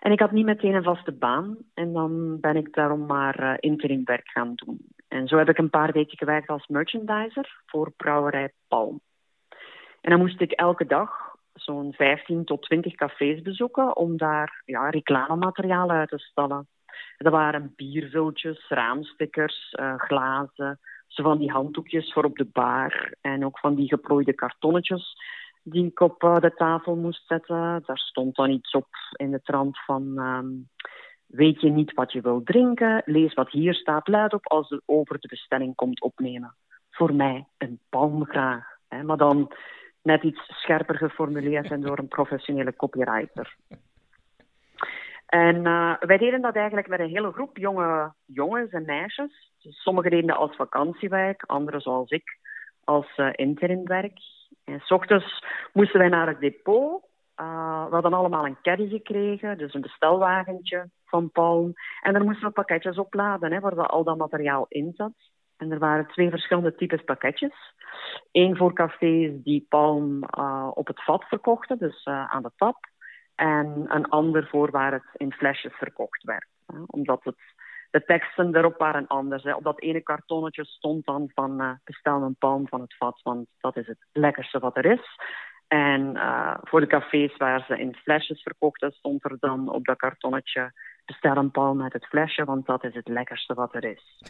En 0.00 0.12
ik 0.12 0.20
had 0.20 0.32
niet 0.32 0.44
meteen 0.44 0.74
een 0.74 0.82
vaste 0.82 1.12
baan. 1.12 1.56
En 1.74 1.92
dan 1.92 2.40
ben 2.40 2.56
ik 2.56 2.74
daarom 2.74 3.06
maar 3.06 3.42
uh, 3.42 3.54
interimwerk 3.60 4.28
gaan 4.28 4.52
doen. 4.54 4.93
En 5.14 5.28
zo 5.28 5.36
heb 5.36 5.48
ik 5.48 5.58
een 5.58 5.70
paar 5.70 5.92
weken 5.92 6.18
gewerkt 6.18 6.48
als 6.48 6.66
merchandiser 6.66 7.60
voor 7.66 7.92
brouwerij 7.96 8.52
Palm. 8.68 9.00
En 10.00 10.10
dan 10.10 10.18
moest 10.18 10.40
ik 10.40 10.52
elke 10.52 10.86
dag 10.86 11.10
zo'n 11.52 11.92
15 11.92 12.44
tot 12.44 12.62
20 12.62 12.94
cafés 12.94 13.42
bezoeken 13.42 13.96
om 13.96 14.16
daar 14.16 14.62
ja, 14.64 14.90
reclamemateriaal 14.90 15.90
uit 15.90 16.08
te 16.08 16.18
stallen. 16.18 16.68
Dat 17.16 17.32
waren 17.32 17.72
biervultjes, 17.76 18.68
raamstickers, 18.68 19.74
uh, 19.80 19.94
glazen, 19.96 20.80
zo 21.06 21.22
van 21.22 21.38
die 21.38 21.50
handdoekjes 21.50 22.12
voor 22.12 22.24
op 22.24 22.36
de 22.36 22.48
bar 22.52 23.14
en 23.20 23.44
ook 23.44 23.58
van 23.58 23.74
die 23.74 23.88
geplooide 23.88 24.34
kartonnetjes 24.34 25.16
die 25.62 25.86
ik 25.86 26.00
op 26.00 26.22
uh, 26.22 26.40
de 26.40 26.54
tafel 26.54 26.96
moest 26.96 27.26
zetten. 27.26 27.82
Daar 27.86 27.98
stond 27.98 28.36
dan 28.36 28.50
iets 28.50 28.72
op 28.72 28.88
in 29.16 29.30
de 29.30 29.42
trant 29.42 29.84
van... 29.84 30.18
Um, 30.18 30.68
weet 31.26 31.60
je 31.60 31.70
niet 31.70 31.94
wat 31.94 32.12
je 32.12 32.20
wil 32.20 32.42
drinken? 32.42 33.02
Lees 33.04 33.34
wat 33.34 33.50
hier 33.50 33.74
staat 33.74 34.08
luid 34.08 34.32
op 34.32 34.48
als 34.48 34.68
je 34.68 34.82
over 34.86 35.20
de 35.20 35.28
bestelling 35.28 35.74
komt 35.74 36.00
opnemen. 36.00 36.54
Voor 36.90 37.14
mij 37.14 37.46
een 37.58 37.78
palm 37.88 38.24
graag. 38.24 38.66
Hè? 38.88 39.02
Maar 39.02 39.16
dan 39.16 39.52
net 40.02 40.22
iets 40.22 40.40
scherper 40.46 40.96
geformuleerd 40.96 41.70
en 41.70 41.80
door 41.80 41.98
een 41.98 42.08
professionele 42.08 42.76
copywriter. 42.76 43.56
En 45.26 45.56
uh, 45.56 45.94
wij 46.00 46.18
deden 46.18 46.42
dat 46.42 46.56
eigenlijk 46.56 46.88
met 46.88 47.00
een 47.00 47.08
hele 47.08 47.32
groep 47.32 47.56
jonge 47.56 48.12
jongens 48.24 48.70
en 48.70 48.84
meisjes. 48.84 49.52
Dus 49.62 49.82
sommigen 49.82 50.10
deden 50.10 50.26
dat 50.26 50.36
als 50.36 50.56
vakantiewerk, 50.56 51.42
anderen 51.42 51.80
zoals 51.80 52.10
ik 52.10 52.38
als 52.84 53.06
uh, 53.16 53.28
interimwerk. 53.32 54.18
En 54.64 54.80
s 54.80 54.90
ochtends 54.90 55.44
moesten 55.72 55.98
wij 55.98 56.08
naar 56.08 56.26
het 56.26 56.40
depot. 56.40 57.02
Uh, 57.40 57.84
we 57.84 57.94
hadden 57.94 58.12
allemaal 58.12 58.46
een 58.46 58.58
caddy 58.62 58.88
gekregen, 58.88 59.58
dus 59.58 59.74
een 59.74 59.80
bestelwagentje 59.80 60.88
van 61.14 61.30
Palm. 61.30 61.72
En 62.02 62.12
daar 62.12 62.24
moesten 62.24 62.46
we 62.46 62.52
pakketjes 62.52 62.98
opladen, 62.98 63.52
hè, 63.52 63.60
waar 63.60 63.86
al 63.86 64.04
dat 64.04 64.16
materiaal 64.16 64.66
in 64.68 64.92
zat. 64.96 65.12
En 65.56 65.72
er 65.72 65.78
waren 65.78 66.06
twee 66.06 66.30
verschillende 66.30 66.74
types 66.74 67.04
pakketjes. 67.04 67.74
Eén 68.32 68.56
voor 68.56 68.72
cafés 68.72 69.42
die 69.42 69.66
palm 69.68 70.22
uh, 70.38 70.70
op 70.74 70.86
het 70.86 71.04
vat 71.04 71.24
verkochten, 71.24 71.78
dus 71.78 72.06
uh, 72.06 72.26
aan 72.26 72.42
de 72.42 72.50
tap. 72.56 72.76
En 73.34 73.84
een 73.88 74.08
ander 74.08 74.48
voor 74.48 74.70
waar 74.70 74.92
het 74.92 75.08
in 75.12 75.32
flesjes 75.32 75.74
verkocht 75.74 76.22
werd. 76.22 76.46
Hè, 76.66 76.78
omdat 76.86 77.24
het, 77.24 77.38
de 77.90 78.04
teksten 78.04 78.56
erop 78.56 78.78
waren 78.78 79.06
anders. 79.06 79.42
Hè. 79.42 79.54
Op 79.54 79.64
dat 79.64 79.80
ene 79.80 80.00
kartonnetje 80.00 80.64
stond 80.64 81.06
dan 81.06 81.30
van 81.34 81.62
uh, 81.62 81.70
bestel 81.84 82.22
een 82.22 82.36
palm 82.38 82.68
van 82.68 82.80
het 82.80 82.96
vat, 82.96 83.20
want 83.22 83.46
dat 83.60 83.76
is 83.76 83.86
het 83.86 84.06
lekkerste 84.12 84.58
wat 84.58 84.76
er 84.76 84.86
is. 84.86 85.18
En 85.68 86.18
voor 86.62 86.80
de 86.80 86.86
cafés 86.86 87.36
waar 87.36 87.64
ze 87.66 87.78
in 87.78 87.94
flesjes 87.94 88.42
verkochten, 88.42 88.92
stond 88.92 89.24
er 89.24 89.36
dan 89.40 89.68
op 89.68 89.84
dat 89.84 89.96
kartonnetje 89.96 90.72
bestel 91.04 91.36
een 91.36 91.50
palm 91.50 91.82
uit 91.82 91.92
het 91.92 92.06
flesje, 92.06 92.44
want 92.44 92.66
dat 92.66 92.84
is 92.84 92.94
het 92.94 93.08
lekkerste 93.08 93.54
wat 93.54 93.74
er 93.74 93.84
is. 93.84 94.22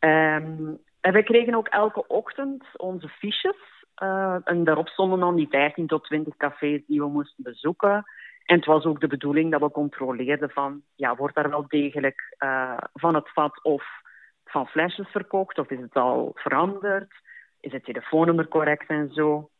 Um, 0.00 0.78
en 1.00 1.12
we 1.12 1.22
kregen 1.22 1.54
ook 1.54 1.68
elke 1.68 2.06
ochtend 2.06 2.64
onze 2.76 3.08
fiches. 3.08 3.76
Uh, 4.02 4.36
en 4.44 4.64
daarop 4.64 4.88
stonden 4.88 5.20
dan 5.20 5.36
die 5.36 5.48
15 5.48 5.86
tot 5.86 6.04
20 6.04 6.36
cafés 6.36 6.86
die 6.86 7.00
we 7.00 7.08
moesten 7.08 7.44
bezoeken. 7.44 8.04
En 8.44 8.56
het 8.56 8.64
was 8.64 8.84
ook 8.84 9.00
de 9.00 9.06
bedoeling 9.06 9.50
dat 9.50 9.60
we 9.60 9.70
controleerden 9.70 10.50
van, 10.50 10.82
ja, 10.94 11.16
wordt 11.16 11.34
daar 11.34 11.50
wel 11.50 11.64
degelijk 11.68 12.36
uh, 12.38 12.78
van 12.92 13.14
het 13.14 13.32
vat 13.32 13.62
of 13.62 13.84
van 14.44 14.66
flesjes 14.66 15.08
verkocht, 15.08 15.58
of 15.58 15.70
is 15.70 15.80
het 15.80 15.94
al 15.94 16.30
veranderd? 16.34 17.12
Is 17.60 17.72
het 17.72 17.84
telefoonnummer 17.84 18.48
correct 18.48 18.88
en 18.88 19.12
zo? 19.12 19.50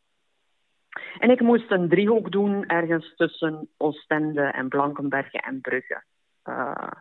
En 1.19 1.29
ik 1.29 1.41
moest 1.41 1.71
een 1.71 1.89
driehoek 1.89 2.31
doen 2.31 2.65
ergens 2.65 3.15
tussen 3.15 3.69
Oostende 3.77 4.41
en 4.41 4.67
Blankenberge 4.67 5.39
en 5.39 5.61
Brugge. 5.61 6.03
Uh, 6.45 6.91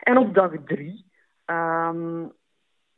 en 0.00 0.18
op 0.18 0.34
dag 0.34 0.52
drie 0.64 1.04
um, 1.46 2.32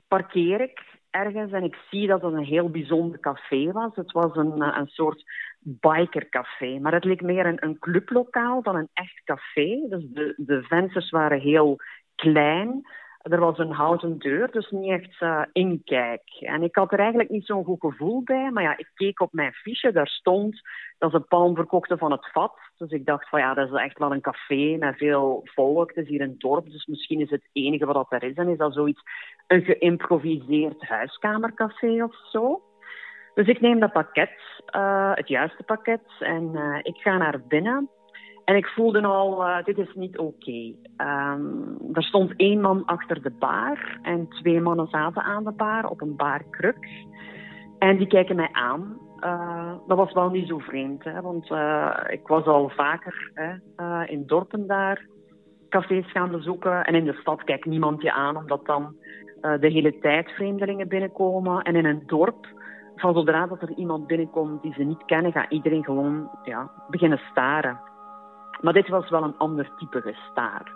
parkeer 0.08 0.60
ik 0.60 0.80
ergens 1.10 1.52
en 1.52 1.62
ik 1.62 1.76
zie 1.90 2.06
dat 2.06 2.22
het 2.22 2.32
een 2.32 2.44
heel 2.44 2.70
bijzonder 2.70 3.20
café 3.20 3.72
was. 3.72 3.94
Het 3.94 4.12
was 4.12 4.36
een, 4.36 4.78
een 4.78 4.86
soort 4.86 5.24
bikercafé, 5.60 6.78
maar 6.78 6.92
het 6.92 7.04
leek 7.04 7.22
meer 7.22 7.46
een, 7.46 7.64
een 7.64 7.78
clublokaal 7.78 8.62
dan 8.62 8.76
een 8.76 8.88
echt 8.92 9.24
café. 9.24 9.86
Dus 9.88 10.04
de, 10.08 10.34
de 10.36 10.62
vensters 10.62 11.10
waren 11.10 11.40
heel 11.40 11.76
klein. 12.14 12.82
Er 13.30 13.40
was 13.40 13.58
een 13.58 13.72
houten 13.72 14.18
deur, 14.18 14.50
dus 14.50 14.70
niet 14.70 14.90
echt 14.90 15.20
uh, 15.20 15.42
inkijk. 15.52 16.22
En 16.40 16.62
ik 16.62 16.74
had 16.74 16.92
er 16.92 16.98
eigenlijk 16.98 17.30
niet 17.30 17.46
zo'n 17.46 17.64
goed 17.64 17.80
gevoel 17.80 18.22
bij. 18.22 18.50
Maar 18.50 18.62
ja, 18.62 18.76
ik 18.76 18.90
keek 18.94 19.20
op 19.20 19.32
mijn 19.32 19.52
fiche, 19.52 19.92
daar 19.92 20.06
stond 20.06 20.60
dat 20.98 21.10
ze 21.10 21.20
palm 21.20 21.54
verkochten 21.54 21.98
van 21.98 22.10
het 22.10 22.30
vat. 22.32 22.58
Dus 22.76 22.90
ik 22.90 23.06
dacht 23.06 23.28
van 23.28 23.40
ja, 23.40 23.54
dat 23.54 23.68
is 23.68 23.80
echt 23.80 23.98
wel 23.98 24.12
een 24.12 24.20
café 24.20 24.76
met 24.78 24.96
veel 24.96 25.40
volk. 25.44 25.88
Het 25.88 26.04
is 26.04 26.08
hier 26.08 26.20
een 26.20 26.38
dorp, 26.38 26.70
dus 26.70 26.86
misschien 26.86 27.20
is 27.20 27.30
het 27.30 27.48
enige 27.52 27.86
wat 27.86 28.12
er 28.12 28.22
is. 28.22 28.34
En 28.34 28.48
is 28.48 28.58
dat 28.58 28.72
zoiets, 28.72 29.02
een 29.46 29.62
geïmproviseerd 29.62 30.82
huiskamercafé 30.82 32.04
of 32.04 32.16
zo. 32.30 32.62
Dus 33.34 33.46
ik 33.46 33.60
neem 33.60 33.80
dat 33.80 33.92
pakket, 33.92 34.62
uh, 34.76 35.14
het 35.14 35.28
juiste 35.28 35.62
pakket, 35.62 36.02
en 36.18 36.50
uh, 36.54 36.78
ik 36.82 36.96
ga 36.96 37.16
naar 37.16 37.40
binnen. 37.48 37.90
En 38.46 38.56
ik 38.56 38.66
voelde 38.66 39.02
al, 39.02 39.42
uh, 39.42 39.64
dit 39.64 39.78
is 39.78 39.94
niet 39.94 40.18
oké. 40.18 40.74
Um, 40.96 41.78
er 41.92 42.02
stond 42.02 42.32
één 42.36 42.60
man 42.60 42.84
achter 42.84 43.22
de 43.22 43.30
bar 43.38 43.98
en 44.02 44.28
twee 44.28 44.60
mannen 44.60 44.86
zaten 44.86 45.22
aan 45.22 45.44
de 45.44 45.52
bar 45.52 45.88
op 45.88 46.00
een 46.00 46.16
barkruk. 46.16 46.88
En 47.78 47.96
die 47.96 48.06
kijken 48.06 48.36
mij 48.36 48.48
aan. 48.52 48.98
Uh, 49.20 49.72
dat 49.86 49.96
was 49.96 50.12
wel 50.12 50.30
niet 50.30 50.48
zo 50.48 50.58
vreemd, 50.58 51.04
hè, 51.04 51.20
want 51.20 51.50
uh, 51.50 51.96
ik 52.06 52.26
was 52.26 52.44
al 52.44 52.68
vaker 52.68 53.30
hè, 53.34 54.04
in 54.04 54.26
dorpen 54.26 54.66
daar 54.66 55.06
cafés 55.68 56.10
gaan 56.10 56.30
bezoeken. 56.30 56.84
En 56.84 56.94
in 56.94 57.04
de 57.04 57.18
stad 57.20 57.44
kijkt 57.44 57.64
niemand 57.64 58.02
je 58.02 58.12
aan, 58.12 58.36
omdat 58.36 58.66
dan 58.66 58.96
de 59.40 59.68
hele 59.68 59.98
tijd 59.98 60.30
vreemdelingen 60.30 60.88
binnenkomen. 60.88 61.62
En 61.62 61.76
in 61.76 61.84
een 61.84 62.02
dorp, 62.06 62.46
van 62.96 63.14
zodra 63.14 63.46
dat 63.46 63.62
er 63.62 63.72
iemand 63.76 64.06
binnenkomt 64.06 64.62
die 64.62 64.72
ze 64.72 64.82
niet 64.82 65.04
kennen, 65.04 65.32
gaat 65.32 65.50
iedereen 65.50 65.84
gewoon 65.84 66.30
ja, 66.42 66.70
beginnen 66.88 67.20
staren. 67.30 67.80
Maar 68.60 68.72
dit 68.72 68.88
was 68.88 69.10
wel 69.10 69.22
een 69.22 69.38
ander 69.38 69.70
type 69.78 70.00
gestaar. 70.00 70.72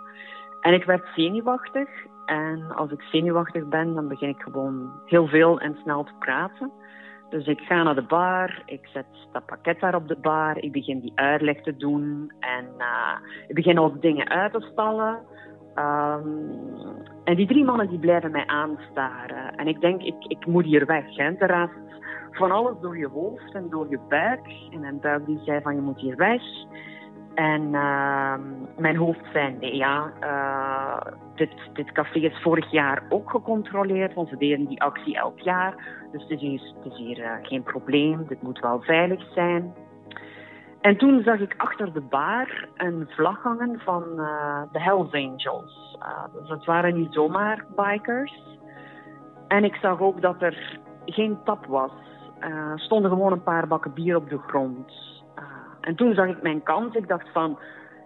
En 0.61 0.73
ik 0.73 0.83
werd 0.83 1.07
zenuwachtig. 1.15 1.89
En 2.25 2.71
als 2.75 2.91
ik 2.91 3.01
zenuwachtig 3.01 3.67
ben, 3.67 3.93
dan 3.93 4.07
begin 4.07 4.29
ik 4.29 4.41
gewoon 4.41 4.91
heel 5.05 5.27
veel 5.27 5.59
en 5.59 5.77
snel 5.83 6.03
te 6.03 6.13
praten. 6.19 6.71
Dus 7.29 7.45
ik 7.45 7.59
ga 7.59 7.83
naar 7.83 7.95
de 7.95 8.01
bar, 8.01 8.63
ik 8.65 8.87
zet 8.93 9.05
dat 9.31 9.45
pakket 9.45 9.79
daar 9.79 9.95
op 9.95 10.07
de 10.07 10.17
bar, 10.21 10.57
ik 10.57 10.71
begin 10.71 10.99
die 10.99 11.11
uitleg 11.15 11.61
te 11.61 11.75
doen 11.75 12.31
en 12.39 12.65
uh, 12.77 13.15
ik 13.47 13.55
begin 13.55 13.79
ook 13.79 14.01
dingen 14.01 14.29
uit 14.29 14.53
te 14.53 14.67
stallen. 14.71 15.19
Um, 15.75 16.49
en 17.23 17.35
die 17.35 17.47
drie 17.47 17.63
mannen 17.63 17.89
die 17.89 17.99
blijven 17.99 18.31
mij 18.31 18.47
aanstaren. 18.47 19.55
En 19.55 19.67
ik 19.67 19.81
denk, 19.81 20.01
ik, 20.01 20.15
ik 20.27 20.45
moet 20.45 20.65
hier 20.65 20.85
weg. 20.85 21.15
Hè. 21.15 21.31
Er 21.31 21.69
van 22.31 22.51
alles 22.51 22.75
door 22.81 22.97
je 22.97 23.07
hoofd 23.07 23.53
en 23.53 23.69
door 23.69 23.89
je 23.89 23.99
buik. 24.09 24.47
En 24.71 24.83
een 24.83 24.99
buik 24.99 25.25
die 25.25 25.39
zei 25.45 25.61
van 25.61 25.75
je 25.75 25.81
moet 25.81 25.99
hier 25.99 26.15
weg. 26.15 26.41
En 27.35 27.61
uh, 27.61 28.33
mijn 28.77 28.95
hoofd 28.95 29.25
zei, 29.33 29.55
nee 29.59 29.75
ja, 29.75 30.11
uh, 30.23 31.13
dit, 31.35 31.53
dit 31.73 31.91
café 31.91 32.19
is 32.19 32.41
vorig 32.41 32.71
jaar 32.71 33.03
ook 33.09 33.29
gecontroleerd, 33.29 34.13
want 34.13 34.29
ze 34.29 34.37
deden 34.37 34.67
die 34.67 34.81
actie 34.81 35.17
elk 35.17 35.39
jaar. 35.39 35.75
Dus 36.11 36.21
het 36.21 36.31
is 36.31 36.39
hier, 36.39 36.61
hier 36.93 37.19
uh, 37.19 37.31
geen 37.41 37.63
probleem, 37.63 38.25
dit 38.27 38.41
moet 38.41 38.59
wel 38.59 38.81
veilig 38.81 39.33
zijn. 39.33 39.73
En 40.81 40.97
toen 40.97 41.21
zag 41.23 41.39
ik 41.39 41.53
achter 41.57 41.93
de 41.93 42.01
bar 42.01 42.67
een 42.75 43.05
vlag 43.09 43.43
hangen 43.43 43.79
van 43.79 44.03
uh, 44.15 44.61
de 44.71 44.81
Hells 44.81 45.11
Angels. 45.11 45.97
dus 46.33 46.49
het 46.49 46.65
waren 46.65 46.95
niet 46.95 47.13
zomaar 47.13 47.65
bikers. 47.75 48.59
En 49.47 49.63
ik 49.63 49.75
zag 49.75 49.99
ook 49.99 50.21
dat 50.21 50.41
er 50.41 50.79
geen 51.05 51.37
tap 51.43 51.65
was. 51.65 51.91
Er 52.39 52.79
stonden 52.79 53.11
gewoon 53.11 53.31
een 53.31 53.43
paar 53.43 53.67
bakken 53.67 53.93
bier 53.93 54.15
op 54.15 54.29
de 54.29 54.37
grond. 54.37 55.10
En 55.81 55.95
toen 55.95 56.13
zag 56.13 56.27
ik 56.27 56.41
mijn 56.41 56.63
kans. 56.63 56.95
Ik 56.95 57.07
dacht 57.07 57.31
van, 57.31 57.59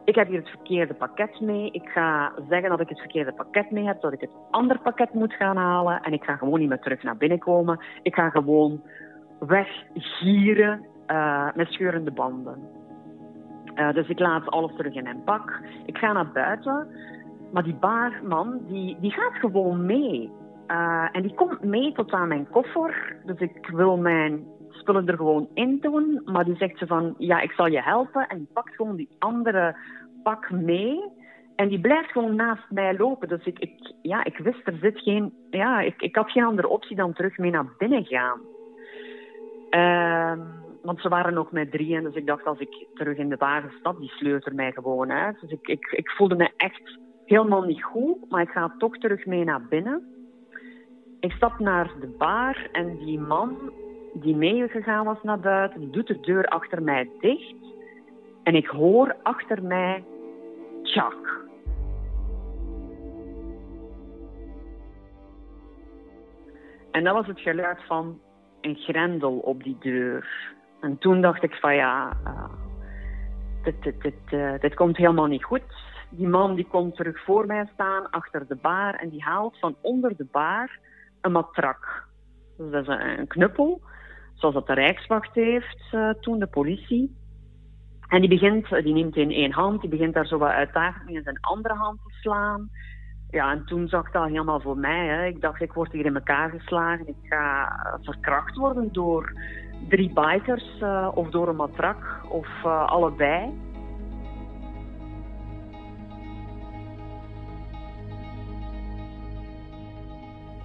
ik 0.05 0.15
heb 0.15 0.27
hier 0.27 0.39
het 0.39 0.49
verkeerde 0.49 0.93
pakket 0.93 1.39
mee. 1.39 1.71
Ik 1.71 1.89
ga 1.89 2.31
zeggen 2.49 2.69
dat 2.69 2.79
ik 2.79 2.89
het 2.89 2.99
verkeerde 2.99 3.33
pakket 3.33 3.71
mee 3.71 3.85
heb, 3.85 4.01
dat 4.01 4.13
ik 4.13 4.21
het 4.21 4.29
ander 4.51 4.79
pakket 4.79 5.13
moet 5.13 5.33
gaan 5.33 5.57
halen. 5.57 6.01
En 6.01 6.13
ik 6.13 6.23
ga 6.23 6.35
gewoon 6.35 6.59
niet 6.59 6.69
meer 6.69 6.79
terug 6.79 7.03
naar 7.03 7.17
binnen 7.17 7.39
komen. 7.39 7.79
Ik 8.01 8.15
ga 8.15 8.29
gewoon 8.29 8.81
weggieren 9.39 10.85
uh, 11.07 11.47
met 11.55 11.67
scheurende 11.67 12.11
banden. 12.11 12.57
Uh, 13.75 13.93
dus 13.93 14.07
ik 14.07 14.19
laat 14.19 14.49
alles 14.49 14.75
terug 14.75 14.93
in 14.93 15.03
mijn 15.03 15.23
pak. 15.23 15.59
Ik 15.85 15.97
ga 15.97 16.11
naar 16.11 16.31
buiten. 16.31 16.87
Maar 17.51 17.63
die 17.63 17.75
baarman, 17.75 18.59
die, 18.67 18.97
die 18.99 19.11
gaat 19.11 19.33
gewoon 19.33 19.85
mee. 19.85 20.31
Uh, 20.67 21.07
en 21.11 21.21
die 21.21 21.33
komt 21.33 21.63
mee 21.63 21.91
tot 21.91 22.11
aan 22.11 22.27
mijn 22.27 22.47
koffer. 22.49 23.15
Dus 23.25 23.39
ik 23.39 23.69
wil 23.73 23.97
mijn 23.97 24.45
spullen 24.85 25.07
er 25.07 25.17
gewoon 25.17 25.49
in 25.53 25.77
doen. 25.81 26.21
Maar 26.25 26.45
die 26.45 26.55
zegt 26.55 26.77
ze 26.77 26.87
van, 26.87 27.15
ja, 27.17 27.41
ik 27.41 27.51
zal 27.51 27.67
je 27.67 27.81
helpen. 27.81 28.27
En 28.27 28.37
die 28.37 28.49
pakt 28.53 28.75
gewoon 28.75 28.95
die 28.95 29.15
andere 29.19 29.75
pak 30.23 30.51
mee. 30.51 30.99
En 31.55 31.67
die 31.67 31.79
blijft 31.79 32.11
gewoon 32.11 32.35
naast 32.35 32.69
mij 32.69 32.97
lopen. 32.97 33.27
Dus 33.27 33.45
ik, 33.45 33.93
ja, 34.01 34.23
ik 34.23 34.37
wist, 34.37 34.67
er 34.67 34.77
zit 34.81 34.99
geen... 34.99 35.33
Ja, 35.49 35.79
ik, 35.81 36.01
ik 36.01 36.15
had 36.15 36.31
geen 36.31 36.43
andere 36.43 36.67
optie 36.67 36.95
dan 36.95 37.13
terug 37.13 37.37
mee 37.37 37.51
naar 37.51 37.65
binnen 37.77 38.05
gaan. 38.05 38.39
Uh, 39.69 40.45
want 40.81 41.01
ze 41.01 41.09
waren 41.09 41.33
nog 41.33 41.51
met 41.51 41.71
drieën. 41.71 42.03
Dus 42.03 42.15
ik 42.15 42.25
dacht, 42.25 42.45
als 42.45 42.59
ik 42.59 42.87
terug 42.93 43.17
in 43.17 43.29
de 43.29 43.37
wagen 43.37 43.71
stap, 43.79 43.99
die 43.99 44.09
sleurt 44.09 44.45
er 44.45 44.55
mij 44.55 44.71
gewoon 44.71 45.11
uit. 45.11 45.39
Dus 45.41 45.51
ik, 45.51 45.67
ik, 45.67 45.85
ik 45.91 46.09
voelde 46.09 46.35
me 46.35 46.51
echt 46.57 46.99
helemaal 47.25 47.63
niet 47.63 47.83
goed. 47.83 48.29
Maar 48.29 48.41
ik 48.41 48.49
ga 48.49 48.75
toch 48.77 48.97
terug 48.97 49.25
mee 49.25 49.43
naar 49.43 49.65
binnen. 49.69 50.03
Ik 51.19 51.31
stap 51.31 51.59
naar 51.59 51.91
de 51.99 52.15
bar 52.17 52.69
en 52.71 52.97
die 52.97 53.19
man 53.19 53.73
die 54.21 54.35
meegegaan 54.35 55.05
was 55.05 55.23
naar 55.23 55.39
buiten, 55.39 55.91
doet 55.91 56.07
de 56.07 56.19
deur 56.19 56.45
achter 56.45 56.83
mij 56.83 57.09
dicht. 57.19 57.55
En 58.43 58.55
ik 58.55 58.67
hoor 58.67 59.15
achter 59.23 59.63
mij 59.63 60.03
tjak. 60.83 61.43
En 66.91 67.03
dat 67.03 67.13
was 67.13 67.27
het 67.27 67.39
geluid 67.39 67.83
van 67.83 68.19
een 68.61 68.75
grendel 68.75 69.37
op 69.37 69.63
die 69.63 69.77
deur. 69.79 70.53
En 70.81 70.97
toen 70.97 71.21
dacht 71.21 71.43
ik 71.43 71.55
van 71.55 71.75
ja, 71.75 72.17
uh, 72.27 72.49
dit, 73.63 73.83
dit, 73.83 74.01
dit, 74.01 74.31
uh, 74.31 74.59
dit 74.59 74.73
komt 74.73 74.97
helemaal 74.97 75.25
niet 75.25 75.43
goed. 75.43 75.63
Die 76.09 76.27
man 76.27 76.55
die 76.55 76.67
komt 76.67 76.95
terug 76.95 77.23
voor 77.23 77.45
mij 77.45 77.69
staan, 77.73 78.09
achter 78.09 78.47
de 78.47 78.55
bar, 78.55 78.95
en 78.95 79.09
die 79.09 79.23
haalt 79.23 79.59
van 79.59 79.75
onder 79.81 80.17
de 80.17 80.27
bar 80.31 80.79
een 81.21 81.31
matrak. 81.31 82.07
Dus 82.57 82.71
dat 82.71 82.81
is 82.81 82.87
een 82.87 83.27
knuppel 83.27 83.81
zoals 84.35 84.55
dat 84.55 84.67
de 84.67 84.73
Rijkswacht 84.73 85.33
heeft 85.33 85.91
uh, 85.91 86.09
toen, 86.09 86.39
de 86.39 86.47
politie. 86.47 87.15
En 88.07 88.19
die 88.19 88.29
begint, 88.29 88.69
die 88.69 88.93
neemt 88.93 89.15
in 89.15 89.31
één 89.31 89.51
hand, 89.51 89.81
die 89.81 89.89
begint 89.89 90.13
daar 90.13 90.25
zo 90.25 90.37
wat 90.37 90.49
uitdagend 90.49 91.09
in 91.09 91.23
zijn 91.23 91.39
andere 91.39 91.73
hand 91.73 91.99
te 92.03 92.13
slaan. 92.21 92.69
Ja, 93.29 93.51
en 93.51 93.65
toen 93.65 93.87
zag 93.87 94.11
dat 94.11 94.27
helemaal 94.27 94.59
voor 94.59 94.77
mij. 94.77 95.07
Hè. 95.07 95.25
Ik 95.25 95.41
dacht, 95.41 95.61
ik 95.61 95.73
word 95.73 95.91
hier 95.91 96.05
in 96.05 96.15
elkaar 96.15 96.49
geslagen. 96.49 97.07
Ik 97.07 97.15
ga 97.21 97.69
verkracht 98.01 98.55
worden 98.55 98.93
door 98.93 99.33
drie 99.89 100.13
bikers 100.13 100.79
uh, 100.81 101.11
of 101.13 101.29
door 101.29 101.47
een 101.47 101.55
matrak 101.55 102.25
of 102.29 102.65
allebei. 102.65 103.53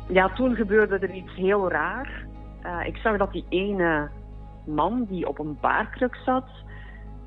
Ja, 0.09 0.29
toen 0.29 0.55
gebeurde 0.55 0.99
er 0.99 1.15
iets 1.15 1.35
heel 1.35 1.71
raar. 1.71 2.29
Uh, 2.65 2.87
ik 2.87 2.97
zag 2.97 3.19
dat 3.19 3.32
die 3.32 3.47
ene 3.49 4.11
man 4.66 5.05
die 5.09 5.28
op 5.28 5.39
een 5.39 5.59
baarkruk 5.61 6.16
zat, 6.24 6.49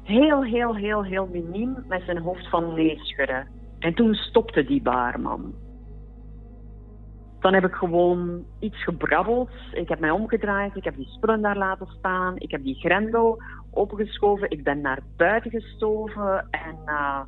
heel, 0.03 0.43
heel, 0.43 0.75
heel, 0.75 1.03
heel 1.03 1.27
miniem 1.31 1.83
met 1.87 2.01
zijn 2.05 2.17
hoofd 2.17 2.49
van 2.49 2.73
nee 2.73 2.99
schudde. 2.99 3.43
En 3.79 3.93
toen 3.93 4.13
stopte 4.13 4.65
die 4.65 4.81
baarman. 4.81 5.53
Dan 7.39 7.53
heb 7.53 7.65
ik 7.65 7.73
gewoon 7.73 8.43
iets 8.59 8.83
gebrabbeld. 8.83 9.49
Ik 9.73 9.89
heb 9.89 9.99
mij 9.99 10.09
omgedraaid. 10.09 10.75
Ik 10.75 10.83
heb 10.83 10.95
die 10.95 11.07
spullen 11.07 11.41
daar 11.41 11.57
laten 11.57 11.87
staan. 11.87 12.37
Ik 12.37 12.51
heb 12.51 12.63
die 12.63 12.75
grendel 12.75 13.41
opgeschoven. 13.69 14.49
Ik 14.49 14.63
ben 14.63 14.81
naar 14.81 14.99
buiten 15.17 15.51
gestoven. 15.51 16.47
En 16.51 16.77
uh, 16.85 17.19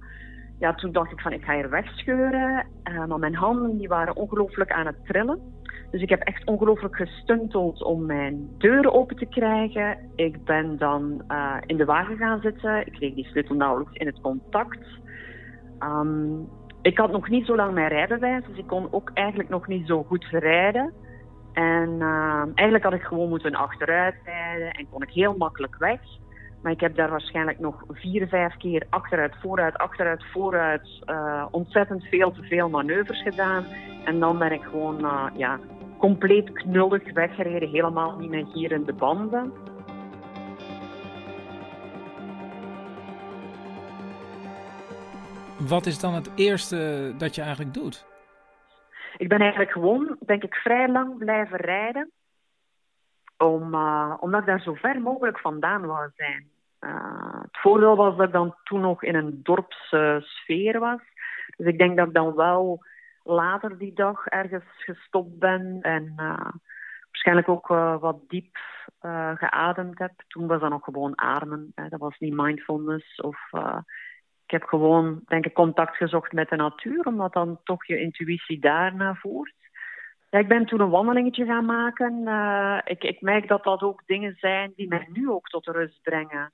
ja, 0.60 0.74
toen 0.74 0.92
dacht 0.92 1.12
ik 1.12 1.20
van 1.20 1.32
ik 1.32 1.44
ga 1.44 1.54
hier 1.54 1.70
wegscheuren. 1.70 2.66
Uh, 2.84 3.06
maar 3.06 3.20
mijn 3.20 3.36
handen 3.36 3.78
die 3.78 3.88
waren 3.88 4.16
ongelooflijk 4.16 4.72
aan 4.72 4.86
het 4.86 5.06
trillen. 5.06 5.40
Dus 5.92 6.02
ik 6.02 6.10
heb 6.10 6.22
echt 6.22 6.48
ongelooflijk 6.48 6.96
gestunteld 6.96 7.84
om 7.84 8.06
mijn 8.06 8.50
deuren 8.58 8.94
open 8.94 9.16
te 9.16 9.26
krijgen. 9.26 9.98
Ik 10.16 10.44
ben 10.44 10.78
dan 10.78 11.22
uh, 11.28 11.56
in 11.66 11.78
de 11.78 11.86
wagen 11.86 12.18
gaan 12.18 12.42
zitten. 12.42 12.86
Ik 12.86 12.94
kreeg 12.94 13.14
die 13.14 13.26
sleutel 13.26 13.56
nauwelijks 13.56 13.94
in 13.94 14.06
het 14.06 14.22
contact. 14.22 14.88
Um, 15.80 16.50
ik 16.82 16.98
had 16.98 17.12
nog 17.12 17.30
niet 17.30 17.46
zo 17.46 17.56
lang 17.56 17.74
mijn 17.74 17.88
rijbewijs, 17.88 18.44
dus 18.48 18.58
ik 18.58 18.68
kon 18.68 18.88
ook 18.92 19.12
eigenlijk 19.14 19.50
nog 19.50 19.68
niet 19.68 19.88
zo 19.88 20.04
goed 20.04 20.26
rijden. 20.30 20.94
En 21.54 21.90
uh, 22.00 22.44
eigenlijk 22.56 22.84
had 22.84 22.94
ik 22.94 23.02
gewoon 23.02 23.30
moeten 23.30 23.56
achteruit 23.56 24.16
rijden 24.24 24.72
en 24.72 24.90
kon 24.90 25.02
ik 25.02 25.10
heel 25.10 25.36
makkelijk 25.38 25.76
weg. 25.78 26.00
Maar 26.62 26.72
ik 26.72 26.80
heb 26.80 26.96
daar 26.96 27.10
waarschijnlijk 27.10 27.60
nog 27.60 27.84
vier, 27.90 28.28
vijf 28.28 28.58
keer 28.58 28.86
achteruit, 28.90 29.36
vooruit, 29.42 29.78
achteruit, 29.78 30.26
vooruit. 30.32 31.02
Uh, 31.06 31.46
ontzettend 31.52 32.04
veel 32.04 32.32
te 32.32 32.44
veel 32.44 32.70
manoeuvres 32.70 33.22
gedaan. 33.22 33.66
En 34.06 34.20
dan 34.20 34.38
ben 34.38 34.52
ik 34.52 34.64
gewoon 34.64 35.02
uh, 35.02 35.26
ja, 35.36 35.60
compleet 36.06 36.52
knullig 36.52 37.14
weggereden. 37.14 37.70
Helemaal 37.70 38.18
niet 38.18 38.30
meer 38.30 38.46
hier 38.54 38.72
in 38.72 38.84
de 38.84 38.94
banden. 38.94 39.54
Wat 45.68 45.86
is 45.86 46.00
dan 46.00 46.14
het 46.14 46.32
eerste 46.36 47.14
dat 47.18 47.36
je 47.36 47.42
eigenlijk 47.42 47.74
doet? 47.74 48.06
Ik 49.18 49.28
ben 49.28 49.40
eigenlijk 49.40 49.72
gewoon, 49.72 50.18
denk 50.26 50.44
ik, 50.44 50.56
vrij 50.56 50.90
lang 50.90 51.18
blijven 51.18 51.58
rijden. 51.58 52.12
Om, 53.38 53.74
uh, 53.74 54.14
omdat 54.20 54.40
ik 54.40 54.46
daar 54.46 54.62
zo 54.62 54.74
ver 54.74 55.02
mogelijk 55.02 55.40
vandaan 55.40 55.86
wou 55.86 56.10
zijn. 56.16 56.50
Uh, 56.80 57.42
het 57.42 57.58
voordeel 57.62 57.96
was 57.96 58.18
dat 58.18 58.28
ik 58.28 58.34
dan 58.34 58.56
toen 58.64 58.82
nog 58.82 59.04
in 59.04 59.16
een 59.16 59.40
dorpssfeer 59.44 60.80
was. 60.80 61.02
Dus 61.58 61.68
ik 61.68 61.78
denk 61.78 61.98
dat 61.98 62.08
ik 62.08 62.14
dan 62.14 62.36
wel 62.36 62.84
later 63.26 63.78
die 63.78 63.94
dag 63.94 64.26
ergens 64.26 64.66
gestopt 64.78 65.40
ben. 65.40 65.80
En 65.82 66.14
uh, 66.18 66.50
waarschijnlijk 67.12 67.50
ook 67.50 67.68
wat 68.02 68.20
diep 68.28 68.58
geademd 69.36 70.00
heb. 70.00 70.12
Toen 70.28 70.48
was 70.48 70.62
dat 70.62 70.70
nog 70.70 70.84
gewoon 70.84 71.20
ademen. 71.20 71.72
Hè. 71.76 71.90
Dat 71.90 72.00
was 72.00 72.18
niet 72.18 72.34
mindfulness 72.36 73.22
of 73.22 73.38
ik 74.44 74.52
heb 74.52 74.64
gewoon, 74.64 75.22
denk 75.26 75.46
ik, 75.46 75.54
contact 75.54 75.96
gezocht 75.96 76.32
met 76.32 76.50
de 76.50 76.56
natuur, 76.56 77.06
omdat 77.06 77.34
dan 77.34 77.60
toch 77.64 77.86
je 77.86 78.00
intuïtie 78.00 78.60
daarna 78.60 79.16
voert. 79.16 79.54
Ja, 80.30 80.40
ik 80.40 80.48
ben 80.48 80.66
toen 80.66 80.80
een 80.80 80.90
wandelingetje 80.90 81.46
gaan 81.46 81.66
maken. 81.66 82.28
Ik, 82.86 83.04
ik 83.04 83.22
merk 83.22 83.48
dat 83.48 83.64
dat 83.64 83.82
ook 83.82 84.02
dingen 84.06 84.36
zijn 84.40 84.74
die 84.76 84.88
mij 84.88 85.08
nu 85.12 85.30
ook 85.30 85.48
tot 85.48 85.66
rust 85.66 86.02
brengen. 86.02 86.52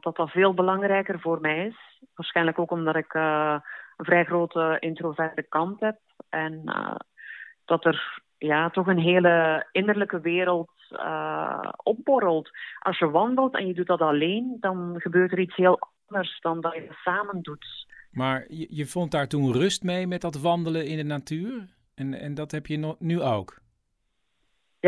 Dat 0.00 0.16
dat 0.16 0.30
veel 0.30 0.54
belangrijker 0.54 1.20
voor 1.20 1.40
mij 1.40 1.66
is. 1.66 2.00
Waarschijnlijk 2.14 2.58
ook 2.58 2.70
omdat 2.70 2.96
ik 2.96 3.12
een 3.98 4.04
vrij 4.04 4.24
grote 4.24 4.76
introverte 4.80 5.42
kant 5.42 5.80
heb. 5.80 5.98
En 6.28 6.62
dat 7.64 7.84
er 7.84 8.22
ja, 8.38 8.70
toch 8.70 8.86
een 8.86 8.98
hele 8.98 9.66
innerlijke 9.72 10.20
wereld 10.20 10.70
opborrelt. 11.82 12.50
Als 12.78 12.98
je 12.98 13.10
wandelt 13.10 13.56
en 13.56 13.66
je 13.66 13.74
doet 13.74 13.86
dat 13.86 14.00
alleen, 14.00 14.56
dan 14.60 14.94
gebeurt 14.98 15.32
er 15.32 15.38
iets 15.38 15.56
heel 15.56 15.78
anders 16.06 16.40
dan 16.40 16.60
dat 16.60 16.74
je 16.74 16.80
het 16.80 16.96
samen 17.02 17.42
doet. 17.42 17.86
Maar 18.10 18.44
je, 18.48 18.66
je 18.70 18.86
vond 18.86 19.10
daar 19.10 19.28
toen 19.28 19.52
rust 19.52 19.82
mee 19.82 20.06
met 20.06 20.20
dat 20.20 20.40
wandelen 20.40 20.86
in 20.86 20.96
de 20.96 21.02
natuur? 21.02 21.76
En, 21.94 22.14
en 22.14 22.34
dat 22.34 22.50
heb 22.50 22.66
je 22.66 22.94
nu 22.98 23.22
ook? 23.22 23.60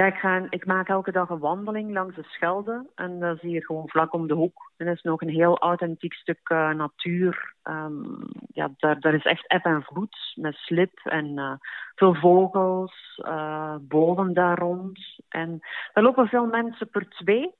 Ja, 0.00 0.06
ik, 0.06 0.14
ga, 0.14 0.46
ik 0.50 0.66
maak 0.66 0.88
elke 0.88 1.12
dag 1.12 1.28
een 1.28 1.38
wandeling 1.38 1.92
langs 1.92 2.16
de 2.16 2.22
Schelde. 2.22 2.86
En 2.94 3.20
dat 3.20 3.36
is 3.36 3.42
hier 3.42 3.64
gewoon 3.64 3.88
vlak 3.88 4.12
om 4.12 4.26
de 4.26 4.34
hoek. 4.34 4.72
En 4.76 4.86
dat 4.86 4.94
is 4.94 5.02
nog 5.02 5.20
een 5.20 5.28
heel 5.28 5.58
authentiek 5.58 6.12
stuk 6.12 6.48
uh, 6.52 6.70
natuur. 6.70 7.54
Um, 7.64 8.18
ja, 8.52 8.70
daar, 8.76 9.00
daar 9.00 9.14
is 9.14 9.24
echt 9.24 9.48
eb 9.48 9.64
en 9.64 9.82
vloed 9.82 10.32
met 10.34 10.54
slip 10.54 10.98
en 11.02 11.26
uh, 11.26 11.52
veel 11.94 12.14
vogels, 12.14 13.20
uh, 13.26 13.74
boven 13.80 14.34
daar 14.34 14.58
rond. 14.58 14.98
En 15.28 15.60
daar 15.92 16.04
lopen 16.04 16.28
veel 16.28 16.46
mensen 16.46 16.90
per 16.90 17.08
twee. 17.08 17.54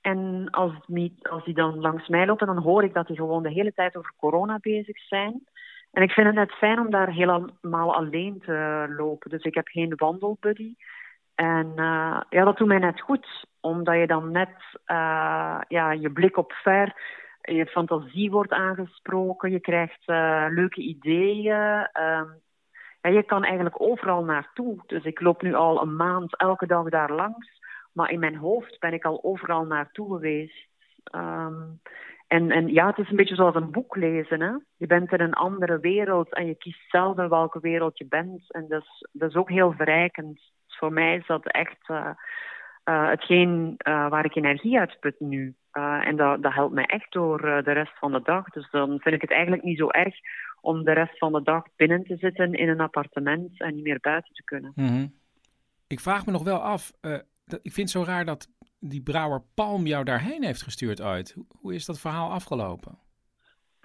En 0.00 0.48
als 0.50 0.72
die, 0.86 1.14
als 1.22 1.44
die 1.44 1.54
dan 1.54 1.80
langs 1.80 2.08
mij 2.08 2.26
lopen, 2.26 2.46
dan 2.46 2.62
hoor 2.62 2.84
ik 2.84 2.94
dat 2.94 3.06
die 3.06 3.16
gewoon 3.16 3.42
de 3.42 3.52
hele 3.52 3.72
tijd 3.72 3.96
over 3.96 4.12
corona 4.16 4.58
bezig 4.60 4.98
zijn. 4.98 5.46
En 5.92 6.02
ik 6.02 6.10
vind 6.10 6.26
het 6.26 6.36
net 6.36 6.52
fijn 6.52 6.78
om 6.78 6.90
daar 6.90 7.12
helemaal 7.12 7.94
alleen 7.94 8.42
te 8.44 8.86
lopen. 8.96 9.30
Dus 9.30 9.42
ik 9.42 9.54
heb 9.54 9.66
geen 9.66 9.92
wandelbuddy. 9.96 10.74
En 11.36 11.66
uh, 11.76 12.20
ja, 12.30 12.44
dat 12.44 12.56
doet 12.56 12.68
mij 12.68 12.78
net 12.78 13.00
goed. 13.00 13.46
Omdat 13.60 13.94
je 13.94 14.06
dan 14.06 14.32
net 14.32 14.54
uh, 14.86 15.60
ja, 15.68 15.92
je 15.92 16.10
blik 16.12 16.36
op 16.36 16.52
ver, 16.52 16.94
je 17.40 17.66
fantasie 17.66 18.30
wordt 18.30 18.52
aangesproken. 18.52 19.50
Je 19.50 19.60
krijgt 19.60 20.02
uh, 20.06 20.46
leuke 20.48 20.80
ideeën. 20.80 21.88
ja, 23.00 23.08
je 23.10 23.22
kan 23.22 23.44
eigenlijk 23.44 23.80
overal 23.80 24.24
naartoe. 24.24 24.82
Dus 24.86 25.04
ik 25.04 25.20
loop 25.20 25.42
nu 25.42 25.54
al 25.54 25.82
een 25.82 25.96
maand 25.96 26.36
elke 26.36 26.66
dag 26.66 26.88
daar 26.88 27.12
langs. 27.12 27.60
Maar 27.92 28.10
in 28.10 28.20
mijn 28.20 28.36
hoofd 28.36 28.78
ben 28.78 28.92
ik 28.92 29.04
al 29.04 29.18
overal 29.22 29.64
naartoe 29.64 30.14
geweest. 30.14 30.68
Um, 31.14 31.80
en, 32.26 32.50
en 32.50 32.72
ja, 32.72 32.86
het 32.86 32.98
is 32.98 33.10
een 33.10 33.16
beetje 33.16 33.34
zoals 33.34 33.54
een 33.54 33.70
boek 33.70 33.96
lezen. 33.96 34.40
Hè? 34.40 34.52
Je 34.76 34.86
bent 34.86 35.12
in 35.12 35.20
een 35.20 35.34
andere 35.34 35.78
wereld 35.78 36.34
en 36.34 36.46
je 36.46 36.54
kiest 36.54 36.90
zelf 36.90 37.18
in 37.18 37.28
welke 37.28 37.60
wereld 37.60 37.98
je 37.98 38.06
bent. 38.06 38.52
En 38.52 38.66
dat 38.68 38.82
is, 38.82 39.08
dat 39.12 39.28
is 39.28 39.36
ook 39.36 39.50
heel 39.50 39.72
verrijkend. 39.72 40.40
Dus 40.76 40.88
voor 40.88 40.92
mij 40.92 41.16
is 41.16 41.26
dat 41.26 41.46
echt 41.46 41.88
uh, 41.88 42.10
uh, 42.84 43.08
hetgeen 43.08 43.74
uh, 43.88 44.08
waar 44.08 44.24
ik 44.24 44.34
energie 44.34 44.78
uit 44.78 44.96
put 45.00 45.20
nu. 45.20 45.54
en 45.72 46.16
dat, 46.16 46.42
dat 46.42 46.52
helpt 46.52 46.74
mij 46.74 46.86
echt 46.86 47.12
door 47.12 47.40
de 47.40 47.72
rest 47.72 47.98
van 47.98 48.12
de 48.12 48.20
dag. 48.22 48.44
Dus 48.48 48.70
dan 48.70 49.00
vind 49.00 49.14
ik 49.14 49.20
het 49.20 49.30
eigenlijk 49.30 49.62
niet 49.62 49.78
zo 49.78 49.88
erg 49.88 50.14
om 50.60 50.84
de 50.84 50.92
rest 50.92 51.18
van 51.18 51.32
de 51.32 51.42
dag 51.42 51.64
binnen 51.76 52.04
te 52.04 52.16
zitten 52.16 52.52
in 52.52 52.68
een 52.68 52.80
appartement 52.80 53.60
en 53.60 53.74
niet 53.74 53.84
meer 53.84 53.98
buiten 54.00 54.34
te 54.34 54.44
kunnen. 54.44 54.72
-hmm. 54.74 55.14
Ik 55.86 56.00
vraag 56.00 56.26
me 56.26 56.32
nog 56.32 56.42
wel 56.42 56.58
af, 56.58 56.92
ik 57.62 57.72
vind 57.72 57.76
het 57.76 57.90
zo 57.90 58.02
raar 58.02 58.24
dat 58.24 58.48
die 58.78 59.02
brouwer 59.02 59.42
Palm 59.54 59.86
jou 59.86 60.04
daarheen 60.04 60.44
heeft 60.44 60.62
gestuurd 60.62 61.00
uit. 61.00 61.36
Hoe 61.48 61.74
is 61.74 61.86
dat 61.86 62.00
verhaal 62.00 62.30
afgelopen? 62.30 62.98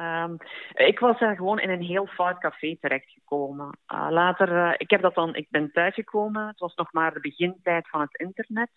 Um, 0.02 0.38
ik 0.73 0.99
was 0.99 1.19
daar 1.19 1.36
gewoon 1.36 1.60
in 1.60 1.69
een 1.69 1.82
heel 1.82 2.06
fout 2.06 2.40
café 2.40 2.78
terechtgekomen. 2.80 3.78
Uh, 3.94 4.07
later, 4.10 4.52
uh, 4.52 4.73
ik 4.78 4.90
heb 4.90 5.02
dat 5.02 5.15
dan, 5.15 5.36
ik 5.36 5.48
ben 5.49 5.72
thuisgekomen. 5.72 6.48
Het 6.48 6.60
was 6.60 6.76
nog 6.76 6.94
maar 6.94 7.14
de 7.14 7.19
begintijd 7.19 7.90
van 7.90 8.02
het 8.02 8.15
internet. 8.15 8.69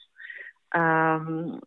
Um, 0.71 1.59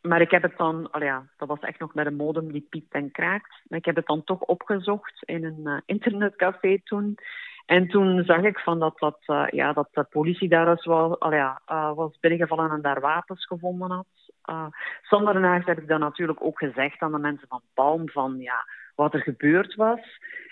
maar 0.00 0.20
ik 0.20 0.30
heb 0.30 0.42
het 0.42 0.56
dan, 0.56 0.88
oh 0.94 1.02
ja, 1.02 1.26
dat 1.36 1.48
was 1.48 1.60
echt 1.60 1.78
nog 1.78 1.94
met 1.94 2.06
een 2.06 2.16
modem 2.16 2.52
die 2.52 2.66
piept 2.70 2.92
en 2.92 3.10
kraakt. 3.10 3.60
Maar 3.68 3.78
ik 3.78 3.84
heb 3.84 3.96
het 3.96 4.06
dan 4.06 4.24
toch 4.24 4.40
opgezocht 4.40 5.22
in 5.24 5.44
een 5.44 5.60
uh, 5.64 5.78
internetcafé 5.86 6.80
toen. 6.84 7.18
En 7.66 7.88
toen 7.88 8.24
zag 8.24 8.42
ik 8.42 8.58
van 8.58 8.78
dat, 8.78 8.98
dat, 8.98 9.18
ja, 9.50 9.72
dat 9.72 9.88
de 9.92 10.04
politie 10.04 10.48
daar 10.48 10.74
dus 10.74 10.84
wel, 10.84 11.12
oh 11.12 11.32
ja, 11.32 11.60
was 11.94 12.18
binnengevallen 12.20 12.70
en 12.70 12.82
daar 12.82 13.00
wapens 13.00 13.46
gevonden 13.46 13.90
had. 13.90 14.06
Uh, 14.50 15.24
daarnaast 15.24 15.66
heb 15.66 15.78
ik 15.78 15.88
dan 15.88 16.00
natuurlijk 16.00 16.44
ook 16.44 16.58
gezegd 16.58 17.00
aan 17.00 17.12
de 17.12 17.18
mensen 17.18 17.48
van 17.48 17.62
Palm 17.74 18.08
van 18.08 18.38
ja, 18.38 18.64
wat 18.98 19.14
er 19.14 19.20
gebeurd 19.20 19.74
was. 19.74 20.00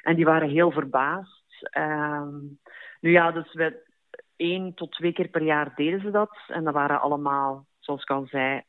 En 0.02 0.14
die 0.14 0.24
waren 0.24 0.48
heel 0.48 0.70
verbaasd. 0.70 1.68
Um, 1.78 2.58
nu 3.00 3.10
ja, 3.10 3.32
dus 3.32 3.52
we, 3.52 3.84
één 4.36 4.74
tot 4.74 4.92
twee 4.92 5.12
keer 5.12 5.28
per 5.28 5.42
jaar 5.42 5.72
deden 5.74 6.00
ze 6.00 6.10
dat. 6.10 6.36
En 6.46 6.64
dat 6.64 6.74
waren 6.74 7.00
allemaal, 7.00 7.66
zoals 7.78 8.02
ik 8.02 8.10
al 8.10 8.26
zei, 8.26 8.62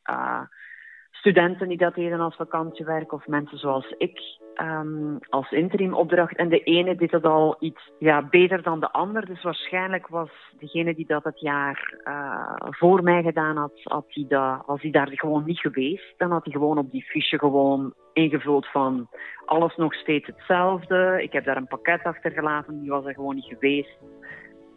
studenten 1.11 1.67
die 1.67 1.77
dat 1.77 1.95
deden 1.95 2.19
als 2.19 2.35
vakantiewerk 2.35 3.11
of 3.11 3.27
mensen 3.27 3.57
zoals 3.57 3.95
ik 3.97 4.19
um, 4.61 5.17
als 5.29 5.51
interimopdracht. 5.51 6.35
En 6.35 6.49
de 6.49 6.63
ene 6.63 6.95
deed 6.95 7.11
dat 7.11 7.23
al 7.23 7.55
iets 7.59 7.91
ja, 7.99 8.27
beter 8.29 8.61
dan 8.61 8.79
de 8.79 8.91
ander. 8.91 9.25
Dus 9.25 9.43
waarschijnlijk 9.43 10.07
was 10.07 10.29
degene 10.59 10.95
die 10.95 11.05
dat 11.05 11.23
het 11.23 11.39
jaar 11.39 11.93
uh, 12.03 12.55
voor 12.69 13.03
mij 13.03 13.23
gedaan 13.23 13.57
had, 13.57 13.71
had 13.83 14.05
die 14.09 14.27
dat, 14.27 14.63
was 14.65 14.81
hij 14.81 14.91
daar 14.91 15.09
gewoon 15.11 15.43
niet 15.45 15.59
geweest. 15.59 16.13
Dan 16.17 16.31
had 16.31 16.43
hij 16.43 16.53
gewoon 16.53 16.77
op 16.77 16.91
die 16.91 17.03
fiche 17.03 17.37
gewoon 17.37 17.93
ingevuld 18.13 18.67
van 18.67 19.09
alles 19.45 19.75
nog 19.75 19.93
steeds 19.93 20.27
hetzelfde. 20.27 21.19
Ik 21.23 21.31
heb 21.33 21.45
daar 21.45 21.57
een 21.57 21.67
pakket 21.67 22.03
achtergelaten, 22.03 22.81
die 22.81 22.89
was 22.89 23.05
er 23.05 23.13
gewoon 23.13 23.35
niet 23.35 23.45
geweest. 23.45 23.97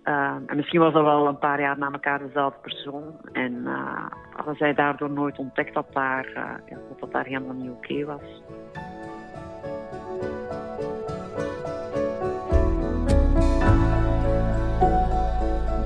Uh, 0.04 0.36
en 0.46 0.56
misschien 0.56 0.80
was 0.80 0.92
dat 0.92 1.02
wel 1.04 1.26
een 1.26 1.38
paar 1.38 1.60
jaar 1.60 1.78
na 1.78 1.90
elkaar 1.90 2.18
dezelfde 2.18 2.58
persoon. 2.62 3.04
En 3.32 3.52
uh, 3.52 4.06
hadden 4.36 4.56
zij 4.56 4.74
daardoor 4.74 5.10
nooit 5.10 5.38
ontdekt 5.38 5.74
dat, 5.74 5.86
daar, 5.92 6.26
uh, 6.26 6.34
ja, 6.66 6.76
dat, 6.88 7.00
dat 7.00 7.12
daar 7.12 7.24
helemaal 7.24 7.54
niet 7.54 7.70
oké 7.70 8.04
was. 8.04 8.42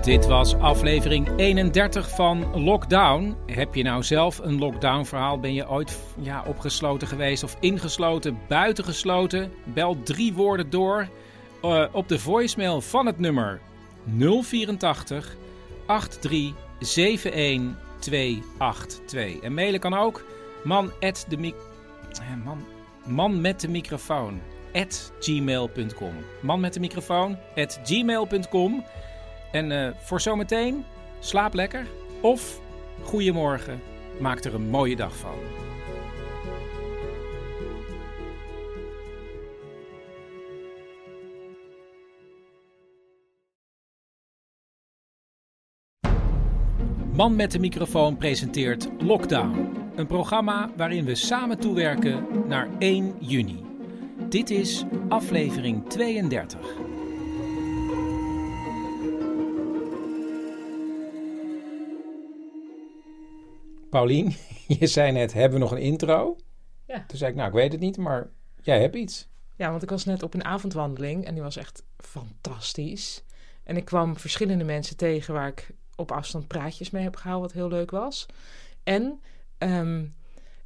Dit 0.04 0.26
was 0.26 0.58
aflevering 0.58 1.28
31 1.36 2.08
van 2.08 2.64
Lockdown. 2.64 3.36
Heb 3.46 3.74
je 3.74 3.82
nou 3.82 4.02
zelf 4.02 4.38
een 4.38 4.58
lockdown 4.58 5.04
verhaal? 5.04 5.40
Ben 5.40 5.54
je 5.54 5.68
ooit 5.68 6.14
ja, 6.18 6.42
opgesloten 6.46 7.08
geweest 7.08 7.44
of 7.44 7.56
ingesloten, 7.60 8.38
buitengesloten? 8.48 9.52
Bel 9.64 10.02
drie 10.02 10.34
woorden 10.34 10.70
door 10.70 11.08
uh, 11.64 11.84
op 11.92 12.08
de 12.08 12.18
voicemail 12.18 12.80
van 12.80 13.06
het 13.06 13.18
nummer 13.18 13.60
084 14.18 15.36
83 15.86 16.54
71 16.78 17.76
282. 17.98 19.40
En 19.40 19.54
mailen 19.54 19.80
kan 19.80 19.94
ook 19.94 20.24
man, 20.64 20.92
at 21.00 21.26
de 21.28 21.54
man, 22.44 22.64
man 23.06 23.40
met 23.40 23.60
de 23.60 23.68
microfoon 23.68 24.40
at 24.72 25.12
gmail.com. 25.20 26.14
Man 26.40 26.60
met 26.60 26.72
de 26.72 26.80
microfoon 26.80 27.38
at 27.56 27.80
gmail.com. 27.84 28.84
En 29.52 29.70
uh, 29.70 29.88
voor 29.96 30.20
zometeen, 30.20 30.84
slaap 31.20 31.54
lekker. 31.54 31.86
Of, 32.20 32.60
goedemorgen, 33.02 33.80
maak 34.20 34.44
er 34.44 34.54
een 34.54 34.68
mooie 34.70 34.96
dag 34.96 35.16
van. 35.16 35.38
Man 47.14 47.36
met 47.36 47.52
de 47.52 47.58
microfoon 47.58 48.16
presenteert 48.16 48.88
Lockdown. 48.98 49.76
Een 49.94 50.06
programma 50.06 50.70
waarin 50.76 51.04
we 51.04 51.14
samen 51.14 51.58
toewerken 51.58 52.26
naar 52.48 52.68
1 52.78 53.14
juni. 53.20 53.64
Dit 54.28 54.50
is 54.50 54.84
aflevering 55.08 55.88
32. 55.88 56.76
Paulien, 63.90 64.34
je 64.78 64.86
zei 64.86 65.12
net, 65.12 65.32
hebben 65.32 65.58
we 65.58 65.64
nog 65.64 65.72
een 65.72 65.82
intro? 65.82 66.36
Ja. 66.86 67.04
Toen 67.06 67.18
zei 67.18 67.30
ik, 67.30 67.36
nou, 67.36 67.48
ik 67.48 67.54
weet 67.54 67.72
het 67.72 67.80
niet, 67.80 67.96
maar 67.96 68.30
jij 68.62 68.80
hebt 68.80 68.96
iets. 68.96 69.28
Ja, 69.56 69.70
want 69.70 69.82
ik 69.82 69.90
was 69.90 70.04
net 70.04 70.22
op 70.22 70.34
een 70.34 70.44
avondwandeling 70.44 71.24
en 71.24 71.34
die 71.34 71.42
was 71.42 71.56
echt 71.56 71.84
fantastisch. 71.96 73.24
En 73.64 73.76
ik 73.76 73.84
kwam 73.84 74.16
verschillende 74.16 74.64
mensen 74.64 74.96
tegen 74.96 75.34
waar 75.34 75.48
ik 75.48 75.74
op 75.96 76.12
afstand 76.12 76.48
praatjes 76.48 76.90
mee 76.90 77.02
heb 77.02 77.16
gehouden, 77.16 77.48
wat 77.48 77.58
heel 77.58 77.78
leuk 77.78 77.90
was. 77.90 78.26
En 78.82 79.20
um, 79.58 80.14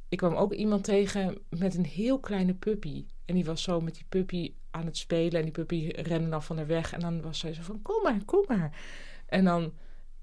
ik 0.09 0.17
kwam 0.17 0.35
ook 0.35 0.53
iemand 0.53 0.83
tegen 0.83 1.37
met 1.49 1.75
een 1.75 1.85
heel 1.85 2.19
kleine 2.19 2.53
puppy. 2.53 3.05
En 3.25 3.35
die 3.35 3.45
was 3.45 3.63
zo 3.63 3.81
met 3.81 3.95
die 3.95 4.05
puppy 4.09 4.53
aan 4.71 4.85
het 4.85 4.97
spelen. 4.97 5.39
En 5.39 5.43
die 5.43 5.51
puppy 5.51 5.87
rende 5.95 6.29
dan 6.29 6.43
van 6.43 6.57
haar 6.57 6.67
weg. 6.67 6.93
En 6.93 6.99
dan 6.99 7.21
was 7.21 7.39
zij 7.39 7.53
zo 7.53 7.61
van, 7.61 7.81
kom 7.81 8.03
maar, 8.03 8.23
kom 8.25 8.45
maar. 8.47 8.77
En 9.25 9.43
dan, 9.45 9.73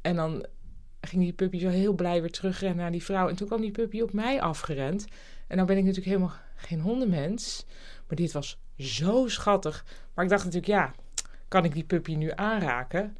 en 0.00 0.16
dan 0.16 0.46
ging 1.00 1.22
die 1.22 1.32
puppy 1.32 1.58
zo 1.58 1.68
heel 1.68 1.92
blij 1.92 2.20
weer 2.20 2.30
terugrennen 2.30 2.78
naar 2.78 2.90
die 2.92 3.04
vrouw. 3.04 3.28
En 3.28 3.36
toen 3.36 3.46
kwam 3.46 3.60
die 3.60 3.70
puppy 3.70 4.00
op 4.00 4.12
mij 4.12 4.40
afgerend. 4.40 5.06
En 5.46 5.56
dan 5.56 5.66
ben 5.66 5.76
ik 5.76 5.84
natuurlijk 5.84 6.10
helemaal 6.10 6.36
geen 6.56 6.80
hondenmens. 6.80 7.66
Maar 8.06 8.16
dit 8.16 8.32
was 8.32 8.58
zo 8.78 9.28
schattig. 9.28 9.84
Maar 10.14 10.24
ik 10.24 10.30
dacht 10.30 10.44
natuurlijk, 10.44 10.72
ja, 10.72 10.94
kan 11.48 11.64
ik 11.64 11.74
die 11.74 11.84
puppy 11.84 12.14
nu 12.14 12.32
aanraken? 12.34 13.16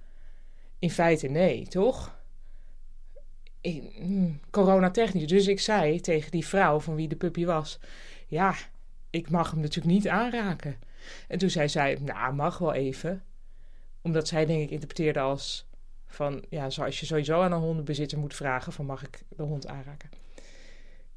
In 0.78 0.90
feite 0.90 1.26
nee, 1.26 1.66
toch? 1.66 2.14
Hmm, 3.60 4.40
coronatechnisch. 4.50 5.26
Dus 5.26 5.46
ik 5.46 5.60
zei 5.60 6.00
tegen 6.00 6.30
die 6.30 6.46
vrouw 6.46 6.80
van 6.80 6.94
wie 6.94 7.08
de 7.08 7.16
puppy 7.16 7.44
was: 7.44 7.78
Ja, 8.26 8.54
ik 9.10 9.30
mag 9.30 9.50
hem 9.50 9.60
natuurlijk 9.60 9.94
niet 9.94 10.08
aanraken. 10.08 10.76
En 11.28 11.38
toen 11.38 11.50
zei 11.50 11.68
zij: 11.68 11.98
Nou, 12.02 12.34
mag 12.34 12.58
wel 12.58 12.72
even. 12.72 13.24
Omdat 14.02 14.28
zij, 14.28 14.46
denk 14.46 14.62
ik, 14.62 14.70
interpreteerde 14.70 15.20
als: 15.20 15.66
van 16.06 16.44
ja, 16.48 16.70
zoals 16.70 17.00
je 17.00 17.06
sowieso 17.06 17.42
aan 17.42 17.52
een 17.52 17.60
hondenbezitter 17.60 18.18
moet 18.18 18.34
vragen: 18.34 18.72
van 18.72 18.86
mag 18.86 19.02
ik 19.02 19.22
de 19.28 19.42
hond 19.42 19.66
aanraken? 19.66 20.10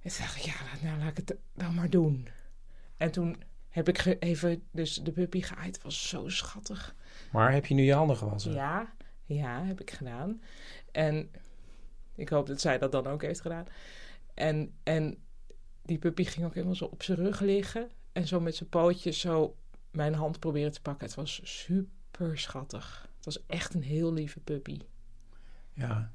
En 0.01 0.09
toen 0.09 0.19
dacht 0.19 0.35
ik: 0.35 0.41
Ja, 0.41 0.53
nou 0.81 0.99
laat 0.99 1.17
ik 1.17 1.27
het 1.27 1.37
dan 1.53 1.75
maar 1.75 1.89
doen. 1.89 2.27
En 2.97 3.11
toen 3.11 3.35
heb 3.69 3.89
ik 3.89 4.15
even 4.19 4.63
dus 4.71 4.95
de 4.95 5.11
puppy 5.11 5.41
geaaid. 5.41 5.75
Het 5.75 5.83
was 5.83 6.09
zo 6.09 6.29
schattig. 6.29 6.95
Maar 7.31 7.51
heb 7.51 7.65
je 7.65 7.73
nu 7.73 7.83
je 7.83 7.93
handen 7.93 8.17
gewassen? 8.17 8.53
Ja, 8.53 8.93
ja, 9.35 9.63
heb 9.63 9.81
ik 9.81 9.91
gedaan. 9.91 10.41
En 10.91 11.31
ik 12.15 12.29
hoop 12.29 12.47
dat 12.47 12.61
zij 12.61 12.77
dat 12.77 12.91
dan 12.91 13.07
ook 13.07 13.21
heeft 13.21 13.41
gedaan. 13.41 13.65
En, 14.33 14.73
en 14.83 15.17
die 15.83 15.97
puppy 15.97 16.23
ging 16.23 16.45
ook 16.45 16.53
helemaal 16.53 16.75
zo 16.75 16.85
op 16.85 17.03
zijn 17.03 17.17
rug 17.17 17.39
liggen. 17.39 17.89
En 18.11 18.27
zo 18.27 18.39
met 18.39 18.55
zijn 18.55 18.69
pootjes 18.69 19.19
zo 19.19 19.55
mijn 19.91 20.13
hand 20.13 20.39
proberen 20.39 20.71
te 20.71 20.81
pakken. 20.81 21.05
Het 21.05 21.15
was 21.15 21.41
super 21.43 22.39
schattig. 22.39 23.09
Het 23.15 23.25
was 23.25 23.45
echt 23.45 23.73
een 23.73 23.83
heel 23.83 24.13
lieve 24.13 24.39
puppy. 24.39 24.79
Ja, 25.73 26.13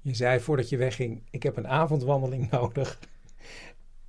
je 0.00 0.14
zei 0.14 0.40
voordat 0.40 0.68
je 0.68 0.76
wegging: 0.76 1.26
Ik 1.30 1.42
heb 1.42 1.56
een 1.56 1.68
avondwandeling 1.68 2.50
nodig. 2.50 2.98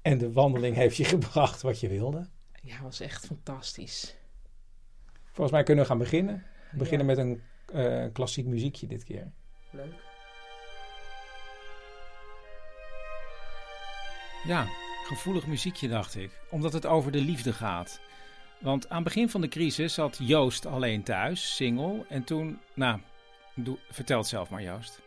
En 0.02 0.18
de 0.18 0.32
wandeling 0.32 0.76
heeft 0.76 0.98
je 0.98 1.04
gebracht 1.04 1.62
wat 1.62 1.80
je 1.80 1.88
wilde. 1.88 2.30
Ja, 2.62 2.74
het 2.74 2.84
was 2.84 3.00
echt 3.00 3.26
fantastisch. 3.26 4.16
Volgens 5.24 5.52
mij 5.52 5.64
kunnen 5.64 5.84
we 5.84 5.90
gaan 5.90 6.00
beginnen. 6.00 6.44
We 6.72 6.78
beginnen 6.78 7.06
met 7.06 7.18
een 7.18 7.42
uh, 7.74 8.06
klassiek 8.14 8.46
muziekje 8.46 8.88
dit 8.88 9.04
keer. 9.04 9.32
Leuk. 9.72 9.94
Ja, 14.44 14.66
gevoelig 15.08 15.48
muziekje 15.48 15.88
dacht 15.88 16.16
ik, 16.16 16.32
omdat 16.50 16.74
het 16.74 16.86
over 16.86 17.12
de 17.12 17.22
liefde 17.22 17.54
gaat. 17.54 18.00
Want 18.60 18.90
aan 18.90 18.96
het 18.96 19.04
begin 19.04 19.30
van 19.30 19.42
de 19.42 19.48
crisis 19.48 19.94
zat 19.94 20.18
Joost 20.20 20.66
alleen 20.66 21.04
thuis, 21.04 21.56
single. 21.56 22.06
En 22.10 22.24
toen, 22.24 22.60
nou, 22.74 23.00
doe, 23.56 23.78
vertel 23.90 24.18
het 24.18 24.28
zelf 24.28 24.50
maar 24.50 24.62
Joost. 24.62 25.02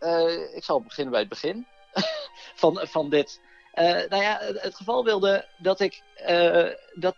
Uh, 0.00 0.56
ik 0.56 0.64
zal 0.64 0.82
beginnen 0.82 1.12
bij 1.12 1.20
het 1.20 1.28
begin 1.28 1.66
van, 2.60 2.80
van 2.82 3.10
dit. 3.10 3.40
Uh, 3.74 3.84
nou 3.84 4.22
ja, 4.22 4.38
het 4.40 4.74
geval 4.74 5.04
wilde 5.04 5.48
dat 5.58 5.80
ik, 5.80 6.02
uh, 6.28 6.68
dat 6.94 7.16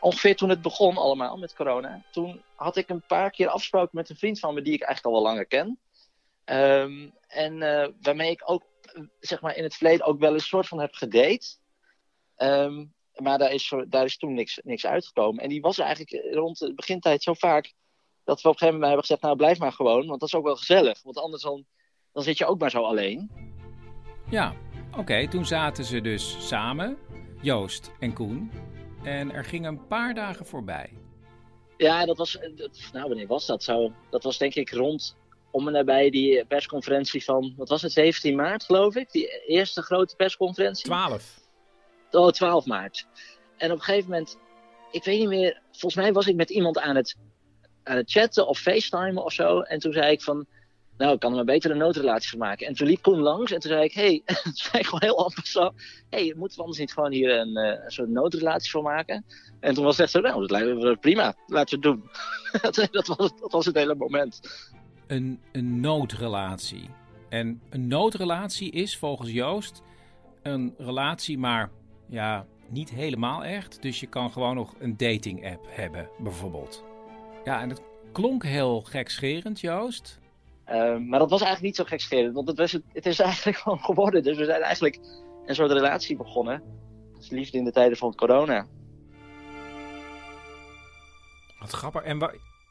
ongeveer 0.00 0.36
toen 0.36 0.48
het 0.48 0.62
begon 0.62 0.96
allemaal 0.96 1.36
met 1.36 1.54
corona, 1.54 2.02
toen 2.10 2.42
had 2.54 2.76
ik 2.76 2.88
een 2.88 3.06
paar 3.06 3.30
keer 3.30 3.48
afgesproken 3.48 3.90
met 3.92 4.10
een 4.10 4.16
vriend 4.16 4.38
van 4.38 4.54
me 4.54 4.62
die 4.62 4.72
ik 4.72 4.82
eigenlijk 4.82 5.14
al 5.14 5.22
wel 5.22 5.30
langer 5.30 5.46
ken. 5.46 5.78
Um, 6.44 7.14
en 7.28 7.58
waarmee 8.02 8.30
ik 8.30 8.42
ook 8.44 8.62
zeg 9.20 9.40
maar 9.40 9.56
in 9.56 9.62
het 9.62 9.74
verleden 9.74 10.06
ook 10.06 10.18
wel 10.18 10.34
een 10.34 10.40
soort 10.40 10.68
van 10.68 10.80
heb 10.80 10.94
gedate. 10.94 11.46
Um, 12.36 12.94
maar 13.14 13.38
daar 13.38 13.52
is, 13.52 13.74
daar 13.88 14.04
is 14.04 14.16
toen 14.16 14.34
niks, 14.34 14.60
niks 14.62 14.86
uitgekomen. 14.86 15.42
En 15.42 15.48
die 15.48 15.60
was 15.60 15.78
eigenlijk 15.78 16.34
rond 16.34 16.58
de 16.58 16.74
begintijd 16.74 17.22
zo 17.22 17.34
vaak 17.34 17.72
dat 18.24 18.40
we 18.40 18.48
op 18.48 18.54
een 18.54 18.58
gegeven 18.58 18.80
moment 18.80 18.84
hebben 18.84 19.00
gezegd: 19.00 19.22
Nou, 19.22 19.36
blijf 19.36 19.58
maar 19.58 19.72
gewoon, 19.72 20.06
want 20.06 20.20
dat 20.20 20.28
is 20.28 20.34
ook 20.34 20.44
wel 20.44 20.56
gezellig. 20.56 21.02
Want 21.02 21.18
anders 21.18 21.42
dan, 21.42 21.64
dan 22.12 22.22
zit 22.22 22.38
je 22.38 22.46
ook 22.46 22.60
maar 22.60 22.70
zo 22.70 22.82
alleen. 22.82 23.30
Ja, 24.30 24.54
oké. 24.96 25.28
toen 25.28 25.46
zaten 25.46 25.84
ze 25.84 26.00
dus 26.00 26.48
samen, 26.48 26.96
Joost 27.40 27.90
en 28.00 28.12
Koen. 28.12 28.50
En 29.04 29.32
er 29.32 29.44
gingen 29.44 29.72
een 29.72 29.86
paar 29.86 30.14
dagen 30.14 30.46
voorbij. 30.46 30.92
Ja, 31.76 32.06
dat 32.06 32.16
was. 32.16 32.38
Nou, 32.92 33.08
wanneer 33.08 33.26
was 33.26 33.46
dat? 33.46 33.62
Zo, 33.62 33.92
dat 34.10 34.22
was 34.22 34.38
denk 34.38 34.54
ik 34.54 34.70
rond 34.70 35.16
om 35.56 35.66
en 35.66 35.72
nabij 35.72 36.10
die 36.10 36.44
persconferentie 36.44 37.24
van, 37.24 37.54
wat 37.56 37.68
was 37.68 37.82
het, 37.82 37.92
17 37.92 38.36
maart 38.36 38.64
geloof 38.64 38.94
ik? 38.94 39.10
Die 39.10 39.44
eerste 39.46 39.82
grote 39.82 40.16
persconferentie. 40.16 40.84
12. 40.84 41.40
Oh, 42.10 42.30
12 42.30 42.66
maart. 42.66 43.06
En 43.56 43.70
op 43.70 43.78
een 43.78 43.84
gegeven 43.84 44.10
moment, 44.10 44.38
ik 44.90 45.04
weet 45.04 45.18
niet 45.18 45.28
meer, 45.28 45.60
volgens 45.70 45.94
mij 45.94 46.12
was 46.12 46.26
ik 46.26 46.36
met 46.36 46.50
iemand 46.50 46.78
aan 46.78 46.96
het, 46.96 47.16
aan 47.82 47.96
het 47.96 48.10
chatten 48.10 48.46
of 48.46 48.58
facetimen 48.58 49.24
of 49.24 49.32
zo. 49.32 49.60
En 49.60 49.78
toen 49.78 49.92
zei 49.92 50.12
ik 50.12 50.22
van, 50.22 50.46
nou, 50.98 51.12
ik 51.12 51.20
kan 51.20 51.30
er 51.30 51.36
maar 51.36 51.44
beter 51.44 51.70
een 51.70 51.78
noodrelatie 51.78 52.30
van 52.30 52.38
maken. 52.38 52.66
En 52.66 52.74
toen 52.74 52.86
liep 52.86 53.02
Koen 53.02 53.18
langs 53.18 53.52
en 53.52 53.60
toen 53.60 53.70
zei 53.70 53.84
ik, 53.84 53.92
hé, 53.92 54.02
hey, 54.02 54.22
zei 54.70 54.84
gewoon 54.84 55.02
heel 55.02 55.32
zo. 55.42 55.72
Hé, 56.10 56.24
hey, 56.24 56.34
moeten 56.36 56.56
we 56.56 56.62
anders 56.62 56.80
niet 56.80 56.92
gewoon 56.92 57.12
hier 57.12 57.38
een, 57.38 57.58
uh, 57.58 57.84
een 57.84 57.90
soort 57.90 58.08
noodrelatie 58.08 58.70
van 58.70 58.82
maken? 58.82 59.24
En 59.60 59.74
toen 59.74 59.84
was 59.84 59.96
het 59.96 60.02
echt 60.02 60.14
zo, 60.14 60.20
nou, 60.20 60.40
dat 60.40 60.50
lijkt 60.50 60.74
me 60.74 60.96
prima, 60.96 61.34
laten 61.46 61.80
we 61.80 61.88
het 61.88 61.96
doen. 61.96 62.10
dat, 62.92 63.06
was, 63.06 63.30
dat 63.40 63.52
was 63.52 63.66
het 63.66 63.76
hele 63.76 63.94
moment 63.94 64.40
een, 65.06 65.40
een 65.52 65.80
noodrelatie. 65.80 66.90
En 67.28 67.60
een 67.70 67.86
noodrelatie 67.86 68.70
is 68.70 68.96
volgens 68.96 69.30
Joost 69.30 69.82
een 70.42 70.74
relatie, 70.78 71.38
maar 71.38 71.70
ja, 72.08 72.46
niet 72.68 72.90
helemaal 72.90 73.44
echt. 73.44 73.82
Dus 73.82 74.00
je 74.00 74.06
kan 74.06 74.30
gewoon 74.30 74.54
nog 74.54 74.74
een 74.78 74.96
dating 74.96 75.50
app 75.50 75.66
hebben, 75.68 76.08
bijvoorbeeld. 76.18 76.84
Ja, 77.44 77.60
en 77.60 77.68
dat 77.68 77.82
klonk 78.12 78.44
heel 78.44 78.80
gekscherend, 78.80 79.60
Joost. 79.60 80.18
Uh, 80.68 80.96
maar 80.96 81.18
dat 81.18 81.30
was 81.30 81.40
eigenlijk 81.40 81.62
niet 81.62 81.76
zo 81.76 81.84
gekscherend, 81.84 82.34
want 82.34 82.48
het, 82.48 82.58
was, 82.58 82.72
het 82.72 83.06
is 83.06 83.18
eigenlijk 83.30 83.56
gewoon 83.56 83.80
geworden. 83.80 84.22
Dus 84.22 84.36
we 84.36 84.44
zijn 84.44 84.62
eigenlijk 84.62 84.98
een 85.46 85.54
soort 85.54 85.70
relatie 85.70 86.16
begonnen. 86.16 86.62
Dus 87.18 87.28
liefde 87.28 87.58
in 87.58 87.64
de 87.64 87.72
tijden 87.72 87.96
van 87.96 88.14
corona. 88.14 88.66
Wat 91.58 91.70
grappig. 91.70 92.02
En 92.02 92.18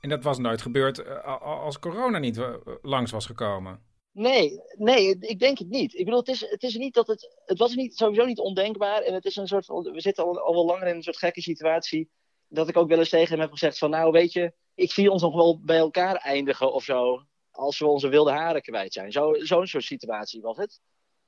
en 0.05 0.11
dat 0.11 0.23
was 0.23 0.37
nooit 0.37 0.61
gebeurd 0.61 1.03
eh, 1.03 1.41
als 1.41 1.79
corona 1.79 2.17
niet 2.17 2.37
eh, 2.37 2.53
langs 2.81 3.11
was 3.11 3.25
gekomen. 3.25 3.79
Nee, 4.11 4.59
nee, 4.77 5.17
ik 5.19 5.39
denk 5.39 5.57
het 5.57 5.69
niet. 5.69 5.93
Ik 5.93 6.05
bedoel, 6.05 6.19
het 6.19 6.27
is, 6.27 6.49
het 6.49 6.63
is 6.63 6.75
niet 6.75 6.93
dat 6.93 7.07
het. 7.07 7.41
Het 7.45 7.59
was 7.59 7.75
niet, 7.75 7.97
sowieso 7.97 8.25
niet 8.25 8.39
ondenkbaar. 8.39 9.01
En 9.01 9.13
het 9.13 9.25
is 9.25 9.35
een 9.35 9.47
soort. 9.47 9.67
We 9.67 10.01
zitten 10.01 10.23
al, 10.23 10.39
al 10.39 10.53
wel 10.53 10.65
langer 10.65 10.87
in 10.87 10.95
een 10.95 11.03
soort 11.03 11.17
gekke 11.17 11.41
situatie. 11.41 12.09
Dat 12.47 12.69
ik 12.69 12.77
ook 12.77 12.87
wel 12.87 12.97
eens 12.97 13.09
tegen 13.09 13.31
hem 13.31 13.39
heb 13.39 13.51
gezegd: 13.51 13.77
van 13.77 13.89
nou, 13.89 14.11
weet 14.11 14.33
je, 14.33 14.53
ik 14.75 14.91
zie 14.91 15.11
ons 15.11 15.21
nog 15.21 15.35
wel 15.35 15.59
bij 15.63 15.77
elkaar 15.77 16.15
eindigen 16.15 16.73
of 16.73 16.83
zo. 16.83 17.23
Als 17.55 17.79
we 17.79 17.85
onze 17.85 18.07
wilde 18.07 18.31
haren 18.31 18.61
kwijt 18.61 18.93
zijn. 18.93 19.11
Zo'n 19.11 19.35
zo 19.35 19.65
soort 19.65 19.83
situatie 19.83 20.41
was 20.41 20.57
het. 20.57 20.79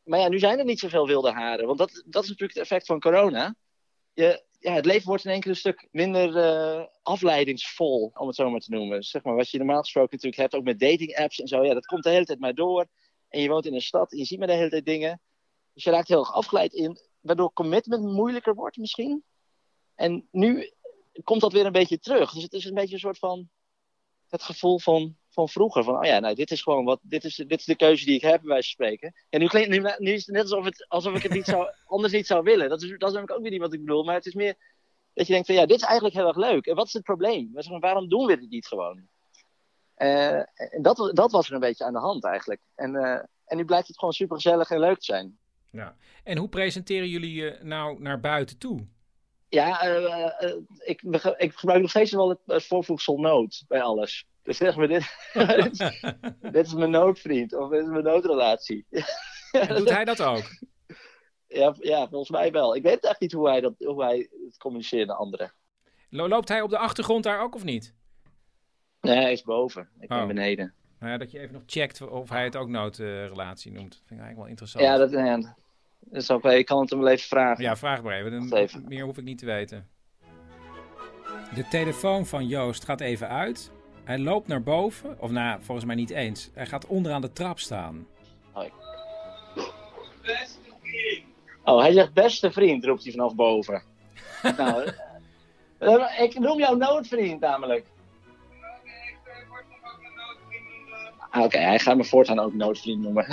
Maar 0.03 0.19
ja, 0.19 0.27
nu 0.27 0.39
zijn 0.39 0.59
er 0.59 0.65
niet 0.65 0.79
zoveel 0.79 1.07
wilde 1.07 1.31
haren. 1.31 1.65
Want 1.65 1.77
dat, 1.77 2.03
dat 2.05 2.23
is 2.23 2.29
natuurlijk 2.29 2.57
het 2.57 2.63
effect 2.63 2.85
van 2.85 2.99
corona. 2.99 3.55
Je, 4.13 4.43
ja, 4.59 4.73
het 4.73 4.85
leven 4.85 5.07
wordt 5.07 5.25
in 5.25 5.31
één 5.31 5.39
keer 5.39 5.49
een 5.49 5.57
stuk 5.57 5.87
minder 5.91 6.35
uh, 6.35 6.85
afleidingsvol, 7.01 8.11
om 8.13 8.27
het 8.27 8.35
zo 8.35 8.49
maar 8.49 8.59
te 8.59 8.71
noemen. 8.71 9.03
Zeg 9.03 9.23
maar, 9.23 9.35
wat 9.35 9.49
je 9.49 9.57
normaal 9.57 9.79
gesproken 9.79 10.11
natuurlijk 10.11 10.41
hebt, 10.41 10.55
ook 10.55 10.63
met 10.63 10.79
dating 10.79 11.15
apps 11.15 11.39
en 11.39 11.47
zo, 11.47 11.63
ja, 11.63 11.73
dat 11.73 11.85
komt 11.85 12.03
de 12.03 12.09
hele 12.09 12.25
tijd 12.25 12.39
maar 12.39 12.53
door. 12.53 12.87
En 13.29 13.41
je 13.41 13.49
woont 13.49 13.65
in 13.65 13.73
een 13.73 13.81
stad 13.81 14.11
en 14.11 14.17
je 14.17 14.25
ziet 14.25 14.39
maar 14.39 14.47
de 14.47 14.53
hele 14.53 14.69
tijd 14.69 14.85
dingen. 14.85 15.21
Dus 15.73 15.83
je 15.83 15.91
raakt 15.91 16.07
heel 16.07 16.19
erg 16.19 16.33
afgeleid 16.33 16.73
in, 16.73 16.97
waardoor 17.19 17.53
commitment 17.53 18.03
moeilijker 18.03 18.55
wordt 18.55 18.77
misschien. 18.77 19.23
En 19.95 20.27
nu 20.31 20.71
komt 21.23 21.41
dat 21.41 21.53
weer 21.53 21.65
een 21.65 21.71
beetje 21.71 21.99
terug. 21.99 22.33
Dus 22.33 22.43
het 22.43 22.53
is 22.53 22.65
een 22.65 22.73
beetje 22.73 22.93
een 22.93 22.99
soort 22.99 23.19
van, 23.19 23.49
het 24.27 24.43
gevoel 24.43 24.79
van, 24.79 25.17
van 25.38 25.49
vroeger. 25.49 25.84
Van, 25.84 25.97
oh 25.97 26.03
ja, 26.03 26.19
nou, 26.19 26.35
dit 26.35 26.51
is 26.51 26.61
gewoon 26.61 26.85
wat, 26.85 26.99
dit 27.01 27.23
is, 27.23 27.35
dit 27.35 27.59
is 27.59 27.65
de 27.65 27.76
keuze 27.76 28.05
die 28.05 28.15
ik 28.15 28.22
heb, 28.22 28.41
bij 28.41 28.49
wijze 28.49 28.76
van 28.76 28.85
spreken. 28.85 29.14
En 29.30 29.39
nu, 29.39 29.47
klinkt, 29.47 29.69
nu, 29.69 29.80
nu 29.97 30.11
is 30.11 30.26
het 30.26 30.35
net 30.35 30.43
alsof, 30.43 30.65
het, 30.65 30.85
alsof 30.88 31.15
ik 31.15 31.23
het 31.23 31.31
niet 31.31 31.45
zou, 31.45 31.72
anders 31.85 32.14
niet 32.14 32.27
zou 32.27 32.43
willen. 32.43 32.69
Dat 32.69 32.81
is, 32.81 32.89
dat 32.89 33.09
is 33.09 33.14
namelijk 33.14 33.31
ook 33.31 33.41
weer 33.41 33.51
niet 33.51 33.61
wat 33.61 33.73
ik 33.73 33.80
bedoel. 33.80 34.03
Maar 34.03 34.15
het 34.15 34.26
is 34.26 34.34
meer 34.34 34.55
dat 35.14 35.27
je 35.27 35.34
denkt 35.34 35.47
van, 35.47 35.55
ja, 35.55 35.65
dit 35.65 35.77
is 35.77 35.84
eigenlijk 35.84 36.15
heel 36.15 36.27
erg 36.27 36.38
leuk. 36.38 36.65
En 36.65 36.76
wat 36.76 36.88
is 36.88 36.93
het 36.93 37.03
probleem? 37.03 37.51
Waarom 37.80 38.09
doen 38.09 38.26
we 38.26 38.39
dit 38.39 38.49
niet 38.49 38.68
gewoon? 38.68 39.07
Eh, 39.95 40.38
en 40.55 40.81
dat, 40.81 41.11
dat 41.14 41.31
was 41.31 41.47
er 41.47 41.53
een 41.53 41.59
beetje 41.59 41.85
aan 41.85 41.93
de 41.93 41.99
hand 41.99 42.26
eigenlijk. 42.26 42.61
En, 42.76 42.95
eh, 42.95 43.23
en 43.45 43.57
nu 43.57 43.65
blijkt 43.65 43.88
het 43.88 43.97
gewoon 43.99 44.14
super 44.14 44.35
gezellig 44.35 44.69
en 44.69 44.80
leuk 44.80 44.99
te 44.99 45.05
zijn. 45.05 45.38
Ja. 45.72 45.95
En 46.23 46.38
hoe 46.38 46.49
presenteren 46.49 47.07
jullie 47.07 47.34
je 47.34 47.59
nou 47.61 48.01
naar 48.01 48.19
buiten 48.19 48.57
toe? 48.57 48.88
Ja, 49.49 49.81
eh, 49.81 50.55
ik, 50.77 51.01
ik, 51.38 51.53
gebruik 51.53 51.81
nog 51.81 51.89
steeds 51.89 52.11
wel 52.11 52.30
het, 52.30 52.39
het 52.45 52.65
voorvoegsel 52.65 53.18
nood 53.18 53.64
bij 53.68 53.81
alles. 53.81 54.26
Dus 54.48 54.57
zeg 54.57 54.76
maar, 54.76 54.88
dit, 54.88 55.15
dit, 55.34 55.72
is, 55.72 55.78
dit, 56.40 56.65
is, 56.65 56.74
mijn 56.74 56.91
noodvriend 56.91 57.53
of 57.53 57.69
dit 57.69 57.82
is 57.82 57.88
mijn 57.88 58.03
noodrelatie. 58.03 58.86
En 59.52 59.76
doet 59.76 59.90
hij 59.90 60.06
dat 60.06 60.22
ook? 60.22 60.44
Ja, 61.48 61.76
ja, 61.80 62.07
volgens 62.07 62.30
mij 62.30 62.52
wel. 62.52 62.76
Ik 62.76 62.84
weet 62.84 63.03
echt 63.03 63.19
niet 63.19 63.32
hoe 63.32 63.48
hij, 63.49 63.61
dat, 63.61 63.74
hoe 63.78 64.03
hij 64.03 64.30
het 64.45 64.57
communiceert 64.57 65.07
naar 65.07 65.15
anderen. 65.15 65.53
Loopt 66.10 66.49
hij 66.49 66.61
op 66.61 66.69
de 66.69 66.78
achtergrond 66.78 67.24
daar 67.24 67.41
ook 67.41 67.56
of 67.56 67.64
niet? 67.64 67.94
Nee, 69.02 69.18
hij 69.18 69.32
is 69.32 69.41
boven. 69.41 69.90
Ik 69.99 70.07
ben 70.07 70.22
Oh. 70.22 70.28
beneden. 70.28 70.74
Nou 70.99 71.11
ja, 71.11 71.18
dat 71.18 71.32
je 71.32 71.40
even 71.40 71.53
nog 71.53 71.64
checkt 71.65 72.02
of 72.02 72.30
hij 72.30 72.44
het 72.44 72.56
ook 72.56 72.68
noodrelatie 72.68 73.72
noemt. 73.72 73.91
Dat 73.91 74.02
vind 74.06 74.19
ik 74.19 74.26
eigenlijk 74.26 74.38
wel 74.38 74.48
interessant. 74.48 74.84
Ja, 74.84 74.98
dat, 74.98 75.11
ja, 75.11 75.38
dat 75.99 76.22
is 76.22 76.32
ook, 76.32 76.45
ik 76.45 76.65
kan 76.65 76.82
het 76.82 76.90
hem 76.90 76.99
wel 76.99 77.10
even 77.11 77.28
vragen. 77.28 77.64
Ja, 77.64 77.76
vraag 77.76 78.03
maar. 78.03 78.30
Dan, 78.30 78.53
even. 78.53 78.84
Meer 78.88 79.03
hoef 79.03 79.18
ik 79.18 79.24
niet 79.24 79.38
te 79.38 79.45
weten. 79.45 79.90
De 81.56 81.68
telefoon 81.69 82.26
van 82.26 82.48
Joost 82.48 82.86
gaat 82.86 83.02
even 83.02 83.30
uit. 83.30 83.72
Hij 84.07 84.19
loopt 84.19 84.47
naar 84.47 84.63
boven. 84.63 85.15
Of 85.19 85.31
nou, 85.31 85.59
volgens 85.61 85.85
mij 85.88 85.95
niet 85.95 86.09
eens. 86.09 86.49
Hij 86.53 86.65
gaat 86.65 86.85
onderaan 86.88 87.21
de 87.21 87.34
trap 87.34 87.59
staan. 87.59 88.07
Oh, 91.63 91.81
hij 91.81 91.91
zegt 91.91 92.13
beste 92.13 92.51
vriend, 92.51 92.85
roept 92.85 93.03
hij 93.03 93.11
vanaf 93.11 93.35
boven. 93.35 93.81
nou, 94.57 94.91
eh, 95.77 96.21
ik 96.21 96.39
noem 96.39 96.57
jou 96.59 96.77
noodvriend 96.77 97.39
namelijk. 97.39 97.85
Ah, 101.29 101.43
Oké, 101.43 101.57
hij 101.57 101.79
gaat 101.79 101.97
me 101.97 102.03
voortaan 102.03 102.39
ook 102.39 102.53
noodvriend 102.53 103.01
noemen. 103.01 103.25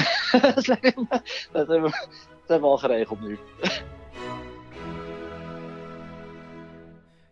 hebben 1.53 1.83
we- 1.83 2.07
dat 2.43 2.49
hebben 2.49 2.61
we 2.61 2.67
al 2.67 2.79
geregeld 2.79 3.21
nu. 3.21 3.39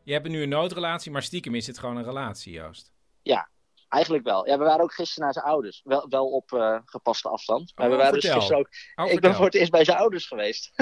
Je 0.03 0.13
hebt 0.13 0.29
nu 0.29 0.43
een 0.43 0.49
noodrelatie, 0.49 1.13
maar 1.13 1.23
stiekem 1.23 1.55
is 1.55 1.67
het 1.67 1.79
gewoon 1.79 1.97
een 1.97 2.05
relatie, 2.05 2.53
Joost. 2.53 2.92
Ja, 3.23 3.49
eigenlijk 3.89 4.25
wel. 4.25 4.47
Ja, 4.47 4.59
we 4.59 4.65
waren 4.65 4.83
ook 4.83 4.95
gisteren 4.95 5.25
naar 5.25 5.33
zijn 5.33 5.45
ouders. 5.45 5.81
Wel, 5.85 6.09
wel 6.09 6.31
op 6.31 6.53
eh, 6.53 6.79
gepaste 6.85 7.29
afstand. 7.29 7.73
Maar 7.75 7.87
Oh, 7.87 7.93
we 7.93 7.99
waren 7.99 8.13
vertel. 8.13 8.31
dus 8.35 8.39
gisteren 8.39 8.59
ook... 8.67 8.69
Oh, 8.95 9.05
ik 9.05 9.11
vertel. 9.11 9.29
ben 9.31 9.35
voor 9.39 9.45
het 9.47 9.55
eerst 9.55 9.71
bij 9.71 9.85
zijn 9.85 9.99
ouders 9.99 10.27
geweest. 10.27 10.73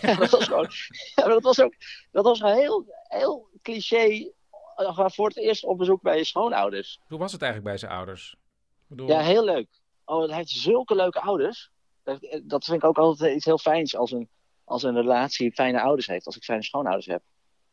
ja, 0.00 0.14
dat 0.16 0.30
was 0.30 0.44
gewoon... 0.44 0.68
Ja, 1.14 1.24
maar 1.24 1.28
dat 1.34 1.42
was 1.42 1.60
ook... 1.60 1.74
Dat 2.12 2.24
was 2.24 2.40
een 2.40 2.54
heel, 2.54 2.84
heel 3.08 3.48
cliché... 3.62 4.30
eh, 4.76 5.08
voor 5.08 5.28
het 5.28 5.36
eerst 5.36 5.64
op 5.64 5.78
bezoek 5.78 6.02
bij 6.02 6.16
je 6.16 6.24
schoonouders. 6.24 7.00
Hoe 7.08 7.18
was 7.18 7.32
het 7.32 7.42
eigenlijk 7.42 7.70
bij 7.70 7.80
zijn 7.80 7.92
ouders? 7.98 8.36
Bedoel, 8.86 9.08
Ja, 9.08 9.20
heel 9.20 9.44
leuk. 9.44 9.68
Oh, 10.04 10.26
hij 10.28 10.36
heeft 10.36 10.50
zulke 10.50 10.94
leuke 10.94 11.20
ouders. 11.20 11.70
Dat, 12.02 12.38
dat 12.42 12.64
vind 12.64 12.82
ik 12.82 12.88
ook 12.88 12.98
altijd 12.98 13.34
iets 13.36 13.44
heel 13.44 13.58
fijns 13.58 13.96
als 13.96 14.10
een, 14.12 14.28
als 14.64 14.82
een 14.82 14.94
relatie 14.94 15.52
fijne 15.52 15.80
ouders 15.80 16.06
heeft. 16.06 16.26
Als 16.26 16.36
ik 16.36 16.44
fijne 16.44 16.62
schoonouders 16.62 17.06
heb. 17.06 17.22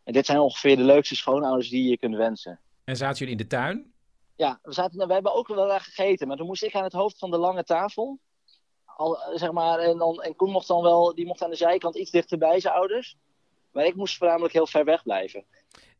En 0.04 0.14
dit 0.14 0.26
zijn 0.26 0.40
ongeveer 0.40 0.76
de 0.76 0.84
leukste 0.84 1.16
schoonouders 1.16 1.70
die 1.70 1.90
je 1.90 1.98
kunt 1.98 2.16
wensen. 2.16 2.60
En 2.84 2.96
zaten 2.98 3.18
jullie 3.18 3.32
in 3.32 3.38
de 3.38 3.48
tuin? 3.48 3.93
Ja, 4.36 4.60
we, 4.62 4.74
zaten, 4.74 5.08
we 5.08 5.14
hebben 5.14 5.34
ook 5.34 5.48
wel 5.48 5.68
daar 5.68 5.82
gegeten. 5.82 6.28
Maar 6.28 6.38
toen 6.38 6.46
moest 6.46 6.64
ik 6.64 6.76
aan 6.76 6.84
het 6.84 6.94
hoofd 6.94 7.18
van 7.18 7.32
de 7.32 7.38
lange 7.38 7.64
tafel. 7.64 8.20
Al, 8.86 9.22
eh, 9.22 9.38
zeg 9.38 9.52
maar, 9.52 9.80
en, 9.80 9.98
dan, 9.98 10.22
en 10.22 10.36
Koen 10.36 10.52
mocht 10.52 10.68
dan 10.68 10.82
wel, 10.82 11.16
die 11.16 11.26
mocht 11.26 11.44
aan 11.44 11.50
de 11.50 11.56
zijkant 11.56 11.96
iets 11.96 12.12
dichter 12.12 12.38
bij 12.38 12.60
zijn 12.60 12.74
ouders. 12.74 13.18
Maar 13.72 13.86
ik 13.86 13.96
moest 13.96 14.18
voornamelijk 14.18 14.54
heel 14.54 14.68
ver 14.68 14.86
weg 14.86 15.04
blijven. 15.04 15.46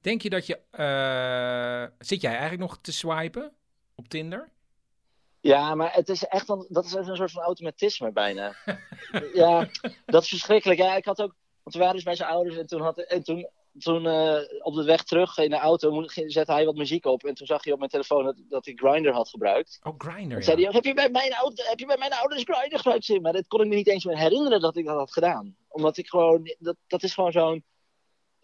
Denk 0.02 0.22
je 0.22 0.30
dat 0.30 0.46
je... 0.46 0.60
eh, 0.72 2.06
zit 2.06 2.22
jij 2.22 2.32
eigenlijk 2.32 2.62
nog 2.62 2.78
te 2.82 2.92
swipen 2.92 3.54
op 3.96 4.08
Tinder? 4.08 4.52
Ja, 5.40 5.76
maar 5.76 5.94
het 5.94 6.10
is 6.10 6.26
echt 6.26 6.50
een, 6.50 6.66
dat 6.70 6.86
is 6.86 6.94
een 6.94 7.16
soort 7.16 7.32
van 7.32 7.44
automatisme 7.44 8.12
bijna. 8.12 8.56
ja, 9.34 9.68
dat 10.06 10.24
is 10.24 10.30
verschrikkelijk. 10.30 10.80
Ja, 10.80 10.96
ik 10.96 11.06
had 11.06 11.22
ook, 11.22 11.36
want 11.64 11.76
we 11.76 11.80
waren 11.82 11.96
dus 11.96 12.04
bij 12.04 12.16
zijn 12.16 12.30
ouders 12.30 12.58
en 12.58 12.68
toen, 12.68 12.82
had, 12.82 12.98
en 12.98 13.24
toen, 13.24 13.50
toen 13.80 14.08
eh, 14.08 14.40
op 14.60 14.74
de 14.74 14.84
weg 14.84 15.04
terug 15.04 15.38
in 15.38 15.50
de 15.50 15.58
auto 15.58 16.04
zette 16.08 16.52
hij 16.52 16.66
wat 16.66 16.76
muziek 16.76 17.06
op. 17.06 17.24
En 17.24 17.34
toen 17.34 17.48
zag 17.48 17.64
hij 17.64 17.74
op 17.74 17.80
mijn 17.80 17.92
telefoon 17.92 18.24
dat, 18.24 18.36
dat 18.50 18.66
hij 18.66 18.74
Grindr 18.74 19.10
had 19.10 19.30
gebruikt. 19.30 19.80
Oh, 19.84 19.94
Grindr, 19.98 20.36
En 20.36 20.44
zei 20.44 20.64
hij 20.64 20.74
heb 20.74 20.84
je, 20.84 20.94
bij 20.94 21.10
mijn 21.10 21.34
ouder, 21.34 21.66
heb 21.68 21.80
je 21.80 21.86
bij 21.86 21.98
mijn 21.98 22.14
ouders 22.14 22.44
Grindr 22.44 22.76
gebruikt? 22.76 23.06
Sim? 23.06 23.22
Maar 23.22 23.34
dat 23.34 23.48
kon 23.48 23.62
ik 23.62 23.68
me 23.68 23.76
niet 23.76 23.88
eens 23.88 24.06
meer 24.06 24.18
herinneren 24.18 24.62
dat 24.62 24.78
ik 24.78 24.86
dat 24.86 24.98
had 24.98 25.14
gedaan. 25.14 25.56
Omdat 25.68 25.98
ik 25.98 26.08
gewoon, 26.08 26.56
dat, 26.60 26.76
dat 26.88 27.04
is 27.04 27.14
gewoon 27.14 27.32
zo'n, 27.32 27.64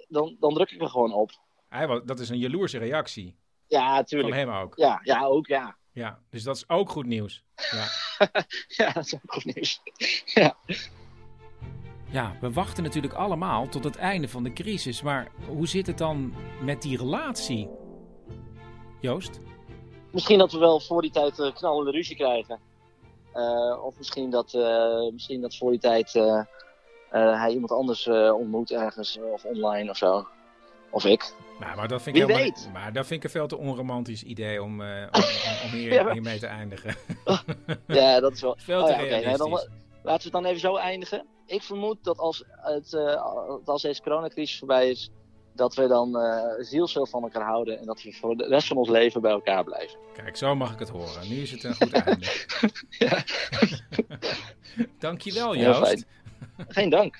dan, 0.08 0.36
dan 0.40 0.54
druk 0.54 0.72
ik 0.72 0.82
er 0.82 0.90
gewoon 0.90 1.14
op. 1.14 1.32
Hij, 1.68 2.02
dat 2.06 2.20
is 2.20 2.30
een 2.30 2.40
jaloerse 2.40 2.78
reactie. 2.78 3.36
Ja, 3.68 4.04
tuurlijk. 4.04 4.36
Van 4.36 4.40
hem 4.40 4.62
ook. 4.64 4.78
Ja, 4.78 5.00
ja 5.04 5.26
ook, 5.26 5.48
ja. 5.48 5.78
Ja, 5.92 6.20
dus 6.30 6.44
dat 6.44 6.56
is 6.56 6.70
ook 6.70 6.90
goed 6.90 7.06
nieuws. 7.06 7.44
Ja. 7.72 7.88
ja, 8.78 8.92
dat 8.92 9.06
is 9.06 9.16
ook 9.16 9.34
goed 9.34 9.56
nieuws. 9.56 9.82
ja. 10.42 10.58
Ja, 12.12 12.36
we 12.42 12.52
wachten 12.52 12.84
natuurlijk 12.84 13.14
allemaal 13.14 13.68
tot 13.68 13.84
het 13.84 13.96
einde 13.96 14.28
van 14.28 14.44
de 14.44 14.54
crisis. 14.54 15.02
Maar 15.02 15.28
hoe 15.48 15.68
zit 15.68 15.88
het 15.88 15.98
dan 15.98 16.34
met 16.62 16.82
die 16.82 16.98
relatie? 16.98 17.70
Joost? 19.02 19.40
Misschien 20.12 20.38
dat 20.40 20.52
we 20.52 20.58
wel 20.60 20.80
voor 20.80 21.02
die 21.02 21.12
tijd 21.12 21.40
eh, 21.40 21.54
knallende 21.56 21.92
ruzie 21.92 22.16
krijgen. 22.16 22.60
Eh, 23.34 23.84
of 23.84 23.98
misschien 23.98 24.30
dat, 24.30 24.54
eh, 24.54 25.12
misschien 25.12 25.42
dat 25.42 25.56
voor 25.56 25.72
die 25.72 25.80
tijd 25.80 26.16
eh, 26.16 26.38
eh, 27.10 27.40
hij 27.42 27.52
iemand 27.52 27.72
anders 27.72 28.08
eh, 28.08 28.34
ontmoet 28.36 28.72
ergens 28.72 29.20
of 29.34 29.44
online 29.46 29.90
of 29.90 29.98
zo. 29.98 30.28
Of 30.92 31.06
ik. 31.06 31.34
Nou, 31.60 31.76
maar 31.76 31.88
dat 31.88 32.02
vind 32.02 32.16
ik 32.16 32.26
Wie 32.26 32.36
helemaal- 32.36 32.56
weet. 32.62 32.70
Maar 32.74 32.94
dat 32.94 33.06
vind 33.06 33.20
ik 33.20 33.24
een 33.24 33.30
veel 33.40 33.48
te 33.48 33.58
onromantisch 33.58 34.24
idee 34.24 34.64
om, 34.64 34.82
eh, 34.82 34.88
om, 35.12 35.22
om- 35.22 35.70
om 35.72 35.78
hier, 35.78 35.94
Ja, 35.94 36.04
maar- 36.04 36.14
hiermee 36.14 36.40
te 36.40 36.48
eindigen. 36.48 36.96
Ja, 37.88 38.20
dat 38.20 38.32
is 38.32 38.42
wel. 38.42 38.56
Veel 38.58 38.82
Oh 38.82 38.88
te 38.88 38.96
nee, 38.96 39.38
dan. 39.38 39.60
Laten 40.04 40.32
we 40.32 40.38
het 40.38 40.44
dan 40.44 40.46
even 40.46 40.60
zo 40.60 40.76
eindigen. 40.76 41.26
Ik 41.46 41.64
vermoed 41.64 42.04
dat 42.04 42.18
als, 42.18 42.44
het, 42.48 42.94
eh, 42.94 43.24
als 43.66 43.82
deze 43.82 44.02
coronacrisis 44.02 44.58
voorbij 44.60 44.90
is, 44.90 45.12
dat 45.54 45.76
we 45.76 45.88
dan 45.88 46.18
eh 46.18 46.54
zielsveel 46.60 47.06
van 47.06 47.24
elkaar 47.24 47.46
houden 47.46 47.80
en 47.80 47.86
dat 47.86 48.02
we 48.02 48.14
voor 48.14 48.38
de 48.38 48.48
rest 48.48 48.68
van 48.68 48.78
ons 48.78 48.90
leven 48.90 49.22
bij 49.22 49.32
elkaar 49.32 49.64
blijven. 49.64 50.00
Kijk, 50.14 50.38
zo 50.38 50.56
mag 50.56 50.74
ik 50.74 50.80
het 50.80 50.90
horen. 50.90 51.30
Nu 51.30 51.36
is 51.36 51.52
het 51.52 51.64
een 51.64 51.76
goed 51.76 51.92
einde. 51.92 52.28
Dankjewel, 55.00 55.56
Joost. 55.56 56.06
Geen 56.68 56.90
dank. 56.90 57.20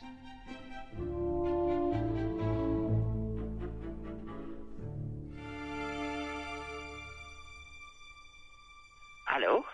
Hallo? 9.24 9.66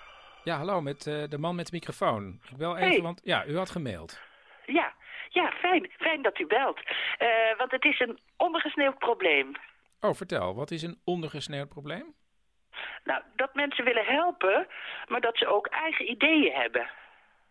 Ja, 0.45 0.57
hallo, 0.57 0.81
met 0.81 1.07
eh, 1.07 1.23
de 1.29 1.37
man 1.37 1.55
met 1.55 1.65
de 1.65 1.71
microfoon. 1.75 2.39
Ik 2.51 2.57
bel 2.57 2.75
even, 2.77 2.87
Hey. 2.89 3.01
want 3.01 3.21
ja, 3.23 3.45
u 3.45 3.57
had 3.57 3.69
gemaild. 3.69 4.19
Ja, 4.65 4.93
ja 5.29 5.51
fijn, 5.51 5.91
fijn 5.97 6.21
dat 6.21 6.39
u 6.39 6.45
belt. 6.47 6.79
Eh, 7.17 7.57
want 7.57 7.71
het 7.71 7.85
is 7.85 7.99
een 7.99 8.19
ondergesneeuwd 8.37 8.97
probleem. 8.97 9.51
Oh, 9.99 10.13
vertel, 10.13 10.55
wat 10.55 10.71
is 10.71 10.81
een 10.81 10.99
ondergesneeuwd 11.03 11.69
probleem? 11.69 12.13
Nou, 13.03 13.21
dat 13.35 13.53
mensen 13.53 13.85
willen 13.85 14.05
helpen, 14.05 14.67
maar 15.07 15.21
dat 15.21 15.37
ze 15.37 15.47
ook 15.47 15.67
eigen 15.67 16.09
ideeën 16.09 16.53
hebben. 16.53 16.89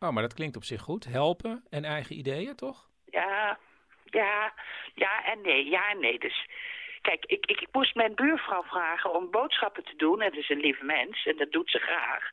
Oh, 0.01 0.11
maar 0.11 0.23
dat 0.23 0.35
klinkt 0.35 0.57
op 0.57 0.65
zich 0.65 0.81
goed. 0.81 1.05
Helpen 1.05 1.65
en 1.71 1.85
eigen 1.85 2.17
ideeën, 2.19 2.57
toch? 2.57 2.89
Ja, 3.07 3.59
ja, 4.05 4.53
ja 4.95 5.25
en 5.25 5.41
nee, 5.41 5.65
ja 5.69 5.91
en 5.91 6.01
nee. 6.01 6.19
Dus 6.19 6.49
kijk, 7.01 7.25
ik, 7.25 7.47
ik, 7.47 7.61
ik 7.61 7.69
moest 7.73 7.95
mijn 7.95 8.15
buurvrouw 8.15 8.63
vragen 8.63 9.15
om 9.15 9.31
boodschappen 9.31 9.85
te 9.85 9.97
doen. 9.97 10.21
En 10.21 10.31
dat 10.31 10.39
is 10.39 10.49
een 10.49 10.61
lieve 10.61 10.85
mens 10.85 11.27
en 11.27 11.37
dat 11.37 11.51
doet 11.53 11.71
ze 11.71 11.79
graag. 11.79 12.31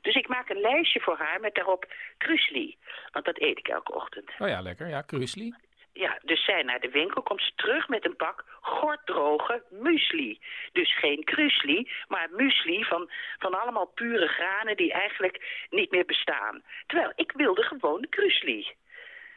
Dus 0.00 0.14
ik 0.14 0.28
maak 0.28 0.48
een 0.48 0.60
lijstje 0.60 1.00
voor 1.00 1.16
haar 1.16 1.40
met 1.40 1.54
daarop 1.54 1.92
krusli. 2.18 2.76
Want 3.12 3.24
dat 3.24 3.40
eet 3.40 3.58
ik 3.58 3.68
elke 3.68 3.94
ochtend. 3.94 4.30
Oh 4.38 4.48
ja, 4.48 4.60
lekker. 4.60 4.88
Ja, 4.88 5.02
krusli. 5.02 5.54
Ja, 5.92 6.18
dus 6.22 6.44
zij 6.44 6.62
naar 6.62 6.80
de 6.80 6.90
winkel, 6.90 7.22
komt 7.22 7.42
ze 7.42 7.52
terug 7.54 7.88
met 7.88 8.04
een 8.04 8.16
pak 8.16 8.44
gorddroge 8.60 9.62
muesli. 9.70 10.40
Dus 10.72 10.98
geen 10.98 11.24
krusli, 11.24 11.90
maar 12.08 12.28
muesli 12.30 12.84
van, 12.84 13.10
van 13.38 13.60
allemaal 13.60 13.86
pure 13.86 14.26
granen 14.26 14.76
die 14.76 14.92
eigenlijk 14.92 15.66
niet 15.70 15.90
meer 15.90 16.04
bestaan. 16.04 16.62
Terwijl 16.86 17.12
ik 17.14 17.32
wilde 17.32 17.62
gewoon 17.62 18.00
de 18.00 18.08
krusli. 18.08 18.66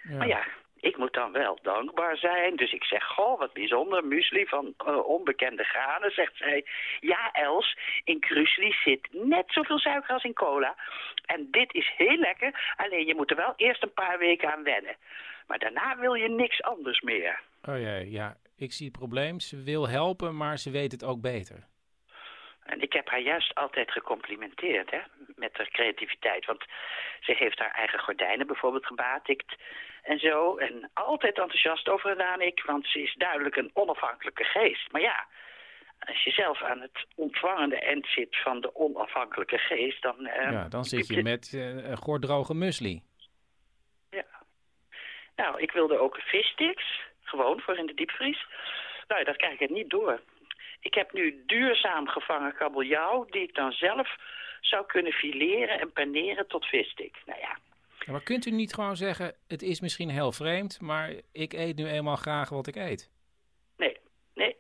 Maar 0.04 0.28
ja, 0.28 0.48
ik 0.84 0.98
moet 0.98 1.14
dan 1.14 1.32
wel 1.32 1.60
dankbaar 1.62 2.18
zijn. 2.18 2.56
Dus 2.56 2.72
ik 2.72 2.84
zeg, 2.84 3.04
goh, 3.04 3.40
wat 3.40 3.54
bijzonder, 3.54 4.06
muesli 4.06 4.46
van 4.46 4.74
eh, 4.78 5.08
onbekende 5.08 5.64
granen. 5.64 6.12
Zegt 6.12 6.38
zij, 6.38 6.66
ja 7.00 7.32
Els, 7.32 7.78
in 8.04 8.20
krusli 8.20 8.72
zit 8.84 9.08
net 9.12 9.46
zoveel 9.48 9.80
suiker 9.80 10.14
als 10.14 10.24
in 10.24 10.34
cola. 10.34 10.76
En 11.26 11.48
dit 11.52 11.74
is 11.74 11.94
heel 11.98 12.18
lekker, 12.18 12.74
alleen 12.76 13.06
je 13.06 13.16
moet 13.16 13.30
er 13.30 13.36
wel 13.36 13.54
eerst 13.56 13.84
een 13.84 13.94
paar 13.94 14.18
weken 14.18 14.54
aan 14.54 14.64
wennen. 14.64 14.96
Maar 15.48 15.60
daarna 15.60 15.98
wil 15.98 16.14
je 16.14 16.30
niks 16.30 16.62
anders 16.62 17.02
meer. 17.02 17.40
Oh 17.70 17.78
jee, 17.78 18.12
ja. 18.12 18.38
Ik 18.56 18.72
zie 18.72 18.88
het 18.88 18.98
probleem. 18.98 19.40
Ze 19.40 19.64
wil 19.64 19.90
helpen, 19.90 20.38
maar 20.38 20.58
ze 20.58 20.72
weet 20.72 20.92
het 20.92 21.04
ook 21.04 21.22
beter. 21.22 21.68
En 22.64 22.82
ik 22.82 22.94
heb 22.94 23.10
haar 23.10 23.22
juist 23.22 23.56
altijd 23.56 23.92
gecomplimenteerd 23.92 24.92
hè, 24.92 25.00
met 25.36 25.58
haar 25.58 25.70
creativiteit. 25.70 26.46
Want 26.46 26.64
ze 27.20 27.34
heeft 27.34 27.60
haar 27.60 27.72
eigen 27.72 28.00
gordijnen 28.00 28.48
bijvoorbeeld 28.48 28.86
gebatikt 28.86 29.56
en 30.04 30.20
zo. 30.20 30.58
En 30.58 30.90
altijd 30.94 31.38
enthousiast 31.38 31.90
over 31.90 32.10
gedaan 32.10 32.42
ik, 32.42 32.64
want 32.66 32.88
ze 32.88 33.02
is 33.02 33.14
duidelijk 33.14 33.56
een 33.56 33.72
onafhankelijke 33.74 34.44
geest. 34.44 34.92
Maar 34.92 35.02
ja, 35.02 35.28
als 36.00 36.24
je 36.24 36.32
zelf 36.32 36.62
aan 36.62 36.82
het 36.82 37.06
ontvangende 37.16 37.80
eind 37.80 38.08
zit 38.08 38.42
van 38.42 38.62
de 38.62 38.76
onafhankelijke 38.76 39.58
geest, 39.58 40.02
dan... 40.02 40.26
eh, 40.26 40.52
ja, 40.52 40.68
dan 40.68 40.86
zit 40.86 41.08
je 41.08 41.24
met 41.24 41.54
eh, 41.54 41.90
een 41.90 41.98
gordroge 41.98 42.54
muesli. 42.54 43.02
Nou, 45.36 45.62
ik 45.62 45.72
wilde 45.72 45.98
ook 45.98 46.18
vissticks, 46.18 47.02
gewoon 47.22 47.60
voor 47.60 47.78
in 47.78 47.86
de 47.86 47.94
diepvries. 47.94 48.46
Nou, 49.08 49.20
ja, 49.20 49.26
dat 49.26 49.36
krijg 49.36 49.54
ik 49.54 49.70
er 49.70 49.76
niet 49.76 49.90
door. 49.90 50.22
Ik 50.80 50.94
heb 50.94 51.14
nu 51.14 51.44
duurzaam 51.46 52.08
gevangen 52.08 52.56
kabeljauw, 52.56 53.26
die 53.26 53.42
ik 53.42 53.56
dan 53.56 53.72
zelf 53.72 54.16
zou 54.62 54.86
kunnen 54.86 55.12
fileren 55.12 55.80
en 55.80 55.92
paneren 55.92 56.48
tot 56.48 56.66
visstick. 56.66 57.22
Nou 57.26 57.40
ja, 57.40 57.50
Ja, 57.50 57.58
maar 58.06 58.24
kunt 58.24 58.46
u 58.46 58.52
niet 58.52 58.74
gewoon 58.74 58.96
zeggen, 58.96 59.36
het 59.48 59.62
is 59.62 59.82
misschien 59.82 60.10
heel 60.10 60.32
vreemd, 60.32 60.82
maar 60.82 61.14
ik 61.32 61.54
eet 61.54 61.76
nu 61.76 61.88
eenmaal 61.88 62.16
graag 62.16 62.50
wat 62.50 62.68
ik 62.68 62.76
eet? 62.76 63.12
nee, 63.78 63.98
nee. 64.34 64.56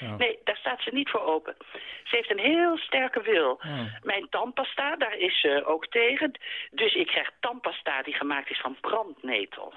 Oh. 0.00 0.16
Nee, 0.16 0.38
daar 0.44 0.56
staat 0.56 0.82
ze 0.82 0.90
niet 0.92 1.10
voor 1.10 1.22
open. 1.22 1.56
Ze 2.04 2.16
heeft 2.16 2.30
een 2.30 2.38
heel 2.38 2.76
sterke 2.78 3.22
wil. 3.22 3.50
Oh. 3.50 3.84
Mijn 4.02 4.28
tandpasta, 4.28 4.96
daar 4.96 5.16
is 5.16 5.40
ze 5.40 5.64
ook 5.66 5.86
tegen. 5.86 6.38
Dus 6.70 6.94
ik 6.94 7.06
krijg 7.06 7.30
tandpasta 7.40 8.02
die 8.02 8.14
gemaakt 8.14 8.50
is 8.50 8.60
van 8.60 8.76
brandnetel. 8.80 9.74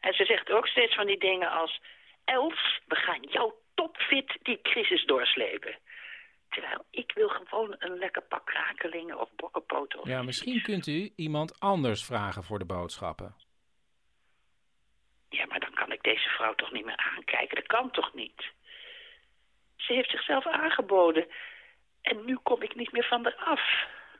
En 0.00 0.12
ze 0.14 0.24
zegt 0.24 0.50
ook 0.50 0.66
steeds 0.66 0.94
van 0.94 1.06
die 1.06 1.18
dingen 1.18 1.50
als... 1.50 1.80
Els, 2.24 2.80
we 2.86 2.96
gaan 2.96 3.20
jou 3.20 3.52
topfit 3.74 4.38
die 4.42 4.60
crisis 4.62 5.04
doorslepen. 5.04 5.78
Terwijl 6.50 6.84
ik 6.90 7.12
wil 7.14 7.28
gewoon 7.28 7.74
een 7.78 7.98
lekker 7.98 8.22
pak 8.22 8.46
krakelingen 8.46 9.20
of 9.20 9.28
bokkenpoten. 9.36 10.00
Of 10.00 10.08
Ja, 10.08 10.22
misschien 10.22 10.62
kunt 10.62 10.86
u 10.86 11.12
iemand 11.16 11.60
anders 11.60 12.04
vragen 12.04 12.44
voor 12.44 12.58
de 12.58 12.64
boodschappen. 12.64 13.34
Ja, 15.28 15.46
maar 15.46 15.60
dan 15.60 15.74
kan 15.74 15.92
ik 15.92 16.02
deze 16.02 16.28
vrouw 16.28 16.54
toch 16.54 16.72
niet 16.72 16.84
meer 16.84 16.96
aankijken. 17.16 17.56
Dat 17.56 17.66
kan 17.66 17.90
toch 17.90 18.14
niet? 18.14 18.52
Ze 19.76 19.92
heeft 19.92 20.10
zichzelf 20.10 20.46
aangeboden. 20.46 21.26
En 22.00 22.24
nu 22.24 22.36
kom 22.42 22.62
ik 22.62 22.74
niet 22.74 22.92
meer 22.92 23.04
van 23.04 23.24
haar 23.24 23.36
af. 23.36 23.60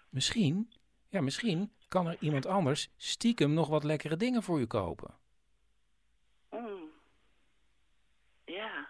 Misschien, 0.09 0.73
ja, 1.09 1.21
misschien 1.21 1.73
kan 1.89 2.07
er 2.07 2.17
iemand 2.21 2.47
anders 2.47 2.89
stiekem 2.97 3.55
nog 3.55 3.69
wat 3.69 3.85
lekkere 3.85 4.17
dingen 4.17 4.43
voor 4.43 4.61
u 4.61 4.67
kopen. 4.67 5.15
Hmm. 6.49 6.91
Ja. 8.45 8.89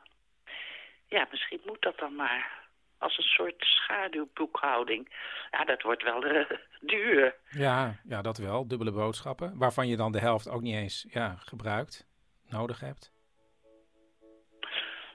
Ja, 1.07 1.27
misschien 1.31 1.61
moet 1.65 1.83
dat 1.83 1.99
dan 1.99 2.15
maar. 2.15 2.60
Als 3.01 3.19
een 3.19 3.25
soort 3.25 3.55
schaduwboekhouding. 3.59 5.09
Ja, 5.51 5.65
dat 5.65 5.83
wordt 5.83 6.03
wel 6.03 6.25
eh, 6.25 6.51
duur. 6.93 7.35
Ja, 7.51 8.01
ja, 8.05 8.23
dat 8.23 8.39
wel. 8.39 8.69
Dubbele 8.69 8.93
boodschappen. 8.93 9.59
Waarvan 9.59 9.89
je 9.89 9.97
dan 9.97 10.13
de 10.13 10.19
helft 10.19 10.49
ook 10.49 10.61
niet 10.61 10.77
eens 10.77 11.07
ja, 11.09 11.37
gebruikt, 11.39 12.07
nodig 12.49 12.81
hebt. 12.81 13.13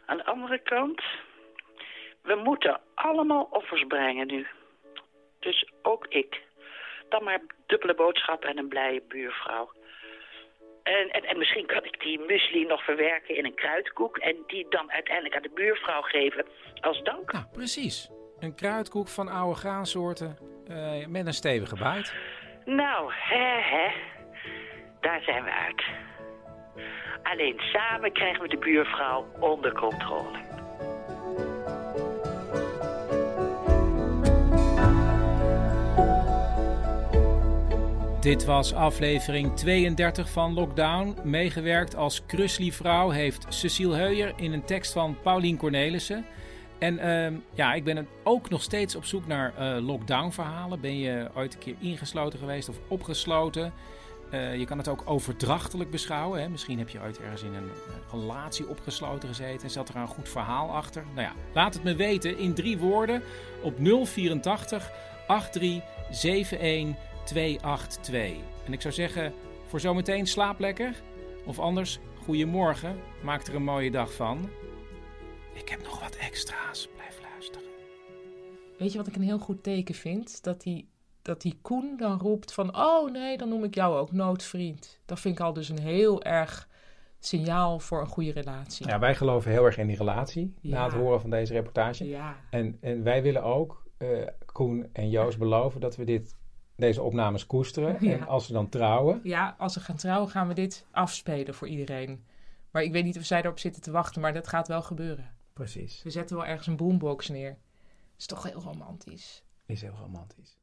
Aan 0.05 0.17
de 0.17 0.25
andere 0.25 0.59
kant, 0.59 1.01
we 2.21 2.35
moeten 2.35 2.81
allemaal 2.95 3.47
offers 3.51 3.83
brengen 3.87 4.27
nu. 4.27 4.47
Dus 5.39 5.71
ook 5.81 6.05
ik. 6.07 6.41
Dan 7.09 7.23
maar 7.23 7.41
dubbele 7.65 7.95
boodschap 7.95 8.43
en 8.43 8.57
een 8.57 8.67
blije 8.67 9.01
buurvrouw. 9.07 9.71
En, 10.85 11.09
en, 11.09 11.23
en 11.25 11.37
misschien 11.37 11.65
kan 11.65 11.83
ik 11.85 11.99
die 11.99 12.19
muesli 12.19 12.65
nog 12.65 12.83
verwerken 12.83 13.37
in 13.37 13.45
een 13.45 13.55
kruidkoek... 13.55 14.17
en 14.17 14.35
die 14.47 14.65
dan 14.69 14.91
uiteindelijk 14.91 15.35
aan 15.35 15.41
de 15.41 15.51
buurvrouw 15.53 16.01
geven 16.01 16.45
als 16.81 17.03
dank. 17.03 17.31
Nou, 17.31 17.45
precies. 17.51 18.09
Een 18.39 18.55
kruidkoek 18.55 19.07
van 19.07 19.27
oude 19.27 19.55
graansoorten 19.55 20.37
eh, 20.67 21.05
met 21.07 21.25
een 21.25 21.33
stevige 21.33 21.75
buit. 21.75 22.13
Nou, 22.65 23.11
hè, 23.13 23.61
hè. 23.61 23.91
Daar 25.01 25.21
zijn 25.21 25.43
we 25.43 25.51
uit. 25.51 25.83
Alleen 27.23 27.59
samen 27.59 28.11
krijgen 28.11 28.41
we 28.41 28.47
de 28.47 28.57
buurvrouw 28.57 29.25
onder 29.39 29.73
controle. 29.73 30.44
Dit 38.25 38.45
was 38.45 38.73
aflevering 38.73 39.55
32 39.55 40.29
van 40.29 40.53
Lockdown. 40.53 41.15
Meegewerkt 41.23 41.95
als 41.95 42.25
Krusli-vrouw 42.25 43.09
heeft 43.09 43.45
Cecile 43.49 43.95
Heuyer 43.95 44.33
in 44.35 44.53
een 44.53 44.65
tekst 44.65 44.91
van 44.91 45.17
Paulien 45.23 45.57
Cornelissen. 45.57 46.25
En 46.79 46.99
ehm, 46.99 47.33
ja, 47.53 47.73
ik 47.73 47.83
ben 47.83 48.07
ook 48.23 48.49
nog 48.49 48.61
steeds 48.61 48.95
op 48.95 49.05
zoek 49.05 49.27
naar 49.27 49.53
eh, 49.57 49.85
lockdown-verhalen. 49.85 50.79
Ben 50.79 50.97
je 50.97 51.29
ooit 51.35 51.53
een 51.53 51.59
keer 51.59 51.75
ingesloten 51.79 52.39
geweest 52.39 52.69
of 52.69 52.79
opgesloten? 52.87 53.73
Eh, 54.31 54.57
je 54.57 54.65
kan 54.65 54.77
het 54.77 54.87
ook 54.87 55.03
overdrachtelijk 55.05 55.89
beschouwen. 55.89 56.41
Hè? 56.41 56.49
Misschien 56.49 56.77
heb 56.77 56.89
je 56.89 57.01
ooit 57.01 57.19
ergens 57.19 57.43
in 57.43 57.53
een 57.53 57.69
eh, 57.69 58.19
relatie 58.19 58.69
opgesloten 58.69 59.29
gezeten 59.29 59.63
en 59.63 59.69
zat 59.69 59.89
er 59.89 59.95
een 59.95 60.07
goed 60.07 60.29
verhaal 60.29 60.71
achter. 60.71 61.03
Nou 61.13 61.27
ja, 61.27 61.33
laat 61.53 61.73
het 61.73 61.83
me 61.83 61.95
weten 61.95 62.37
in 62.37 62.53
drie 62.53 62.77
woorden 62.77 63.21
op 63.61 63.75
084 63.77 64.91
8371 65.27 67.13
282. 67.25 68.35
En 68.65 68.73
ik 68.73 68.81
zou 68.81 68.93
zeggen, 68.93 69.33
voor 69.65 69.79
zometeen 69.79 70.27
slaap 70.27 70.59
lekker. 70.59 71.01
Of 71.45 71.59
anders, 71.59 71.99
goedemorgen. 72.23 72.95
Maak 73.23 73.47
er 73.47 73.55
een 73.55 73.63
mooie 73.63 73.91
dag 73.91 74.13
van. 74.13 74.49
Ik 75.53 75.69
heb 75.69 75.83
nog 75.83 75.99
wat 75.99 76.15
extra's. 76.15 76.87
Blijf 76.95 77.19
luisteren. 77.31 77.67
Weet 78.77 78.91
je 78.91 78.97
wat 78.97 79.07
ik 79.07 79.15
een 79.15 79.21
heel 79.21 79.39
goed 79.39 79.63
teken 79.63 79.95
vind? 79.95 80.43
Dat 80.43 80.61
die, 80.61 80.89
dat 81.21 81.41
die 81.41 81.57
Koen 81.61 81.97
dan 81.97 82.19
roept 82.19 82.53
van... 82.53 82.77
Oh 82.77 83.11
nee, 83.11 83.37
dan 83.37 83.49
noem 83.49 83.63
ik 83.63 83.75
jou 83.75 83.97
ook 83.97 84.11
noodvriend. 84.11 84.99
Dat 85.05 85.19
vind 85.19 85.39
ik 85.39 85.45
al 85.45 85.53
dus 85.53 85.69
een 85.69 85.79
heel 85.79 86.23
erg 86.23 86.67
signaal 87.19 87.79
voor 87.79 88.01
een 88.01 88.07
goede 88.07 88.31
relatie. 88.31 88.87
Ja, 88.87 88.99
wij 88.99 89.15
geloven 89.15 89.51
heel 89.51 89.65
erg 89.65 89.77
in 89.77 89.87
die 89.87 89.97
relatie. 89.97 90.53
Na 90.61 90.83
het 90.83 90.93
horen 90.93 91.21
van 91.21 91.29
deze 91.29 91.53
reportage. 91.53 92.07
Ja. 92.07 92.35
En, 92.49 92.77
en 92.81 93.03
wij 93.03 93.21
willen 93.21 93.43
ook, 93.43 93.83
eh, 93.97 94.07
Koen 94.45 94.89
en 94.93 95.09
Joost 95.09 95.37
beloven, 95.37 95.81
dat 95.81 95.95
we 95.95 96.03
dit, 96.03 96.35
deze 96.75 97.01
opnames 97.01 97.45
koesteren. 97.45 97.97
Ja. 98.05 98.11
En 98.11 98.27
als 98.27 98.45
ze 98.45 98.53
dan 98.53 98.69
trouwen, 98.69 99.19
Ja, 99.23 99.55
als 99.57 99.75
we 99.75 99.79
gaan 99.81 99.95
trouwen 99.95 100.29
gaan 100.29 100.47
we 100.47 100.53
dit 100.53 100.85
afspelen 100.91 101.53
voor 101.53 101.67
iedereen. 101.67 102.23
Maar 102.71 102.83
ik 102.83 102.91
weet 102.91 103.03
niet 103.03 103.17
of 103.17 103.23
zij 103.23 103.41
erop 103.41 103.59
zitten 103.59 103.81
te 103.81 103.91
wachten, 103.91 104.21
maar 104.21 104.33
dat 104.33 104.47
gaat 104.47 104.67
wel 104.67 104.81
gebeuren. 104.81 105.33
Precies. 105.53 106.03
We 106.03 106.09
zetten 106.09 106.35
wel 106.35 106.45
ergens 106.45 106.67
een 106.67 106.75
boombox 106.77 107.29
neer. 107.29 107.57
is 108.17 108.25
toch 108.25 108.43
heel 108.43 108.61
romantisch. 108.61 109.43
is 109.65 109.81
heel 109.81 109.95
romantisch. 110.01 110.57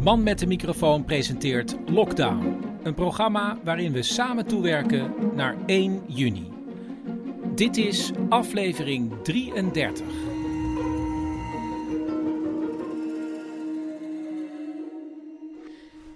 Man 0.00 0.22
met 0.22 0.38
de 0.38 0.46
microfoon 0.46 1.04
presenteert 1.04 1.76
Lockdown. 1.86 2.60
Een 2.82 2.94
programma 2.94 3.58
waarin 3.64 3.92
we 3.92 4.02
samen 4.02 4.46
toewerken 4.46 5.34
naar 5.36 5.56
1 5.66 6.02
juni. 6.06 6.52
Dit 7.54 7.76
is 7.76 8.10
aflevering 8.28 9.22
33. 9.22 10.31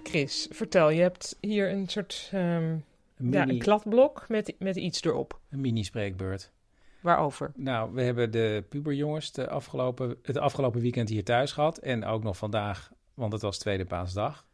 Chris, 0.08 0.46
vertel, 0.50 0.90
je 0.90 1.00
hebt 1.00 1.36
hier 1.40 1.70
een 1.70 1.88
soort 1.88 2.28
ehm, 2.32 2.42
ja, 2.72 2.78
mini- 3.16 3.52
een 3.52 3.58
kladblok 3.58 4.28
met, 4.28 4.54
met 4.58 4.76
iets 4.76 5.02
erop. 5.02 5.40
Een 5.50 5.60
mini-spreekbeurt. 5.60 6.50
Waarover? 7.00 7.52
Nou, 7.56 7.92
we 7.92 8.02
hebben 8.02 8.30
de 8.30 8.64
puberjongens 8.68 9.32
de 9.32 9.48
afgelopen, 9.48 10.16
het 10.22 10.38
afgelopen 10.38 10.80
weekend 10.80 11.08
hier 11.08 11.24
thuis 11.24 11.52
gehad. 11.52 11.78
En 11.78 12.04
ook 12.04 12.22
nog 12.22 12.36
vandaag, 12.36 12.90
want 13.14 13.32
het 13.32 13.42
was 13.42 13.58
tweede 13.58 13.84
paasdag. 13.84 14.46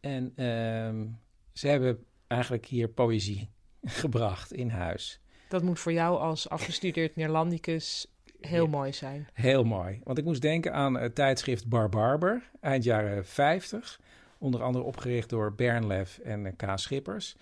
En 0.00 0.32
ehm, 0.36 1.06
ze 1.52 1.68
hebben 1.68 2.04
eigenlijk 2.26 2.66
hier 2.66 2.88
poëzie 2.88 3.48
gebracht 3.82 4.52
in 4.52 4.68
huis. 4.68 5.20
Dat 5.48 5.62
moet 5.62 5.78
voor 5.78 5.92
jou 5.92 6.18
als 6.18 6.48
afgestudeerd 6.48 7.16
Neerlandicus 7.16 8.06
heel 8.40 8.64
Ja. 8.64 8.70
mooi 8.70 8.92
zijn. 8.92 9.28
Heel 9.32 9.64
mooi. 9.64 10.00
Want 10.04 10.18
ik 10.18 10.24
moest 10.24 10.42
denken 10.42 10.72
aan 10.72 10.94
het 10.94 11.14
tijdschrift 11.14 11.68
Bar 11.68 11.88
Barber, 11.88 12.50
eind 12.60 12.84
jaren 12.84 13.26
50. 13.26 14.00
Onder 14.38 14.62
andere 14.62 14.84
opgericht 14.84 15.28
door 15.30 15.52
Bernlef 15.54 16.18
en 16.18 16.46
eh, 16.46 16.52
K. 16.56 16.78
Schippers. 16.78 17.36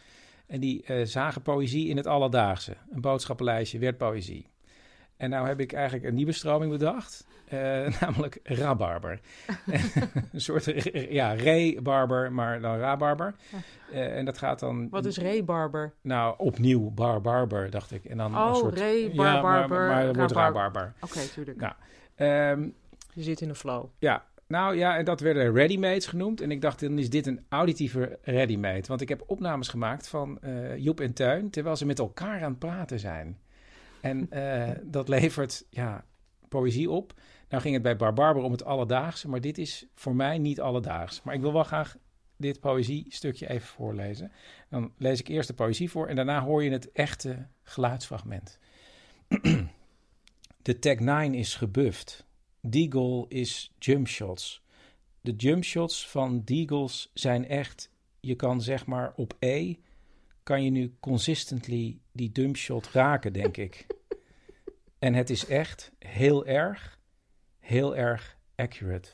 En 0.46 0.60
die 0.60 0.84
eh, 0.84 1.04
zagen 1.06 1.42
poëzie 1.42 1.88
in 1.88 1.96
het 1.96 2.06
alledaagse. 2.06 2.76
Een 2.92 3.00
boodschappenlijstje 3.00 3.78
werd 3.78 3.96
poëzie. 3.96 4.46
En 5.16 5.30
nou 5.30 5.46
heb 5.46 5.60
ik 5.60 5.72
eigenlijk 5.72 6.04
een 6.06 6.14
nieuwe 6.14 6.32
stroming 6.32 6.70
bedacht. 6.70 7.26
eh, 7.48 7.58
namelijk 8.00 8.38
rabarber. 8.42 9.20
een 10.32 10.40
soort 10.40 10.64
ja, 11.10 11.32
re-barber, 11.32 12.32
maar 12.32 12.60
dan 12.60 12.78
rabarber. 12.78 13.34
Eh, 13.92 14.16
en 14.16 14.24
dat 14.24 14.38
gaat 14.38 14.58
dan... 14.58 14.88
Wat 14.90 15.04
is 15.06 15.18
rebarber? 15.18 15.92
Nou, 16.00 16.34
opnieuw 16.38 16.90
bar 16.90 17.20
barber, 17.20 17.70
dacht 17.70 17.92
ik. 17.92 18.04
En 18.04 18.16
dan 18.16 18.36
Oh, 18.38 18.48
een 18.48 18.54
soort... 18.54 18.78
ja, 18.78 19.08
maar, 19.14 19.32
barbarber, 19.42 19.86
maar 19.88 20.12
wordt 20.14 20.32
rabarber. 20.32 20.92
Oké, 21.00 21.20
tuurlijk. 21.34 21.58
Nou, 21.60 21.72
ehm, 22.14 22.68
Je 23.12 23.22
zit 23.22 23.40
in 23.40 23.48
de 23.48 23.54
flow. 23.54 23.84
ja, 23.98 24.24
nou 24.54 24.76
ja, 24.76 24.96
en 24.96 25.04
dat 25.04 25.20
werden 25.20 25.52
readymates 25.52 26.06
genoemd. 26.06 26.40
En 26.40 26.50
ik 26.50 26.60
dacht, 26.60 26.80
dan 26.80 26.98
is 26.98 27.10
dit 27.10 27.26
een 27.26 27.44
auditieve 27.48 28.18
readymade. 28.22 28.86
Want 28.86 29.00
ik 29.00 29.08
heb 29.08 29.22
opnames 29.26 29.68
gemaakt 29.68 30.08
van 30.08 30.40
eh, 30.40 30.76
Joep 30.76 31.00
en 31.00 31.12
Tuin... 31.12 31.50
terwijl 31.50 31.76
ze 31.76 31.86
met 31.86 31.98
elkaar 31.98 32.42
aan 32.42 32.50
het 32.50 32.58
praten 32.58 32.98
zijn. 32.98 33.38
En 34.00 34.30
eh, 34.30 34.70
dat 34.96 35.08
levert 35.08 35.66
ja, 35.70 36.04
poëzie 36.48 36.90
op. 36.90 37.12
Nou 37.48 37.62
ging 37.62 37.74
het 37.74 37.82
bij 37.82 37.96
Barbarber 37.96 38.42
om 38.42 38.52
het 38.52 38.64
alledaagse, 38.64 39.28
maar 39.28 39.40
dit 39.40 39.58
is 39.58 39.86
voor 39.94 40.14
mij 40.14 40.38
niet 40.38 40.60
alledaags. 40.60 41.22
Maar 41.22 41.34
ik 41.34 41.40
wil 41.40 41.52
wel 41.52 41.64
graag 41.64 41.96
dit 42.36 42.60
poëziestukje 42.60 43.48
even 43.48 43.66
voorlezen. 43.66 44.32
Dan 44.70 44.92
lees 44.98 45.20
ik 45.20 45.28
eerst 45.28 45.48
de 45.48 45.54
poëzie 45.54 45.90
voor 45.90 46.06
en 46.06 46.16
daarna 46.16 46.40
hoor 46.40 46.64
je 46.64 46.70
het 46.70 46.92
echte 46.92 47.46
geluidsfragment. 47.62 48.58
De 50.62 50.78
Tech 50.78 50.98
9 50.98 51.34
is 51.34 51.54
gebufft. 51.54 52.26
Deagle 52.66 53.24
is 53.28 53.72
jumpshots. 53.78 54.62
De 55.20 55.32
jumpshots 55.32 56.08
van 56.08 56.42
Deagles 56.44 57.10
zijn 57.14 57.48
echt, 57.48 57.90
je 58.20 58.34
kan 58.34 58.60
zeg 58.60 58.86
maar 58.86 59.12
op 59.16 59.36
E, 59.38 59.74
kan 60.42 60.64
je 60.64 60.70
nu 60.70 60.94
consistently 61.00 61.98
die 62.12 62.32
dumpshot 62.32 62.88
raken, 62.88 63.32
denk 63.32 63.56
ik. 63.56 63.86
En 64.98 65.14
het 65.14 65.30
is 65.30 65.46
echt 65.46 65.92
heel 65.98 66.46
erg, 66.46 66.98
heel 67.60 67.96
erg 67.96 68.38
accurate. 68.54 69.08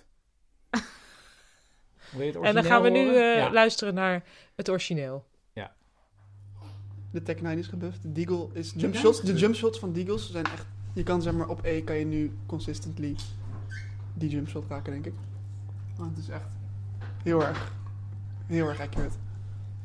Wil 2.13 2.27
je 2.27 2.33
het 2.33 2.43
En 2.43 2.55
dan 2.55 2.65
gaan 2.65 2.83
we 2.83 2.91
nu 2.91 3.09
eh? 3.09 3.37
Ja. 3.37 3.53
luisteren 3.53 3.95
naar 3.95 4.25
het 4.55 4.69
origineel. 4.69 5.27
Ja. 5.53 5.75
De 7.13 7.23
Tech 7.23 7.41
9 7.41 7.59
is 7.59 7.67
gebufft. 7.67 8.03
De 8.03 8.13
Deagle 8.13 8.49
is 8.53 8.71
jump 8.71 8.93
9 8.93 9.01
shots. 9.01 9.21
De 9.21 9.35
jump 9.35 9.55
shots 9.55 9.79
van 9.79 9.93
Deagles 9.93 10.31
zijn 10.31 10.45
echt... 10.45 10.67
Je 10.95 11.03
kan 11.03 11.23
zeg 11.23 11.33
maar 11.33 11.49
op 11.49 11.65
E 11.65 11.83
kan 11.83 11.97
je 11.97 12.05
nu 12.05 12.33
consistently 12.47 13.17
die 14.15 14.29
jump 14.31 14.49
shot 14.49 14.65
raken, 14.69 14.93
denk 14.93 15.07
ik. 15.07 15.15
Want 15.97 16.17
het 16.17 16.19
is 16.19 16.29
echt 16.29 16.53
heel 17.23 17.43
erg, 17.43 17.73
heel 18.47 18.69
erg 18.69 18.81
accurate. 18.81 19.17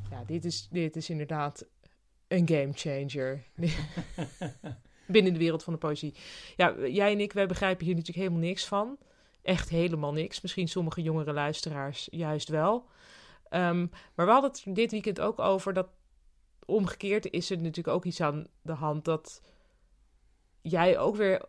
Ja, 0.09 0.23
dit 0.25 0.45
is, 0.45 0.67
dit 0.71 0.95
is 0.95 1.09
inderdaad 1.09 1.65
een 2.27 2.47
game 2.47 2.71
changer. 2.73 3.43
Binnen 5.07 5.33
de 5.33 5.39
wereld 5.39 5.63
van 5.63 5.73
de 5.73 5.79
poëzie. 5.79 6.13
Ja, 6.55 6.87
jij 6.87 7.11
en 7.11 7.19
ik, 7.19 7.33
wij 7.33 7.47
begrijpen 7.47 7.85
hier 7.85 7.95
natuurlijk 7.95 8.27
helemaal 8.27 8.47
niks 8.47 8.65
van. 8.65 8.97
Echt 9.41 9.69
helemaal 9.69 10.13
niks. 10.13 10.41
Misschien 10.41 10.67
sommige 10.67 11.01
jongere 11.01 11.33
luisteraars 11.33 12.07
juist 12.11 12.49
wel. 12.49 12.89
Ehm, 13.49 13.87
maar 14.15 14.25
we 14.25 14.31
hadden 14.31 14.51
het 14.51 14.75
dit 14.75 14.91
weekend 14.91 15.21
ook 15.21 15.39
over 15.39 15.73
dat 15.73 15.87
omgekeerd 16.65 17.31
is 17.31 17.49
er 17.49 17.57
natuurlijk 17.57 17.95
ook 17.95 18.05
iets 18.05 18.21
aan 18.21 18.47
de 18.61 18.73
hand 18.73 19.05
dat 19.05 19.41
jij 20.61 20.97
ook 20.97 21.15
weer, 21.15 21.45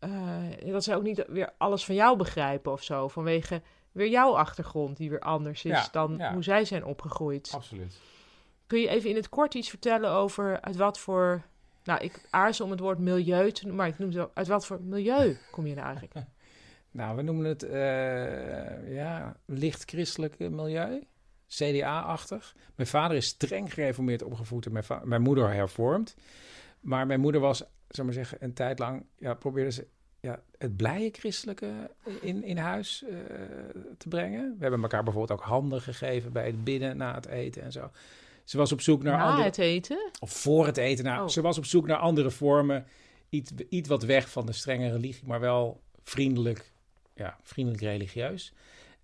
eh, 0.00 0.72
dat 0.72 0.84
zij 0.84 0.96
ook 0.96 1.02
niet 1.02 1.24
weer 1.28 1.52
alles 1.56 1.84
van 1.84 1.94
jou 1.94 2.16
begrijpen 2.16 2.72
of 2.72 2.82
zo. 2.82 3.08
Vanwege 3.08 3.62
weer 3.92 4.08
jouw 4.08 4.36
achtergrond 4.36 4.96
die 4.96 5.10
weer 5.10 5.20
anders 5.20 5.64
is 5.64 5.70
Ja, 5.70 5.88
dan 5.92 6.14
ja. 6.18 6.32
hoe 6.32 6.42
zij 6.42 6.64
zijn 6.64 6.84
opgegroeid. 6.84 7.50
Absoluut. 7.54 7.98
Kun 8.66 8.80
je 8.80 8.88
even 8.88 9.10
in 9.10 9.16
het 9.16 9.28
kort 9.28 9.54
iets 9.54 9.68
vertellen 9.68 10.10
over 10.10 10.60
uit 10.60 10.76
wat 10.76 10.98
voor... 10.98 11.42
Nou, 11.84 12.00
ik 12.00 12.20
aarzel 12.30 12.64
om 12.64 12.70
het 12.70 12.80
woord 12.80 12.98
milieu 12.98 13.52
te 13.52 13.62
noemen, 13.62 13.76
maar 13.76 13.88
ik 13.88 13.98
noem 13.98 14.08
het 14.08 14.16
wel... 14.16 14.30
Uit 14.34 14.46
wat 14.46 14.66
voor 14.66 14.80
milieu 14.82 15.38
kom 15.50 15.66
je 15.66 15.74
nou 15.74 15.86
eigenlijk? 15.86 16.14
Nou, 16.92 17.16
we 17.16 17.22
noemen 17.22 17.44
het 17.44 17.62
eh, 17.62 18.94
ja, 18.94 19.36
licht 19.44 19.90
christelijk 19.90 20.38
milieu. 20.38 21.06
CDA-achtig. 21.46 22.54
Mijn 22.74 22.88
vader 22.88 23.16
is 23.16 23.26
streng 23.26 23.72
gereformeerd 23.72 24.22
opgevoed 24.22 24.66
en 24.66 24.72
mijn, 24.72 24.84
mijn 25.04 25.22
moeder 25.22 25.52
hervormd. 25.52 26.16
Maar 26.80 27.06
mijn 27.06 27.20
moeder 27.20 27.40
was, 27.40 27.62
zeg 27.90 28.04
maar 28.04 28.14
zeggen, 28.14 28.38
een 28.40 28.52
tijd 28.52 28.78
lang... 28.78 29.04
Ja, 29.18 29.34
probeerde 29.34 29.70
ze 29.70 29.86
ja, 30.20 30.42
het 30.58 30.76
blije 30.76 31.10
christelijke 31.12 31.90
in, 32.20 32.44
in 32.44 32.56
huis 32.56 33.04
eh, 33.08 33.16
te 33.98 34.08
brengen. 34.08 34.54
We 34.56 34.62
hebben 34.62 34.82
elkaar 34.82 35.02
bijvoorbeeld 35.02 35.40
ook 35.40 35.46
handen 35.46 35.80
gegeven 35.80 36.32
bij 36.32 36.46
het 36.46 36.64
bidden 36.64 36.96
na 36.96 37.14
het 37.14 37.26
eten 37.26 37.62
en 37.62 37.72
zo. 37.72 37.90
Ze 38.44 38.56
was 38.56 38.72
op 38.72 38.80
zoek 38.80 39.02
naar 39.02 39.16
Na 39.16 39.24
andere... 39.24 39.44
het 39.44 39.58
eten? 39.58 40.10
Of 40.20 40.30
voor 40.30 40.66
het 40.66 40.76
eten. 40.76 41.04
Nou, 41.04 41.22
Oh. 41.22 41.28
Ze 41.28 41.40
was 41.40 41.58
op 41.58 41.64
zoek 41.64 41.86
naar 41.86 41.96
andere 41.96 42.30
vormen. 42.30 42.86
Iets, 43.28 43.50
iets 43.68 43.88
wat 43.88 44.02
weg 44.02 44.30
van 44.30 44.46
de 44.46 44.52
strenge 44.52 44.90
religie, 44.90 45.26
maar 45.26 45.40
wel 45.40 45.80
vriendelijk, 46.02 46.72
ja, 47.14 47.36
vriendelijk 47.42 47.82
religieus. 47.82 48.52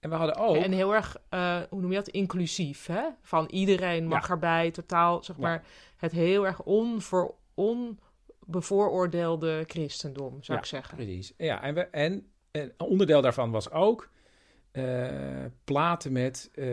En 0.00 0.10
we 0.10 0.16
hadden 0.16 0.36
ook... 0.36 0.56
En 0.56 0.72
heel 0.72 0.94
erg, 0.94 1.16
eh, 1.28 1.60
hoe 1.70 1.80
noem 1.80 1.90
je 1.90 1.96
dat, 1.96 2.08
inclusief, 2.08 2.86
hè? 2.86 3.02
Van 3.22 3.46
iedereen 3.50 4.06
mag 4.06 4.30
erbij, 4.30 4.70
totaal, 4.70 5.24
zeg 5.24 5.36
maar, 5.36 5.64
het 5.96 6.12
heel 6.12 6.46
erg 6.46 6.62
onver, 6.62 7.30
onbevooroordeelde 8.47 9.64
christendom, 9.66 10.31
zou 10.31 10.59
ja, 10.59 10.59
ik 10.59 10.64
zeggen. 10.64 10.97
Precies. 10.97 11.32
Ja, 11.36 11.62
en, 11.62 11.74
we, 11.74 11.81
en 11.81 12.27
een 12.51 12.73
onderdeel 12.78 13.20
daarvan 13.20 13.51
was 13.51 13.70
ook 13.70 14.10
eh, 14.70 15.44
platen 15.64 16.12
met 16.12 16.51
eh, 16.55 16.66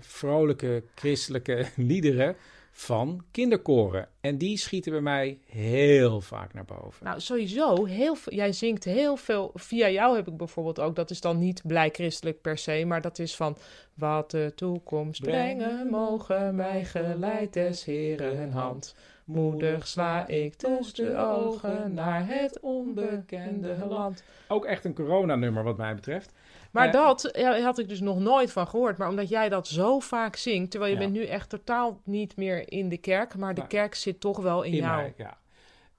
vrolijke 0.00 0.82
christelijke 0.94 1.66
liederen 1.76 2.36
van 2.72 3.24
kinderkoren. 3.30 4.08
En 4.20 4.38
die 4.38 4.56
schieten 4.56 4.92
bij 4.92 5.00
mij 5.00 5.38
heel 5.46 6.20
vaak 6.20 6.54
naar 6.54 6.64
boven. 6.64 7.04
Nou, 7.04 7.20
sowieso, 7.20 7.84
heel 7.84 8.14
veel, 8.14 8.32
jij 8.32 8.52
zingt 8.52 8.84
heel 8.84 9.16
veel. 9.16 9.50
Via 9.54 9.90
jou 9.90 10.16
heb 10.16 10.28
ik 10.28 10.36
bijvoorbeeld 10.36 10.80
ook, 10.80 10.96
dat 10.96 11.10
is 11.10 11.20
dan 11.20 11.38
niet 11.38 11.62
blij 11.66 11.90
christelijk 11.92 12.40
per 12.40 12.58
se, 12.58 12.84
maar 12.86 13.00
dat 13.00 13.18
is 13.18 13.36
van 13.36 13.56
wat 13.94 14.30
de 14.30 14.52
toekomst 14.54 15.20
brengen 15.20 15.86
mogen 15.86 16.54
mij 16.54 16.84
geleid 16.84 17.52
des 17.52 17.84
Heren 17.84 18.52
hand. 18.52 18.94
Moedig 19.34 19.86
sla 19.86 20.26
ik 20.26 20.54
tussen 20.54 21.04
de 21.04 21.16
ogen 21.16 21.94
naar 21.94 22.26
het 22.26 22.60
onbekende 22.60 23.76
land. 23.88 24.22
Ook 24.48 24.64
echt 24.64 24.84
een 24.84 24.94
coronanummer 24.94 25.62
wat 25.62 25.76
mij 25.76 25.94
betreft. 25.94 26.32
Maar 26.70 26.86
Eh, 26.86 26.92
dat 26.92 27.30
ja, 27.36 27.60
had 27.60 27.78
ik 27.78 27.88
dus 27.88 28.00
nog 28.00 28.18
nooit 28.18 28.52
van 28.52 28.66
gehoord. 28.68 28.98
Maar 28.98 29.08
omdat 29.08 29.28
jij 29.28 29.48
dat 29.48 29.66
zo 29.66 29.98
vaak 29.98 30.36
zingt, 30.36 30.70
terwijl 30.70 30.92
je 30.92 30.98
Ja. 30.98 31.04
bent 31.04 31.16
nu 31.16 31.24
echt 31.26 31.48
totaal 31.48 32.00
niet 32.04 32.36
meer 32.36 32.72
in 32.72 32.88
de 32.88 32.96
kerk, 32.98 33.36
maar 33.36 33.54
de 33.54 33.60
Nou, 33.60 33.72
kerk 33.72 33.94
zit 33.94 34.20
toch 34.20 34.38
wel 34.38 34.62
in, 34.62 34.72
in 34.72 34.78
jou. 34.78 34.96
mij, 34.96 35.14
ja. 35.16 35.38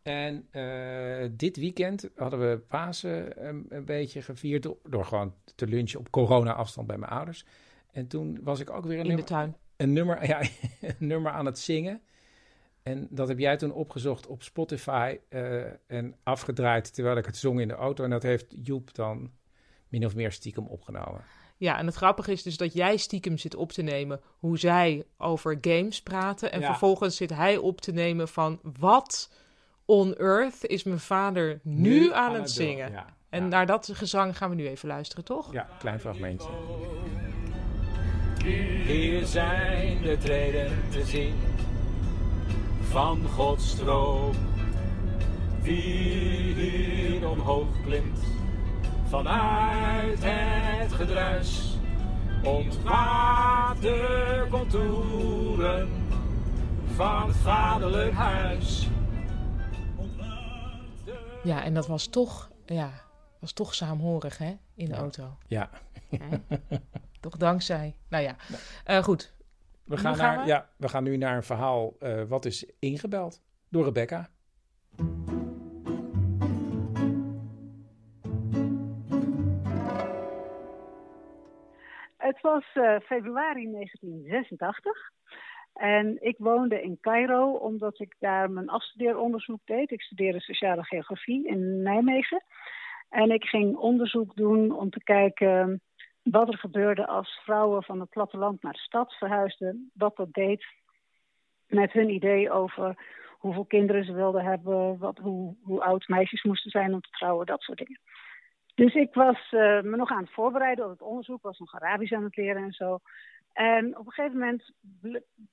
En 0.04 0.48
eh, 0.52 1.30
dit 1.32 1.58
weekend 1.58 2.10
hadden 2.16 2.40
we 2.40 2.58
Pasen 2.68 3.48
een, 3.48 3.66
een 3.70 3.86
beetje 3.86 4.22
gevierd 4.22 4.64
door, 4.64 4.78
door 4.84 5.06
gewoon 5.06 5.34
te 5.56 5.68
lunchen 5.68 6.00
op 6.00 6.10
corona-afstand 6.10 6.88
bij 6.88 6.98
mijn 6.98 7.12
ouders. 7.12 7.46
En 7.92 8.08
toen 8.08 8.40
was 8.44 8.60
ik 8.60 8.70
ook 8.70 8.86
weer 8.86 9.00
een 9.00 9.06
In 9.06 9.16
de 9.16 9.24
tuin. 9.24 9.56
Een 9.78 9.94
nummer, 9.94 10.28
ja, 10.28 10.42
een 10.82 10.96
nummer 11.08 11.32
aan 11.32 11.46
het 11.46 11.60
zingen. 11.60 12.02
En 12.84 13.08
dat 13.10 13.28
heb 13.28 13.40
jij 13.40 13.58
toen 13.58 13.72
opgezocht 13.74 14.28
op 14.28 14.44
Spotify 14.44 15.18
eh, 15.30 15.62
en 15.88 16.16
afgedraaid 16.24 16.94
terwijl 16.94 17.18
ik 17.18 17.26
het 17.26 17.38
zong 17.38 17.60
in 17.62 17.68
de 17.68 17.74
auto. 17.74 18.04
En 18.04 18.10
dat 18.10 18.24
heeft 18.24 18.46
Joep 18.50 18.94
dan 18.94 19.32
min 19.88 20.06
of 20.06 20.16
meer 20.16 20.32
stiekem 20.32 20.68
opgenomen. 20.68 21.24
Ja, 21.58 21.78
en 21.78 21.86
het 21.86 21.96
grappige 21.96 22.32
is 22.32 22.44
dus 22.44 22.58
dat 22.58 22.74
jij 22.74 22.98
stiekem 22.98 23.38
zit 23.38 23.56
op 23.56 23.72
te 23.72 23.82
nemen 23.82 24.22
hoe 24.38 24.58
zij 24.60 25.04
over 25.18 25.58
games 25.62 26.02
praten. 26.02 26.52
En 26.52 26.60
Ja. 26.60 26.66
vervolgens 26.66 27.16
zit 27.16 27.30
hij 27.30 27.58
op 27.58 27.82
te 27.82 27.92
nemen 27.92 28.28
van 28.28 28.60
wat 28.80 29.32
on 29.86 30.16
earth 30.16 30.66
is 30.66 30.84
mijn 30.84 31.00
vader 31.00 31.60
nu, 31.64 31.90
Nu 31.90 32.14
aan, 32.14 32.34
aan 32.34 32.40
het 32.42 32.52
zingen. 32.52 32.92
ja, 32.92 33.06
en 33.30 33.48
naar 33.48 33.66
dat 33.66 33.90
gezang 33.94 34.38
gaan 34.38 34.50
we 34.50 34.56
nu 34.56 34.68
even 34.68 34.88
luisteren, 34.88 35.24
toch? 35.26 35.54
Ja, 35.54 35.70
klein 35.80 36.00
fragmentje. 36.00 36.50
Hier 38.86 39.26
zijn 39.26 40.02
de 40.02 40.18
treden 40.18 40.72
te 40.92 41.06
zien 41.06 41.34
van 42.92 43.28
Gods 43.36 43.70
stroom. 43.70 44.36
Wie 45.62 46.54
hier 46.54 47.30
omhoog 47.30 47.68
klimt 47.84 48.20
vanuit 49.08 50.18
het 50.22 50.94
gedruis, 50.94 51.78
ontwaart 52.44 53.82
de 53.82 54.48
contouren 54.50 55.90
van 56.96 57.28
het 57.28 57.36
vaderlijk 57.36 58.14
huis. 58.14 58.88
Ja, 61.44 61.64
en 61.64 61.74
dat 61.74 61.88
was 61.88 62.08
toch, 62.08 62.50
ja, 62.66 62.92
was 63.40 63.54
toch 63.54 63.76
saamhorig, 63.76 64.38
hè, 64.38 64.58
in 64.76 64.86
de 64.86 64.96
auto. 64.96 65.38
Ja. 65.48 65.70
Toch 67.20 67.38
dankzij. 67.38 67.96
Nou 68.10 68.24
ja, 68.24 68.36
Eh, 68.84 69.04
goed. 69.04 69.34
We 69.86 69.98
gaan, 69.98 70.18
naar, 70.18 70.40
we? 70.40 70.46
Ja, 70.46 70.70
we 70.78 70.90
gaan 70.90 71.04
nu 71.04 71.18
naar 71.18 71.36
een 71.36 71.44
verhaal 71.44 71.94
eh, 72.00 72.24
wat 72.24 72.46
is 72.46 72.72
ingebeld 72.80 73.42
door 73.70 73.84
Rebecca. 73.84 74.30
Het 82.18 82.42
was 82.42 82.66
eh, 82.74 82.96
februari 83.00 83.72
1986. 83.72 85.12
En 85.74 86.18
ik 86.20 86.36
woonde 86.38 86.82
in 86.82 86.98
Cairo 87.02 87.52
omdat 87.52 88.00
ik 88.00 88.16
daar 88.20 88.52
mijn 88.52 88.70
afstudeeronderzoek 88.70 89.60
deed. 89.66 89.92
Ik 89.92 90.02
studeerde 90.02 90.40
sociale 90.40 90.84
geografie 90.84 91.48
in 91.48 91.82
Nijmegen. 91.82 92.44
En 93.10 93.32
ik 93.32 93.44
ging 93.44 93.76
onderzoek 93.76 94.36
doen 94.36 94.72
om 94.72 94.90
te 94.90 95.04
kijken 95.04 95.82
wat 96.24 96.48
er 96.48 96.58
gebeurde 96.58 97.08
als 97.08 97.42
vrouwen 97.44 97.84
van 97.84 98.00
het 98.00 98.10
platteland 98.10 98.64
naar 98.64 98.74
de 98.74 98.80
stad 98.80 99.14
verhuisden. 99.14 99.92
Wat 99.94 100.16
dat 100.16 100.34
deed 100.34 100.66
met 101.68 101.92
hun 101.92 102.10
idee 102.10 102.52
over 102.52 102.96
hoeveel 103.42 103.66
kinderen 103.66 104.06
ze 104.06 104.14
wilden 104.14 104.44
hebben, 104.44 104.98
wat, 104.98 105.18
hoe, 105.18 105.56
oud 105.82 106.08
meisjes 106.08 106.44
moesten 106.44 106.72
zijn 106.72 106.94
om 106.94 107.02
te 107.02 107.10
trouwen, 107.10 107.46
dat 107.46 107.62
soort 107.62 107.78
dingen. 107.78 108.00
Dus 108.76 108.94
ik 108.94 109.14
was 109.14 109.48
eh, 109.52 109.82
me 109.82 109.96
nog 109.96 110.12
aan 110.12 110.24
het 110.24 110.34
voorbereiden 110.34 110.86
op 110.86 110.92
het 110.92 111.02
onderzoek, 111.02 111.42
was 111.42 111.60
nog 111.60 111.74
Arabisch 111.74 112.14
aan 112.14 112.24
het 112.24 112.36
leren 112.36 112.64
en 112.64 112.72
zo. 112.72 113.00
En 113.54 113.98
op 113.98 114.06
een 114.06 114.12
gegeven 114.12 114.40
moment 114.40 114.72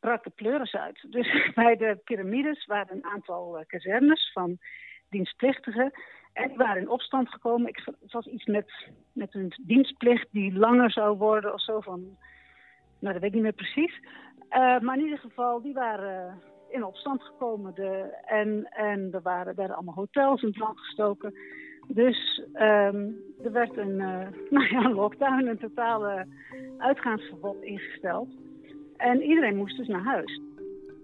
brak 0.01 0.24
de 0.24 0.31
pleuris 0.31 0.74
uit. 0.74 1.07
Dus 1.11 1.28
bij 1.55 1.77
de 1.77 2.01
piramides 2.05 2.66
waren 2.66 2.97
een 2.97 3.05
aantal 3.05 3.59
eh, 3.59 3.66
kazernes 3.66 4.31
van 4.32 4.59
dienstplichtigen. 5.09 5.93
En 6.39 6.48
die 6.48 6.56
waren 6.56 6.82
in 6.82 6.89
opstand 6.89 7.28
gekomen. 7.28 7.69
Ik, 7.69 7.82
het 8.01 8.12
was 8.12 8.27
iets 8.27 8.44
met, 8.44 8.73
met 9.12 9.35
een 9.35 9.52
dienstplicht 9.62 10.28
die 10.31 10.59
langer 10.59 10.90
zou 10.90 11.16
worden 11.16 11.52
of 11.52 11.62
zo. 11.62 11.81
Van, 11.81 12.16
nou, 12.98 13.12
dat 13.12 13.23
weet 13.23 13.31
ik 13.31 13.32
niet 13.32 13.43
meer 13.43 13.52
precies. 13.52 14.01
Uh, 14.51 14.78
maar 14.81 14.97
in 14.97 15.05
ieder 15.05 15.19
geval, 15.19 15.62
die 15.62 15.74
waren 15.74 16.40
in 16.70 16.85
opstand 16.85 17.23
gekomen. 17.23 17.74
De, 17.74 18.16
en, 18.27 18.69
en 18.70 19.09
er 19.12 19.23
waren, 19.23 19.55
werden 19.55 19.77
allemaal 19.77 19.94
hotels 19.94 20.43
in 20.43 20.51
brand 20.51 20.78
gestoken. 20.78 21.35
Dus 21.89 22.43
um, 22.55 23.16
er 23.43 23.52
werd 23.52 23.77
een 23.77 23.98
uh, 24.01 24.27
nou 24.51 24.69
ja, 24.70 24.90
lockdown, 24.90 25.47
een 25.47 25.59
totale 25.59 26.27
uitgaansverbod 26.78 27.62
ingesteld. 27.62 28.28
En 28.97 29.23
iedereen 29.23 29.56
moest 29.56 29.77
dus 29.77 29.89
naar 29.89 30.05
huis. 30.05 30.40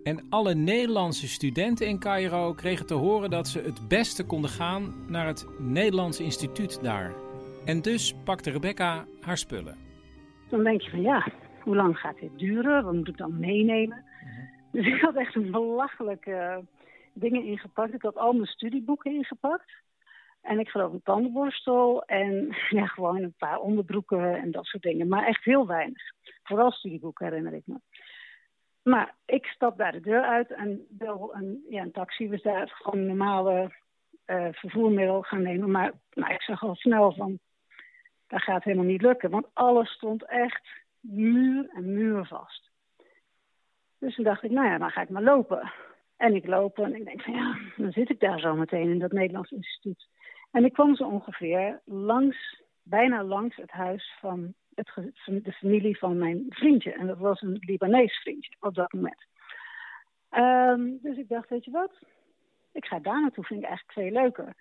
En 0.05 0.27
alle 0.31 0.55
Nederlandse 0.55 1.29
studenten 1.29 1.87
in 1.87 1.99
Cairo 1.99 2.53
kregen 2.53 2.87
te 2.87 2.95
horen 2.95 3.31
dat 3.31 3.49
ze 3.49 3.61
het 3.61 3.89
beste 3.89 4.27
konden 4.27 4.51
gaan 4.51 4.95
naar 5.09 5.27
het 5.27 5.47
Nederlands 5.59 6.21
instituut 6.21 6.83
daar. 6.83 7.13
En 7.65 7.83
dus 7.83 8.15
pakte 8.25 8.51
Rebecca 8.51 9.05
haar 9.21 9.39
spullen. 9.39 9.77
Dan 10.49 10.65
denk 10.65 10.81
je 10.81 10.91
van 10.91 11.01
ja, 11.01 11.27
hoe 11.61 11.77
lang 11.77 11.99
gaat 11.99 12.19
dit 12.21 12.39
duren? 12.39 12.85
Wat 12.85 12.95
moet 12.95 13.09
ik 13.09 13.17
dan 13.17 13.39
meenemen? 13.39 14.05
Dus 14.73 14.87
ik 14.87 15.01
had 15.01 15.15
echt 15.15 15.35
een 15.35 15.51
belachelijke 15.51 16.65
dingen 17.13 17.45
ingepakt. 17.45 17.95
Ik 17.95 18.03
had 18.03 18.17
al 18.17 18.33
mijn 18.33 18.47
studieboeken 18.47 19.13
ingepakt. 19.13 19.73
En 20.43 20.59
ik 20.59 20.69
geloof 20.69 20.93
een 20.93 21.03
tandenborstel 21.03 22.03
en 22.03 22.57
ja, 22.79 22.87
gewoon 22.87 23.23
een 23.23 23.35
paar 23.39 23.59
onderbroeken 23.59 24.41
en 24.41 24.51
dat 24.51 24.65
soort 24.65 24.83
dingen. 24.83 25.09
Maar 25.09 25.27
echt 25.27 25.45
heel 25.45 25.67
weinig. 25.67 26.03
Vooral 26.43 26.71
studieboeken 26.71 27.27
herinner 27.27 27.55
ik 27.55 27.63
me. 27.67 27.77
Maar 28.85 29.15
ik 29.27 29.47
stap 29.47 29.79
daar 29.79 29.93
de 29.93 30.01
deur 30.01 30.23
uit 30.23 30.51
en 30.51 30.87
bel 30.89 31.35
een, 31.35 31.65
ja, 31.69 31.83
een 31.83 31.93
taxi. 31.93 32.29
We 32.29 32.41
daar 32.43 32.69
gewoon 32.69 33.01
een 33.01 33.07
normale 33.07 33.73
uh, 34.27 34.49
vervoermiddel 34.51 35.23
gaan 35.23 35.43
nemen. 35.43 35.71
Maar 35.71 35.93
nou, 36.11 36.33
ik 36.33 36.43
zag 36.43 36.63
al 36.63 36.75
snel 36.75 37.13
van, 37.13 37.39
dat 38.29 38.43
gaat 38.43 38.65
helemaal 38.65 38.85
niet 38.85 39.03
lukken. 39.03 39.31
Want 39.31 39.47
alles 39.53 39.91
stond 39.91 40.25
echt 40.25 40.69
muur 41.01 41.69
en 41.75 41.95
muur 41.95 42.27
vast. 42.27 42.71
Dus 43.99 44.15
toen 44.15 44.25
dacht 44.25 44.43
ik, 44.43 44.51
nou 44.51 44.69
ja, 44.69 44.79
dan 44.79 44.91
ga 44.91 45.03
ik 45.03 45.09
maar 45.09 45.23
lopen. 45.23 45.73
En 46.17 46.35
ik 46.35 46.47
loop 46.47 46.79
en 46.79 46.95
ik 46.95 47.05
denk 47.05 47.23
van 47.23 47.35
ja, 47.35 47.59
dan 47.77 47.93
zit 47.93 48.11
ik 48.11 48.21
daar 48.21 48.41
zo 48.41 48.55
meteen 48.55 48.91
in 48.91 48.99
dat 48.99 49.13
Nederlands 49.13 49.51
instituut. 49.51 50.09
En 50.51 50.65
ik 50.65 50.73
kwam 50.73 50.97
zo 50.97 51.05
ongeveer 51.05 51.81
langs, 51.85 52.63
bijna 52.83 53.23
langs 53.23 53.57
het 53.57 53.71
huis 53.71 54.17
van 54.21 54.55
het, 54.75 55.45
de 55.45 55.53
familie 55.53 55.99
van 55.99 56.19
mijn 56.19 56.47
vriendje. 56.49 56.93
En 56.93 57.07
dat 57.07 57.19
was 57.19 57.43
een 57.43 57.57
Libanees 57.61 58.21
vriendje 58.21 58.55
op 58.61 58.75
dat 58.75 58.93
moment. 58.93 59.27
Um, 60.31 60.99
dus 61.03 61.17
ik 61.17 61.29
dacht, 61.29 61.49
weet 61.49 61.65
je 61.65 61.71
wat? 61.71 61.93
Ik 62.73 62.85
ga 62.85 62.99
daar 62.99 63.21
naartoe, 63.21 63.45
vind 63.45 63.63
ik 63.63 63.67
eigenlijk 63.67 63.99
veel 63.99 64.23
leuker. 64.23 64.55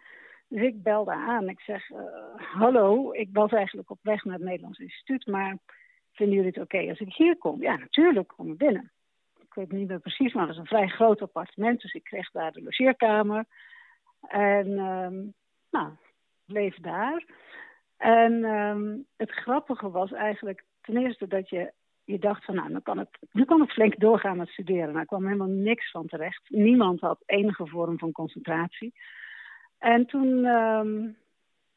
Dus 0.48 0.62
ik 0.62 0.84
belde 0.84 1.12
aan. 1.12 1.50
Ik 1.50 1.60
zeg, 1.60 1.90
uh, 1.90 1.98
hallo, 2.36 3.12
ik 3.12 3.30
was 3.32 3.52
eigenlijk 3.52 3.90
op 3.90 4.00
weg 4.02 4.24
naar 4.24 4.36
het 4.36 4.44
Nederlands 4.44 4.80
instituut, 4.80 5.26
maar 5.26 5.58
vinden 6.12 6.36
jullie 6.36 6.52
het 6.52 6.64
oké 6.64 6.90
als 6.90 7.00
ik 7.00 7.14
hier 7.14 7.38
kom? 7.38 7.62
Ja, 7.62 7.76
natuurlijk, 7.76 8.28
kom 8.28 8.50
er 8.50 8.56
binnen. 8.56 8.92
Ik 9.40 9.54
weet 9.54 9.72
niet 9.72 9.88
meer 9.88 10.00
precies, 10.00 10.34
maar 10.34 10.48
het 10.48 10.56
was 10.56 10.60
een 10.60 10.78
vrij 10.78 10.88
groot 10.88 11.22
appartement, 11.22 11.82
dus 11.82 11.94
ik 11.94 12.04
kreeg 12.04 12.32
daar 12.32 12.52
de 12.52 12.62
logeerkamer. 12.62 13.46
En 14.28 14.68
um, 14.68 15.34
nou, 15.72 15.92
bleef 16.46 16.76
daar. 16.76 17.26
En 18.04 18.44
um, 18.44 19.06
het 19.18 19.32
grappige 19.32 19.92
was 19.92 20.12
eigenlijk 20.12 20.64
ten 20.82 20.98
eerste 20.98 21.28
dat 21.28 21.50
je, 21.50 21.72
je 22.04 22.20
dacht 22.20 22.46
van 22.46 22.56
nou, 22.56 22.70
nu 22.70 22.80
kan, 22.80 22.98
het, 22.98 23.10
nu 23.32 23.46
kan 23.46 23.62
het 23.62 23.72
flink 23.72 24.00
doorgaan 24.00 24.38
met 24.38 24.48
studeren. 24.48 24.88
Nou, 24.88 25.00
er 25.00 25.06
kwam 25.06 25.26
helemaal 25.26 25.48
niks 25.48 25.92
van 25.92 26.08
terecht. 26.08 26.50
Niemand 26.50 27.00
had 27.00 27.24
enige 27.26 27.68
vorm 27.68 27.98
van 28.00 28.12
concentratie. 28.12 28.94
En 29.78 30.06
toen, 30.06 30.44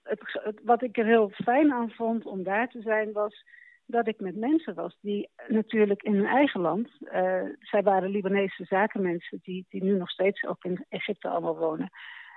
het, 0.03 0.61
wat 0.62 0.82
ik 0.82 0.98
er 0.98 1.05
heel 1.05 1.31
fijn 1.31 1.73
aan 1.73 1.90
vond 1.90 2.27
om 2.27 2.43
daar 2.43 2.69
te 2.69 2.81
zijn, 2.81 3.12
was 3.12 3.44
dat 3.85 4.09
ik 4.09 4.20
met 4.20 4.36
mensen 4.36 4.74
was 4.74 4.98
die 5.01 5.28
natuurlijk 5.48 6.03
in 6.03 6.15
hun 6.15 6.27
eigen 6.27 6.61
land, 6.61 6.89
uh, 7.01 7.43
zij 7.61 7.82
waren 7.82 8.11
Libanese 8.11 8.65
zakenmensen 8.65 9.40
die, 9.43 9.66
die 9.69 9.85
nu 9.85 9.97
nog 9.97 10.11
steeds 10.11 10.44
ook 10.44 10.65
in 10.65 10.85
Egypte 10.89 11.28
allemaal 11.28 11.57
wonen. 11.57 11.90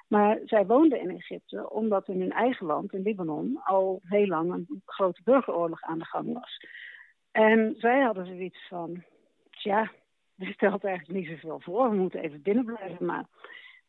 Maar 0.09 0.39
zij 0.45 0.65
woonden 0.65 1.01
in 1.01 1.09
Egypte 1.09 1.69
omdat 1.69 2.07
in 2.07 2.19
hun 2.19 2.31
eigen 2.31 2.65
land, 2.65 2.93
in 2.93 3.01
Libanon, 3.01 3.59
al 3.63 3.99
heel 4.03 4.27
lang 4.27 4.53
een 4.53 4.81
grote 4.85 5.21
burgeroorlog 5.23 5.81
aan 5.81 5.99
de 5.99 6.05
gang 6.05 6.33
was. 6.33 6.65
En 7.31 7.75
zij 7.77 8.01
hadden 8.01 8.25
zoiets 8.25 8.67
van, 8.67 9.03
tja, 9.49 9.91
er 10.37 10.53
stelt 10.53 10.83
eigenlijk 10.83 11.19
niet 11.19 11.27
zoveel 11.27 11.59
voor, 11.59 11.89
we 11.89 11.95
moeten 11.95 12.19
even 12.19 12.41
binnen 12.41 12.65
blijven, 12.65 13.05
maar 13.05 13.25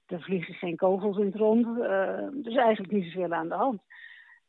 er 0.07 0.23
vliegen 0.23 0.55
geen 0.55 0.77
kogels 0.77 1.19
in 1.19 1.27
het 1.27 1.35
rond, 1.35 1.67
uh, 1.67 2.29
dus 2.33 2.55
eigenlijk 2.55 2.93
niet 2.93 3.13
zoveel 3.13 3.33
aan 3.33 3.49
de 3.49 3.55
hand. 3.55 3.83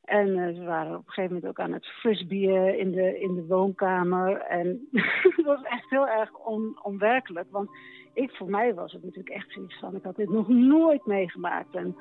En 0.01 0.27
uh, 0.27 0.55
ze 0.55 0.63
waren 0.63 0.91
op 0.91 1.07
een 1.07 1.13
gegeven 1.13 1.35
moment 1.35 1.47
ook 1.51 1.65
aan 1.65 1.73
het 1.73 1.85
frisbeeën 1.85 2.79
in 2.79 2.91
de, 2.91 3.19
in 3.19 3.35
de 3.35 3.45
woonkamer. 3.45 4.37
En 4.37 4.87
het 5.35 5.45
was 5.45 5.63
echt 5.63 5.89
heel 5.89 6.07
erg 6.07 6.37
on, 6.37 6.79
onwerkelijk. 6.83 7.47
Want 7.51 7.69
ik, 8.13 8.31
voor 8.31 8.49
mij 8.49 8.73
was 8.73 8.91
het 8.91 9.03
natuurlijk 9.03 9.35
echt 9.35 9.51
zoiets 9.51 9.79
van... 9.79 9.95
ik 9.95 10.03
had 10.03 10.15
dit 10.15 10.29
nog 10.29 10.47
nooit 10.47 11.05
meegemaakt. 11.05 11.75
En, 11.75 11.95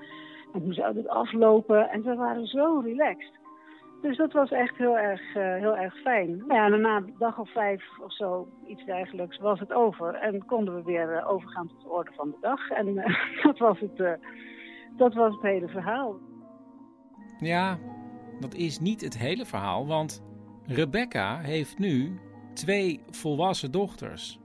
hoe 0.52 0.74
zou 0.74 0.94
dit 0.94 1.08
aflopen? 1.08 1.90
En 1.90 2.02
ze 2.02 2.14
waren 2.14 2.46
zo 2.46 2.80
relaxed. 2.84 3.38
Dus 4.02 4.16
dat 4.16 4.32
was 4.32 4.50
echt 4.50 4.76
heel 4.76 4.98
erg, 4.98 5.20
uh, 5.36 5.54
heel 5.54 5.76
erg 5.76 5.94
fijn. 5.94 6.36
Nou 6.36 6.54
ja, 6.54 6.68
na 6.68 6.96
een 6.96 7.14
dag 7.18 7.38
of 7.38 7.52
vijf 7.52 7.84
of 8.02 8.12
zo, 8.12 8.48
iets 8.66 8.84
dergelijks, 8.84 9.38
was 9.38 9.60
het 9.60 9.72
over. 9.72 10.14
En 10.14 10.46
konden 10.46 10.74
we 10.74 10.82
weer 10.82 11.16
uh, 11.16 11.30
overgaan 11.30 11.68
tot 11.68 11.82
de 11.82 11.88
orde 11.88 12.10
van 12.14 12.30
de 12.30 12.36
dag. 12.40 12.70
En 12.70 12.94
dat, 13.42 13.58
was 13.58 13.80
het, 13.80 14.18
dat 14.96 15.14
was 15.14 15.32
het 15.34 15.42
hele 15.42 15.68
verhaal. 15.68 16.18
Ja, 17.40 17.78
dat 18.40 18.54
is 18.54 18.78
niet 18.78 19.00
het 19.00 19.18
hele 19.18 19.44
verhaal, 19.44 19.86
want 19.86 20.22
Rebecca 20.66 21.38
heeft 21.38 21.78
nu 21.78 22.20
twee 22.54 23.00
volwassen 23.10 23.70
dochters. 23.70 24.38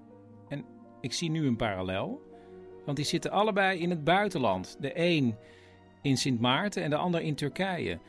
En 0.50 0.66
ik 1.02 1.14
zie 1.14 1.30
nu 1.30 1.48
een 1.48 1.56
parallel, 1.56 2.22
want 2.86 2.98
die 2.98 3.06
zitten 3.06 3.32
allebei 3.32 3.80
in 3.80 3.90
het 3.90 4.04
buitenland. 4.04 4.78
De 4.80 4.92
een 4.94 5.36
in 6.02 6.18
Sint 6.18 6.40
Maarten 6.40 6.84
en 6.84 6.90
de 6.90 6.96
ander 6.96 7.22
in 7.22 7.36
Turkije. 7.36 8.00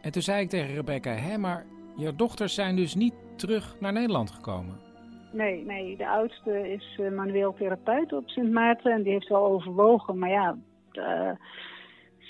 En 0.00 0.12
toen 0.12 0.22
zei 0.22 0.42
ik 0.42 0.48
tegen 0.48 0.74
Rebecca, 0.74 1.10
hè, 1.10 1.38
maar 1.38 1.66
jouw 1.96 2.14
dochters 2.16 2.54
zijn 2.54 2.76
dus 2.76 2.94
niet 2.94 3.14
terug 3.36 3.76
naar 3.80 3.92
Nederland 3.92 4.30
gekomen. 4.30 4.80
Nee, 5.32 5.64
nee, 5.64 5.96
de 5.96 6.08
oudste 6.08 6.72
is 6.72 6.98
uh, 7.00 7.10
manueel 7.10 7.54
therapeut 7.54 8.12
op 8.12 8.28
Sint 8.28 8.52
Maarten 8.52 8.92
en 8.92 9.02
die 9.02 9.12
heeft 9.12 9.28
wel 9.28 9.46
overwogen, 9.46 10.18
maar 10.18 10.30
ja, 10.30 10.56
uh, 10.92 11.30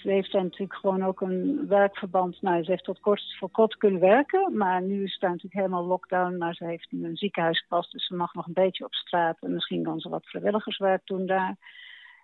ze 0.07 0.13
heeft 0.13 0.33
natuurlijk 0.33 0.79
gewoon 0.79 1.03
ook 1.03 1.21
een 1.21 1.67
werkverband. 1.69 2.43
Nou, 2.43 2.65
ze 2.65 2.71
heeft 2.71 2.85
tot 2.85 3.01
kort 3.01 3.37
voor 3.39 3.51
kort 3.51 3.77
kunnen 3.77 4.01
werken. 4.01 4.57
Maar 4.57 4.83
nu 4.83 5.05
is 5.05 5.13
het 5.13 5.23
natuurlijk 5.23 5.55
helemaal 5.55 5.85
lockdown. 5.85 6.37
Maar 6.37 6.55
ze 6.55 6.65
heeft 6.65 6.87
nu 6.91 7.05
een 7.05 7.17
ziekenhuispas. 7.17 7.91
Dus 7.91 8.07
ze 8.07 8.15
mag 8.15 8.35
nog 8.35 8.47
een 8.47 8.53
beetje 8.53 8.85
op 8.85 8.95
straat. 8.95 9.37
En 9.41 9.53
misschien 9.53 9.83
kan 9.83 10.01
ze 10.01 10.09
wat 10.09 10.27
vrijwilligerswerk 10.27 11.01
doen 11.05 11.27
daar. 11.27 11.57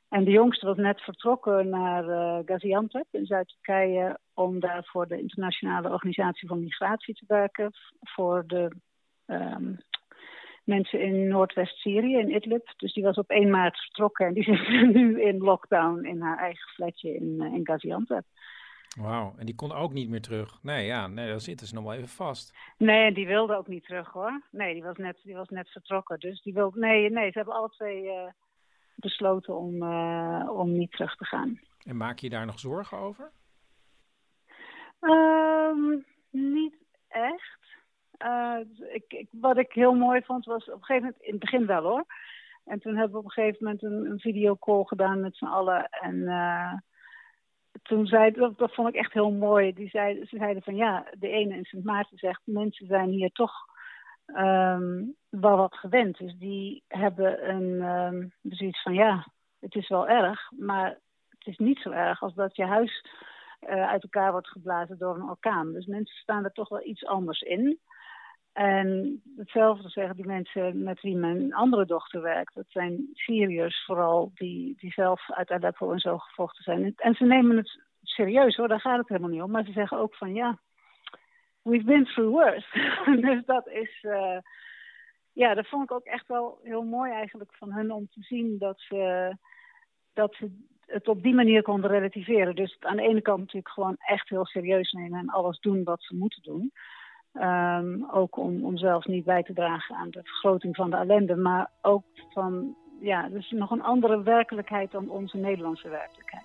En 0.09 0.25
de 0.25 0.31
jongste 0.31 0.67
was 0.67 0.77
net 0.77 1.01
vertrokken 1.01 1.69
naar 1.69 2.05
uh, 2.09 2.39
Gaziantep 2.45 3.07
in 3.11 3.27
Zuid-Turkije. 3.27 4.19
Om 4.35 4.61
daar 4.61 4.85
voor 4.85 5.07
de 5.07 5.21
Internationale 5.21 5.91
Organisatie 5.91 6.49
voor 6.49 6.59
Migratie 6.59 7.15
te 7.15 7.25
werken. 7.27 7.71
Voor 8.01 8.45
de 8.47 8.71
um, 9.27 9.79
mensen 10.65 11.01
in 11.01 11.29
Noordwest-Syrië, 11.29 12.17
in 12.17 12.35
Idlib. 12.35 12.73
Dus 12.77 12.93
die 12.93 13.03
was 13.03 13.17
op 13.17 13.31
1 13.31 13.51
maart 13.51 13.79
vertrokken 13.79 14.27
en 14.27 14.35
die 14.35 14.45
zit 14.55 14.69
nu 14.95 15.23
in 15.23 15.39
lockdown 15.39 16.05
in 16.05 16.21
haar 16.21 16.39
eigen 16.39 16.69
flatje 16.69 17.15
in, 17.15 17.37
uh, 17.41 17.55
in 17.55 17.67
Gaziantep. 17.67 18.25
Wauw, 19.01 19.35
en 19.37 19.47
die 19.47 19.55
kon 19.55 19.73
ook 19.73 19.93
niet 19.93 20.09
meer 20.09 20.21
terug. 20.21 20.63
Nee, 20.63 20.87
ja, 20.87 21.07
nee, 21.07 21.29
dan 21.29 21.41
zitten 21.41 21.67
ze 21.67 21.75
nog 21.75 21.85
wel 21.85 21.93
even 21.93 22.09
vast. 22.09 22.59
Nee, 22.79 23.13
die 23.13 23.27
wilde 23.27 23.57
ook 23.57 23.69
niet 23.69 23.85
terug 23.85 24.13
hoor. 24.13 24.43
Nee, 24.51 24.73
die 24.73 24.83
was 24.83 24.97
net, 24.97 25.21
die 25.23 25.35
was 25.35 25.49
net 25.49 25.69
vertrokken. 25.69 26.19
Dus 26.19 26.43
die 26.43 26.53
wilde, 26.53 26.79
nee, 26.79 27.11
nee, 27.11 27.31
ze 27.31 27.39
hebben 27.39 27.55
alle 27.55 27.69
twee 27.69 28.05
uh, 28.05 28.27
besloten 28.95 29.57
om, 29.57 29.83
uh, 29.83 30.51
om 30.53 30.73
niet 30.73 30.93
terug 30.93 31.17
te 31.17 31.25
gaan. 31.25 31.61
En 31.85 31.97
maak 31.97 32.19
je 32.19 32.31
daar 32.31 32.47
nog 32.47 32.59
zorgen 32.59 32.99
over? 32.99 33.31
Um, 35.01 36.05
niet 36.31 36.75
echt. 37.09 37.62
Uh, 38.25 38.57
ik, 38.93 39.05
ik, 39.09 39.29
wat 39.31 39.57
ik 39.57 39.73
heel 39.73 39.95
mooi 39.95 40.23
vond 40.23 40.45
was 40.45 40.65
op 40.65 40.75
een 40.75 40.85
gegeven 40.85 41.03
moment, 41.03 41.23
in 41.23 41.31
het 41.31 41.41
begin 41.41 41.67
wel 41.67 41.83
hoor. 41.83 42.05
En 42.65 42.81
toen 42.81 42.97
hebben 42.97 43.13
we 43.13 43.19
op 43.19 43.25
een 43.25 43.31
gegeven 43.31 43.65
moment 43.65 43.83
een, 43.83 44.11
een 44.11 44.21
videocall 44.21 44.85
gedaan 44.85 45.21
met 45.21 45.37
z'n 45.37 45.45
allen. 45.45 45.89
En 45.89 46.15
uh, 46.15 46.73
toen 47.83 48.07
zei, 48.07 48.31
dat, 48.31 48.59
dat 48.59 48.75
vond 48.75 48.89
ik 48.89 48.95
echt 48.95 49.13
heel 49.13 49.31
mooi. 49.31 49.73
Die 49.73 49.89
zei, 49.89 50.27
ze 50.27 50.37
zeiden 50.37 50.63
van 50.63 50.77
ja, 50.77 51.07
de 51.19 51.29
ene 51.29 51.57
in 51.57 51.65
Sint 51.65 51.85
Maarten 51.85 52.19
zegt, 52.19 52.41
mensen 52.45 52.87
zijn 52.87 53.09
hier 53.09 53.31
toch 53.33 53.53
um, 54.27 55.17
wel 55.29 55.57
wat 55.57 55.75
gewend. 55.75 56.19
Dus 56.19 56.35
die 56.39 56.83
hebben 56.89 57.51
een 57.51 57.83
um, 57.83 58.33
zoiets 58.43 58.83
van 58.83 58.95
ja, 58.95 59.27
het 59.61 59.75
is 59.75 59.89
wel 59.89 60.09
erg, 60.09 60.51
maar 60.57 60.99
het 61.29 61.47
is 61.47 61.59
niet 61.59 61.79
zo 61.79 61.91
erg 61.91 62.23
als 62.23 62.35
dat 62.35 62.57
je 62.57 62.65
huis 62.65 63.05
uh, 63.61 63.89
uit 63.89 64.03
elkaar 64.03 64.31
wordt 64.33 64.49
geblazen 64.49 64.99
door 64.99 65.15
een 65.15 65.29
orkaan. 65.29 65.73
Dus 65.73 65.87
mensen 65.87 66.17
staan 66.17 66.45
er 66.45 66.53
toch 66.53 66.69
wel 66.69 66.87
iets 66.87 67.07
anders 67.07 67.41
in. 67.41 67.81
En 68.53 69.23
hetzelfde 69.37 69.89
zeggen 69.89 70.17
die 70.17 70.27
mensen 70.27 70.83
met 70.83 71.01
wie 71.01 71.17
mijn 71.17 71.55
andere 71.55 71.87
dochter 71.87 72.23
werkt. 72.23 72.55
Dat 72.55 72.65
zijn 72.69 73.09
Syriërs 73.13 73.85
vooral, 73.85 74.31
die, 74.35 74.75
die 74.79 74.93
zelf 74.93 75.31
uit 75.31 75.51
Aleppo 75.51 75.93
en 75.93 75.99
zo 75.99 76.19
gevochten 76.19 76.63
zijn. 76.65 76.93
En 76.97 77.15
ze 77.15 77.25
nemen 77.25 77.57
het 77.57 77.81
serieus 78.03 78.57
hoor, 78.57 78.69
daar 78.69 78.81
gaat 78.81 78.99
het 78.99 79.09
helemaal 79.09 79.31
niet 79.31 79.43
om. 79.43 79.51
Maar 79.51 79.65
ze 79.65 79.73
zeggen 79.73 79.99
ook 79.99 80.15
van 80.15 80.35
ja, 80.35 80.59
we've 81.63 81.85
been 81.85 82.05
through 82.05 82.31
worse. 82.31 82.67
dus 83.27 83.45
dat 83.45 83.69
is, 83.69 84.03
uh, 84.03 84.39
ja, 85.33 85.55
dat 85.55 85.69
vond 85.69 85.83
ik 85.83 85.93
ook 85.93 86.05
echt 86.05 86.27
wel 86.27 86.61
heel 86.63 86.83
mooi 86.83 87.13
eigenlijk 87.13 87.55
van 87.55 87.73
hun 87.73 87.93
om 87.93 88.09
te 88.09 88.23
zien 88.23 88.59
dat 88.59 88.81
ze, 88.81 89.33
dat 90.13 90.35
ze 90.35 90.51
het 90.87 91.09
op 91.09 91.23
die 91.23 91.35
manier 91.35 91.63
konden 91.63 91.91
relativeren. 91.91 92.55
Dus 92.55 92.77
aan 92.81 92.97
de 92.97 93.09
ene 93.09 93.23
kant 93.23 93.39
natuurlijk 93.39 93.73
gewoon 93.73 93.97
echt 93.99 94.29
heel 94.29 94.47
serieus 94.47 94.93
nemen 94.93 95.19
en 95.19 95.29
alles 95.29 95.59
doen 95.59 95.85
wat 95.85 96.03
ze 96.03 96.15
moeten 96.15 96.43
doen. 96.43 96.73
Um, 97.35 98.11
ook 98.11 98.37
om, 98.37 98.65
om 98.65 98.77
zelfs 98.77 99.07
niet 99.07 99.25
bij 99.25 99.43
te 99.43 99.53
dragen 99.53 99.97
aan 99.97 100.11
de 100.11 100.23
vergroting 100.23 100.77
van 100.77 100.91
de 100.91 100.97
ellende. 100.97 101.37
Maar 101.37 101.71
ook 101.83 102.05
van, 102.33 102.77
ja, 103.01 103.29
dus 103.29 103.51
nog 103.51 103.71
een 103.71 103.83
andere 103.83 104.23
werkelijkheid 104.23 104.91
dan 104.91 105.09
onze 105.09 105.37
Nederlandse 105.37 105.89
werkelijkheid. 105.89 106.45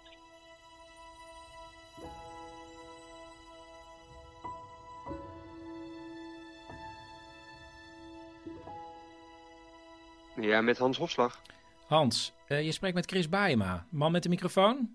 Ja, 10.36 10.62
met 10.62 10.78
Hans 10.78 10.98
Hofslag. 10.98 11.42
Hans, 11.88 12.34
uh, 12.48 12.62
je 12.66 12.72
spreekt 12.72 12.96
met 12.96 13.06
Chris 13.06 13.30
Baema, 13.30 13.86
man 13.90 14.12
met 14.12 14.24
de 14.24 14.30
microfoon. 14.30 14.90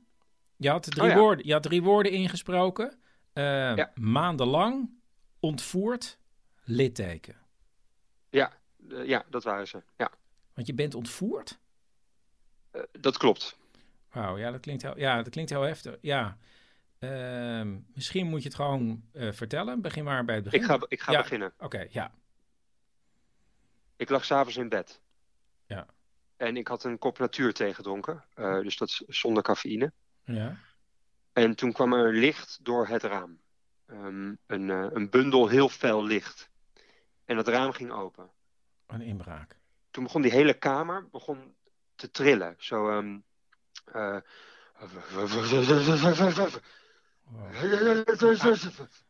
Je 0.57 0.71
had 0.71 0.91
drie, 0.91 1.03
Oh 1.03 1.09
ja. 1.09 1.19
woorden, 1.19 1.47
je 1.47 1.53
had 1.53 1.63
drie 1.63 1.83
woorden 1.83 2.13
ingesproken. 2.13 2.87
Uh, 3.35 3.77
Ja. 3.77 3.91
Maandenlang, 3.95 4.91
ontvoerd, 5.43 6.19
litteken. 6.65 7.37
Ja, 8.31 8.53
eh, 8.91 9.07
ja, 9.07 9.25
dat 9.31 9.45
waren 9.45 9.69
ze. 9.69 9.83
Ja, 9.97 10.11
Want 10.55 10.67
je 10.67 10.75
bent 10.75 10.95
ontvoerd? 10.95 11.59
Eh, 12.71 12.83
dat 13.01 13.17
klopt. 13.17 13.57
Wauw, 14.11 14.39
ja, 14.39 14.51
dat 14.51 14.61
klinkt 14.61 14.83
heel, 14.83 14.99
ja, 14.99 15.17
dat 15.23 15.29
klinkt 15.33 15.51
heel 15.51 15.63
heftig. 15.63 15.97
Ja. 16.01 16.39
Ehm, 16.99 17.79
misschien 17.95 18.27
moet 18.27 18.43
je 18.43 18.49
het 18.49 18.57
gewoon 18.57 19.05
eh, 19.13 19.33
vertellen. 19.33 19.81
Begin 19.81 20.05
maar 20.05 20.25
bij 20.25 20.35
het 20.35 20.45
begin. 20.45 20.61
Ik 20.61 20.67
ga, 20.67 20.79
ik 20.89 21.01
ga 21.01 21.13
Ja, 21.13 21.21
beginnen. 21.23 21.53
Oké, 21.59 21.87
ja. 21.91 22.13
Ik 23.97 24.09
lag 24.09 24.25
s'avonds 24.25 24.57
in 24.57 24.69
bed. 24.69 25.01
Ja. 25.67 25.87
En 26.37 26.57
ik 26.57 26.69
had 26.69 26.85
een 26.85 26.99
kop 26.99 27.19
natuurthee 27.19 27.75
gedronken. 27.75 28.25
eh, 28.35 28.61
dus 28.61 28.77
dat 28.77 28.89
is 28.89 29.03
zonder 29.07 29.43
cafeïne. 29.43 29.93
Ja. 30.25 30.57
En 31.33 31.55
toen 31.57 31.73
kwam 31.73 31.93
er 31.93 32.13
licht 32.15 32.59
door 32.63 32.87
het 32.87 33.03
raam. 33.03 33.41
Ehm, 33.93 34.35
een, 34.47 34.71
eh, 34.71 34.87
een 34.91 35.11
bundel 35.11 35.49
heel 35.49 35.69
fel 35.69 36.05
licht. 36.05 36.51
En 37.25 37.37
het 37.37 37.49
raam 37.49 37.73
ging 37.73 37.91
open. 37.91 38.31
Een 38.87 39.01
inbraak. 39.01 39.59
Toen 39.91 40.05
begon 40.05 40.23
die 40.23 40.31
hele 40.31 40.55
kamer 40.55 41.09
begon 41.11 41.55
te 41.95 42.11
trillen. 42.11 42.55
Zo... 42.59 42.89
eh, 43.85 44.17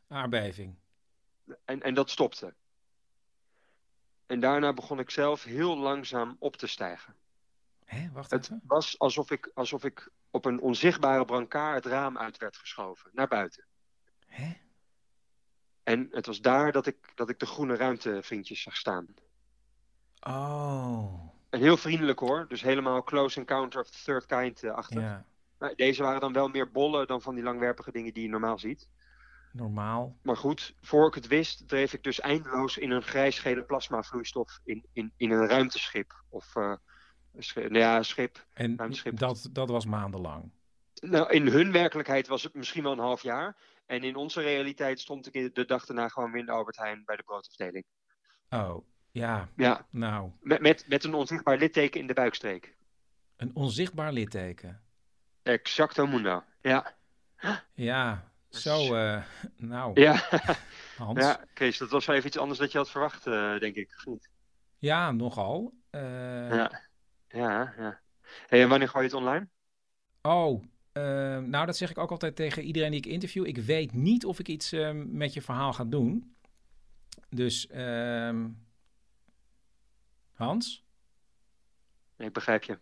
Aardbeving. 0.09 0.75
En, 1.65 1.83
en 1.83 1.95
dat 1.95 2.11
stopte. 2.11 2.55
En 4.27 4.41
daarna 4.41 4.73
begon 4.73 4.99
ik 4.99 5.11
zelf 5.11 5.45
heel 5.45 5.77
langzaam 5.79 6.37
op 6.39 6.57
te 6.57 6.67
stijgen. 6.67 7.15
Hé, 7.85 8.11
wacht 8.13 8.31
Het 8.31 8.45
even. 8.45 8.61
was 8.67 8.99
alsof 8.99 9.31
ik, 9.31 9.51
alsof 9.55 9.85
ik 9.85 10.09
op 10.31 10.45
een 10.45 10.61
onzichtbare 10.61 11.25
brancard 11.25 11.85
het 11.85 11.93
raam 11.93 12.19
uit 12.19 12.37
werd 12.39 12.57
geschoven, 12.57 13.11
naar 13.13 13.29
buiten. 13.29 13.65
En 15.83 16.09
het 16.11 16.27
was 16.27 16.41
daar 16.41 16.73
dat 16.73 16.87
ik, 16.87 16.97
dat 17.15 17.29
ik 17.31 17.39
de 17.39 17.47
groene 17.47 17.77
ruimtevriendjes 17.77 18.63
zag 18.63 18.77
staan. 18.77 19.07
Oh. 20.21 21.31
En 21.51 21.61
heel 21.61 21.77
vriendelijk 21.77 22.19
hoor, 22.19 22.49
dus 22.49 22.63
helemaal 22.63 23.03
close 23.03 23.39
encounter 23.41 23.81
of 23.81 23.91
the 23.91 24.03
third 24.05 24.27
kind 24.27 24.63
eh, 24.63 24.71
achter. 24.75 25.01
Ja, 25.01 25.27
Maar 25.59 25.75
deze 25.75 26.03
waren 26.03 26.21
dan 26.21 26.33
wel 26.33 26.49
meer 26.49 26.71
bollen 26.71 27.07
dan 27.07 27.23
van 27.23 27.35
die 27.35 27.45
langwerpige 27.45 27.93
dingen 27.93 28.13
die 28.15 28.23
je 28.23 28.29
normaal 28.29 28.59
ziet. 28.59 28.89
normaal. 29.53 30.17
Maar 30.23 30.37
goed, 30.37 30.75
voor 30.81 31.07
ik 31.07 31.15
het 31.15 31.27
wist, 31.27 31.69
dreef 31.69 31.93
ik 31.93 32.03
dus 32.03 32.21
eindeloos 32.21 32.79
in 32.79 32.91
een 32.91 33.03
grijsgele 33.03 33.65
plasmavloeistof 33.65 34.61
in, 34.65 34.87
in, 34.93 35.13
in 35.17 35.31
een 35.31 35.47
ruimteschip. 35.47 36.25
Of 36.29 36.57
eh, 36.57 36.75
een 37.35 37.43
schip, 37.43 37.71
nou 37.71 37.79
ja, 37.79 38.03
schip, 38.03 38.47
En 38.53 38.77
ruimteschip. 38.77 39.19
dat, 39.19 39.49
dat 39.53 39.69
was 39.69 39.87
maandenlang. 39.87 40.51
Nou, 41.01 41.31
in 41.31 41.47
hun 41.47 41.73
werkelijkheid 41.73 42.29
was 42.29 42.43
het 42.43 42.55
misschien 42.55 42.83
wel 42.83 42.93
een 42.93 42.99
half 42.99 43.23
jaar. 43.23 43.57
En 43.93 44.03
in 44.05 44.17
onze 44.17 44.41
realiteit 44.41 45.01
stond 45.01 45.35
ik 45.35 45.55
de 45.55 45.65
dag 45.65 45.85
daarna 45.87 46.09
gewoon 46.09 46.31
weer 46.31 46.41
in 46.41 46.47
de 46.47 46.53
Albert 46.53 46.77
Heijn 46.77 47.03
bij 47.05 47.17
de 47.17 47.23
broodafdeling. 47.23 47.85
Oh, 48.51 48.87
ja. 49.11 49.49
Ja. 49.57 49.87
Nou, 49.91 50.31
Met, 50.41 50.61
met, 50.61 50.85
met 50.89 51.05
een 51.05 51.15
onzichtbaar 51.15 51.57
litteken 51.59 52.01
in 52.01 52.07
de 52.07 52.15
buikstreek. 52.15 52.77
een 53.37 53.51
onzichtbaar 53.55 54.13
litteken. 54.13 54.81
Exacto 55.43 56.07
mundo. 56.07 56.45
Ja. 56.61 56.95
Ja, 57.75 58.31
zo, 58.49 58.95
eh, 58.95 59.23
nou. 59.57 60.01
Ja. 60.01 60.29
Hans. 60.97 61.21
ja, 61.21 61.45
Kees, 61.55 61.79
dat 61.79 61.91
was 61.91 62.07
wel 62.07 62.17
even 62.17 62.29
iets 62.29 62.39
anders 62.39 62.59
dan 62.59 62.69
je 62.71 62.79
had 62.79 62.91
verwacht, 62.91 63.27
eh, 63.27 63.59
denk 63.59 63.75
ik. 63.77 63.95
of 63.97 64.07
niet? 64.07 64.31
Ja, 64.79 65.11
nogal. 65.11 65.73
Eh, 65.91 66.49
Ja. 66.51 66.81
Ja, 67.29 67.75
ja. 67.79 68.01
Hey, 68.47 68.63
en 68.63 68.69
wanneer 68.69 68.89
gooi 68.89 69.05
je 69.05 69.11
het 69.11 69.19
online? 69.19 69.49
Oh, 70.23 70.65
eh, 70.93 71.03
nou 71.39 71.67
dat 71.67 71.77
zeg 71.77 71.91
ik 71.91 71.99
ook 71.99 72.11
altijd 72.11 72.37
tegen 72.37 72.63
iedereen 72.63 72.91
die 72.91 73.01
ik 73.01 73.07
interview. 73.07 73.47
Ik 73.47 73.59
weet 73.59 73.93
niet 73.93 74.25
of 74.25 74.39
ik 74.39 74.49
iets 74.49 74.73
eh, 74.73 74.91
met 74.95 75.33
je 75.33 75.43
verhaal 75.43 75.73
ga 75.73 75.85
doen. 75.85 76.35
Dus, 77.29 77.67
ehm, 77.67 78.49
Hans? 80.35 80.85
Nee, 82.17 82.29
ik 82.29 82.35
begrijp 82.35 82.63
je. 82.63 82.79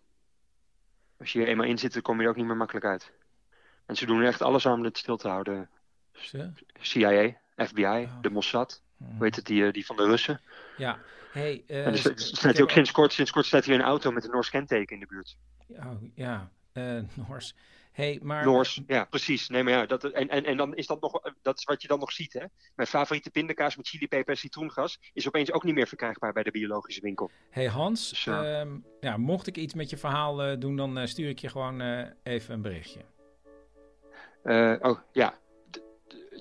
Als 1.19 1.33
je 1.33 1.41
er 1.41 1.49
eenmaal 1.49 1.67
in 1.67 1.79
zit, 1.79 1.93
dan 1.93 2.03
kom 2.03 2.17
je 2.19 2.23
er 2.25 2.29
ook 2.31 2.37
niet 2.37 2.47
meer 2.47 2.57
makkelijk 2.57 2.87
uit. 2.87 3.13
En 3.87 3.97
ze 3.97 4.07
doen 4.07 4.21
er 4.21 4.27
echt 4.27 4.43
alles 4.43 4.67
aan 4.67 4.73
om 4.77 4.83
dit 4.83 4.99
stil 4.99 5.17
te 5.17 5.29
houden. 5.29 5.69
Ze? 6.13 6.51
CIA, 6.81 7.37
FBI, 7.57 8.09
de 8.21 8.31
Mossad. 8.31 8.83
Hoe 8.97 9.25
heet 9.25 9.37
het, 9.37 9.47
die, 9.47 9.67
eh, 9.67 9.73
die 9.73 9.87
van 9.87 9.97
de 9.97 10.05
Russen. 10.07 10.41
Ja, 10.77 10.99
hey, 11.33 11.65
eh, 11.67 11.87
en 11.87 11.93
er 11.93 11.99
staat- 11.99 12.53
hier 12.55 12.63
ook 12.63 12.71
sinds 12.71 12.91
kort, 12.91 13.13
sinds 13.13 13.31
kort 13.31 13.47
staat 13.47 13.65
hier 13.65 13.75
een 13.75 13.81
auto 13.81 14.11
met 14.13 14.25
een 14.25 14.31
Noors 14.31 14.51
kenteken 14.51 14.95
in 14.95 15.01
de 15.01 15.07
buurt. 15.07 15.37
Oh, 15.69 16.03
ja, 16.15 16.51
eh 16.73 16.99
Noors. 17.29 17.55
Hey, 18.01 18.19
maar... 18.23 18.45
Noors, 18.45 18.81
ja, 18.87 19.05
precies. 19.05 19.49
Nee, 19.49 19.63
maar 19.63 19.73
ja, 19.73 19.87
dat, 19.87 20.05
en, 20.05 20.29
en, 20.29 20.45
en 20.45 20.57
dan 20.57 20.75
is 20.75 20.87
dat 20.87 21.01
nog, 21.01 21.21
eh, 21.23 21.33
dat 21.43 21.59
is 21.59 21.65
wat 21.65 21.83
je 21.83 21.89
dan 21.89 21.99
nog 21.99 22.13
ziet, 22.13 22.33
hè. 22.33 22.45
Mijn 22.75 22.89
favoriete 22.89 23.31
pindakaas 23.31 23.77
met 23.77 23.89
chilipeper 23.89 24.33
en 24.33 24.39
citroengas 24.39 24.99
is 25.13 25.27
opeens 25.27 25.53
ook 25.53 25.65
niet 25.65 25.75
meer 25.75 25.87
verkrijgbaar 25.87 26.33
bij 26.33 26.43
de 26.43 26.51
biologische 26.51 27.01
winkel. 27.01 27.31
Hey 27.51 27.67
Hans, 27.67 28.09
Dus, 28.09 28.27
eh, 28.27 28.61
ehm, 28.61 28.79
ja, 29.01 29.17
mocht 29.17 29.47
ik 29.47 29.57
iets 29.57 29.75
met 29.75 29.91
je 29.91 29.97
verhaal 29.97 30.43
eh, 30.43 30.59
doen, 30.59 30.77
dan 30.77 31.09
stuur 31.09 31.29
ik 31.29 31.39
je 31.39 31.49
gewoon 31.49 31.81
even 32.23 32.55
een 32.55 32.63
berichtje. 32.63 33.01
Oh, 34.83 34.99
ja. 35.13 35.39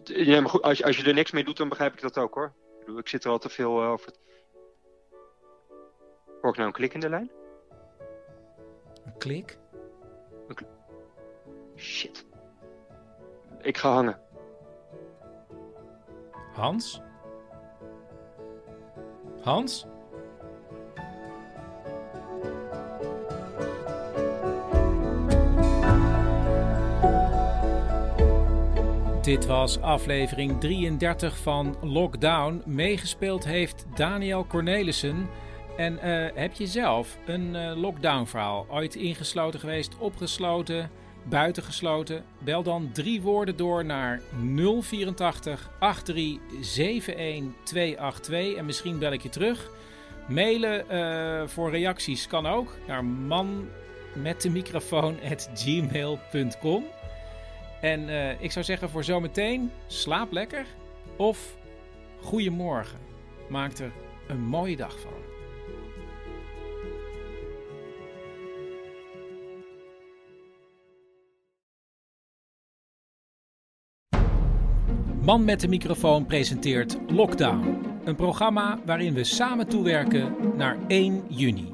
D- 0.03 0.09
ja, 0.09 0.41
maar 0.41 0.49
goed, 0.49 0.61
als 0.61 0.77
je, 0.77 0.83
als 0.85 0.97
je 0.97 1.03
er 1.03 1.13
niks 1.13 1.31
mee 1.31 1.43
doet, 1.43 1.57
dan 1.57 1.69
begrijp 1.69 1.93
ik 1.93 2.01
dat 2.01 2.17
ook, 2.17 2.33
hoor. 2.33 2.53
Ik 2.79 2.85
bedoel, 2.85 2.99
ik 2.99 3.07
zit 3.07 3.23
er 3.23 3.31
al 3.31 3.39
te 3.39 3.49
veel 3.49 3.83
over. 3.83 4.13
Hoor 6.41 6.51
ik 6.51 6.55
nou 6.55 6.67
een 6.67 6.71
klik 6.73 6.93
in 6.93 6.99
de 6.99 7.09
lijn? 7.09 7.31
Een 9.05 9.17
klik? 9.17 9.57
Shit. 11.79 12.25
Ik 13.61 13.77
ga 13.77 13.93
hangen. 13.93 14.19
Hans? 16.53 17.01
Hans? 19.41 19.85
Dit 29.21 29.45
was 29.45 29.81
aflevering 29.81 30.59
33 30.59 31.37
van 31.37 31.77
Lockdown. 31.81 32.61
Meegespeeld 32.65 33.45
heeft 33.45 33.85
Daniel 33.95 34.45
Cornelissen. 34.45 35.29
En 35.77 35.99
eh, 35.99 36.35
heb 36.35 36.53
je 36.53 36.67
zelf 36.67 37.17
een 37.25 37.55
eh, 37.55 37.77
lockdown 37.77 38.25
verhaal? 38.25 38.65
Ooit 38.69 38.95
ingesloten 38.95 39.59
geweest, 39.59 39.97
opgesloten, 39.97 40.89
buitengesloten? 41.23 42.23
Bel 42.39 42.63
dan 42.63 42.89
drie 42.93 43.21
woorden 43.21 43.57
door 43.57 43.85
naar 43.85 44.21
084 44.55 45.69
83 45.79 47.15
71 47.15 47.63
282 47.63 48.55
en 48.55 48.65
misschien 48.65 48.99
bel 48.99 49.11
ik 49.11 49.21
je 49.21 49.29
terug. 49.29 49.71
Mailen 50.27 50.89
eh, 50.89 51.47
voor 51.47 51.71
reacties 51.71 52.27
kan 52.27 52.47
ook 52.47 52.75
naar 52.87 53.05
man 53.05 53.67
met 54.13 54.41
de 54.41 54.49
microfoon 54.49 55.17
at 55.31 55.49
gmail.com. 55.53 56.83
En 57.81 58.09
eh, 58.09 58.41
ik 58.41 58.51
zou 58.51 58.65
zeggen 58.65 58.89
voor 58.89 59.03
zometeen, 59.03 59.71
slaap 59.87 60.31
lekker 60.31 60.65
of 61.17 61.57
goedemorgen. 62.21 62.99
Maak 63.49 63.77
er 63.77 63.91
een 64.27 64.41
mooie 64.41 64.75
dag 64.75 64.99
van. 64.99 65.18
Man 75.29 75.45
met 75.45 75.59
de 75.59 75.67
microfoon 75.67 76.25
presenteert 76.25 76.97
Lockdown. 77.11 77.85
Een 78.03 78.15
programma 78.15 78.79
waarin 78.85 79.13
we 79.13 79.23
samen 79.23 79.67
toewerken 79.67 80.35
naar 80.57 80.77
1 80.87 81.23
juni. 81.27 81.73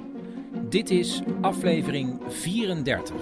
Dit 0.69 0.89
is 0.89 1.21
aflevering 1.41 2.21
34. 2.27 3.15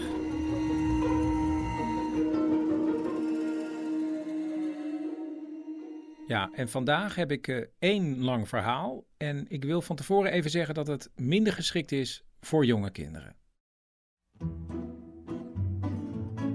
Ja, 6.27 6.49
en 6.53 6.69
vandaag 6.69 7.15
heb 7.15 7.31
ik 7.31 7.47
uh, 7.47 7.65
één 7.79 8.23
lang 8.23 8.47
verhaal. 8.47 9.03
En 9.17 9.45
ik 9.47 9.63
wil 9.63 9.81
van 9.81 9.95
tevoren 9.95 10.31
even 10.31 10.49
zeggen 10.49 10.73
dat 10.73 10.87
het 10.87 11.11
minder 11.15 11.53
geschikt 11.53 11.91
is 11.91 12.23
voor 12.39 12.65
jonge 12.65 12.91
kinderen. 12.91 13.35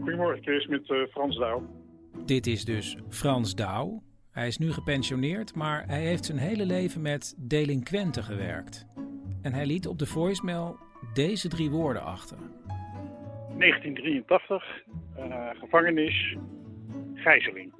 Goedemorgen, 0.01 0.43
Chris, 0.43 0.67
met 0.67 0.89
uh, 0.89 1.07
Frans 1.07 1.37
Douw. 1.37 1.78
Dit 2.29 2.47
is 2.47 2.65
dus 2.65 2.97
Frans 3.09 3.55
Douw. 3.55 4.03
Hij 4.31 4.47
is 4.47 4.59
nu 4.59 4.73
gepensioneerd, 4.73 5.55
maar 5.55 5.87
hij 5.87 6.01
heeft 6.01 6.25
zijn 6.25 6.39
hele 6.39 6.67
leven 6.67 7.03
met 7.03 7.35
delinquenten 7.39 8.23
gewerkt. 8.23 8.87
En 9.43 9.53
hij 9.53 9.67
liet 9.67 9.87
op 9.87 9.99
de 9.99 10.07
voicemail 10.07 10.79
deze 11.15 11.49
drie 11.49 11.71
woorden 11.71 12.03
achter. 12.03 12.37
1983, 13.59 14.65
uh, 15.19 15.49
gevangenis, 15.53 16.37
gijzeling. 17.15 17.73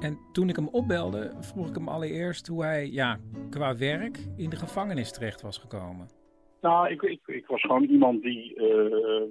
En 0.00 0.18
toen 0.32 0.48
ik 0.48 0.56
hem 0.56 0.68
opbelde, 0.68 1.36
vroeg 1.40 1.68
ik 1.68 1.74
hem 1.74 1.88
allereerst 1.88 2.46
hoe 2.46 2.64
hij 2.64 2.90
ja, 2.90 3.18
qua 3.50 3.76
werk 3.76 4.18
in 4.36 4.50
de 4.50 4.56
gevangenis 4.56 5.12
terecht 5.12 5.40
was 5.40 5.58
gekomen. 5.58 6.17
Nou, 6.60 6.88
ik, 6.88 7.02
ik, 7.02 7.20
ik 7.26 7.46
was 7.46 7.60
gewoon 7.60 7.84
iemand 7.84 8.22
die 8.22 8.54
uh, 8.54 9.24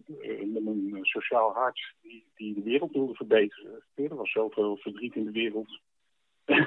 met 0.46 0.66
een 0.66 1.00
sociaal 1.02 1.54
hart 1.54 1.94
die, 2.02 2.26
die 2.36 2.54
de 2.54 2.64
wereld 2.64 2.92
wilde 2.92 3.14
verbeteren. 3.14 3.84
Er 3.96 4.16
was 4.16 4.32
zoveel 4.32 4.78
verdriet 4.78 5.16
in 5.16 5.24
de 5.24 5.32
wereld. 5.32 5.80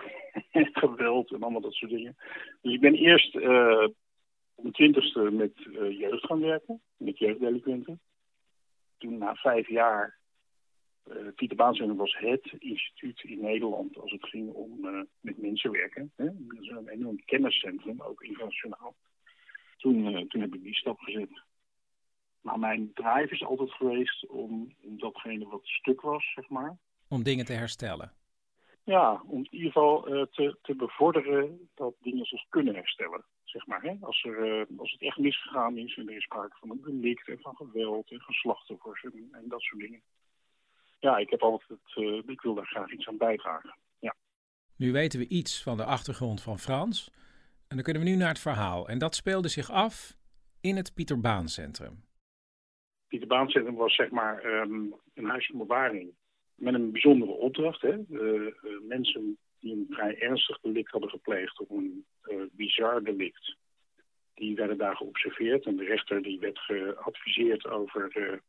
Geweld 0.83 1.33
en 1.33 1.43
allemaal 1.43 1.61
dat 1.61 1.73
soort 1.73 1.91
dingen. 1.91 2.17
Dus 2.61 2.75
ik 2.75 2.81
ben 2.81 2.95
eerst 2.95 3.35
uh, 3.35 3.85
op 4.55 4.63
mijn 4.63 4.75
twintigste 4.75 5.21
met 5.21 5.53
jeugd 5.91 6.27
gaan 6.27 6.41
werken, 6.41 6.81
met 6.97 7.19
jeugddelinquenten. 7.19 8.01
Toen 8.99 9.19
na 9.19 9.35
vijf 9.35 9.69
jaar, 9.69 10.19
Pieter 11.35 11.57
Baansender 11.57 11.97
was 11.97 12.17
het 12.19 12.55
instituut 12.59 13.23
in 13.23 13.41
Nederland 13.41 13.99
als 13.99 14.13
het 14.13 14.25
ging 14.25 14.53
om 14.53 14.81
met 15.21 15.39
mensen 15.39 15.71
werken. 15.71 16.13
Hè? 16.17 16.25
Dat 16.25 16.61
is 16.61 16.69
een 16.69 16.89
enorm 16.89 17.25
kenniscentrum, 17.25 18.01
ook 18.03 18.23
internationaal. 18.23 18.95
Toen, 19.81 20.29
toen 20.29 20.41
heb 20.41 20.55
ik 20.55 20.63
die 20.63 20.75
stap 20.75 20.99
gezet. 20.99 21.43
Maar 22.41 22.59
mijn 22.59 22.91
drive 22.95 23.35
is 23.35 23.45
altijd 23.45 23.73
geweest 23.73 24.27
om, 24.27 24.75
om 24.83 24.99
datgene 24.99 25.49
wat 25.49 25.67
stuk 25.67 26.01
was, 26.01 26.33
zeg 26.35 26.49
maar. 26.49 26.79
Om 27.09 27.23
dingen 27.23 27.45
te 27.45 27.53
herstellen. 27.53 28.13
Ja, 28.85 29.23
om 29.27 29.39
in 29.39 29.49
ieder 29.51 29.73
geval 29.73 30.15
uh, 30.15 30.23
te, 30.23 30.59
te 30.63 30.75
bevorderen 30.75 31.69
dat 31.75 31.95
dingen 32.01 32.25
zich 32.25 32.49
kunnen 32.49 32.75
herstellen. 32.75 33.25
Zeg 33.45 33.67
maar, 33.67 33.83
hè? 33.83 33.97
Als, 34.01 34.25
er, 34.25 34.61
uh, 34.61 34.79
als 34.79 34.93
het 34.93 35.03
echt 35.03 35.19
misgegaan 35.19 35.77
is 35.77 35.97
en 35.97 36.09
er 36.09 36.17
is 36.17 36.23
sprake 36.23 36.57
van 36.59 36.71
een 36.71 36.81
delict 36.83 37.29
en 37.29 37.41
van 37.41 37.57
geweld 37.57 38.11
en 38.11 38.21
van 38.21 38.35
slachtoffers 38.35 39.03
en, 39.03 39.29
en 39.33 39.45
dat 39.49 39.61
soort 39.61 39.81
dingen. 39.81 40.03
Ja, 40.99 41.17
ik 41.17 41.31
heb 41.31 41.43
altijd, 41.43 41.81
uh, 41.95 42.23
ik 42.27 42.41
wil 42.41 42.55
daar 42.55 42.67
graag 42.67 42.93
iets 42.93 43.09
aan 43.09 43.17
bijdragen. 43.17 43.75
Ja. 43.99 44.15
Nu 44.77 44.93
weten 44.93 45.19
we 45.19 45.29
iets 45.29 45.63
van 45.63 45.77
de 45.77 45.85
achtergrond 45.85 46.43
van 46.43 46.59
Frans. 46.59 47.11
En 47.71 47.77
dan 47.77 47.85
kunnen 47.85 48.03
we 48.03 48.09
nu 48.09 48.17
naar 48.17 48.29
het 48.29 48.39
verhaal. 48.41 48.89
En 48.89 48.99
dat 48.99 49.15
speelde 49.15 49.49
zich 49.49 49.71
af 49.71 50.17
in 50.61 50.77
het 50.77 50.95
Pieter 50.95 51.21
Baan 51.21 51.49
Centrum. 51.49 52.05
Pieter 53.09 53.29
Baan 53.29 53.49
Centrum 53.49 53.75
was 53.75 53.95
zeg 53.95 54.11
maar 54.11 54.45
um, 54.45 54.95
een 55.15 55.25
huis 55.25 55.47
van 55.47 55.59
bewaring 55.59 56.15
met 56.55 56.75
een 56.75 56.93
bijzondere 56.93 57.33
opdracht. 57.33 57.81
Hè? 57.81 57.99
Uh, 58.09 58.21
uh, 58.43 58.53
mensen 58.89 59.39
die 59.59 59.73
een 59.73 59.87
vrij 59.91 60.19
ernstig 60.19 60.61
delict 60.61 60.91
hadden 60.91 61.11
gepleegd, 61.11 61.61
of 61.61 61.71
een 61.71 62.05
uh, 62.25 62.43
bizar 62.53 63.05
delict, 63.05 63.57
die 64.35 64.55
werden 64.55 64.79
daar 64.79 64.97
geobserveerd. 64.97 65.67
En 65.67 65.77
de 65.77 65.85
rechter 65.85 66.23
die 66.23 66.39
werd 66.39 66.59
geadviseerd 66.59 67.67
over 67.67 68.11
de, 68.11 68.43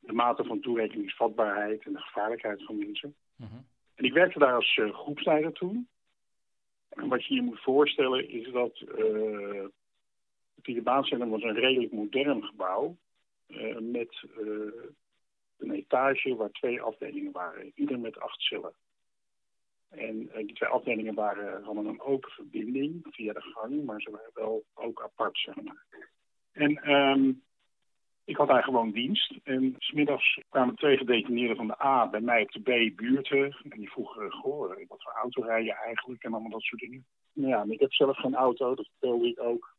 de 0.00 0.12
mate 0.12 0.44
van 0.44 0.60
toerekeningsvatbaarheid 0.60 1.84
en 1.84 1.92
de 1.92 2.00
gevaarlijkheid 2.00 2.64
van 2.64 2.78
mensen. 2.78 3.14
Uh 3.36 3.50
-huh. 3.50 3.60
En 3.94 4.04
ik 4.04 4.12
werkte 4.12 4.38
daar 4.38 4.54
als 4.54 4.80
groepsleider 4.92 5.52
toen. 5.52 5.88
En 6.94 7.08
wat 7.08 7.26
je 7.26 7.34
je 7.34 7.42
moet 7.42 7.60
voorstellen 7.60 8.28
is 8.28 8.50
dat 8.52 8.78
het 8.78 9.72
Pieter 10.62 10.82
Baan 10.82 11.04
Centrum 11.04 11.30
was 11.30 11.42
een 11.42 11.54
redelijk 11.54 11.92
modern 11.92 12.44
gebouw. 12.44 12.96
met 13.80 14.24
een 15.58 15.70
etage 15.70 16.36
waar 16.36 16.50
twee 16.50 16.82
afdelingen 16.82 17.32
waren, 17.32 17.72
ieder 17.74 17.98
met 17.98 18.20
acht 18.20 18.40
cellen. 18.40 18.72
En 19.88 20.22
uh, 20.22 20.36
die 20.36 20.52
twee 20.52 20.70
afdelingen 20.70 21.14
waren, 21.14 21.62
hadden 21.62 21.86
een 21.86 22.00
open 22.00 22.30
verbinding 22.30 23.06
via 23.10 23.32
de 23.32 23.40
gang, 23.40 23.84
maar 23.84 24.00
ze 24.00 24.10
waren 24.10 24.30
wel 24.34 24.64
ook 24.74 25.02
apart, 25.02 25.38
zeg. 25.38 25.54
En 26.52 26.90
um, 26.90 27.42
ik 28.24 28.36
had 28.36 28.48
daar 28.48 28.62
gewoon 28.62 28.90
dienst. 28.90 29.34
En 29.42 29.74
smiddags 29.78 30.40
kwamen 30.48 30.74
twee 30.74 30.96
gedetineerden 30.96 31.56
van 31.56 31.66
de 31.66 31.84
A 31.84 32.08
bij 32.08 32.20
mij 32.20 32.42
op 32.42 32.50
de 32.52 32.60
B 32.60 32.96
buurten. 32.96 33.56
En 33.70 33.78
die 33.78 33.90
vroegen, 33.90 34.30
goh, 34.30 34.68
wat 34.88 35.02
voor 35.02 35.12
auto 35.12 35.42
rij 35.42 35.64
je 35.64 35.74
eigenlijk? 35.74 36.22
En 36.22 36.32
allemaal 36.32 36.50
dat 36.50 36.62
soort 36.62 36.80
dingen. 36.80 37.04
Nou 37.32 37.48
ja, 37.48 37.64
ik 37.68 37.80
heb 37.80 37.92
zelf 37.92 38.16
geen 38.16 38.34
auto, 38.34 38.74
dat 38.74 38.88
vertelde 38.88 39.28
ik 39.28 39.40
ook. 39.40 39.74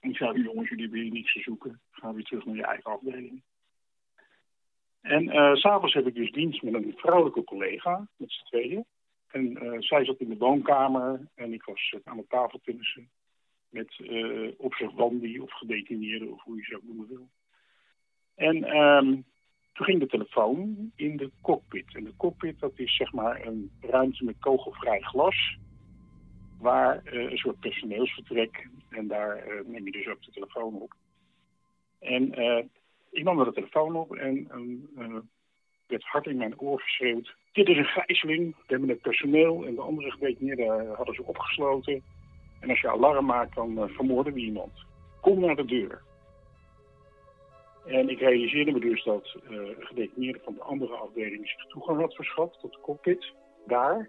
En 0.00 0.10
ik 0.10 0.16
zei, 0.16 0.42
jongens, 0.42 0.68
jullie 0.68 1.02
hier 1.02 1.10
niets 1.10 1.32
te 1.32 1.40
zoeken. 1.40 1.80
Ga 1.90 2.12
weer 2.12 2.24
terug 2.24 2.44
naar 2.44 2.56
je 2.56 2.64
eigen 2.64 2.90
afdeling. 2.90 3.42
En 5.00 5.24
uh, 5.24 5.54
s'avonds 5.54 5.94
heb 5.94 6.06
ik 6.06 6.14
dus 6.14 6.32
dienst 6.32 6.62
met 6.62 6.74
een 6.74 6.94
vrouwelijke 6.96 7.44
collega, 7.44 8.08
met 8.16 8.30
z'n 8.32 8.44
tweeën. 8.44 8.84
En 9.30 9.64
uh, 9.64 9.80
zij 9.80 10.04
zat 10.04 10.20
in 10.20 10.28
de 10.28 10.36
woonkamer 10.36 11.28
en 11.34 11.52
ik 11.52 11.64
was 11.64 11.94
aan 12.04 12.16
de 12.16 12.26
tafel 12.28 12.60
tennissen 12.62 13.10
met 13.68 13.98
uh, 13.98 14.52
observandi 14.56 15.40
of 15.40 15.52
gedetineerden, 15.52 16.32
of 16.32 16.42
hoe 16.42 16.56
je 16.56 16.62
ze 16.62 16.76
ook 16.76 16.82
noemen 16.82 17.08
wil. 17.08 17.28
En 18.40 18.76
um, 18.76 19.24
toen 19.72 19.86
ging 19.86 20.00
de 20.00 20.06
telefoon 20.06 20.90
in 20.96 21.16
de 21.16 21.30
cockpit. 21.40 21.94
En 21.94 22.04
de 22.04 22.16
cockpit, 22.16 22.60
dat 22.60 22.72
is 22.74 22.96
zeg 22.96 23.12
maar 23.12 23.46
een 23.46 23.70
ruimte 23.80 24.24
met 24.24 24.34
kogelvrij 24.38 25.00
glas, 25.00 25.56
waar 26.58 27.00
een 27.04 27.36
soort 27.36 27.60
personeelsvertrek, 27.60 28.68
en 28.90 29.08
daar 29.08 29.44
neem 29.66 29.84
je 29.84 29.92
dus 29.92 30.08
ook 30.08 30.22
de 30.22 30.30
telefoon 30.30 30.74
op. 30.74 30.94
En 31.98 32.34
ik 33.10 33.24
nam 33.24 33.44
de 33.44 33.52
telefoon 33.52 33.96
op 33.96 34.14
en 34.14 34.48
uh, 34.98 35.16
werd 35.86 36.04
hard 36.04 36.26
in 36.26 36.36
mijn 36.36 36.60
oor 36.60 36.80
geschreeuwd. 36.80 37.34
Dit 37.52 37.68
is 37.68 37.76
een 37.76 37.84
gijzeling. 37.84 38.56
We 38.56 38.62
hebben 38.66 38.88
het 38.88 39.00
personeel 39.00 39.66
en 39.66 39.74
de 39.74 39.80
andere 39.80 40.10
gedetineerden 40.10 40.94
hadden 40.94 41.14
ze 41.14 41.24
opgesloten. 41.24 42.02
En 42.60 42.70
als 42.70 42.80
je 42.80 42.90
alarm 42.90 43.26
maakt, 43.26 43.54
dan 43.54 43.88
vermoorden 43.88 44.32
we 44.32 44.40
iemand. 44.40 44.72
Kom 45.20 45.40
naar 45.40 45.56
de 45.56 45.64
deur. 45.64 46.02
En 47.86 48.08
ik 48.08 48.18
realiseerde 48.18 48.72
me 48.72 48.80
dus 48.80 49.04
dat 49.04 49.36
uh, 49.50 49.60
gedetineerden 49.78 50.42
van 50.44 50.54
de 50.54 50.62
andere 50.62 50.94
afdeling 50.94 51.48
zich 51.48 51.66
toegang 51.66 52.00
had 52.00 52.14
verschaft 52.14 52.60
tot 52.60 52.72
de 52.72 52.80
cockpit. 52.80 53.32
Daar. 53.66 54.08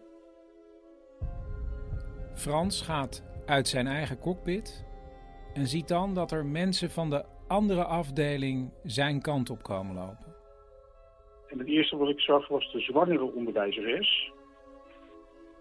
Frans 2.35 2.81
gaat 2.81 3.23
uit 3.45 3.67
zijn 3.67 3.87
eigen 3.87 4.19
cockpit 4.19 4.85
en 5.53 5.67
ziet 5.67 5.87
dan 5.87 6.13
dat 6.13 6.31
er 6.31 6.45
mensen 6.45 6.89
van 6.89 7.09
de 7.09 7.25
andere 7.47 7.83
afdeling 7.83 8.71
zijn 8.83 9.21
kant 9.21 9.49
op 9.49 9.63
komen 9.63 9.95
lopen. 9.95 10.35
En 11.47 11.59
het 11.59 11.67
eerste 11.67 11.97
wat 11.97 12.09
ik 12.09 12.19
zag 12.19 12.47
was 12.47 12.71
de 12.71 12.79
zwangere 12.79 13.33
onderwijzeres 13.33 14.31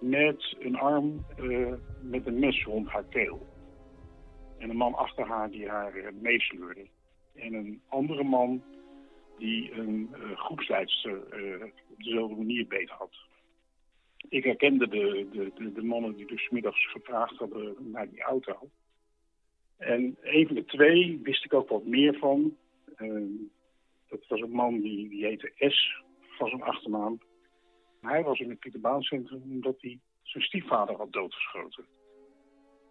met 0.01 0.57
een 0.59 0.77
arm 0.77 1.27
uh, 1.41 1.73
met 2.01 2.27
een 2.27 2.39
mes 2.39 2.65
rond 2.65 2.89
haar 2.89 3.05
keel. 3.05 3.47
En 4.59 4.71
een 4.71 4.77
man 4.77 4.95
achter 4.95 5.27
haar 5.27 5.51
die 5.51 5.69
haar 5.69 5.97
uh, 5.97 6.07
meesleurde. 6.21 6.87
En 7.41 7.55
een 7.55 7.83
andere 7.89 8.23
man 8.25 8.63
die 9.39 9.73
een 9.73 10.09
uh, 10.13 10.37
groepsleidster 10.37 11.17
op 11.91 11.97
dezelfde 11.97 12.37
manier 12.37 12.67
beet 12.67 12.89
had. 12.89 13.17
Ik 14.29 14.45
herkende 14.45 14.89
de, 14.89 15.27
de, 15.55 15.73
de, 15.73 15.83
mannen 15.83 16.17
die 16.17 16.27
dus 16.27 16.49
middags 16.49 16.91
gevraagd 16.91 17.37
hadden 17.37 17.77
naar 17.79 18.11
die 18.11 18.23
auto. 18.23 18.71
En 19.77 20.17
een 20.21 20.47
van 20.47 20.55
de 20.55 20.65
twee 20.65 21.21
wist 21.23 21.45
ik 21.45 21.55
ook 21.55 21.69
wat 21.69 21.85
meer 21.85 22.19
van. 22.19 22.57
Uh, 22.97 23.49
dat 24.09 24.27
was 24.29 24.41
een 24.41 24.51
man 24.51 24.81
die, 24.81 25.09
die 25.09 25.25
heette 25.25 25.53
S 25.57 26.03
van 26.19 26.49
zijn 26.49 26.63
achternaam. 26.63 27.21
Hij 28.01 28.23
was 28.23 28.39
in 28.39 28.51
het 28.51 28.59
Pieter 28.59 28.81
Baan 28.81 29.03
Centrum 29.03 29.43
omdat 29.43 29.81
hij 29.81 29.99
zijn 30.23 30.45
stiefvader 30.45 30.97
had 30.97 31.13
doodgeschoten. 31.13 31.85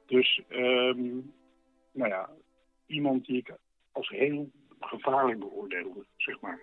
Dus, 0.05 0.41
um, 0.49 1.34
nou 1.91 2.09
ja, 2.09 2.30
iemand 2.85 3.26
die 3.26 3.38
ik 3.38 3.57
als 3.99 4.09
heel 4.09 4.49
gevaarlijk 4.80 5.39
beoordeelde, 5.39 6.05
zeg 6.17 6.41
maar. 6.41 6.61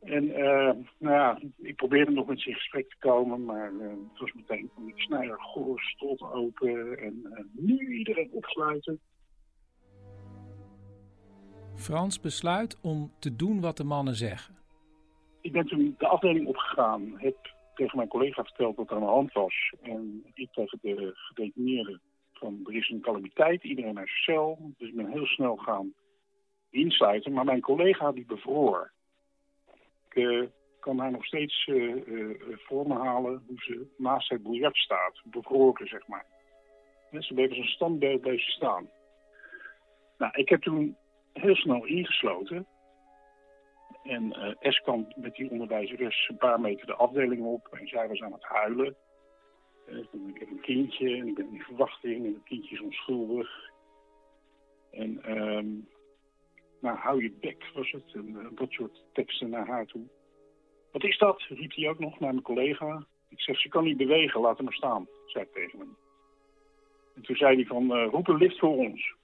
En 0.00 0.24
uh, 0.24 0.72
nou 0.98 1.14
ja, 1.14 1.38
ik 1.56 1.76
probeerde 1.76 2.10
nog 2.10 2.26
met 2.26 2.40
ze 2.40 2.48
in 2.48 2.54
gesprek 2.54 2.88
te 2.88 2.96
komen, 2.98 3.44
maar 3.44 3.72
uh, 3.72 3.88
het 3.88 4.18
was 4.18 4.32
meteen 4.32 4.70
van 4.74 4.88
ik 4.88 4.98
snijder 4.98 5.40
goor, 5.40 5.80
stot 5.80 6.22
open 6.22 6.98
en 6.98 7.20
uh, 7.24 7.64
nu 7.66 7.96
iedereen 7.98 8.30
opsluiten. 8.32 9.00
Frans 11.74 12.20
besluit 12.20 12.80
om 12.80 13.12
te 13.18 13.36
doen 13.36 13.60
wat 13.60 13.76
de 13.76 13.84
mannen 13.84 14.14
zeggen. 14.14 14.54
Ik 15.40 15.52
ben 15.52 15.66
toen 15.66 15.94
de 15.98 16.06
afdeling 16.06 16.46
opgegaan, 16.46 17.14
heb 17.16 17.36
tegen 17.74 17.96
mijn 17.96 18.08
collega 18.08 18.44
verteld 18.44 18.76
wat 18.76 18.90
er 18.90 18.96
aan 18.96 19.02
de 19.02 19.08
hand 19.08 19.32
was. 19.32 19.72
En 19.82 20.24
ik 20.34 20.52
tegen 20.52 20.78
de 20.82 21.12
gedetineerden 21.14 22.00
er 22.44 22.74
is 22.74 22.88
een 22.88 23.00
calamiteit, 23.00 23.64
iedereen 23.64 23.94
naar 23.94 24.08
zijn 24.08 24.36
cel. 24.36 24.72
Dus 24.78 24.88
ik 24.88 24.94
ben 24.94 25.10
heel 25.10 25.26
snel 25.26 25.56
gaan 25.56 25.94
insluiten. 26.70 27.32
Maar 27.32 27.44
mijn 27.44 27.60
collega 27.60 28.12
die 28.12 28.26
bevroor. 28.26 28.92
Ik 30.08 30.14
uh, 30.14 30.46
kan 30.80 30.98
haar 30.98 31.10
nog 31.10 31.24
steeds 31.24 31.66
uh, 31.66 31.94
voor 32.54 32.86
me 32.86 32.94
halen 32.94 33.42
hoe 33.46 33.58
ze 33.58 33.86
naast 33.96 34.28
het 34.30 34.42
biljart 34.42 34.76
staat. 34.76 35.20
Bevroren, 35.24 35.86
zeg 35.86 36.06
maar. 36.06 36.26
Ze 37.18 37.34
bleef 37.34 37.48
als 37.48 37.58
een 37.58 37.64
standbeeld 37.64 38.20
blijven 38.20 38.52
staan. 38.52 38.88
Nou, 40.18 40.32
ik 40.34 40.48
heb 40.48 40.62
toen 40.62 40.96
heel 41.32 41.56
snel 41.56 41.84
ingesloten. 41.84 42.66
En 44.02 44.56
uh, 44.60 44.72
S 44.72 44.82
met 45.16 45.34
die 45.34 45.50
onderwijzeres 45.50 46.28
een 46.28 46.36
paar 46.36 46.60
meter 46.60 46.86
de 46.86 46.94
afdeling 46.94 47.44
op. 47.44 47.66
En 47.66 47.88
zij 47.88 48.08
was 48.08 48.20
aan 48.20 48.32
het 48.32 48.44
huilen. 48.44 48.96
Uh, 49.88 49.98
ik 50.28 50.38
heb 50.38 50.50
een 50.50 50.60
kindje 50.60 51.16
en 51.16 51.26
ik 51.26 51.34
ben 51.34 51.52
in 51.52 51.60
verwachting. 51.60 52.26
En 52.26 52.34
het 52.34 52.42
kindje 52.42 52.74
is 52.74 52.80
onschuldig. 52.80 53.70
En 54.90 55.40
um, 55.40 55.88
nou, 56.80 56.98
hou 56.98 57.22
je 57.22 57.32
bek 57.40 57.70
was 57.74 57.90
het. 57.90 58.12
En 58.14 58.28
uh, 58.28 58.46
dat 58.54 58.70
soort 58.70 59.04
teksten 59.12 59.50
naar 59.50 59.66
haar 59.66 59.86
toe. 59.86 60.02
Wat 60.92 61.04
is 61.04 61.18
dat? 61.18 61.42
riep 61.48 61.74
hij 61.74 61.88
ook 61.88 61.98
nog 61.98 62.20
naar 62.20 62.32
mijn 62.32 62.44
collega. 62.44 63.06
Ik 63.28 63.40
zeg, 63.40 63.60
ze 63.60 63.68
kan 63.68 63.84
niet 63.84 63.96
bewegen, 63.96 64.40
laat 64.40 64.56
hem 64.56 64.64
maar 64.64 64.74
staan, 64.74 65.08
zei 65.26 65.44
ik 65.44 65.52
tegen 65.52 65.78
hem. 65.78 65.96
En 67.14 67.22
toen 67.22 67.36
zei 67.36 67.54
hij 67.54 67.64
van, 67.64 67.92
roep 67.92 68.28
een 68.28 68.36
lift 68.36 68.58
voor 68.58 68.76
ons. 68.76 69.14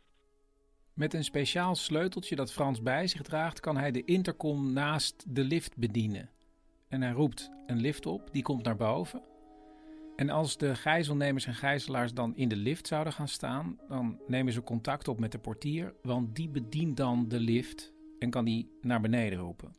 Met 0.94 1.14
een 1.14 1.24
speciaal 1.24 1.74
sleuteltje 1.74 2.36
dat 2.36 2.52
Frans 2.52 2.82
bij 2.82 3.06
zich 3.06 3.22
draagt, 3.22 3.60
kan 3.60 3.76
hij 3.76 3.90
de 3.90 4.04
intercom 4.04 4.72
naast 4.72 5.34
de 5.34 5.44
lift 5.44 5.76
bedienen. 5.76 6.30
En 6.88 7.02
hij 7.02 7.12
roept 7.12 7.50
een 7.66 7.80
lift 7.80 8.06
op, 8.06 8.32
die 8.32 8.42
komt 8.42 8.64
naar 8.64 8.76
boven. 8.76 9.29
En 10.20 10.30
als 10.30 10.56
de 10.56 10.74
gijzelnemers 10.74 11.46
en 11.46 11.54
gijzelaars 11.54 12.14
dan 12.14 12.36
in 12.36 12.48
de 12.48 12.56
lift 12.56 12.86
zouden 12.86 13.12
gaan 13.12 13.28
staan, 13.28 13.78
dan 13.88 14.20
nemen 14.26 14.52
ze 14.52 14.62
contact 14.62 15.08
op 15.08 15.20
met 15.20 15.32
de 15.32 15.38
portier, 15.38 15.94
want 16.02 16.36
die 16.36 16.48
bedient 16.48 16.96
dan 16.96 17.28
de 17.28 17.40
lift 17.40 17.94
en 18.18 18.30
kan 18.30 18.44
die 18.44 18.78
naar 18.80 19.00
beneden 19.00 19.38
roepen. 19.38 19.74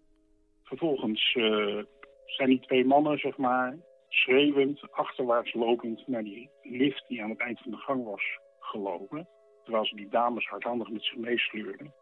Vervolgens 0.63 1.35
uh, 1.35 1.83
zijn 2.25 2.49
die 2.49 2.59
twee 2.59 2.85
mannen, 2.85 3.17
zeg 3.17 3.37
maar, 3.37 3.77
schreeuwend, 4.09 4.91
achterwaarts 4.91 5.53
lopend 5.53 6.07
naar 6.07 6.23
die 6.23 6.49
lift 6.63 7.07
die 7.07 7.23
aan 7.23 7.29
het 7.29 7.39
eind 7.39 7.59
van 7.59 7.71
de 7.71 7.77
gang 7.77 8.03
was 8.03 8.23
gelopen 8.59 9.27
terwijl 9.63 9.85
ze 9.85 9.95
die 9.95 10.09
dames 10.09 10.47
hardhandig 10.47 10.89
met 10.89 11.03
zich 11.03 11.17
meesleurden. 11.17 11.93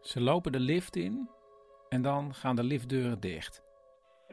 Ze 0.00 0.20
lopen 0.20 0.52
de 0.52 0.60
lift 0.60 0.96
in 0.96 1.28
en 1.88 2.02
dan 2.02 2.34
gaan 2.34 2.56
de 2.56 2.64
liftdeuren 2.64 3.20
dicht. 3.20 3.71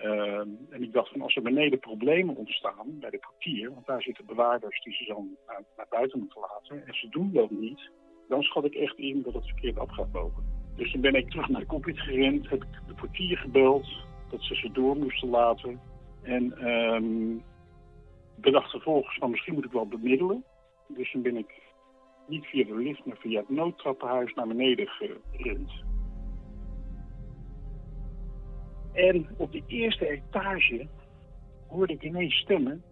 Uh, 0.04 0.40
en 0.70 0.84
ik 0.84 0.94
dacht 0.94 1.12
van 1.12 1.22
als 1.22 1.36
er 1.36 1.42
beneden 1.42 1.80
problemen 1.80 2.36
ontstaan 2.36 3.00
bij 3.00 3.10
de 3.10 3.20
portier, 3.20 3.74
want 3.74 3.86
daar 3.86 4.02
zitten 4.02 4.26
bewaarders 4.26 4.82
die 4.82 4.94
ze 4.94 5.06
dan 5.06 5.38
naar, 5.48 5.86
buiten 5.90 6.20
moeten 6.20 6.42
laten, 6.42 6.88
en 6.88 6.94
ze 6.94 7.10
doen 7.10 7.32
dat 7.34 7.50
niet, 7.50 7.90
dan 8.28 8.42
schat 8.44 8.66
ik 8.66 8.76
echt 8.76 8.98
in 8.98 9.22
dat 9.22 9.34
het 9.34 9.46
verkeerd 9.46 9.80
af 9.80 9.92
gaat 9.92 10.14
lopen. 10.14 10.44
Dus 10.76 10.92
toen 10.92 11.02
ben 11.02 11.16
ik 11.16 11.30
terug 11.30 11.50
naar 11.50 11.62
de 11.62 11.68
cockpit 11.68 12.00
gerend, 12.00 12.50
heb 12.50 12.64
ik 12.64 12.70
de 12.88 12.94
portier 12.94 13.38
gebeld, 13.38 13.88
dat 14.30 14.42
ze 14.42 14.56
ze 14.56 14.72
door 14.72 14.98
moesten 14.98 15.30
laten. 15.30 15.80
En 16.22 16.68
um, 16.68 17.44
bedacht 18.36 18.70
vervolgens 18.70 19.18
van 19.18 19.30
misschien 19.30 19.54
moet 19.54 19.66
ik 19.66 19.72
wel 19.72 19.88
bemiddelen. 19.88 20.44
Dus 20.88 21.12
toen 21.12 21.22
ben 21.22 21.38
ik 21.38 21.62
niet 22.28 22.46
via 22.46 22.66
de 22.66 22.76
lift, 22.76 23.06
maar 23.06 23.18
via 23.18 23.40
het 23.40 23.50
noodtrappenhuis 23.50 24.34
naar 24.34 24.48
beneden 24.48 24.88
gerend. 24.88 25.72
En 29.00 29.28
op 29.38 29.52
de 29.52 29.64
eerste 29.68 30.08
etage 30.08 30.88
hoorde 31.68 31.94
ik 31.94 32.04
ineens 32.04 32.36
stemmen, 32.36 32.84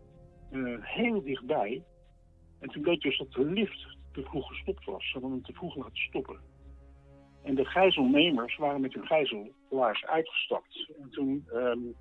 uh, 0.51 0.77
heel 0.81 1.23
dichtbij. 1.23 1.83
En 2.59 2.69
toen 2.69 2.81
bleek 2.81 3.01
dus 3.01 3.17
dat 3.17 3.31
de 3.31 3.45
lift 3.45 3.97
te 4.11 4.23
vroeg 4.23 4.47
gestopt 4.47 4.85
was. 4.85 5.05
Ze 5.05 5.11
hadden 5.11 5.31
hem 5.31 5.43
te 5.43 5.53
vroeg 5.53 5.75
laten 5.75 5.97
stoppen. 5.97 6.39
En 7.43 7.55
de 7.55 7.65
gijzelnemers 7.65 8.57
waren 8.57 8.81
met 8.81 8.93
hun 8.93 9.05
gijzelaars 9.05 10.05
uitgestapt. 10.05 10.91
En 11.01 11.09
toen 11.09 11.45
um, 11.53 11.95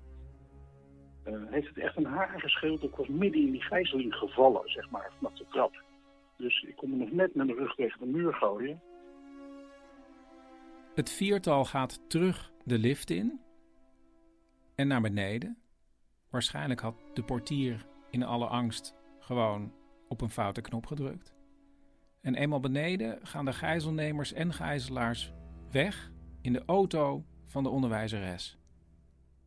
uh, 1.25 1.51
heeft 1.51 1.67
het 1.67 1.77
echt 1.77 1.97
een 1.97 2.05
haar 2.05 2.39
gescheeld. 2.39 2.83
Ik 2.83 2.95
was 2.95 3.07
midden 3.07 3.41
in 3.41 3.51
die 3.51 3.63
gijzeling 3.63 4.15
gevallen, 4.15 4.69
zeg 4.69 4.89
maar, 4.89 5.11
vanaf 5.17 5.33
de 5.33 5.45
trap. 5.49 5.83
Dus 6.37 6.61
ik 6.61 6.75
kon 6.75 6.89
me 6.89 6.95
nog 6.95 7.11
net 7.11 7.35
met 7.35 7.45
mijn 7.45 7.57
rug 7.57 7.75
tegen 7.75 7.99
de 7.99 8.05
muur 8.05 8.33
gooien. 8.33 8.81
Het 10.95 11.09
viertal 11.11 11.65
gaat 11.65 12.09
terug 12.09 12.51
de 12.63 12.77
lift 12.77 13.09
in 13.09 13.45
en 14.77 14.87
naar 14.87 15.01
beneden. 15.01 15.57
Waarschijnlijk 16.29 16.79
had 16.79 16.95
de 17.13 17.23
portier 17.23 17.85
in 18.09 18.23
alle 18.23 18.45
angst 18.45 18.95
gewoon 19.19 19.73
op 20.07 20.21
een 20.21 20.29
foute 20.29 20.61
knop 20.61 20.85
gedrukt. 20.85 21.35
En 22.21 22.35
eenmaal 22.35 22.59
beneden 22.59 23.19
gaan 23.21 23.45
de 23.45 23.53
gijzelnemers 23.53 24.33
en 24.33 24.53
gijzelaars 24.53 25.33
weg 25.71 26.11
in 26.41 26.53
de 26.53 26.63
auto 26.65 27.23
van 27.45 27.63
de 27.63 27.69
onderwijzeres. 27.69 28.57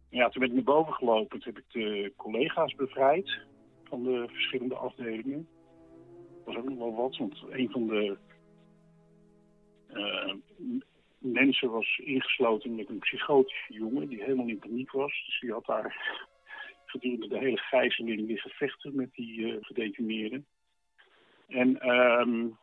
Ja, 0.09 0.29
toen 0.29 0.41
ben 0.41 0.49
ik 0.49 0.55
naar 0.55 0.75
boven 0.75 0.93
gelopen. 0.93 1.41
Toen 1.41 1.55
heb 1.55 1.63
ik 1.63 1.73
de 1.73 2.13
collega's 2.17 2.75
bevrijd 2.75 3.39
van 3.85 4.03
de 4.03 4.29
verschillende 4.29 4.75
afdelingen 4.75 5.49
was 6.45 6.57
ook 6.57 6.69
nog 6.69 6.79
wel 6.79 6.95
wat, 6.95 7.17
want 7.17 7.45
een 7.51 7.71
van 7.71 7.87
de 7.87 8.19
uh, 9.89 10.35
mensen 11.21 11.71
was 11.71 11.99
ingesloten 11.99 12.75
met 12.75 12.89
een 12.89 12.99
psychotische 12.99 13.73
jongen 13.73 14.09
die 14.09 14.23
helemaal 14.23 14.49
in 14.49 14.59
paniek 14.59 14.91
was. 14.91 15.23
Dus 15.27 15.41
die 15.41 15.53
had 15.53 15.65
daar 15.65 16.19
gedurende 16.85 17.29
de 17.29 17.39
hele 17.39 17.57
gijzeling 17.57 18.27
liggen 18.27 18.51
vechten 18.51 18.97
met 18.97 19.15
die 19.15 19.39
uh, 19.41 19.57
gedetineerden. 19.61 20.47
En 21.49 21.89
um, 21.89 22.59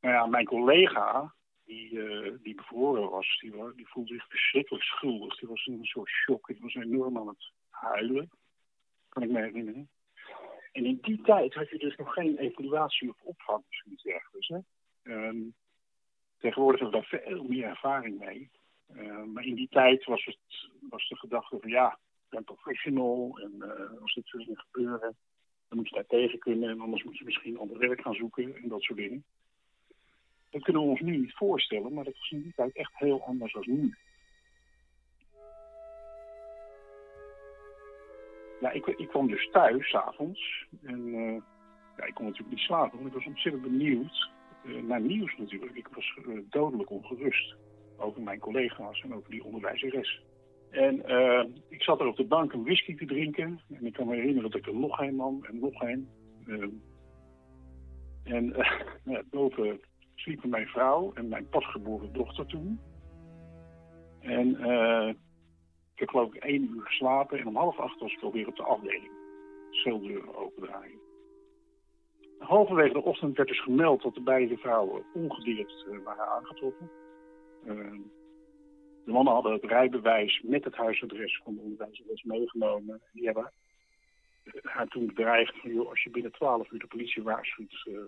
nou 0.00 0.14
ja, 0.14 0.26
mijn 0.26 0.44
collega, 0.44 1.34
die, 1.64 1.90
uh, 1.90 2.32
die 2.42 2.54
bevroren 2.54 3.10
was, 3.10 3.38
die, 3.40 3.52
die 3.74 3.88
voelde 3.88 4.14
zich 4.14 4.28
verschrikkelijk 4.28 4.84
schuldig. 4.84 5.38
Die 5.38 5.48
was 5.48 5.66
in 5.66 5.72
een 5.72 5.84
soort 5.84 6.08
shock. 6.08 6.46
Die 6.46 6.60
was 6.60 6.74
enorm 6.74 7.18
aan 7.18 7.28
het 7.28 7.52
huilen, 7.70 8.30
kan 9.08 9.22
ik 9.22 9.30
me 9.30 9.40
herinneren. 9.40 9.88
En 10.72 10.84
in 10.84 10.98
die 11.02 11.22
tijd 11.22 11.54
had 11.54 11.70
je 11.70 11.78
dus 11.78 11.96
nog 11.96 12.12
geen 12.12 12.38
evaluatie 12.38 13.08
of 13.08 13.20
opvang 13.22 13.58
of 13.58 13.74
zoiets 13.76 14.02
dergelijks. 14.02 14.48
Hè? 14.48 14.58
Um, 15.02 15.54
tegenwoordig 16.38 16.80
hebben 16.80 17.00
we 17.00 17.08
daar 17.08 17.20
veel 17.20 17.44
meer 17.44 17.64
ervaring 17.64 18.18
mee. 18.18 18.50
Uh, 18.94 19.22
maar 19.24 19.44
in 19.44 19.54
die 19.54 19.68
tijd 19.68 20.04
was, 20.04 20.24
het, 20.24 20.70
was 20.90 21.08
de 21.08 21.16
gedachte 21.16 21.58
van 21.60 21.70
ja, 21.70 21.92
ik 21.92 22.28
ben 22.28 22.44
professional 22.44 23.38
en 23.42 23.52
uh, 23.58 24.00
als 24.02 24.14
dit 24.14 24.26
soort 24.26 24.44
dingen 24.44 24.64
gebeuren, 24.70 25.16
dan 25.68 25.78
moet 25.78 25.88
je 25.88 25.94
daar 25.94 26.06
tegen 26.06 26.38
kunnen 26.38 26.70
en 26.70 26.80
anders 26.80 27.02
moet 27.02 27.18
je 27.18 27.24
misschien 27.24 27.58
ander 27.58 27.78
werk 27.78 28.00
gaan 28.00 28.14
zoeken 28.14 28.56
en 28.56 28.68
dat 28.68 28.82
soort 28.82 28.98
dingen. 28.98 29.24
Dat 30.50 30.62
kunnen 30.62 30.82
we 30.82 30.88
ons 30.88 31.00
nu 31.00 31.16
niet 31.16 31.34
voorstellen, 31.34 31.92
maar 31.92 32.04
dat 32.04 32.18
was 32.18 32.30
in 32.30 32.42
die 32.42 32.52
tijd 32.54 32.76
echt 32.76 32.92
heel 32.94 33.22
anders 33.24 33.52
dan 33.52 33.64
nu. 33.66 33.94
Ja, 38.60 38.70
ik, 38.70 38.86
ik 38.86 39.08
kwam 39.08 39.28
dus 39.28 39.50
thuis, 39.50 39.88
s'avonds. 39.88 40.66
En 40.82 41.06
uh, 41.06 41.42
ja, 41.96 42.04
ik 42.04 42.14
kon 42.14 42.24
natuurlijk 42.24 42.56
niet 42.56 42.66
slapen, 42.66 42.96
want 42.96 43.08
ik 43.08 43.14
was 43.14 43.26
ontzettend 43.26 43.62
benieuwd 43.62 44.30
naar 44.82 45.00
nieuws 45.00 45.36
natuurlijk. 45.36 45.76
Ik 45.76 45.88
was 45.88 46.18
uh, 46.28 46.38
dodelijk 46.50 46.90
ongerust 46.90 47.56
over 47.96 48.22
mijn 48.22 48.38
collega's 48.38 49.02
en 49.02 49.14
over 49.14 49.30
die 49.30 49.44
onderwijzeres. 49.44 50.22
En 50.70 51.02
ik 51.68 51.82
zat 51.82 52.00
er 52.00 52.06
op 52.06 52.16
de 52.16 52.24
bank 52.24 52.52
een 52.52 52.64
whisky 52.64 52.96
te 52.96 53.04
drinken. 53.04 53.60
En 53.70 53.86
ik 53.86 53.92
kan 53.92 54.06
me 54.06 54.14
herinneren 54.14 54.50
dat 54.50 54.60
ik 54.60 54.66
er 54.66 54.74
nog 54.74 55.00
een 55.00 55.16
nam 55.16 55.44
en 55.44 55.58
nog 55.58 55.82
en 55.82 56.08
ja, 59.04 59.22
boven 59.30 59.80
sliepen 60.14 60.48
mijn 60.48 60.66
vrouw 60.66 61.12
en 61.14 61.28
mijn 61.28 61.48
pasgeboren 61.48 62.12
dochter 62.12 62.46
toen. 62.46 62.80
En 64.20 64.50
ik 65.96 66.02
heb 66.02 66.08
geloof 66.08 66.34
ik 66.34 66.42
één 66.42 66.70
uur 66.74 66.82
geslapen 66.82 67.38
en 67.38 67.46
om 67.46 67.56
half 67.56 67.78
acht 67.78 68.00
was 68.00 68.12
ik 68.12 68.22
alweer 68.22 68.46
op 68.46 68.56
de 68.56 68.62
afdeling. 68.62 69.10
Celdeuren 69.70 70.36
opendraaien. 70.36 71.05
Halverwege 72.46 72.92
de 72.92 73.02
ochtend 73.02 73.36
werd 73.36 73.48
dus 73.48 73.62
gemeld 73.62 74.02
dat 74.02 74.14
de 74.14 74.20
beide 74.20 74.56
vrouwen 74.56 75.04
ongedeerd 75.14 75.86
uh, 75.88 75.98
waren 76.04 76.28
aangetroffen. 76.28 76.90
Uh, 77.64 77.98
de 79.04 79.12
mannen 79.12 79.32
hadden 79.32 79.52
het 79.52 79.64
rijbewijs 79.64 80.40
met 80.44 80.64
het 80.64 80.76
huisadres 80.76 81.40
van 81.44 81.54
de 81.54 81.60
onderwijzeres 81.60 82.22
meegenomen. 82.22 83.00
Die 83.12 83.24
hebben 83.24 83.52
haar 84.62 84.86
toen 84.86 85.06
bedreigd 85.06 85.60
van, 85.60 85.72
joh, 85.72 85.88
als 85.88 86.02
je 86.02 86.10
binnen 86.10 86.32
twaalf 86.32 86.70
uur 86.70 86.78
de 86.78 86.86
politie 86.86 87.22
waarschuwt, 87.22 87.84
uh, 87.84 87.98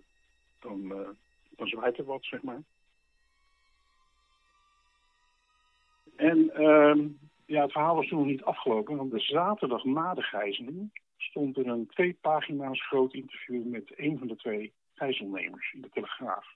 dan, 0.61 0.89
dan 1.57 1.67
zwaait 1.67 1.99
er 1.99 2.05
wat, 2.05 2.25
zeg 2.25 2.43
maar. 2.43 2.63
En 6.17 6.55
ehm, 6.55 7.09
ja, 7.47 7.63
het 7.63 7.73
verhaal 7.73 7.95
was 7.95 8.09
toen 8.09 8.19
nog 8.19 8.27
niet 8.27 8.43
afgelopen, 8.43 8.97
want 8.97 9.11
de 9.11 9.21
zaterdag 9.21 9.85
na 9.85 10.15
de 10.15 10.23
gijzeling 10.23 10.91
stond 11.29 11.57
er 11.57 11.67
een 11.67 11.87
twee 11.87 12.19
pagina's 12.21 12.87
groot 12.87 13.15
interview 13.15 13.65
met 13.65 13.93
een 13.97 14.19
van 14.19 14.27
de 14.27 14.37
twee 14.37 14.73
gijzelnemers 14.95 15.73
in 15.73 15.81
de 15.81 15.89
Telegraaf. 15.89 16.47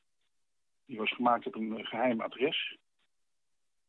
Die 0.86 0.98
was 0.98 1.14
gemaakt 1.14 1.46
op 1.46 1.54
een 1.54 1.86
geheim 1.86 2.20
adres. 2.20 2.76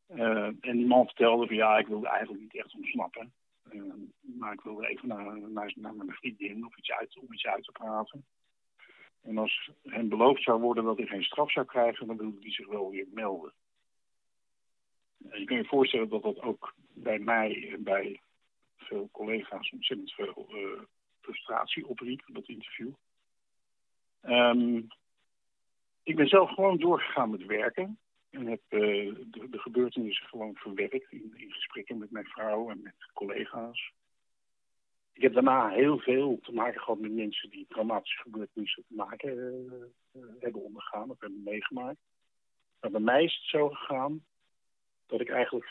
Uh, 0.09 0.45
en 0.45 0.77
die 0.77 0.85
man 0.85 1.05
vertelde 1.05 1.47
van 1.47 1.55
ja, 1.55 1.77
ik 1.77 1.87
wilde 1.87 2.07
eigenlijk 2.07 2.41
niet 2.41 2.55
echt 2.55 2.75
ontsnappen. 2.75 3.33
Eh, 3.69 3.81
maar 4.21 4.53
ik 4.53 4.61
wilde 4.61 4.87
even 4.87 5.07
naar, 5.07 5.49
naar, 5.49 5.73
naar 5.75 5.95
mijn 5.95 6.11
vriendin 6.11 6.65
of 6.65 6.77
iets 6.77 6.91
uit, 6.91 7.17
om 7.19 7.33
iets 7.33 7.45
uit 7.45 7.63
te 7.63 7.71
praten. 7.71 8.25
En 9.21 9.37
als 9.37 9.71
hem 9.83 10.09
beloofd 10.09 10.43
zou 10.43 10.61
worden 10.61 10.83
dat 10.83 10.97
hij 10.97 11.07
geen 11.07 11.23
straf 11.23 11.51
zou 11.51 11.65
krijgen, 11.65 12.07
dan 12.07 12.17
wilde 12.17 12.37
hij 12.39 12.51
zich 12.51 12.67
wel 12.67 12.89
weer 12.89 13.07
melden. 13.13 13.53
En 15.29 15.39
je 15.39 15.45
kan 15.45 15.57
je 15.57 15.65
voorstellen 15.65 16.09
dat 16.09 16.23
dat 16.23 16.41
ook 16.41 16.73
bij 16.93 17.19
mij 17.19 17.71
en 17.71 17.83
bij 17.83 18.21
veel 18.83 19.09
collega's 19.11 19.71
ontzettend 19.71 20.11
veel 20.13 20.47
eh, 20.49 20.81
frustratie 21.21 21.87
opriep, 21.87 22.21
dat 22.25 22.47
interview. 22.47 22.91
Ehm, 24.21 24.81
ik 26.03 26.15
ben 26.15 26.27
zelf 26.27 26.49
gewoon 26.49 26.77
doorgegaan 26.77 27.29
met 27.29 27.45
werken. 27.45 27.97
En 28.29 28.47
heb 28.47 28.61
eh, 28.67 28.79
de, 29.25 29.47
gebeurtenissen 29.51 30.27
gewoon 30.27 30.55
verwerkt 30.55 31.11
in, 31.11 31.33
in, 31.35 31.51
gesprekken 31.51 31.97
met 31.97 32.11
mijn 32.11 32.25
vrouw 32.25 32.69
en 32.69 32.81
met 32.81 33.11
collega's. 33.13 33.91
Ik 35.13 35.21
heb 35.21 35.33
daarna 35.33 35.69
heel 35.69 35.99
veel 35.99 36.39
te 36.41 36.53
maken 36.53 36.81
gehad 36.81 36.99
met 36.99 37.11
mensen 37.11 37.49
die 37.49 37.65
traumatische 37.69 38.21
gebeurtenissen 38.21 38.83
te 38.87 38.93
maken 38.93 39.35
uh, 40.13 40.21
hebben 40.39 40.63
ondergaan 40.63 41.09
of 41.09 41.19
hebben 41.19 41.43
meegemaakt. 41.43 41.99
Maar 42.79 42.91
bij 42.91 42.99
mij 43.01 43.23
is 43.23 43.35
het 43.35 43.49
zo 43.49 43.69
gegaan 43.69 44.25
dat 45.05 45.21
ik 45.21 45.29
eigenlijk 45.29 45.65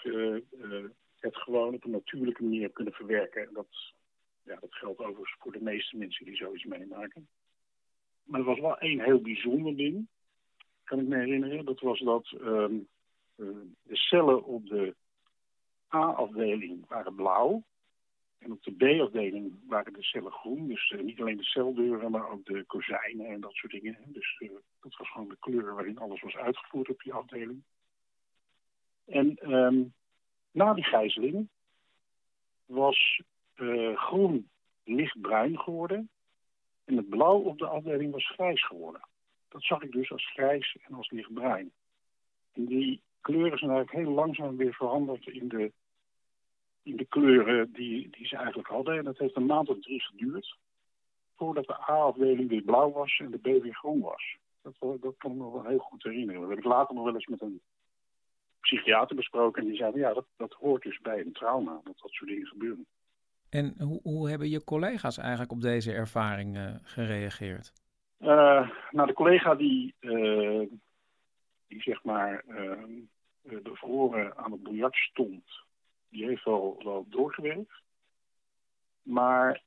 het 1.22 1.36
gewoon 1.36 1.74
op 1.74 1.84
een 1.84 1.90
natuurlijke 1.90 2.42
manier 2.42 2.70
kunnen 2.70 2.92
verwerken. 2.92 3.46
En 3.46 3.52
dat, 3.52 3.92
ja, 4.42 4.56
dat 4.60 4.74
geldt 4.74 5.00
overigens 5.00 5.36
voor 5.38 5.52
de 5.52 5.62
meeste 5.62 5.96
mensen 5.96 6.24
die 6.24 6.36
zoiets 6.36 6.64
meemaken. 6.64 7.28
Maar 8.24 8.40
er 8.40 8.46
was 8.46 8.60
wel 8.60 8.78
één 8.78 9.00
heel 9.00 9.20
bijzonder 9.20 9.76
ding 9.76 10.08
kan 10.92 11.00
ik 11.00 11.06
me 11.06 11.16
herinneren. 11.16 11.64
Dat 11.64 11.80
was 11.80 12.00
dat 12.00 12.32
ehm, 12.40 12.74
eh, 13.36 13.46
de 13.82 13.96
cellen 13.96 14.44
op 14.44 14.66
de 14.66 14.94
A-afdeling 15.94 16.88
waren 16.88 17.14
blauw. 17.14 17.62
En 18.38 18.52
op 18.52 18.62
de 18.62 18.72
B-afdeling 18.72 19.52
waren 19.66 19.92
de 19.92 20.02
cellen 20.02 20.32
groen. 20.32 20.68
Dus 20.68 20.90
eh, 20.90 21.00
niet 21.00 21.20
alleen 21.20 21.36
de 21.36 21.44
celdeuren, 21.44 22.10
maar 22.10 22.30
ook 22.30 22.44
de 22.44 22.64
kozijnen 22.64 23.26
en 23.26 23.40
dat 23.40 23.52
soort 23.52 23.72
dingen. 23.72 23.98
Dus 24.06 24.40
uh, 24.40 24.50
dat 24.80 24.96
was 24.96 25.10
gewoon 25.10 25.28
de 25.28 25.36
kleur 25.40 25.74
waarin 25.74 25.98
alles 25.98 26.20
was 26.20 26.36
uitgevoerd 26.36 26.88
op 26.88 27.02
die 27.02 27.12
afdeling. 27.12 27.62
En 29.04 29.52
um, 29.52 29.92
na 30.52 30.74
die 30.74 30.84
gijzeling 30.84 31.48
was 32.64 33.22
groen 33.94 34.48
lichtbruin 34.84 35.58
geworden. 35.58 36.08
En 36.84 36.96
het 36.96 37.08
blauw 37.08 37.38
op 37.38 37.58
de 37.58 37.66
afdeling 37.66 38.12
was 38.12 38.30
grijs 38.30 38.66
geworden 38.66 39.00
dat 39.52 39.62
zag 39.62 39.82
ik 39.82 39.92
dus 39.92 40.10
als 40.10 40.30
grijs 40.32 40.76
en 40.86 40.94
als 40.94 41.10
lichtbruin. 41.10 41.72
En 42.52 42.64
die 42.64 43.02
kleuren 43.20 43.58
zijn 43.58 43.70
eigenlijk 43.70 44.06
heel 44.06 44.14
langzaam 44.14 44.56
weer 44.56 44.74
veranderd 44.74 45.26
in 45.26 45.48
de, 45.48 45.72
in 46.82 46.96
de 46.96 47.04
kleuren 47.04 47.72
die, 47.72 48.10
die 48.10 48.26
ze 48.26 48.36
eigenlijk 48.36 48.68
hadden. 48.68 48.98
En 48.98 49.04
dat 49.04 49.18
heeft 49.18 49.36
een 49.36 49.46
maand 49.46 49.68
of 49.68 49.80
drie 49.80 50.02
geduurd 50.02 50.56
voordat 51.36 51.66
de 51.66 51.90
A-afdeling 51.90 52.48
weer 52.48 52.62
blauw 52.62 52.92
was 52.92 53.18
en 53.18 53.30
de 53.30 53.38
B 53.38 53.62
weer 53.62 53.74
groen 53.74 54.00
was. 54.00 54.36
Dat, 54.62 54.74
dat 55.00 55.14
kan 55.16 55.30
ik 55.30 55.36
me 55.36 55.50
wel 55.50 55.64
heel 55.64 55.78
goed 55.78 56.02
herinneren. 56.02 56.40
Dat 56.40 56.50
heb 56.50 56.58
ik 56.58 56.64
later 56.64 56.94
nog 56.94 57.04
wel 57.04 57.14
eens 57.14 57.26
met 57.26 57.40
een 57.40 57.60
psychiater 58.62 59.16
besproken. 59.16 59.62
En 59.62 59.68
die 59.68 59.76
zei, 59.76 59.98
ja, 59.98 60.14
dat, 60.14 60.26
dat 60.36 60.52
hoort 60.52 60.82
dus 60.82 61.00
bij 61.00 61.20
een 61.20 61.32
trauma, 61.32 61.80
dat 61.84 61.98
dat 61.98 62.10
soort 62.10 62.30
dingen 62.30 62.46
gebeuren. 62.46 62.86
En 63.50 63.74
hoe, 63.78 64.00
hoe 64.02 64.28
hebben 64.30 64.48
je 64.48 64.64
collega's 64.64 65.18
eigenlijk 65.18 65.52
op 65.52 65.60
deze 65.60 65.92
ervaring 65.92 66.56
uh, 66.56 66.74
gereageerd? 66.82 67.72
Uh, 68.20 68.70
nou, 68.90 69.06
de 69.06 69.12
collega 69.12 69.54
die, 69.54 69.94
uh, 70.00 70.68
die 71.66 71.82
zeg 71.82 72.04
maar 72.04 72.44
de 73.40 73.70
verhoren 73.72 74.36
aan 74.36 74.52
het 74.52 74.62
biljart 74.62 74.96
stond, 74.96 75.44
die 76.08 76.24
heeft 76.24 76.44
wel, 76.44 76.80
wel 76.84 77.06
doorgewerkt. 77.08 77.82
Maar 79.02 79.62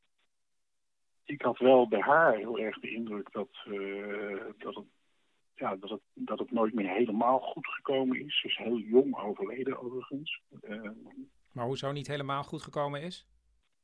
ik 1.24 1.42
had 1.42 1.58
wel 1.58 1.88
bij 1.88 2.02
haar 2.02 2.36
heel 2.36 2.60
erg 2.60 2.80
de 2.80 2.92
indruk 2.92 3.32
dat, 3.32 3.50
dat, 4.58 4.76
het, 4.76 4.86
ja, 5.56 5.76
dat, 5.76 5.90
het, 5.90 6.02
dat 6.14 6.40
het 6.40 6.52
nooit 6.52 6.73
meer 6.73 6.90
helemaal 6.90 7.40
goed 7.40 7.68
gekomen 7.68 8.26
is. 8.26 8.40
Ze 8.40 8.48
is 8.48 8.57
heel 8.57 8.77
jong 8.77 9.18
overleden 9.18 9.80
overigens. 9.80 10.41
maar 11.52 11.65
hoezo 11.65 11.91
niet 11.91 12.07
helemaal 12.07 12.44
goed 12.44 12.61
gekomen 12.61 13.02
is? 13.02 13.27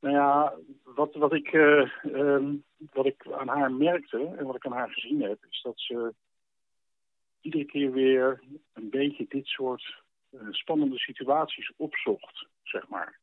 Nou 0.00 0.14
ja, 0.14 0.54
wat, 0.84 1.14
wat, 1.14 1.32
ik, 1.32 1.52
uh, 1.52 1.90
um, 2.04 2.64
wat 2.92 3.06
ik 3.06 3.26
aan 3.30 3.48
haar 3.48 3.72
merkte 3.72 4.34
en 4.38 4.46
wat 4.46 4.56
ik 4.56 4.66
aan 4.66 4.72
haar 4.72 4.90
gezien 4.90 5.22
heb, 5.22 5.44
is 5.50 5.62
dat 5.62 5.80
ze 5.80 6.14
iedere 7.40 7.64
keer 7.64 7.92
weer 7.92 8.42
een 8.72 8.90
beetje 8.90 9.26
dit 9.28 9.46
soort 9.46 10.02
uh, 10.30 10.40
spannende 10.50 10.98
situaties 10.98 11.72
opzocht, 11.76 12.46
zeg 12.62 12.88
maar. 12.88 13.20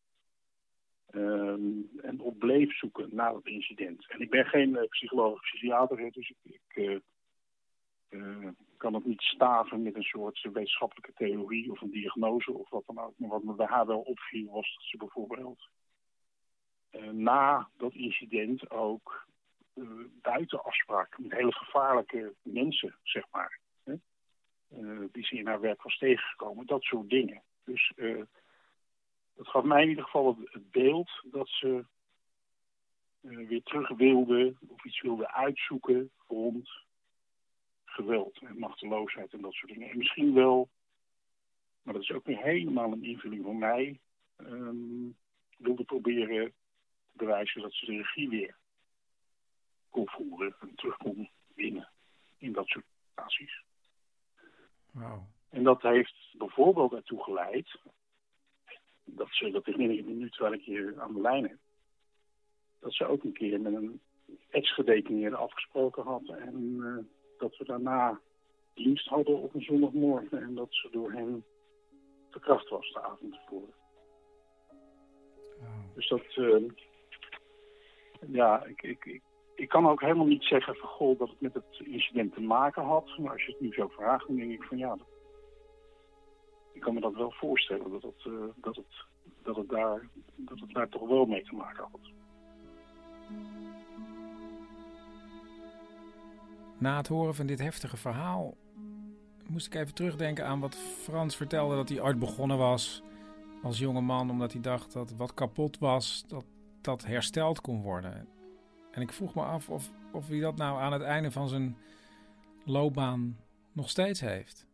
Um, 1.11 1.89
en 2.01 2.19
op 2.19 2.39
bleef 2.39 2.77
zoeken 2.77 3.09
na 3.11 3.35
het 3.35 3.45
incident. 3.45 4.05
En 4.09 4.21
ik 4.21 4.29
ben 4.29 4.45
geen 4.45 4.69
uh, 4.69 4.83
psycholoog 4.87 5.41
psychiater, 5.41 6.11
dus 6.11 6.29
ik, 6.29 6.37
ik 6.43 7.01
kan 8.77 8.93
het 8.93 9.05
niet 9.05 9.21
staven 9.21 9.81
met 9.81 9.95
een 9.95 10.03
soort 10.03 10.41
wetenschappelijke 10.41 11.13
theorie 11.13 11.71
of 11.71 11.81
een 11.81 11.91
diagnose 11.91 12.53
of 12.53 12.69
wat 12.69 12.83
dan 12.85 12.99
ook. 12.99 13.13
Maar 13.17 13.29
wat 13.29 13.43
me 13.43 13.53
bij 13.53 13.65
haar 13.65 13.85
wel 13.85 13.99
opviel 13.99 14.51
was 14.51 14.73
dat 14.75 14.83
ze 14.83 14.97
bijvoorbeeld 14.97 15.69
uh, 16.91 17.09
na 17.09 17.69
dat 17.77 17.93
incident 17.93 18.69
ook 18.69 19.27
uh, 19.75 19.89
buiten 20.21 20.63
afspraken 20.63 21.23
met 21.23 21.31
hele 21.31 21.53
gevaarlijke 21.53 22.33
mensen, 22.41 22.95
zeg 23.03 23.23
maar. 23.31 23.59
Hè? 23.83 23.95
Die 25.11 25.25
ze 25.25 25.37
in 25.37 25.47
haar 25.47 25.59
werk 25.59 25.81
was 25.81 25.97
tegengekomen, 25.97 26.65
dat 26.65 26.81
soort 26.81 27.09
dingen. 27.09 27.43
Dus 27.63 27.93
dat 29.35 29.47
gaf 29.47 29.63
mij 29.63 29.81
in 29.81 29.89
ieder 29.89 30.03
geval 30.03 30.37
het 30.43 30.71
beeld 30.71 31.09
dat 31.31 31.47
ze 31.47 31.85
weer 33.21 33.63
terug 33.63 33.89
wilde 33.89 34.55
of 34.67 34.85
iets 34.85 35.01
wilde 35.01 35.31
uitzoeken 35.31 36.11
rond 36.27 36.87
geweld 37.99 38.39
en 38.41 38.59
machteloosheid 38.59 39.33
en 39.33 39.41
dat 39.41 39.53
soort 39.53 39.71
dingen. 39.71 39.89
En 39.89 39.97
misschien 39.97 40.33
wel, 40.33 40.69
maar 41.81 41.93
dat 41.93 42.03
is 42.03 42.11
ook 42.11 42.25
weer 42.25 42.41
helemaal 42.41 42.91
een 42.91 43.03
invulling 43.03 43.43
van 43.43 43.57
mij, 43.57 43.99
um, 44.37 45.17
wilde 45.57 45.83
proberen 45.83 46.53
bewijzen 47.11 47.61
dat 47.61 47.73
ze 47.73 47.85
de 47.85 47.97
regie 47.97 48.29
weer 48.29 48.55
kon 49.89 50.09
voeren 50.09 50.55
en 50.59 50.75
terug 50.75 50.97
kon 50.97 51.29
winnen 51.55 51.89
in 52.37 52.51
dat 52.51 52.67
soort 52.67 52.85
situaties. 53.07 53.63
Wow. 54.91 55.21
En 55.49 55.63
dat 55.63 55.81
heeft 55.81 56.35
bijvoorbeeld 56.37 56.93
ertoe 56.93 57.23
geleid, 57.23 57.79
dat 59.03 59.27
ze, 59.31 59.51
dat 59.51 59.65
herinner 59.65 59.97
ik 59.97 60.05
me 60.05 60.13
nu 60.13 60.29
terwijl 60.29 60.53
ik 60.53 60.63
hier 60.63 61.01
aan 61.01 61.13
de 61.13 61.21
lijn 61.21 61.47
heb, 61.47 61.57
dat 62.79 62.93
ze 62.93 63.05
ook 63.05 63.23
een 63.23 63.33
keer 63.33 63.61
met 63.61 63.73
een 63.73 64.01
ex-gedetineerde 64.49 65.35
afgesproken 65.35 66.03
had 66.03 66.27
en 66.27 66.75
uh, 66.79 66.97
dat 67.39 67.57
we 67.57 67.65
daarna 67.65 68.19
dienst 68.73 69.07
hadden 69.07 69.37
op 69.37 69.53
een 69.53 69.61
zondagmorgen 69.61 70.41
en 70.41 70.55
dat 70.55 70.67
ze 70.69 70.89
door 70.91 71.11
hem 71.11 71.43
verkracht 72.29 72.69
was 72.69 72.91
de 72.93 73.01
avond 73.01 73.33
tevoren. 73.33 73.73
Oh. 75.59 75.95
Dus 75.95 76.07
dat, 76.07 76.35
uh, 76.35 76.69
ja, 78.27 78.63
ik, 78.65 78.81
ik, 78.81 79.05
ik, 79.05 79.21
ik, 79.55 79.69
kan 79.69 79.87
ook 79.87 80.01
helemaal 80.01 80.25
niet 80.25 80.43
zeggen 80.43 80.75
van 80.75 80.89
goh 80.89 81.19
dat 81.19 81.29
het 81.29 81.41
met 81.41 81.53
het 81.53 81.79
incident 81.83 82.33
te 82.33 82.41
maken 82.41 82.83
had. 82.83 83.17
Maar 83.17 83.31
als 83.31 83.45
je 83.45 83.51
het 83.51 83.61
nu 83.61 83.73
zo 83.73 83.87
vraagt, 83.87 84.27
dan 84.27 84.35
denk 84.35 84.51
ik 84.51 84.63
van 84.63 84.77
ja, 84.77 84.95
dat, 84.95 85.07
ik 86.73 86.81
kan 86.81 86.93
me 86.93 86.99
dat 86.99 87.13
wel 87.13 87.31
voorstellen 87.31 87.91
dat 87.91 88.01
het, 88.01 88.25
uh, 88.25 88.43
dat 88.55 88.75
het, 88.75 89.05
dat 89.43 89.55
het, 89.55 89.69
daar, 89.69 90.09
dat 90.35 90.59
het 90.59 90.73
daar 90.73 90.89
toch 90.89 91.07
wel 91.07 91.25
mee 91.25 91.43
te 91.43 91.55
maken 91.55 91.87
had. 91.91 92.11
Na 96.79 96.97
het 96.97 97.07
horen 97.07 97.35
van 97.35 97.45
dit 97.45 97.59
heftige 97.59 97.97
verhaal 97.97 98.57
moest 99.47 99.65
ik 99.65 99.75
even 99.75 99.93
terugdenken 99.93 100.45
aan 100.45 100.59
wat 100.59 100.75
Frans 100.75 101.35
vertelde 101.35 101.75
dat 101.75 101.89
hij 101.89 102.01
ooit 102.01 102.19
begonnen 102.19 102.57
was 102.57 103.03
als 103.63 103.79
jonge 103.79 104.01
man 104.01 104.29
omdat 104.29 104.51
hij 104.51 104.61
dacht 104.61 104.93
dat 104.93 105.15
wat 105.15 105.33
kapot 105.33 105.77
was, 105.77 106.25
dat 106.27 106.45
dat 106.81 107.05
hersteld 107.05 107.61
kon 107.61 107.81
worden. 107.81 108.27
En 108.91 109.01
ik 109.01 109.13
vroeg 109.13 109.35
me 109.35 109.41
af 109.41 109.69
of, 109.69 109.91
of 110.11 110.27
hij 110.27 110.39
dat 110.39 110.55
nou 110.57 110.79
aan 110.79 110.93
het 110.93 111.01
einde 111.01 111.31
van 111.31 111.47
zijn 111.47 111.77
loopbaan 112.65 113.37
nog 113.71 113.89
steeds 113.89 114.19
heeft. 114.19 114.67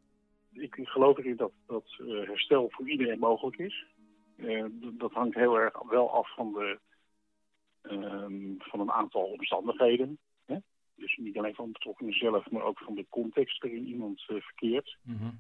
Ik 0.52 0.80
geloof 0.84 1.18
erin 1.18 1.36
dat, 1.36 1.52
dat 1.68 1.98
uh, 2.02 2.28
herstel 2.28 2.70
voor 2.70 2.90
iedereen 2.90 3.20
mogelijk 3.20 3.58
is. 3.58 3.86
Uh, 4.36 4.66
dat 4.82 5.12
hangt 5.12 5.36
heel 5.36 5.60
erg 5.60 5.82
wel 5.90 6.12
af 6.12 6.34
van, 6.36 6.54
de, 6.54 6.80
uh, 7.84 8.58
van 8.58 8.80
een 8.80 8.92
aantal 8.92 9.24
omstandigheden. 9.24 10.18
Dus 10.96 11.18
niet 11.18 11.38
alleen 11.38 11.56
van 11.56 11.66
de 11.66 11.72
betrokkenen 11.72 12.14
zelf, 12.14 12.50
maar 12.50 12.64
ook 12.64 12.80
van 12.80 12.96
de 12.96 13.06
context 13.10 13.62
waarin 13.62 13.88
iemand 13.88 14.26
uh, 14.28 14.42
verkeert. 14.42 14.98
Mm 15.02 15.18
-hmm. 15.18 15.40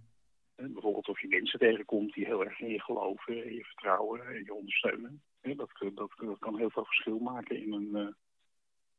bijvoorbeeld 0.73 1.09
of 1.09 1.21
je 1.21 1.27
mensen 1.27 1.59
tegenkomt 1.59 2.13
die 2.13 2.25
heel 2.25 2.45
erg 2.45 2.59
in 2.59 2.69
je 2.69 2.81
geloven, 2.81 3.43
en 3.43 3.53
je 3.53 3.63
vertrouwen 3.63 4.27
en 4.27 4.43
je 4.43 4.53
ondersteunen. 4.53 5.21
Dat, 5.41 5.69
dat, 5.93 6.11
dat, 6.15 6.39
kan 6.39 6.57
heel 6.57 6.69
veel 6.69 6.85
verschil 6.85 7.19
maken 7.19 7.61
in 7.61 7.73
een, 7.73 8.15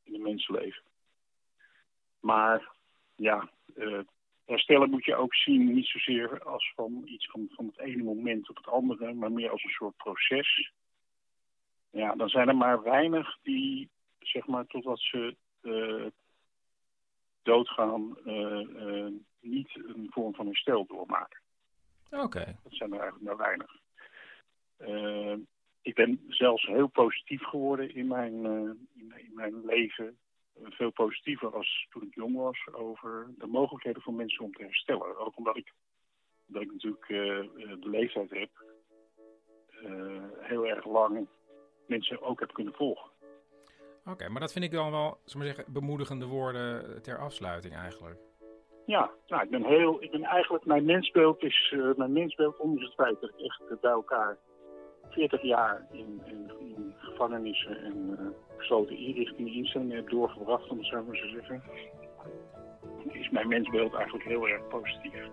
in 0.03 0.13
een 0.13 0.21
mensenleven. 0.21 0.83
Maar 2.19 2.75
ja, 3.15 3.49
uh, 3.75 3.99
herstellen 4.45 4.89
moet 4.89 5.05
je 5.05 5.15
ook 5.15 5.35
zien 5.35 5.73
niet 5.73 5.85
zozeer 5.85 6.43
als 6.43 6.71
van 6.75 7.01
iets 7.05 7.29
van, 7.29 7.47
van 7.49 7.65
het 7.65 7.79
ene 7.79 8.03
moment 8.03 8.49
op 8.49 8.55
het 8.55 8.67
andere, 8.67 9.13
maar 9.13 9.31
meer 9.31 9.49
als 9.49 9.63
een 9.63 9.69
soort 9.69 9.97
proces. 9.97 10.71
Ja, 11.91 12.15
dan 12.15 12.29
zijn 12.29 12.47
er 12.47 12.55
maar 12.55 12.83
weinig 12.83 13.37
die, 13.43 13.89
zeg 14.19 14.47
maar, 14.47 14.67
totdat 14.67 14.99
ze 14.99 15.35
eh, 15.61 16.05
doodgaan, 17.47 18.17
eh, 18.25 18.61
eh, 18.61 19.13
niet 19.39 19.69
een 19.75 20.07
vorm 20.09 20.35
van 20.35 20.45
herstel 20.45 20.85
doormaken. 20.85 21.39
Oké. 22.11 22.57
Dat 22.63 22.73
zijn 22.73 22.93
er 22.93 22.99
eigenlijk 22.99 23.25
maar 23.25 23.47
weinig. 23.47 23.75
Eh, 24.77 25.35
ik 25.81 25.95
ben 25.95 26.21
zelfs 26.27 26.65
heel 26.65 26.87
positief 26.87 27.43
geworden 27.43 27.95
in 27.95 28.07
mijn, 28.07 28.45
in, 28.93 29.13
in 29.17 29.31
mijn 29.33 29.65
leven. 29.65 30.17
Veel 30.63 30.91
positiever 30.91 31.55
als 31.55 31.87
toen 31.89 32.03
ik 32.03 32.15
jong 32.15 32.35
was 32.35 32.67
over 32.71 33.33
de 33.37 33.47
mogelijkheden 33.47 34.01
voor 34.01 34.13
mensen 34.13 34.43
om 34.43 34.53
te 34.53 34.63
herstellen. 34.63 35.17
Ook 35.17 35.37
omdat 35.37 35.57
ik, 35.57 35.73
omdat 36.47 36.63
ik 36.63 36.71
natuurlijk 36.71 37.09
eh, 37.09 37.17
de 37.81 37.89
leeftijd 37.89 38.29
heb, 38.29 38.49
heel 40.39 40.67
erg 40.67 40.85
lang 40.85 41.27
mensen 41.85 42.21
ook 42.21 42.39
heb 42.39 42.53
kunnen 42.53 42.73
volgen. 42.73 43.09
Oké, 44.11 44.29
maar 44.29 44.41
dat 44.41 44.51
vind 44.51 44.65
ik 44.65 44.71
dan 44.71 44.91
wel, 44.91 45.17
zullen 45.23 45.47
we 45.47 45.53
zeggen, 45.53 45.73
bemoedigende 45.73 46.25
woorden 46.25 47.01
ter 47.01 47.17
afsluiting 47.17 47.75
eigenlijk. 47.75 48.19
Ja, 48.85 49.11
nou, 49.27 49.43
ik 49.43 49.49
ben 49.49 49.65
heel, 49.65 50.03
ik 50.03 50.11
ben 50.11 50.23
eigenlijk, 50.23 50.65
mijn 50.65 50.85
mensbeeld 50.85 51.43
is, 51.43 51.73
eh, 51.75 51.95
mijn 51.95 52.13
mensbeeld, 52.13 52.57
ondanks 52.57 52.83
het 52.83 52.93
feit 52.93 53.21
dat 53.21 53.29
ik 53.29 53.45
echt 53.45 53.61
eh, 53.69 53.77
bij 53.81 53.91
elkaar 53.91 54.37
40 55.09 55.41
jaar 55.41 55.87
in, 55.91 56.21
in, 56.25 56.95
gevangenissen 56.97 57.83
en 57.83 58.17
gesloten 58.57 58.97
inrichtingen, 58.97 59.53
instellingen 59.53 59.95
heb 59.95 60.09
doorgebracht, 60.09 60.69
om 60.69 60.77
het 60.77 60.87
zo 60.87 61.03
maar 61.03 61.15
te 61.15 61.29
zeggen, 61.29 61.63
is 63.11 63.29
mijn 63.29 63.47
mensbeeld 63.47 63.93
eigenlijk 63.93 64.25
heel 64.25 64.47
erg 64.47 64.67
positief. 64.67 65.29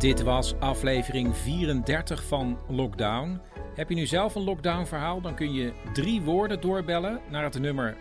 Dit 0.00 0.22
was 0.22 0.54
aflevering 0.58 1.36
34 1.36 2.24
van 2.24 2.58
Lockdown. 2.68 3.40
Heb 3.74 3.88
je 3.88 3.94
nu 3.94 4.06
zelf 4.06 4.34
een 4.34 4.42
lockdown 4.42 4.84
verhaal, 4.84 5.20
dan 5.20 5.34
kun 5.34 5.52
je 5.52 5.72
drie 5.92 6.20
woorden 6.20 6.60
doorbellen 6.60 7.20
naar 7.30 7.44
het 7.44 7.58
nummer 7.58 7.96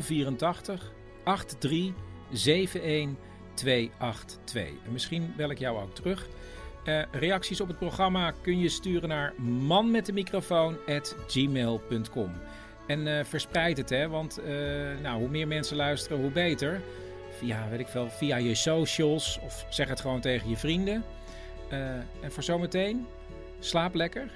084 0.00 0.92
83 1.58 2.82
71 2.82 3.16
282. 3.54 4.68
En 4.84 4.92
misschien 4.92 5.32
bel 5.36 5.50
ik 5.50 5.58
jou 5.58 5.82
ook 5.82 5.94
terug. 5.94 6.28
Uh, 6.84 7.02
reacties 7.12 7.60
op 7.60 7.68
het 7.68 7.78
programma 7.78 8.30
kun 8.30 8.58
je 8.58 8.68
sturen 8.68 9.08
naar 9.08 9.34
manmetdemicrofoon@gmail.com. 9.40 12.32
En 12.86 13.06
uh, 13.06 13.24
verspreid 13.24 13.76
het, 13.76 13.90
hè, 13.90 14.08
want 14.08 14.40
uh, 14.40 14.46
nou, 15.02 15.18
hoe 15.18 15.28
meer 15.28 15.48
mensen 15.48 15.76
luisteren, 15.76 16.20
hoe 16.20 16.30
beter. 16.30 16.80
Via, 17.30 17.68
weet 17.70 17.80
ik 17.80 17.88
veel, 17.88 18.08
via 18.08 18.36
je 18.36 18.54
socials 18.54 19.38
of 19.42 19.66
zeg 19.68 19.88
het 19.88 20.00
gewoon 20.00 20.20
tegen 20.20 20.48
je 20.48 20.56
vrienden. 20.56 21.04
Uh, 21.72 21.78
en 22.20 22.32
voor 22.32 22.42
zometeen, 22.42 23.06
slaap 23.58 23.94
lekker 23.94 24.30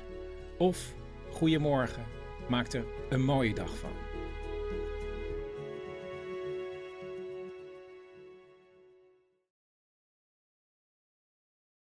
of 0.57 0.93
goedemorgen. 1.31 2.05
Maak 2.49 2.73
er 2.73 2.85
een 3.09 3.25
mooie 3.25 3.55
dag 3.55 3.77
van. 3.77 4.02